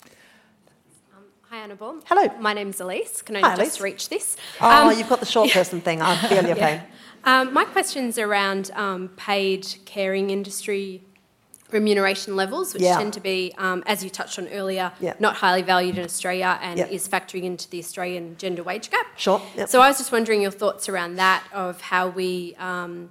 Um, 0.04 1.24
hi, 1.42 1.58
Annabel. 1.58 2.00
Hello. 2.06 2.28
My 2.40 2.52
name's 2.52 2.80
Elise. 2.80 3.22
Can 3.22 3.36
I 3.36 3.40
Hi, 3.40 3.56
just 3.56 3.60
Elise. 3.60 3.80
reach 3.80 4.08
this? 4.08 4.36
Oh, 4.60 4.88
um, 4.88 4.98
you've 4.98 5.08
got 5.08 5.20
the 5.20 5.26
short 5.26 5.50
person 5.52 5.80
thing. 5.80 6.02
I 6.02 6.16
feel 6.28 6.44
your 6.44 6.56
yeah. 6.56 6.78
pain. 6.78 6.88
Um, 7.24 7.52
my 7.52 7.64
question's 7.64 8.18
around 8.18 8.70
um, 8.74 9.08
paid 9.16 9.66
caring 9.84 10.30
industry 10.30 11.02
remuneration 11.70 12.36
levels, 12.36 12.72
which 12.72 12.82
yeah. 12.82 12.96
tend 12.96 13.12
to 13.12 13.20
be, 13.20 13.54
um, 13.58 13.82
as 13.86 14.02
you 14.02 14.10
touched 14.10 14.38
on 14.38 14.48
earlier, 14.48 14.92
not 15.18 15.36
highly 15.36 15.62
valued 15.62 15.98
in 15.98 16.04
Australia 16.04 16.58
and 16.62 16.80
is 16.80 17.08
factoring 17.08 17.42
into 17.44 17.68
the 17.70 17.78
Australian 17.78 18.36
gender 18.38 18.62
wage 18.62 18.90
gap. 18.90 19.06
Sure. 19.16 19.42
Yep. 19.56 19.68
So 19.68 19.80
I 19.80 19.88
was 19.88 19.98
just 19.98 20.12
wondering 20.12 20.42
your 20.42 20.50
thoughts 20.50 20.88
around 20.88 21.16
that, 21.16 21.44
of 21.52 21.80
how 21.80 22.08
we 22.08 22.54
um, 22.58 23.10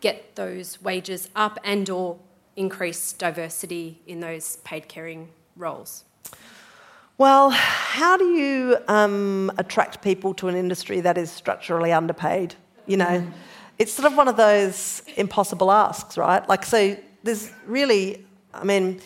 get 0.00 0.36
those 0.36 0.80
wages 0.82 1.28
up 1.36 1.58
and 1.64 1.88
or 1.90 2.18
increase 2.56 3.12
diversity 3.12 4.00
in 4.06 4.20
those 4.20 4.56
paid 4.58 4.88
caring 4.88 5.28
roles. 5.56 6.04
Well, 7.18 7.50
how 7.50 8.16
do 8.16 8.24
you 8.24 8.78
um, 8.86 9.50
attract 9.58 10.02
people 10.02 10.34
to 10.34 10.48
an 10.48 10.54
industry 10.54 11.00
that 11.00 11.18
is 11.18 11.30
structurally 11.30 11.92
underpaid? 11.92 12.54
You 12.86 12.96
know, 12.96 13.06
mm 13.06 13.32
it's 13.78 13.92
sort 13.92 14.10
of 14.10 14.16
one 14.16 14.28
of 14.28 14.36
those 14.36 15.02
impossible 15.16 15.70
asks, 15.70 16.18
right? 16.18 16.46
Like, 16.48 16.66
so 16.66 16.96
there's 17.22 17.50
really, 17.66 18.26
I 18.54 18.64
mean, 18.64 19.00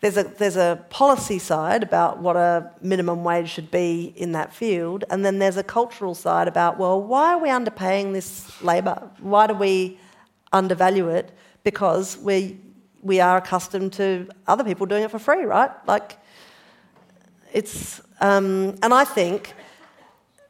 there's 0.00 0.16
a, 0.16 0.24
there's 0.24 0.56
a 0.56 0.84
policy 0.90 1.38
side 1.38 1.82
about 1.84 2.18
what 2.18 2.36
a 2.36 2.72
minimum 2.80 3.22
wage 3.22 3.48
should 3.48 3.70
be 3.70 4.12
in 4.16 4.32
that 4.32 4.52
field, 4.52 5.04
and 5.10 5.24
then 5.24 5.38
there's 5.38 5.56
a 5.56 5.62
cultural 5.62 6.14
side 6.14 6.48
about, 6.48 6.76
well, 6.76 7.00
why 7.00 7.34
are 7.34 7.38
we 7.38 7.48
underpaying 7.48 8.12
this 8.12 8.60
labour? 8.62 9.08
Why 9.20 9.46
do 9.46 9.54
we 9.54 9.98
undervalue 10.52 11.08
it? 11.08 11.30
Because 11.62 12.18
we, 12.18 12.58
we 13.00 13.20
are 13.20 13.36
accustomed 13.36 13.92
to 13.94 14.28
other 14.48 14.64
people 14.64 14.86
doing 14.86 15.04
it 15.04 15.10
for 15.10 15.20
free, 15.20 15.44
right? 15.44 15.70
Like, 15.86 16.18
it's, 17.52 18.00
um, 18.20 18.74
and 18.82 18.92
I 18.92 19.04
think 19.04 19.54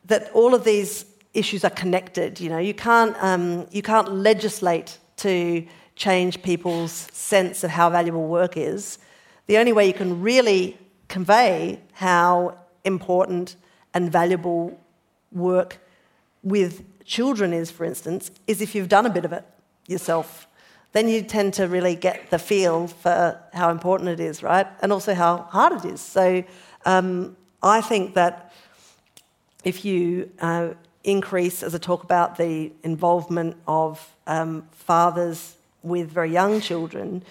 that 0.06 0.30
all 0.32 0.54
of 0.54 0.64
these 0.64 1.04
issues 1.34 1.62
are 1.64 1.70
connected. 1.70 2.40
You 2.40 2.48
know, 2.48 2.58
you 2.58 2.74
can't, 2.74 3.14
um, 3.22 3.66
you 3.70 3.82
can't 3.82 4.10
legislate 4.12 4.98
to 5.18 5.66
change 5.96 6.42
people's 6.42 6.92
sense 7.12 7.64
of 7.64 7.70
how 7.70 7.90
valuable 7.90 8.26
work 8.26 8.56
is. 8.56 8.98
The 9.46 9.58
only 9.58 9.72
way 9.72 9.86
you 9.86 9.92
can 9.92 10.22
really 10.22 10.78
convey 11.08 11.80
how 11.92 12.56
important 12.84 13.56
and 13.94 14.10
valuable 14.10 14.78
work 15.30 15.78
with 16.42 16.84
children 17.04 17.52
is, 17.52 17.70
for 17.70 17.84
instance, 17.84 18.30
is 18.46 18.60
if 18.60 18.74
you've 18.74 18.88
done 18.88 19.06
a 19.06 19.10
bit 19.10 19.24
of 19.24 19.32
it 19.32 19.44
yourself. 19.86 20.46
Then 20.92 21.08
you 21.08 21.22
tend 21.22 21.54
to 21.54 21.68
really 21.68 21.94
get 21.94 22.30
the 22.30 22.38
feel 22.38 22.86
for 22.86 23.40
how 23.52 23.70
important 23.70 24.10
it 24.10 24.20
is, 24.20 24.42
right? 24.42 24.66
And 24.82 24.92
also 24.92 25.14
how 25.14 25.38
hard 25.38 25.72
it 25.72 25.84
is. 25.84 26.00
So 26.00 26.44
um, 26.84 27.36
I 27.62 27.80
think 27.80 28.14
that 28.14 28.52
if 29.64 29.84
you 29.84 30.30
uh, 30.40 30.70
increase, 31.04 31.62
as 31.62 31.74
I 31.74 31.78
talk 31.78 32.04
about 32.04 32.36
the 32.36 32.72
involvement 32.82 33.56
of 33.66 34.14
um, 34.26 34.68
fathers 34.72 35.56
with 35.82 36.10
very 36.10 36.30
young 36.30 36.60
children, 36.60 37.22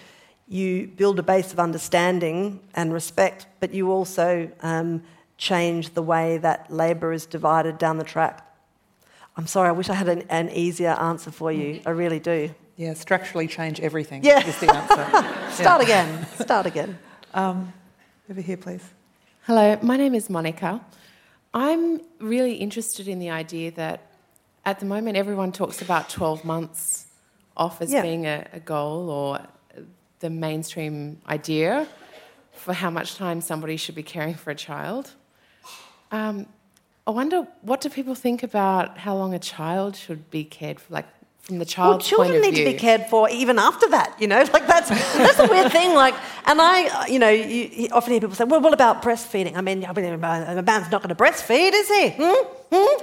you 0.48 0.86
build 0.86 1.18
a 1.18 1.22
base 1.22 1.52
of 1.52 1.58
understanding 1.58 2.60
and 2.74 2.92
respect, 2.92 3.46
but 3.60 3.72
you 3.72 3.90
also 3.90 4.50
um, 4.60 5.02
change 5.38 5.94
the 5.94 6.02
way 6.02 6.38
that 6.38 6.70
labour 6.70 7.12
is 7.12 7.26
divided 7.26 7.78
down 7.78 7.98
the 7.98 8.04
track. 8.04 8.46
I'm 9.36 9.46
sorry, 9.46 9.68
I 9.68 9.72
wish 9.72 9.88
I 9.88 9.94
had 9.94 10.08
an, 10.08 10.24
an, 10.28 10.50
easier 10.50 10.90
answer 10.90 11.30
for 11.30 11.50
you. 11.50 11.80
I 11.86 11.90
really 11.90 12.20
do. 12.20 12.54
Yeah, 12.76 12.92
structurally 12.94 13.46
change 13.46 13.80
everything 13.80 14.24
yeah. 14.24 14.46
is 14.46 14.60
the 14.60 14.74
answer. 14.74 15.06
Start 15.62 15.80
yeah. 15.80 16.04
again. 16.04 16.26
Start 16.36 16.66
again. 16.66 16.98
Um, 17.32 17.72
over 18.30 18.40
here, 18.40 18.58
please. 18.58 18.84
Hello, 19.46 19.78
my 19.82 19.96
name 19.96 20.14
is 20.14 20.28
Monica. 20.28 20.84
I'm 21.54 22.00
really 22.18 22.54
interested 22.54 23.08
in 23.08 23.18
the 23.18 23.30
idea 23.30 23.70
that 23.72 24.12
at 24.64 24.80
the 24.80 24.86
moment 24.86 25.16
everyone 25.16 25.52
talks 25.52 25.80
about 25.80 26.10
12 26.10 26.44
months 26.44 27.06
off 27.56 27.82
as 27.82 27.92
yeah. 27.92 28.02
being 28.02 28.26
a, 28.26 28.46
a, 28.52 28.60
goal 28.60 29.10
or 29.10 29.40
the 30.20 30.30
mainstream 30.30 31.20
idea 31.28 31.86
for 32.52 32.72
how 32.72 32.90
much 32.90 33.16
time 33.16 33.40
somebody 33.40 33.76
should 33.76 33.94
be 33.94 34.02
caring 34.02 34.34
for 34.34 34.50
a 34.50 34.54
child. 34.54 35.12
Um, 36.10 36.46
I 37.06 37.10
wonder 37.10 37.46
what 37.62 37.80
do 37.80 37.88
people 37.88 38.14
think 38.14 38.42
about 38.42 38.98
how 38.98 39.16
long 39.16 39.34
a 39.34 39.38
child 39.38 39.96
should 39.96 40.30
be 40.30 40.44
cared 40.44 40.78
for? 40.80 40.94
Like 40.94 41.06
from 41.42 41.58
the 41.58 41.64
child's 41.64 42.10
well, 42.10 42.24
children 42.24 42.40
need 42.40 42.54
view. 42.54 42.64
to 42.64 42.72
be 42.72 42.78
cared 42.78 43.06
for 43.06 43.28
even 43.28 43.58
after 43.58 43.88
that. 43.88 44.14
You 44.20 44.28
know, 44.28 44.38
like 44.52 44.66
that's 44.66 44.88
that's 44.88 45.38
a 45.40 45.48
weird 45.48 45.72
thing. 45.72 45.94
Like, 45.94 46.14
and 46.46 46.60
I, 46.60 47.06
you 47.08 47.18
know, 47.18 47.30
you, 47.30 47.68
you 47.72 47.88
often 47.90 48.12
hear 48.12 48.20
people 48.20 48.36
say, 48.36 48.44
"Well, 48.44 48.60
what 48.60 48.72
about 48.72 49.02
breastfeeding?" 49.02 49.56
I 49.56 49.60
mean, 49.60 49.84
a 49.84 50.62
man's 50.62 50.90
not 50.90 51.02
going 51.02 51.08
to 51.08 51.14
breastfeed, 51.14 51.72
is 51.74 51.88
he? 51.88 52.10
Hmm? 52.10 52.46
Hmm? 52.72 53.02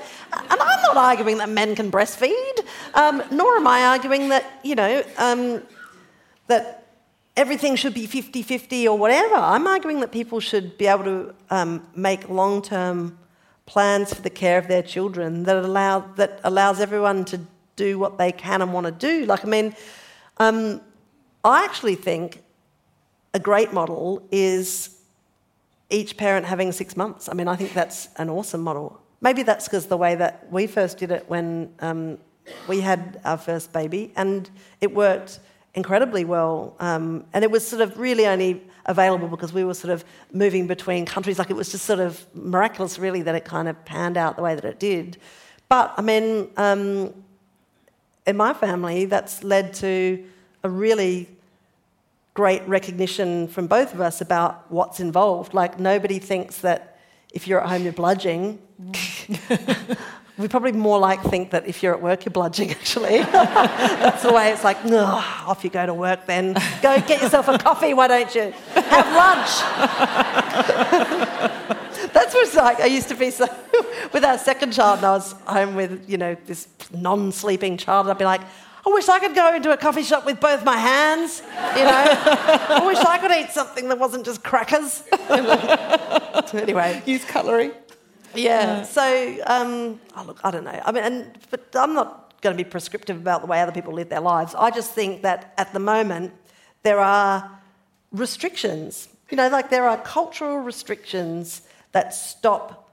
And 0.51 0.61
I'm 0.61 0.81
not 0.81 0.97
arguing 0.97 1.37
that 1.39 1.49
men 1.49 1.75
can 1.75 1.91
breastfeed, 1.91 2.65
um, 2.93 3.21
nor 3.31 3.57
am 3.57 3.67
I 3.67 3.83
arguing 3.83 4.29
that 4.29 4.45
you 4.63 4.75
know 4.75 5.03
um, 5.17 5.61
that 6.47 6.87
everything 7.35 7.75
should 7.77 7.93
be 7.93 8.05
50-50 8.05 8.85
or 8.85 8.97
whatever. 8.97 9.35
I'm 9.35 9.65
arguing 9.65 10.01
that 10.01 10.11
people 10.11 10.41
should 10.41 10.77
be 10.77 10.87
able 10.87 11.05
to 11.05 11.35
um, 11.49 11.87
make 11.95 12.27
long-term 12.27 13.17
plans 13.65 14.13
for 14.13 14.21
the 14.21 14.29
care 14.29 14.57
of 14.57 14.67
their 14.67 14.81
children 14.81 15.43
that 15.43 15.55
allow 15.55 15.99
that 16.15 16.39
allows 16.43 16.79
everyone 16.79 17.23
to 17.25 17.39
do 17.85 17.99
what 18.03 18.17
they 18.17 18.31
can 18.31 18.61
and 18.61 18.73
want 18.73 18.85
to 18.91 18.95
do. 19.09 19.25
Like, 19.25 19.43
I 19.47 19.49
mean, 19.57 19.67
um, 20.37 20.81
I 21.43 21.63
actually 21.67 21.95
think 21.95 22.43
a 23.33 23.39
great 23.39 23.71
model 23.73 24.21
is 24.31 24.99
each 25.89 26.17
parent 26.17 26.45
having 26.45 26.71
six 26.71 26.95
months. 26.95 27.29
I 27.29 27.33
mean, 27.33 27.47
I 27.47 27.55
think 27.55 27.73
that's 27.73 28.09
an 28.17 28.29
awesome 28.29 28.61
model. 28.61 28.99
Maybe 29.21 29.43
that's 29.43 29.65
because 29.67 29.87
the 29.87 29.97
way 30.05 30.15
that 30.15 30.33
we 30.51 30.67
first 30.67 30.97
did 30.97 31.11
it 31.11 31.23
when 31.27 31.73
um, 31.79 32.17
we 32.67 32.81
had 32.81 33.01
our 33.25 33.37
first 33.37 33.71
baby, 33.73 34.11
and 34.15 34.49
it 34.81 34.93
worked 34.93 35.39
incredibly 35.73 36.25
well. 36.25 36.75
Um, 36.79 37.25
and 37.33 37.43
it 37.43 37.51
was 37.51 37.67
sort 37.67 37.81
of 37.81 37.97
really 37.97 38.25
only 38.25 38.61
available 38.85 39.27
because 39.27 39.53
we 39.53 39.63
were 39.63 39.73
sort 39.73 39.93
of 39.93 40.03
moving 40.31 40.67
between 40.67 41.05
countries. 41.05 41.37
Like 41.39 41.49
it 41.49 41.55
was 41.55 41.71
just 41.71 41.85
sort 41.85 41.99
of 41.99 42.25
miraculous, 42.33 42.99
really, 42.99 43.21
that 43.23 43.35
it 43.35 43.45
kind 43.45 43.67
of 43.67 43.75
panned 43.85 44.17
out 44.17 44.35
the 44.35 44.43
way 44.47 44.55
that 44.55 44.65
it 44.65 44.79
did. 44.79 45.17
But 45.69 45.93
I 45.97 46.01
mean, 46.01 46.49
um, 46.57 47.13
in 48.29 48.37
my 48.37 48.53
family, 48.53 49.05
that's 49.05 49.43
led 49.43 49.73
to 49.75 50.23
a 50.63 50.69
really 50.69 51.27
great 52.35 52.65
recognition 52.67 53.47
from 53.47 53.67
both 53.67 53.93
of 53.93 53.99
us 53.99 54.21
about 54.21 54.71
what's 54.71 54.99
involved. 54.99 55.53
Like, 55.53 55.79
nobody 55.79 56.19
thinks 56.19 56.59
that 56.59 56.99
if 57.33 57.47
you're 57.47 57.61
at 57.61 57.69
home, 57.69 57.83
you're 57.83 57.93
bludging. 57.93 58.59
we 60.37 60.47
probably 60.47 60.71
more 60.71 60.99
like 60.99 61.21
think 61.23 61.51
that 61.51 61.67
if 61.67 61.81
you're 61.81 61.93
at 61.93 62.01
work, 62.01 62.25
you're 62.25 62.33
bludging, 62.33 62.69
actually. 62.71 63.17
That's 63.23 64.23
the 64.23 64.31
way 64.31 64.51
it's 64.51 64.63
like, 64.63 64.77
off 64.85 65.63
you 65.63 65.69
go 65.71 65.85
to 65.85 65.93
work 65.93 66.27
then. 66.27 66.53
Go 66.81 67.01
get 67.01 67.21
yourself 67.21 67.47
a 67.47 67.57
coffee, 67.57 67.93
why 67.93 68.07
don't 68.07 68.33
you? 68.35 68.53
Have 68.75 69.07
lunch. 69.23 69.49
That's 72.13 72.33
what's 72.33 72.55
like. 72.55 72.79
I 72.79 72.85
used 72.85 73.09
to 73.09 73.15
be 73.15 73.31
so, 73.31 73.47
with 74.13 74.23
our 74.23 74.37
second 74.37 74.73
child, 74.73 74.97
and 74.97 75.05
I 75.05 75.11
was 75.11 75.33
home 75.45 75.75
with, 75.75 76.09
you 76.09 76.17
know, 76.17 76.35
this 76.45 76.67
non 76.91 77.31
sleeping 77.31 77.77
child, 77.77 78.09
I'd 78.09 78.17
be 78.17 78.25
like, 78.25 78.41
I 78.85 78.89
wish 78.91 79.09
I 79.09 79.19
could 79.19 79.35
go 79.35 79.53
into 79.53 79.71
a 79.71 79.77
coffee 79.77 80.03
shop 80.03 80.25
with 80.25 80.39
both 80.39 80.63
my 80.63 80.77
hands, 80.77 81.41
you 81.41 81.83
know. 81.83 82.05
I 82.73 82.83
wish 82.85 82.97
I 82.97 83.17
could 83.17 83.31
eat 83.31 83.51
something 83.51 83.89
that 83.89 83.99
wasn't 83.99 84.25
just 84.25 84.43
crackers. 84.43 85.03
anyway. 86.53 87.03
Use 87.05 87.25
cutlery. 87.25 87.71
Yeah. 88.33 88.83
So, 88.83 89.37
um, 89.47 89.99
oh, 90.15 90.23
look, 90.25 90.39
I 90.43 90.51
don't 90.51 90.63
know. 90.63 90.81
I 90.85 90.91
mean, 90.91 91.03
and, 91.03 91.37
but 91.49 91.67
I'm 91.75 91.93
not 91.93 92.41
going 92.41 92.55
to 92.55 92.63
be 92.63 92.67
prescriptive 92.67 93.17
about 93.17 93.41
the 93.41 93.47
way 93.47 93.61
other 93.61 93.71
people 93.71 93.93
live 93.93 94.09
their 94.09 94.21
lives. 94.21 94.55
I 94.55 94.71
just 94.71 94.91
think 94.91 95.23
that 95.23 95.53
at 95.57 95.73
the 95.73 95.79
moment 95.79 96.33
there 96.83 96.99
are 96.99 97.59
restrictions. 98.11 99.09
You 99.29 99.37
know, 99.37 99.49
like 99.49 99.69
there 99.69 99.87
are 99.87 99.97
cultural 99.97 100.57
restrictions 100.59 101.63
that 101.91 102.13
stop 102.13 102.91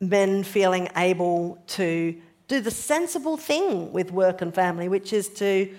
men 0.00 0.42
feeling 0.44 0.88
able 0.96 1.58
to 1.66 2.16
do 2.48 2.60
the 2.60 2.70
sensible 2.70 3.36
thing 3.36 3.92
with 3.92 4.10
work 4.10 4.42
and 4.42 4.54
family, 4.54 4.88
which 4.88 5.12
is 5.12 5.28
to 5.28 5.72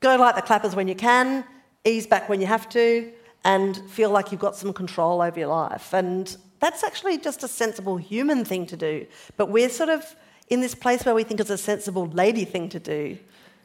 go 0.00 0.16
like 0.16 0.36
the 0.36 0.42
clappers 0.42 0.76
when 0.76 0.86
you 0.86 0.94
can, 0.94 1.44
ease 1.84 2.06
back 2.06 2.28
when 2.28 2.40
you 2.40 2.46
have 2.46 2.68
to, 2.68 3.10
and 3.44 3.76
feel 3.90 4.10
like 4.10 4.30
you've 4.30 4.40
got 4.40 4.54
some 4.54 4.72
control 4.72 5.20
over 5.20 5.38
your 5.38 5.48
life. 5.48 5.92
And 5.92 6.36
that's 6.60 6.84
actually 6.84 7.18
just 7.18 7.42
a 7.42 7.48
sensible 7.48 7.96
human 7.96 8.44
thing 8.44 8.66
to 8.66 8.76
do. 8.76 9.06
But 9.36 9.46
we're 9.46 9.68
sort 9.68 9.88
of 9.88 10.04
in 10.48 10.60
this 10.60 10.74
place 10.74 11.04
where 11.04 11.14
we 11.14 11.24
think 11.24 11.40
it's 11.40 11.50
a 11.50 11.58
sensible 11.58 12.06
lady 12.06 12.44
thing 12.44 12.68
to 12.70 12.78
do. 12.78 13.18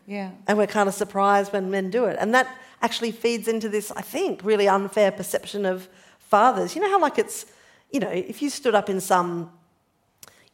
Yeah. 0.06 0.32
And 0.48 0.58
we're 0.58 0.68
kind 0.68 0.90
of 0.90 0.96
surprised 0.96 1.54
when 1.54 1.72
men 1.72 1.90
do 1.90 2.06
it. 2.06 2.18
And 2.20 2.34
that 2.34 2.48
actually 2.82 3.12
feeds 3.12 3.48
into 3.48 3.70
this, 3.70 3.92
I 3.92 4.02
think, 4.02 4.44
really 4.44 4.68
unfair 4.68 5.12
perception 5.12 5.66
of 5.66 5.88
fathers. 6.20 6.76
You 6.76 6.82
know 6.82 6.90
how, 6.90 7.00
like, 7.00 7.18
it's, 7.18 7.46
you 7.94 8.00
know, 8.00 8.10
if 8.10 8.42
you 8.42 8.50
stood 8.50 8.76
up 8.76 8.90
in 8.90 9.00
some, 9.00 9.52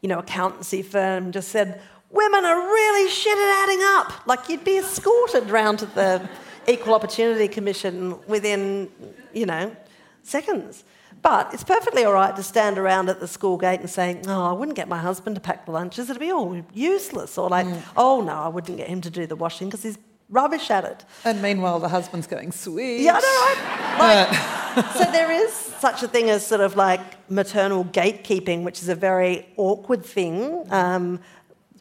you 0.01 0.09
know, 0.09 0.19
accountancy 0.19 0.81
firm 0.81 1.25
and 1.25 1.33
just 1.33 1.47
said, 1.49 1.81
women 2.11 2.43
are 2.45 2.57
really 2.57 3.09
shit 3.09 3.35
at 3.35 3.63
adding 3.63 3.79
up, 3.81 4.27
like, 4.27 4.49
you'd 4.49 4.65
be 4.65 4.77
escorted 4.77 5.49
round 5.49 5.79
to 5.79 5.85
the 5.87 6.29
Equal 6.67 6.93
Opportunity 6.93 7.47
Commission 7.47 8.19
within, 8.27 8.89
you 9.33 9.45
know, 9.45 9.75
seconds. 10.21 10.83
But 11.21 11.53
it's 11.53 11.63
perfectly 11.63 12.03
all 12.03 12.13
right 12.13 12.35
to 12.35 12.43
stand 12.43 12.77
around 12.77 13.09
at 13.09 13.21
the 13.21 13.27
school 13.27 13.57
gate 13.57 13.79
and 13.79 13.89
say, 13.89 14.21
oh, 14.27 14.45
I 14.45 14.51
wouldn't 14.51 14.75
get 14.75 14.87
my 14.87 14.99
husband 14.99 15.35
to 15.35 15.41
pack 15.41 15.65
the 15.65 15.71
lunches, 15.71 16.09
it'd 16.09 16.19
be 16.19 16.31
all 16.31 16.61
useless. 16.73 17.37
Or 17.37 17.49
like, 17.49 17.65
mm. 17.65 17.81
oh, 17.95 18.21
no, 18.21 18.33
I 18.33 18.49
wouldn't 18.49 18.77
get 18.77 18.87
him 18.87 19.01
to 19.01 19.09
do 19.09 19.25
the 19.25 19.35
washing 19.35 19.69
because 19.69 19.83
he's 19.83 19.97
rubbish 20.29 20.69
at 20.69 20.85
it. 20.85 21.05
And 21.23 21.41
meanwhile, 21.41 21.79
the 21.79 21.89
husband's 21.89 22.27
going, 22.27 22.51
sweet. 22.51 23.01
Yeah, 23.01 23.19
I 23.21 23.21
know, 23.21 24.03
right? 24.03 24.55
Like, 24.69 24.93
so 24.93 25.11
there 25.11 25.31
is 25.31 25.51
such 25.51 26.03
a 26.03 26.07
thing 26.07 26.29
as 26.29 26.45
sort 26.45 26.61
of 26.61 26.75
like 26.75 27.01
maternal 27.29 27.85
gatekeeping, 27.85 28.63
which 28.63 28.83
is 28.83 28.87
a 28.87 28.93
very 28.93 29.47
awkward 29.57 30.05
thing 30.05 30.63
um, 30.71 31.19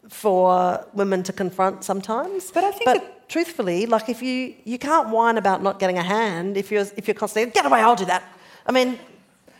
for 0.09 0.85
women 0.95 1.23
to 1.25 1.33
confront 1.33 1.85
sometimes. 1.85 2.51
But 2.51 2.65
I 2.65 2.71
think... 2.71 2.85
But, 2.87 3.19
truthfully, 3.29 3.87
like 3.87 4.09
if 4.09 4.23
you 4.23 4.55
you 4.65 4.79
can't 4.79 5.11
whine 5.11 5.37
about 5.37 5.63
not 5.63 5.79
getting 5.79 5.99
a 5.99 6.03
hand 6.03 6.57
if 6.57 6.71
you're 6.71 6.87
if 6.97 7.07
you're 7.07 7.15
constantly 7.15 7.53
get 7.53 7.67
away, 7.67 7.81
I'll 7.81 7.95
do 7.95 8.07
that. 8.07 8.23
I 8.67 8.73
mean, 8.73 8.99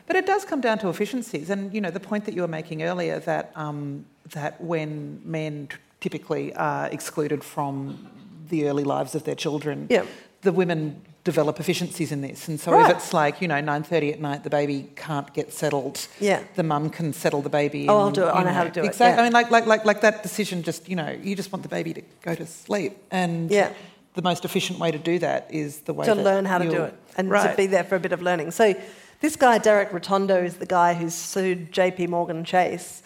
but 0.07 0.17
it 0.17 0.27
does 0.27 0.45
come 0.45 0.61
down 0.61 0.79
to 0.79 0.89
efficiencies, 0.89 1.51
and 1.51 1.73
you 1.73 1.81
know 1.81 1.91
the 1.91 2.01
point 2.01 2.25
that 2.25 2.35
you 2.35 2.43
were 2.43 2.49
making 2.49 2.83
earlier 2.83 3.19
that 3.21 3.53
um, 3.55 4.07
that 4.31 4.61
when 4.61 5.21
men 5.25 5.69
t- 5.69 5.77
typically 6.01 6.55
are 6.55 6.87
excluded 6.89 7.45
from 7.45 8.09
the 8.49 8.69
early 8.69 8.85
lives 8.85 9.15
of 9.15 9.25
their 9.25 9.35
children, 9.35 9.87
yeah. 9.91 10.05
the 10.43 10.53
women 10.53 11.03
develop 11.25 11.61
efficiencies 11.61 12.11
in 12.11 12.23
this. 12.23 12.49
And 12.49 12.59
so 12.59 12.73
right. 12.73 12.91
if 12.91 12.97
it's 12.97 13.13
like, 13.13 13.43
you 13.43 13.49
know, 13.49 13.57
9.30 13.57 14.15
at 14.15 14.21
night, 14.21 14.45
the 14.45 14.51
baby 14.51 14.91
can't 14.97 15.33
get 15.35 15.53
settled, 15.53 16.09
yeah. 16.21 16.43
the 16.55 16.63
mum 16.63 16.89
can 16.89 17.13
settle 17.13 17.43
the 17.43 17.51
baby. 17.51 17.87
Oh, 17.87 17.99
I'll 17.99 18.11
do 18.11 18.23
it. 18.23 18.31
I 18.31 18.39
know, 18.39 18.45
know 18.47 18.53
how 18.55 18.65
to 18.65 18.71
do 18.71 18.83
exactly. 18.83 19.07
it. 19.07 19.11
Yeah. 19.11 19.21
I 19.21 19.25
mean, 19.25 19.33
like, 19.33 19.51
like, 19.51 19.67
like, 19.67 19.85
like 19.85 20.01
that 20.01 20.23
decision 20.23 20.63
just, 20.63 20.89
you 20.89 20.97
know, 20.97 21.11
you 21.23 21.37
just 21.37 21.53
want 21.53 21.65
the 21.65 21.69
baby 21.69 21.93
to 21.93 22.03
go 22.23 22.35
to 22.35 22.47
sleep. 22.47 22.97
And 23.11 23.51
yeah. 23.51 23.73
the 24.15 24.23
most 24.23 24.47
efficient 24.47 24.79
way 24.79 24.91
to 24.91 24.99
do 24.99 25.19
that 25.19 25.49
is 25.51 25.81
the 25.81 25.93
way 25.93 26.07
to 26.07 26.15
learn 26.15 26.47
how 26.47 26.59
to 26.59 26.71
do 26.71 26.83
it 26.85 26.95
and 27.19 27.31
right. 27.31 27.51
to 27.51 27.57
be 27.57 27.67
there 27.67 27.85
for 27.85 27.97
a 27.97 28.01
bit 28.01 28.13
of 28.13 28.23
learning. 28.23 28.53
So 28.53 28.75
this 29.21 29.37
guy, 29.37 29.59
Derek 29.59 29.91
Rotondo, 29.91 30.43
is 30.43 30.55
the 30.55 30.67
guy 30.67 30.95
who 30.95 31.11
sued 31.11 31.73
JP 31.73 32.09
Morgan 32.09 32.45
Chase. 32.45 33.03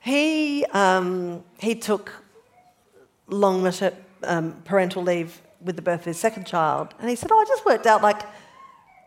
He, 0.00 0.66
um, 0.66 1.44
he 1.58 1.74
took 1.74 2.12
long 3.28 3.62
um, 4.22 4.60
parental 4.64 5.02
leave 5.02 5.40
with 5.60 5.76
the 5.76 5.82
birth 5.82 6.00
of 6.00 6.06
his 6.06 6.18
second 6.18 6.46
child, 6.46 6.94
and 7.00 7.08
he 7.10 7.16
said, 7.16 7.30
Oh, 7.32 7.38
I 7.38 7.44
just 7.44 7.64
worked 7.66 7.86
out 7.86 8.02
like, 8.02 8.22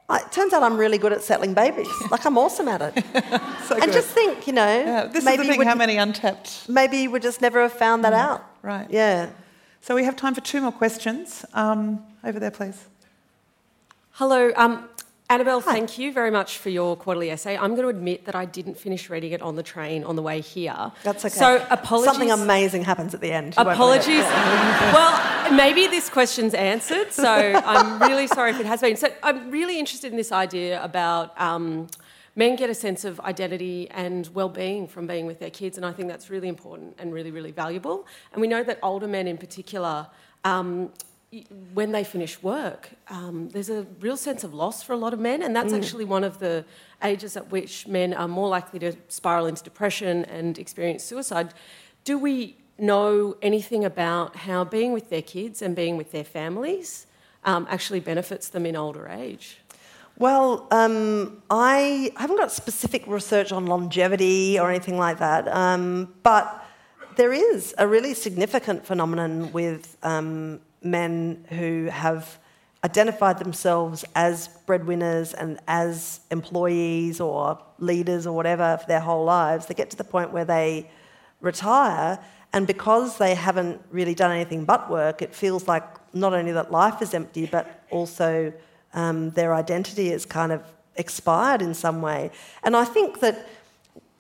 it 0.10 0.32
turns 0.32 0.52
out 0.54 0.64
I'm 0.64 0.78
really 0.78 0.98
good 0.98 1.14
at 1.14 1.24
settling 1.24 1.54
babies. 1.54 1.88
Like, 2.12 2.26
I'm 2.26 2.38
awesome 2.38 2.68
at 2.68 2.82
it. 2.82 3.06
so 3.66 3.76
and 3.76 3.86
good. 3.86 3.94
just 3.94 4.10
think, 4.10 4.46
you 4.46 4.54
know, 4.54 4.66
yeah, 4.66 5.06
this 5.06 5.24
maybe 5.24 5.44
is 5.44 5.48
the 5.48 5.54
thing, 5.54 5.66
how 5.66 5.76
many 5.76 5.96
untapped. 5.96 6.68
Maybe 6.68 6.98
you 6.98 7.12
would 7.12 7.22
just 7.22 7.42
never 7.42 7.62
have 7.62 7.72
found 7.72 8.04
that 8.04 8.12
mm, 8.12 8.20
out. 8.20 8.46
Right. 8.62 8.88
Yeah. 8.90 9.30
So 9.80 9.96
we 9.96 10.04
have 10.04 10.18
time 10.18 10.36
for 10.36 10.42
two 10.42 10.60
more 10.60 10.74
questions. 10.74 11.46
Um, 11.54 12.04
over 12.24 12.40
there, 12.40 12.52
please. 12.52 12.86
Hello. 14.12 14.52
Um, 14.58 14.90
Annabel, 15.32 15.62
Hi. 15.62 15.72
thank 15.72 15.98
you 15.98 16.12
very 16.12 16.30
much 16.30 16.58
for 16.58 16.70
your 16.70 16.98
quarterly 16.98 17.32
essay. 17.32 17.58
I'm 17.58 17.70
going 17.70 17.84
to 17.84 17.88
admit 17.88 18.26
that 18.26 18.36
I 18.36 18.44
didn't 18.44 18.78
finish 18.78 19.10
reading 19.10 19.32
it 19.32 19.42
on 19.42 19.56
the 19.56 19.64
train 19.64 20.04
on 20.04 20.18
the 20.18 20.22
way 20.22 20.42
here. 20.42 20.92
That's 21.04 21.24
okay. 21.24 21.34
So 21.34 21.66
apologies. 21.70 22.12
Something 22.12 22.32
amazing 22.32 22.84
happens 22.84 23.14
at 23.14 23.22
the 23.22 23.32
end. 23.32 23.56
You 23.56 23.64
apologies. 23.64 24.08
well, 24.26 25.54
maybe 25.54 25.88
this 25.88 26.10
question's 26.10 26.54
answered, 26.54 27.14
so 27.14 27.32
I'm 27.32 28.02
really 28.02 28.28
sorry 28.28 28.52
if 28.52 28.60
it 28.60 28.66
has 28.66 28.82
been. 28.82 28.98
So 28.98 29.08
I'm 29.24 29.50
really 29.52 29.80
interested 29.80 30.12
in 30.12 30.18
this 30.18 30.34
idea 30.34 30.84
about. 30.84 31.40
Um, 31.40 31.88
men 32.34 32.56
get 32.56 32.70
a 32.70 32.74
sense 32.74 33.04
of 33.04 33.20
identity 33.22 33.90
and 33.92 34.30
well-being 34.34 34.88
from 34.88 35.06
being 35.06 35.26
with 35.26 35.38
their 35.40 35.50
kids 35.50 35.76
and 35.76 35.86
i 35.86 35.92
think 35.92 36.08
that's 36.08 36.30
really 36.30 36.48
important 36.48 36.96
and 36.98 37.12
really 37.12 37.30
really 37.30 37.52
valuable 37.52 38.08
and 38.32 38.40
we 38.40 38.48
know 38.48 38.64
that 38.64 38.80
older 38.82 39.06
men 39.06 39.28
in 39.28 39.38
particular 39.38 40.08
um, 40.46 40.90
when 41.74 41.94
they 41.94 42.04
finish 42.04 42.44
work, 42.44 42.90
um, 43.08 43.50
there's 43.50 43.70
a 43.70 43.86
real 44.02 44.18
sense 44.18 44.44
of 44.44 44.54
loss 44.54 44.84
for 44.84 44.92
a 44.94 44.98
lot 44.98 45.14
of 45.14 45.20
men, 45.20 45.42
and 45.42 45.56
that's 45.56 45.72
mm. 45.72 45.78
actually 45.78 46.04
one 46.04 46.26
of 46.26 46.40
the 46.40 46.66
ages 47.04 47.38
at 47.38 47.50
which 47.52 47.88
men 47.88 48.14
are 48.14 48.28
more 48.28 48.50
likely 48.50 48.80
to 48.80 48.94
spiral 49.08 49.46
into 49.46 49.64
depression 49.64 50.26
and 50.26 50.60
experience 50.60 51.04
suicide. 51.04 51.54
Do 52.04 52.18
we 52.18 52.58
know 52.78 53.38
anything 53.42 53.86
about 53.86 54.36
how 54.36 54.66
being 54.66 54.92
with 54.92 55.10
their 55.10 55.22
kids 55.22 55.62
and 55.62 55.74
being 55.76 55.96
with 55.96 56.12
their 56.12 56.26
families 56.26 57.08
um, 57.46 57.66
actually 57.70 58.02
benefits 58.02 58.50
them 58.50 58.66
in 58.66 58.76
older 58.76 59.08
age? 59.08 59.60
Well, 60.18 60.68
um, 60.72 61.42
I 61.50 62.12
haven't 62.18 62.38
got 62.38 62.52
specific 62.52 63.08
research 63.08 63.54
on 63.54 63.68
longevity 63.68 64.60
or 64.60 64.70
anything 64.70 64.98
like 64.98 65.20
that, 65.20 65.48
um, 65.48 66.14
but 66.24 66.66
there 67.16 67.32
is 67.32 67.74
a 67.78 67.88
really 67.88 68.14
significant 68.14 68.86
phenomenon 68.86 69.52
with 69.54 69.98
um, 70.04 70.60
men 70.82 71.46
who 71.50 71.86
have 71.86 72.38
identified 72.84 73.38
themselves 73.38 74.04
as 74.16 74.48
breadwinners 74.66 75.34
and 75.34 75.60
as 75.68 76.22
employees 76.32 77.20
or 77.20 77.60
leaders 77.78 78.26
or 78.26 78.36
whatever 78.36 78.78
for 78.82 78.88
their 78.88 79.00
whole 79.00 79.24
lives, 79.24 79.68
they 79.68 79.74
get 79.74 79.90
to 79.92 79.98
the 79.98 80.04
point 80.04 80.32
where 80.32 80.46
they 80.46 80.90
retire, 81.42 82.20
and 82.54 82.68
because 82.68 83.18
they 83.18 83.36
haven't 83.36 83.82
really 83.92 84.16
done 84.16 84.32
anything 84.32 84.66
but 84.66 84.90
work, 84.90 85.22
it 85.22 85.34
feels 85.34 85.68
like 85.68 85.84
not 86.14 86.34
only 86.34 86.52
that 86.52 86.72
life 86.72 87.02
is 87.02 87.14
empty, 87.14 87.46
but 87.46 87.84
also 87.90 88.52
um, 88.94 89.30
their 89.32 89.54
identity 89.54 90.12
is 90.12 90.26
kind 90.26 90.52
of 90.52 90.62
expired 90.96 91.62
in 91.62 91.74
some 91.74 92.02
way. 92.02 92.32
And 92.64 92.76
I 92.76 92.84
think 92.84 93.20
that 93.22 93.48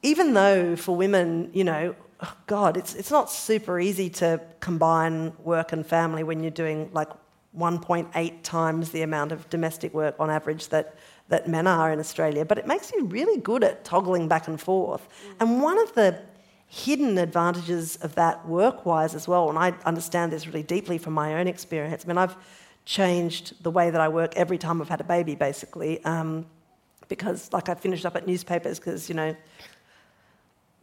even 0.01 0.33
though 0.33 0.75
for 0.75 0.95
women, 0.95 1.49
you 1.53 1.63
know, 1.63 1.95
oh 2.21 2.35
God, 2.47 2.77
it's, 2.77 2.95
it's 2.95 3.11
not 3.11 3.29
super 3.29 3.79
easy 3.79 4.09
to 4.09 4.41
combine 4.59 5.33
work 5.43 5.71
and 5.73 5.85
family 5.85 6.23
when 6.23 6.41
you're 6.41 6.51
doing 6.51 6.89
like 6.93 7.09
1.8 7.57 8.43
times 8.43 8.91
the 8.91 9.01
amount 9.01 9.31
of 9.31 9.49
domestic 9.49 9.93
work 9.93 10.15
on 10.19 10.29
average 10.29 10.69
that, 10.69 10.95
that 11.29 11.47
men 11.47 11.67
are 11.67 11.91
in 11.91 11.99
Australia. 11.99 12.45
But 12.45 12.57
it 12.57 12.67
makes 12.67 12.91
you 12.91 13.05
really 13.05 13.39
good 13.39 13.63
at 13.63 13.83
toggling 13.83 14.27
back 14.27 14.47
and 14.47 14.59
forth. 14.59 15.01
Mm. 15.01 15.35
And 15.41 15.61
one 15.61 15.79
of 15.79 15.93
the 15.93 16.19
hidden 16.67 17.17
advantages 17.17 17.97
of 17.97 18.15
that 18.15 18.47
work 18.47 18.85
wise 18.85 19.13
as 19.13 19.27
well, 19.27 19.49
and 19.49 19.59
I 19.59 19.73
understand 19.85 20.31
this 20.31 20.47
really 20.47 20.63
deeply 20.63 20.97
from 20.97 21.13
my 21.13 21.35
own 21.35 21.47
experience. 21.47 22.05
I 22.05 22.07
mean, 22.07 22.17
I've 22.17 22.37
changed 22.85 23.61
the 23.61 23.71
way 23.71 23.89
that 23.89 23.99
I 23.99 24.07
work 24.07 24.35
every 24.37 24.57
time 24.57 24.81
I've 24.81 24.89
had 24.89 25.01
a 25.01 25.05
baby, 25.05 25.35
basically. 25.35 26.03
Um, 26.05 26.45
because, 27.09 27.51
like, 27.51 27.67
I 27.67 27.75
finished 27.75 28.05
up 28.05 28.15
at 28.15 28.25
newspapers 28.25 28.79
because, 28.79 29.09
you 29.09 29.15
know, 29.15 29.35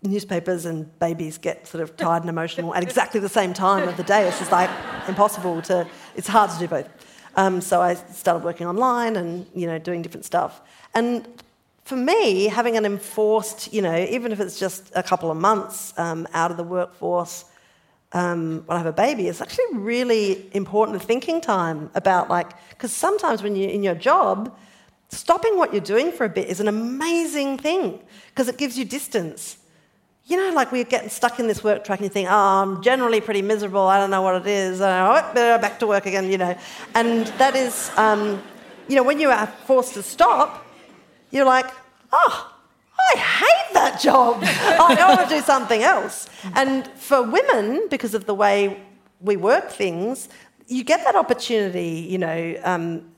newspapers 0.03 0.65
and 0.65 0.97
babies 0.99 1.39
get 1.39 1.67
sort 1.67 1.83
of 1.83 1.97
tired 1.97 2.23
and 2.23 2.31
emotional 2.31 2.75
at 2.75 2.83
exactly 2.83 3.21
the 3.21 3.29
same 3.29 3.53
time 3.53 3.89
of 3.89 3.97
the 3.97 4.03
day. 4.03 4.29
It's 4.29 4.39
just 4.39 4.53
like 4.53 4.71
impossible 5.09 5.61
to, 5.63 5.87
it's 6.15 6.29
hard 6.29 6.51
to 6.51 6.59
do 6.59 6.69
both. 6.69 6.89
Um, 7.37 7.61
so 7.61 7.81
I 7.81 7.95
started 7.95 8.45
working 8.45 8.67
online 8.67 9.17
and, 9.17 9.47
you 9.55 9.67
know, 9.67 9.79
doing 9.79 10.03
different 10.03 10.25
stuff. 10.25 10.61
And 10.95 11.27
for 11.85 11.97
me, 11.97 12.47
having 12.47 12.77
an 12.77 12.85
enforced, 12.85 13.73
you 13.73 13.83
know, 13.83 13.97
even 13.97 14.33
if 14.33 14.41
it's 14.41 14.59
just 14.59 14.91
a 14.95 15.03
couple 15.03 15.31
of 15.31 15.37
months 15.37 15.95
um, 15.99 16.27
out 16.33 16.51
of 16.51 16.57
the 16.57 16.65
workforce 16.65 17.45
um, 18.13 18.63
when 18.67 18.77
I 18.77 18.79
have 18.79 18.87
a 18.87 18.93
baby, 18.93 19.29
it's 19.29 19.41
actually 19.41 19.67
really 19.75 20.49
important 20.55 21.03
thinking 21.03 21.41
time 21.41 21.91
about 21.95 22.31
like, 22.31 22.51
because 22.71 22.93
sometimes 22.93 23.43
when 23.43 23.55
you're 23.55 23.71
in 23.71 23.83
your 23.83 23.95
job, 23.95 24.57
stopping 25.11 25.57
what 25.57 25.73
you're 25.73 25.81
doing 25.81 26.13
for 26.13 26.25
a 26.25 26.29
bit 26.29 26.49
is 26.49 26.61
an 26.61 26.69
amazing 26.69 27.59
thing 27.59 28.01
because 28.31 28.49
it 28.49 28.59
gives 28.59 28.79
you 28.79 28.85
distance 28.85 29.59
you 30.29 30.37
know, 30.37 30.55
like 30.55 30.71
we're 30.71 30.85
getting 30.85 31.09
stuck 31.09 31.41
in 31.41 31.49
this 31.49 31.65
work 31.65 31.85
track 31.85 32.01
and 32.01 32.05
you 32.05 32.11
think, 32.11 32.29
oh, 32.31 32.35
I'm 32.35 32.83
generally 32.83 33.21
pretty 33.21 33.41
miserable, 33.41 33.81
I 33.81 33.99
don't 33.99 34.11
know 34.11 34.21
what 34.21 34.35
it 34.37 34.47
is, 34.47 34.81
oh, 34.81 35.33
back 35.35 35.79
to 35.81 35.87
work 35.87 36.05
again, 36.05 36.31
you 36.31 36.37
know. 36.37 36.57
And 36.95 37.27
that 37.39 37.57
is, 37.57 37.91
um, 37.97 38.43
you 38.89 38.97
know, 38.97 39.03
when 39.03 39.19
you 39.19 39.31
are 39.31 39.47
forced 39.47 39.95
to 39.95 40.03
stop, 40.03 40.67
you're 41.31 41.47
like, 41.47 41.71
oh, 42.13 42.53
I 43.15 43.19
hate 43.19 43.75
that 43.75 44.01
job. 44.01 44.41
I 44.43 45.15
want 45.17 45.29
to 45.29 45.35
do 45.35 45.41
something 45.41 45.83
else. 45.83 46.29
And 46.55 46.87
for 46.89 47.23
women, 47.23 47.89
because 47.89 48.13
of 48.13 48.27
the 48.27 48.35
way 48.35 48.83
we 49.23 49.37
work 49.37 49.71
things, 49.71 50.29
you 50.67 50.85
get 50.85 51.05
that 51.05 51.17
opportunity, 51.17 52.07
you 52.09 52.19
know, 52.19 52.61
um, 52.65 53.11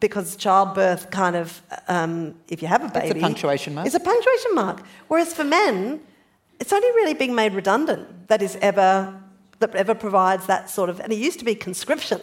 because 0.00 0.36
childbirth 0.36 1.10
kind 1.10 1.36
of, 1.36 1.60
um, 1.88 2.34
if 2.48 2.62
you 2.62 2.68
have 2.68 2.82
a 2.82 2.88
baby, 2.88 3.08
it's 3.08 3.18
a 3.18 3.20
punctuation 3.20 3.74
mark. 3.74 3.86
It's 3.86 3.96
a 3.96 4.00
punctuation 4.00 4.54
mark. 4.54 4.82
Whereas 5.08 5.34
for 5.34 5.44
men, 5.44 6.00
it's 6.60 6.72
only 6.72 6.88
really 6.88 7.14
being 7.14 7.34
made 7.34 7.52
redundant 7.52 8.28
that 8.28 8.42
is 8.42 8.56
ever 8.60 9.20
that 9.58 9.74
ever 9.74 9.94
provides 9.94 10.46
that 10.46 10.68
sort 10.68 10.90
of 10.90 11.00
and 11.00 11.12
it 11.12 11.16
used 11.16 11.38
to 11.38 11.44
be 11.44 11.54
conscription 11.54 12.20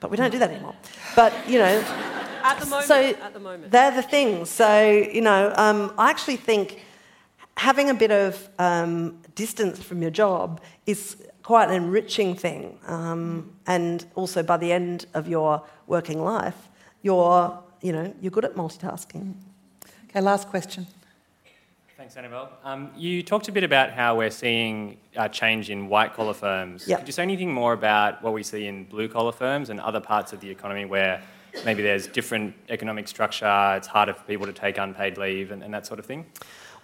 but 0.00 0.10
we 0.10 0.16
don't 0.16 0.30
do 0.30 0.38
that 0.38 0.50
anymore 0.50 0.74
but 1.14 1.32
you 1.48 1.58
know 1.58 1.84
At 2.46 2.60
the 2.60 2.66
moment. 2.66 2.86
So 2.86 2.94
at 2.94 3.34
the 3.34 3.40
moment. 3.40 3.72
they're 3.72 3.90
the 3.90 4.02
things. 4.02 4.50
So, 4.50 4.88
you 4.90 5.20
know, 5.20 5.52
um, 5.56 5.92
I 5.98 6.10
actually 6.10 6.36
think 6.36 6.84
having 7.56 7.90
a 7.90 7.94
bit 7.94 8.12
of 8.12 8.48
um, 8.58 9.18
distance 9.34 9.82
from 9.82 10.00
your 10.00 10.12
job 10.12 10.60
is 10.86 11.16
quite 11.42 11.68
an 11.68 11.74
enriching 11.74 12.36
thing. 12.36 12.78
Um, 12.86 13.52
and 13.66 14.06
also 14.14 14.44
by 14.44 14.58
the 14.58 14.70
end 14.70 15.06
of 15.14 15.26
your 15.26 15.64
working 15.88 16.22
life, 16.22 16.68
you're, 17.02 17.58
you 17.82 17.92
know, 17.92 18.14
you're 18.20 18.30
good 18.30 18.44
at 18.44 18.54
multitasking. 18.54 19.34
Okay, 20.08 20.20
last 20.20 20.48
question. 20.48 20.86
Thanks, 22.06 22.18
Annabel. 22.18 22.48
Um, 22.62 22.92
you 22.96 23.20
talked 23.20 23.48
a 23.48 23.52
bit 23.52 23.64
about 23.64 23.90
how 23.90 24.16
we're 24.16 24.30
seeing 24.30 24.96
a 25.16 25.28
change 25.28 25.70
in 25.70 25.88
white 25.88 26.14
collar 26.14 26.34
firms. 26.34 26.86
Yep. 26.86 27.00
Could 27.00 27.08
you 27.08 27.12
say 27.12 27.24
anything 27.24 27.52
more 27.52 27.72
about 27.72 28.22
what 28.22 28.32
we 28.32 28.44
see 28.44 28.68
in 28.68 28.84
blue 28.84 29.08
collar 29.08 29.32
firms 29.32 29.70
and 29.70 29.80
other 29.80 29.98
parts 29.98 30.32
of 30.32 30.38
the 30.38 30.48
economy 30.48 30.84
where 30.84 31.20
maybe 31.64 31.82
there's 31.82 32.06
different 32.06 32.54
economic 32.68 33.08
structure, 33.08 33.74
it's 33.76 33.88
harder 33.88 34.14
for 34.14 34.22
people 34.22 34.46
to 34.46 34.52
take 34.52 34.78
unpaid 34.78 35.18
leave 35.18 35.50
and, 35.50 35.64
and 35.64 35.74
that 35.74 35.84
sort 35.84 35.98
of 35.98 36.06
thing? 36.06 36.24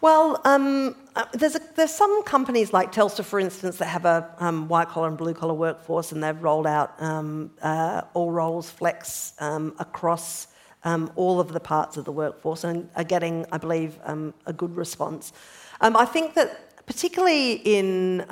Well, 0.01 0.41
um, 0.45 0.97
uh, 1.15 1.27
there's, 1.35 1.55
a, 1.55 1.61
there's 1.77 1.95
some 1.95 2.25
companies 2.25 2.73
like 2.73 2.91
Telstra, 2.91 3.25
for 3.25 3.39
instance, 3.39 3.77
that 3.77 3.87
have 3.87 4.05
a 4.05 4.29
um, 4.41 4.67
white 4.67 4.89
collar 4.89 5.07
and 5.07 5.17
blue 5.17 5.35
collar 5.35 5.55
workforce, 5.55 6.11
and 6.11 6.21
they've 6.21 6.43
rolled 6.43 6.67
out 6.67 7.01
um, 7.01 7.53
uh, 7.63 8.03
all 8.13 8.33
roles 8.33 8.69
flex 8.69 9.35
um, 9.39 9.77
across 9.79 10.49
um, 10.85 11.11
all 11.17 11.41
of 11.41 11.53
the 11.53 11.61
parts 11.61 11.97
of 11.97 12.05
the 12.05 12.13
workforce 12.13 12.65
and 12.65 12.89
are 12.97 13.05
getting, 13.05 13.47
I 13.53 13.59
believe, 13.59 13.99
um, 14.05 14.35
a 14.47 14.53
good 14.53 14.77
response. 14.77 15.33
I 15.81 16.05
think 16.05 16.35
that 16.35 16.87
particularly 16.87 17.55
in 17.65 18.25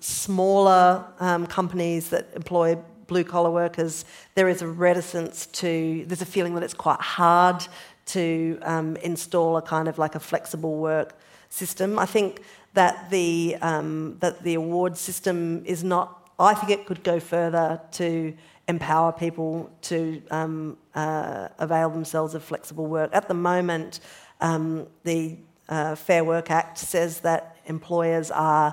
smaller 0.00 1.04
companies 1.48 2.08
that 2.10 2.28
employ 2.34 2.78
blue 3.06 3.24
collar 3.24 3.50
workers, 3.50 4.04
there 4.34 4.48
is 4.48 4.62
a 4.62 4.66
reticence 4.66 5.46
to, 5.46 6.04
there's 6.06 6.22
a 6.22 6.26
feeling 6.26 6.54
that 6.54 6.62
it's 6.62 6.74
quite 6.74 7.00
hard 7.00 7.66
to 8.06 8.58
um, 8.62 8.96
install 8.96 9.56
a 9.56 9.62
kind 9.62 9.88
of 9.88 9.98
like 9.98 10.14
a 10.14 10.20
flexible 10.20 10.78
work 10.78 11.14
system. 11.48 11.98
I 11.98 12.06
think 12.06 12.42
that 12.74 13.10
the, 13.10 13.56
um, 13.60 14.16
that 14.20 14.42
the 14.42 14.54
award 14.54 14.96
system 14.96 15.62
is 15.66 15.84
not, 15.84 16.30
I 16.38 16.54
think 16.54 16.72
it 16.72 16.86
could 16.86 17.02
go 17.04 17.20
further 17.20 17.80
to 17.92 18.34
empower 18.76 19.12
people 19.12 19.70
to 19.90 19.98
um, 20.30 20.76
uh, 20.94 21.48
avail 21.58 21.88
themselves 21.90 22.34
of 22.34 22.42
flexible 22.42 22.86
work. 22.86 23.10
At 23.12 23.26
the 23.28 23.38
moment, 23.52 24.00
um, 24.40 24.86
the 25.04 25.36
uh, 25.68 25.94
Fair 25.94 26.24
Work 26.24 26.50
Act 26.50 26.78
says 26.78 27.20
that 27.20 27.42
employers 27.66 28.30
are, 28.30 28.68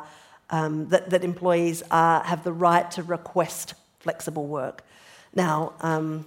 um, 0.58 0.88
that, 0.90 1.10
that 1.10 1.24
employees 1.24 1.84
are, 1.92 2.24
have 2.24 2.42
the 2.44 2.54
right 2.54 2.90
to 2.92 3.04
request 3.04 3.74
flexible 4.00 4.48
work. 4.48 4.78
Now, 5.34 5.74
um, 5.82 6.26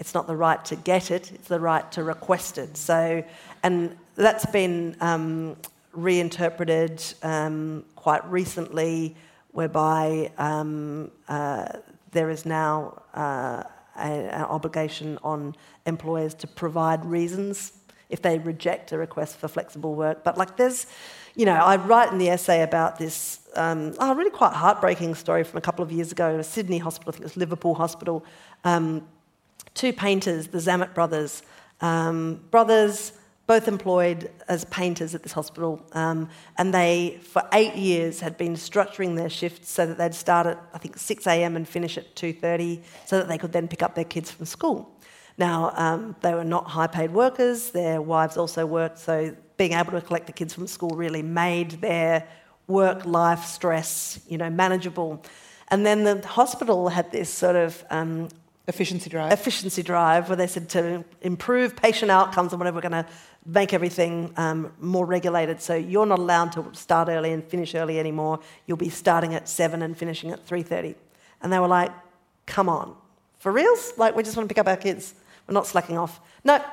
it's 0.00 0.14
not 0.14 0.26
the 0.26 0.36
right 0.36 0.62
to 0.66 0.76
get 0.76 1.10
it, 1.10 1.32
it's 1.32 1.48
the 1.48 1.60
right 1.60 1.86
to 1.92 2.02
request 2.02 2.58
it. 2.58 2.76
So, 2.76 3.24
and 3.62 3.96
that's 4.16 4.46
been 4.46 4.96
um, 5.00 5.56
reinterpreted 5.92 7.02
um, 7.22 7.84
quite 7.96 8.24
recently, 8.30 9.16
whereby 9.52 10.32
um, 10.36 11.10
uh, 11.28 11.68
there 12.14 12.30
is 12.30 12.46
now 12.46 13.02
uh, 13.12 13.62
an 13.96 14.44
obligation 14.44 15.18
on 15.22 15.54
employers 15.86 16.34
to 16.34 16.46
provide 16.46 17.04
reasons 17.04 17.72
if 18.08 18.22
they 18.22 18.38
reject 18.38 18.92
a 18.92 18.98
request 18.98 19.36
for 19.36 19.48
flexible 19.48 19.94
work. 19.94 20.24
But 20.24 20.38
like 20.38 20.56
there's, 20.56 20.86
you 21.34 21.44
know, 21.46 21.54
I 21.54 21.76
write 21.76 22.12
in 22.12 22.18
the 22.18 22.30
essay 22.30 22.62
about 22.62 22.98
this 22.98 23.40
um, 23.56 23.94
oh, 23.98 24.14
really 24.14 24.30
quite 24.30 24.52
heartbreaking 24.52 25.14
story 25.14 25.44
from 25.44 25.58
a 25.58 25.60
couple 25.60 25.82
of 25.82 25.92
years 25.92 26.12
ago, 26.12 26.38
a 26.38 26.44
Sydney 26.44 26.78
hospital, 26.78 27.10
I 27.10 27.12
think 27.12 27.22
it 27.22 27.24
was 27.24 27.36
Liverpool 27.36 27.74
Hospital. 27.74 28.24
Um, 28.64 29.06
two 29.74 29.92
painters, 29.92 30.48
the 30.48 30.58
Zammit 30.58 30.94
brothers. 30.94 31.42
Um, 31.80 32.40
brothers, 32.50 33.12
both 33.46 33.68
employed 33.68 34.30
as 34.48 34.64
painters 34.66 35.14
at 35.14 35.22
this 35.22 35.32
hospital, 35.32 35.84
um, 35.92 36.28
and 36.56 36.72
they, 36.72 37.18
for 37.22 37.42
eight 37.52 37.74
years, 37.74 38.20
had 38.20 38.38
been 38.38 38.54
structuring 38.54 39.16
their 39.16 39.28
shifts 39.28 39.70
so 39.70 39.86
that 39.86 39.98
they'd 39.98 40.14
start 40.14 40.46
at, 40.46 40.58
I 40.72 40.78
think, 40.78 40.96
6 40.96 41.26
a.m. 41.26 41.56
and 41.56 41.68
finish 41.68 41.98
at 41.98 42.14
2.30 42.16 42.82
so 43.04 43.18
that 43.18 43.28
they 43.28 43.36
could 43.36 43.52
then 43.52 43.68
pick 43.68 43.82
up 43.82 43.94
their 43.94 44.04
kids 44.04 44.30
from 44.30 44.46
school. 44.46 44.90
Now, 45.36 45.72
um, 45.76 46.16
they 46.20 46.32
were 46.32 46.44
not 46.44 46.68
high-paid 46.68 47.12
workers. 47.12 47.70
Their 47.70 48.00
wives 48.00 48.36
also 48.36 48.64
worked, 48.64 48.98
so 48.98 49.36
being 49.56 49.72
able 49.72 49.92
to 49.92 50.00
collect 50.00 50.26
the 50.26 50.32
kids 50.32 50.54
from 50.54 50.66
school 50.66 50.90
really 50.90 51.22
made 51.22 51.72
their 51.82 52.26
work-life 52.66 53.44
stress, 53.44 54.20
you 54.28 54.38
know, 54.38 54.48
manageable. 54.48 55.22
And 55.68 55.84
then 55.84 56.04
the 56.04 56.26
hospital 56.26 56.88
had 56.88 57.10
this 57.10 57.28
sort 57.28 57.56
of 57.56 57.84
um, 57.90 58.28
Efficiency 58.66 59.10
drive. 59.10 59.30
Efficiency 59.30 59.82
drive, 59.82 60.28
where 60.28 60.36
they 60.36 60.46
said 60.46 60.70
to 60.70 61.04
improve 61.20 61.76
patient 61.76 62.10
outcomes 62.10 62.52
and 62.52 62.60
whatever, 62.60 62.76
we're 62.76 62.88
going 62.88 63.04
to 63.04 63.06
make 63.44 63.74
everything 63.74 64.32
um, 64.38 64.72
more 64.80 65.04
regulated. 65.04 65.60
So 65.60 65.74
you're 65.74 66.06
not 66.06 66.18
allowed 66.18 66.52
to 66.52 66.70
start 66.72 67.08
early 67.08 67.32
and 67.32 67.44
finish 67.44 67.74
early 67.74 67.98
anymore. 68.00 68.40
You'll 68.66 68.78
be 68.78 68.88
starting 68.88 69.34
at 69.34 69.48
seven 69.48 69.82
and 69.82 69.96
finishing 69.96 70.30
at 70.30 70.46
three 70.46 70.62
thirty. 70.62 70.94
And 71.42 71.52
they 71.52 71.58
were 71.58 71.68
like, 71.68 71.92
"Come 72.46 72.70
on, 72.70 72.96
for 73.38 73.52
reals? 73.52 73.92
Like 73.98 74.16
we 74.16 74.22
just 74.22 74.34
want 74.34 74.48
to 74.48 74.54
pick 74.54 74.60
up 74.60 74.66
our 74.66 74.78
kids. 74.78 75.14
We're 75.46 75.52
not 75.52 75.66
slacking 75.66 75.98
off." 75.98 76.20
No. 76.42 76.64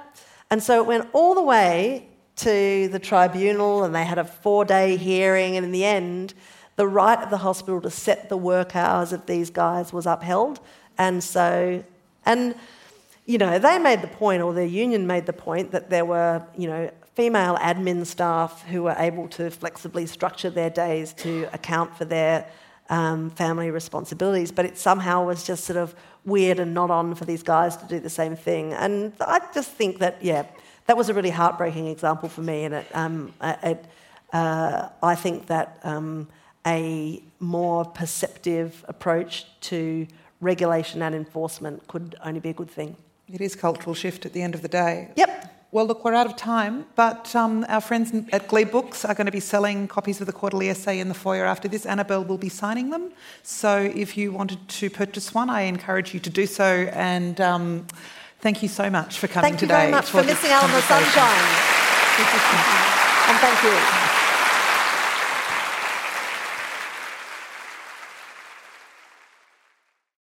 And 0.50 0.64
so 0.64 0.82
it 0.82 0.86
went 0.86 1.10
all 1.12 1.36
the 1.36 1.44
way 1.44 2.08
to 2.38 2.88
the 2.88 3.00
tribunal, 3.00 3.84
and 3.84 3.94
they 3.94 4.06
had 4.06 4.18
a 4.18 4.24
four-day 4.24 4.96
hearing, 4.96 5.58
and 5.58 5.66
in 5.66 5.74
the 5.74 5.84
end, 5.84 6.34
the 6.78 6.88
right 6.88 7.20
of 7.20 7.30
the 7.30 7.38
hospital 7.40 7.82
to 7.82 7.90
set 7.90 8.30
the 8.30 8.38
work 8.38 8.76
hours 8.78 9.12
of 9.12 9.26
these 9.26 9.50
guys 9.50 9.92
was 9.92 10.06
upheld. 10.06 10.62
And 11.06 11.24
so, 11.24 11.84
and, 12.26 12.54
you 13.26 13.40
know, 13.44 13.58
they 13.58 13.78
made 13.80 14.02
the 14.08 14.14
point, 14.24 14.40
or 14.44 14.54
their 14.54 14.74
union 14.86 15.08
made 15.08 15.26
the 15.26 15.38
point, 15.50 15.72
that 15.72 15.90
there 15.90 16.06
were, 16.06 16.44
you 16.56 16.68
know, 16.72 16.92
female 17.16 17.56
admin 17.58 18.06
staff 18.06 18.52
who 18.72 18.84
were 18.84 18.96
able 19.10 19.28
to 19.30 19.50
flexibly 19.50 20.06
structure 20.06 20.52
their 20.52 20.70
days 20.70 21.14
to 21.14 21.32
account 21.54 21.90
for 21.98 22.06
their 22.06 22.46
um, 22.90 23.32
family 23.32 23.72
responsibilities, 23.72 24.52
but 24.52 24.64
it 24.70 24.78
somehow 24.78 25.26
was 25.26 25.44
just 25.44 25.64
sort 25.64 25.78
of 25.78 25.96
weird 26.24 26.60
and 26.60 26.72
not 26.74 26.92
on 26.92 27.16
for 27.16 27.26
these 27.26 27.44
guys 27.44 27.76
to 27.78 27.86
do 27.94 28.00
the 28.00 28.16
same 28.22 28.36
thing. 28.36 28.74
And 28.74 29.14
I 29.20 29.38
just 29.56 29.72
think 29.72 29.98
that, 30.00 30.14
yeah, 30.22 30.44
that 30.86 30.96
was 30.96 31.10
a 31.10 31.14
really 31.14 31.32
heartbreaking 31.32 31.88
example 31.88 32.30
for 32.30 32.42
me, 32.42 32.66
and 32.66 32.74
it, 32.76 32.88
um, 32.94 33.34
it 33.42 33.80
uh, 34.34 34.90
I 35.02 35.16
think 35.16 35.48
that 35.48 35.80
um, 35.84 36.28
a 36.66 37.24
more 37.40 37.86
perceptive 37.86 38.86
approach 38.88 39.46
to 39.62 40.06
regulation 40.42 41.02
and 41.02 41.16
enforcement 41.16 41.88
could 41.88 42.16
only 42.26 42.40
be 42.40 42.50
a 42.50 42.54
good 42.54 42.70
thing. 42.70 42.98
It 43.32 43.40
is 43.40 43.56
cultural 43.56 43.96
shift 43.96 44.26
at 44.26 44.34
the 44.34 44.42
end 44.42 44.56
of 44.56 44.62
the 44.62 44.68
day. 44.68 45.12
Yep. 45.16 45.48
Well, 45.74 45.86
look, 45.86 46.04
we're 46.04 46.14
out 46.14 46.26
of 46.26 46.36
time, 46.36 46.86
but 46.96 47.34
um, 47.34 47.66
our 47.70 47.80
friends 47.80 48.12
at 48.34 48.50
Glebe 48.50 48.70
Books 48.72 49.06
are 49.06 49.14
going 49.14 49.28
to 49.28 49.32
be 49.32 49.40
selling 49.40 49.88
copies 49.88 50.20
of 50.20 50.28
the 50.28 50.34
quarterly 50.34 50.70
essay 50.70 51.00
in 51.00 51.08
the 51.08 51.14
foyer 51.14 51.46
after 51.46 51.70
this. 51.70 51.86
Annabel 51.86 52.26
will 52.26 52.38
be 52.38 52.50
signing 52.50 52.90
them. 52.90 53.14
So 53.42 53.90
if 53.96 54.18
you 54.18 54.34
wanted 54.34 54.68
to 54.68 54.90
purchase 54.90 55.34
one, 55.34 55.50
I 55.50 55.62
encourage 55.62 56.14
you 56.14 56.20
to 56.20 56.30
do 56.30 56.46
so. 56.46 56.90
And 56.92 57.40
um, 57.40 57.88
thank 58.42 58.62
you 58.62 58.68
so 58.68 58.90
much 58.90 59.18
for 59.18 59.30
coming 59.30 59.56
today. 59.56 59.68
Thank 59.68 59.72
you 59.72 59.78
very 59.78 59.92
much 59.92 60.10
for 60.10 60.24
missing 60.24 60.52
out 60.52 60.66
on 60.66 60.72
the 60.72 60.82
sunshine. 60.82 61.46
and 63.30 63.38
thank 63.38 63.64
you. 63.64 64.01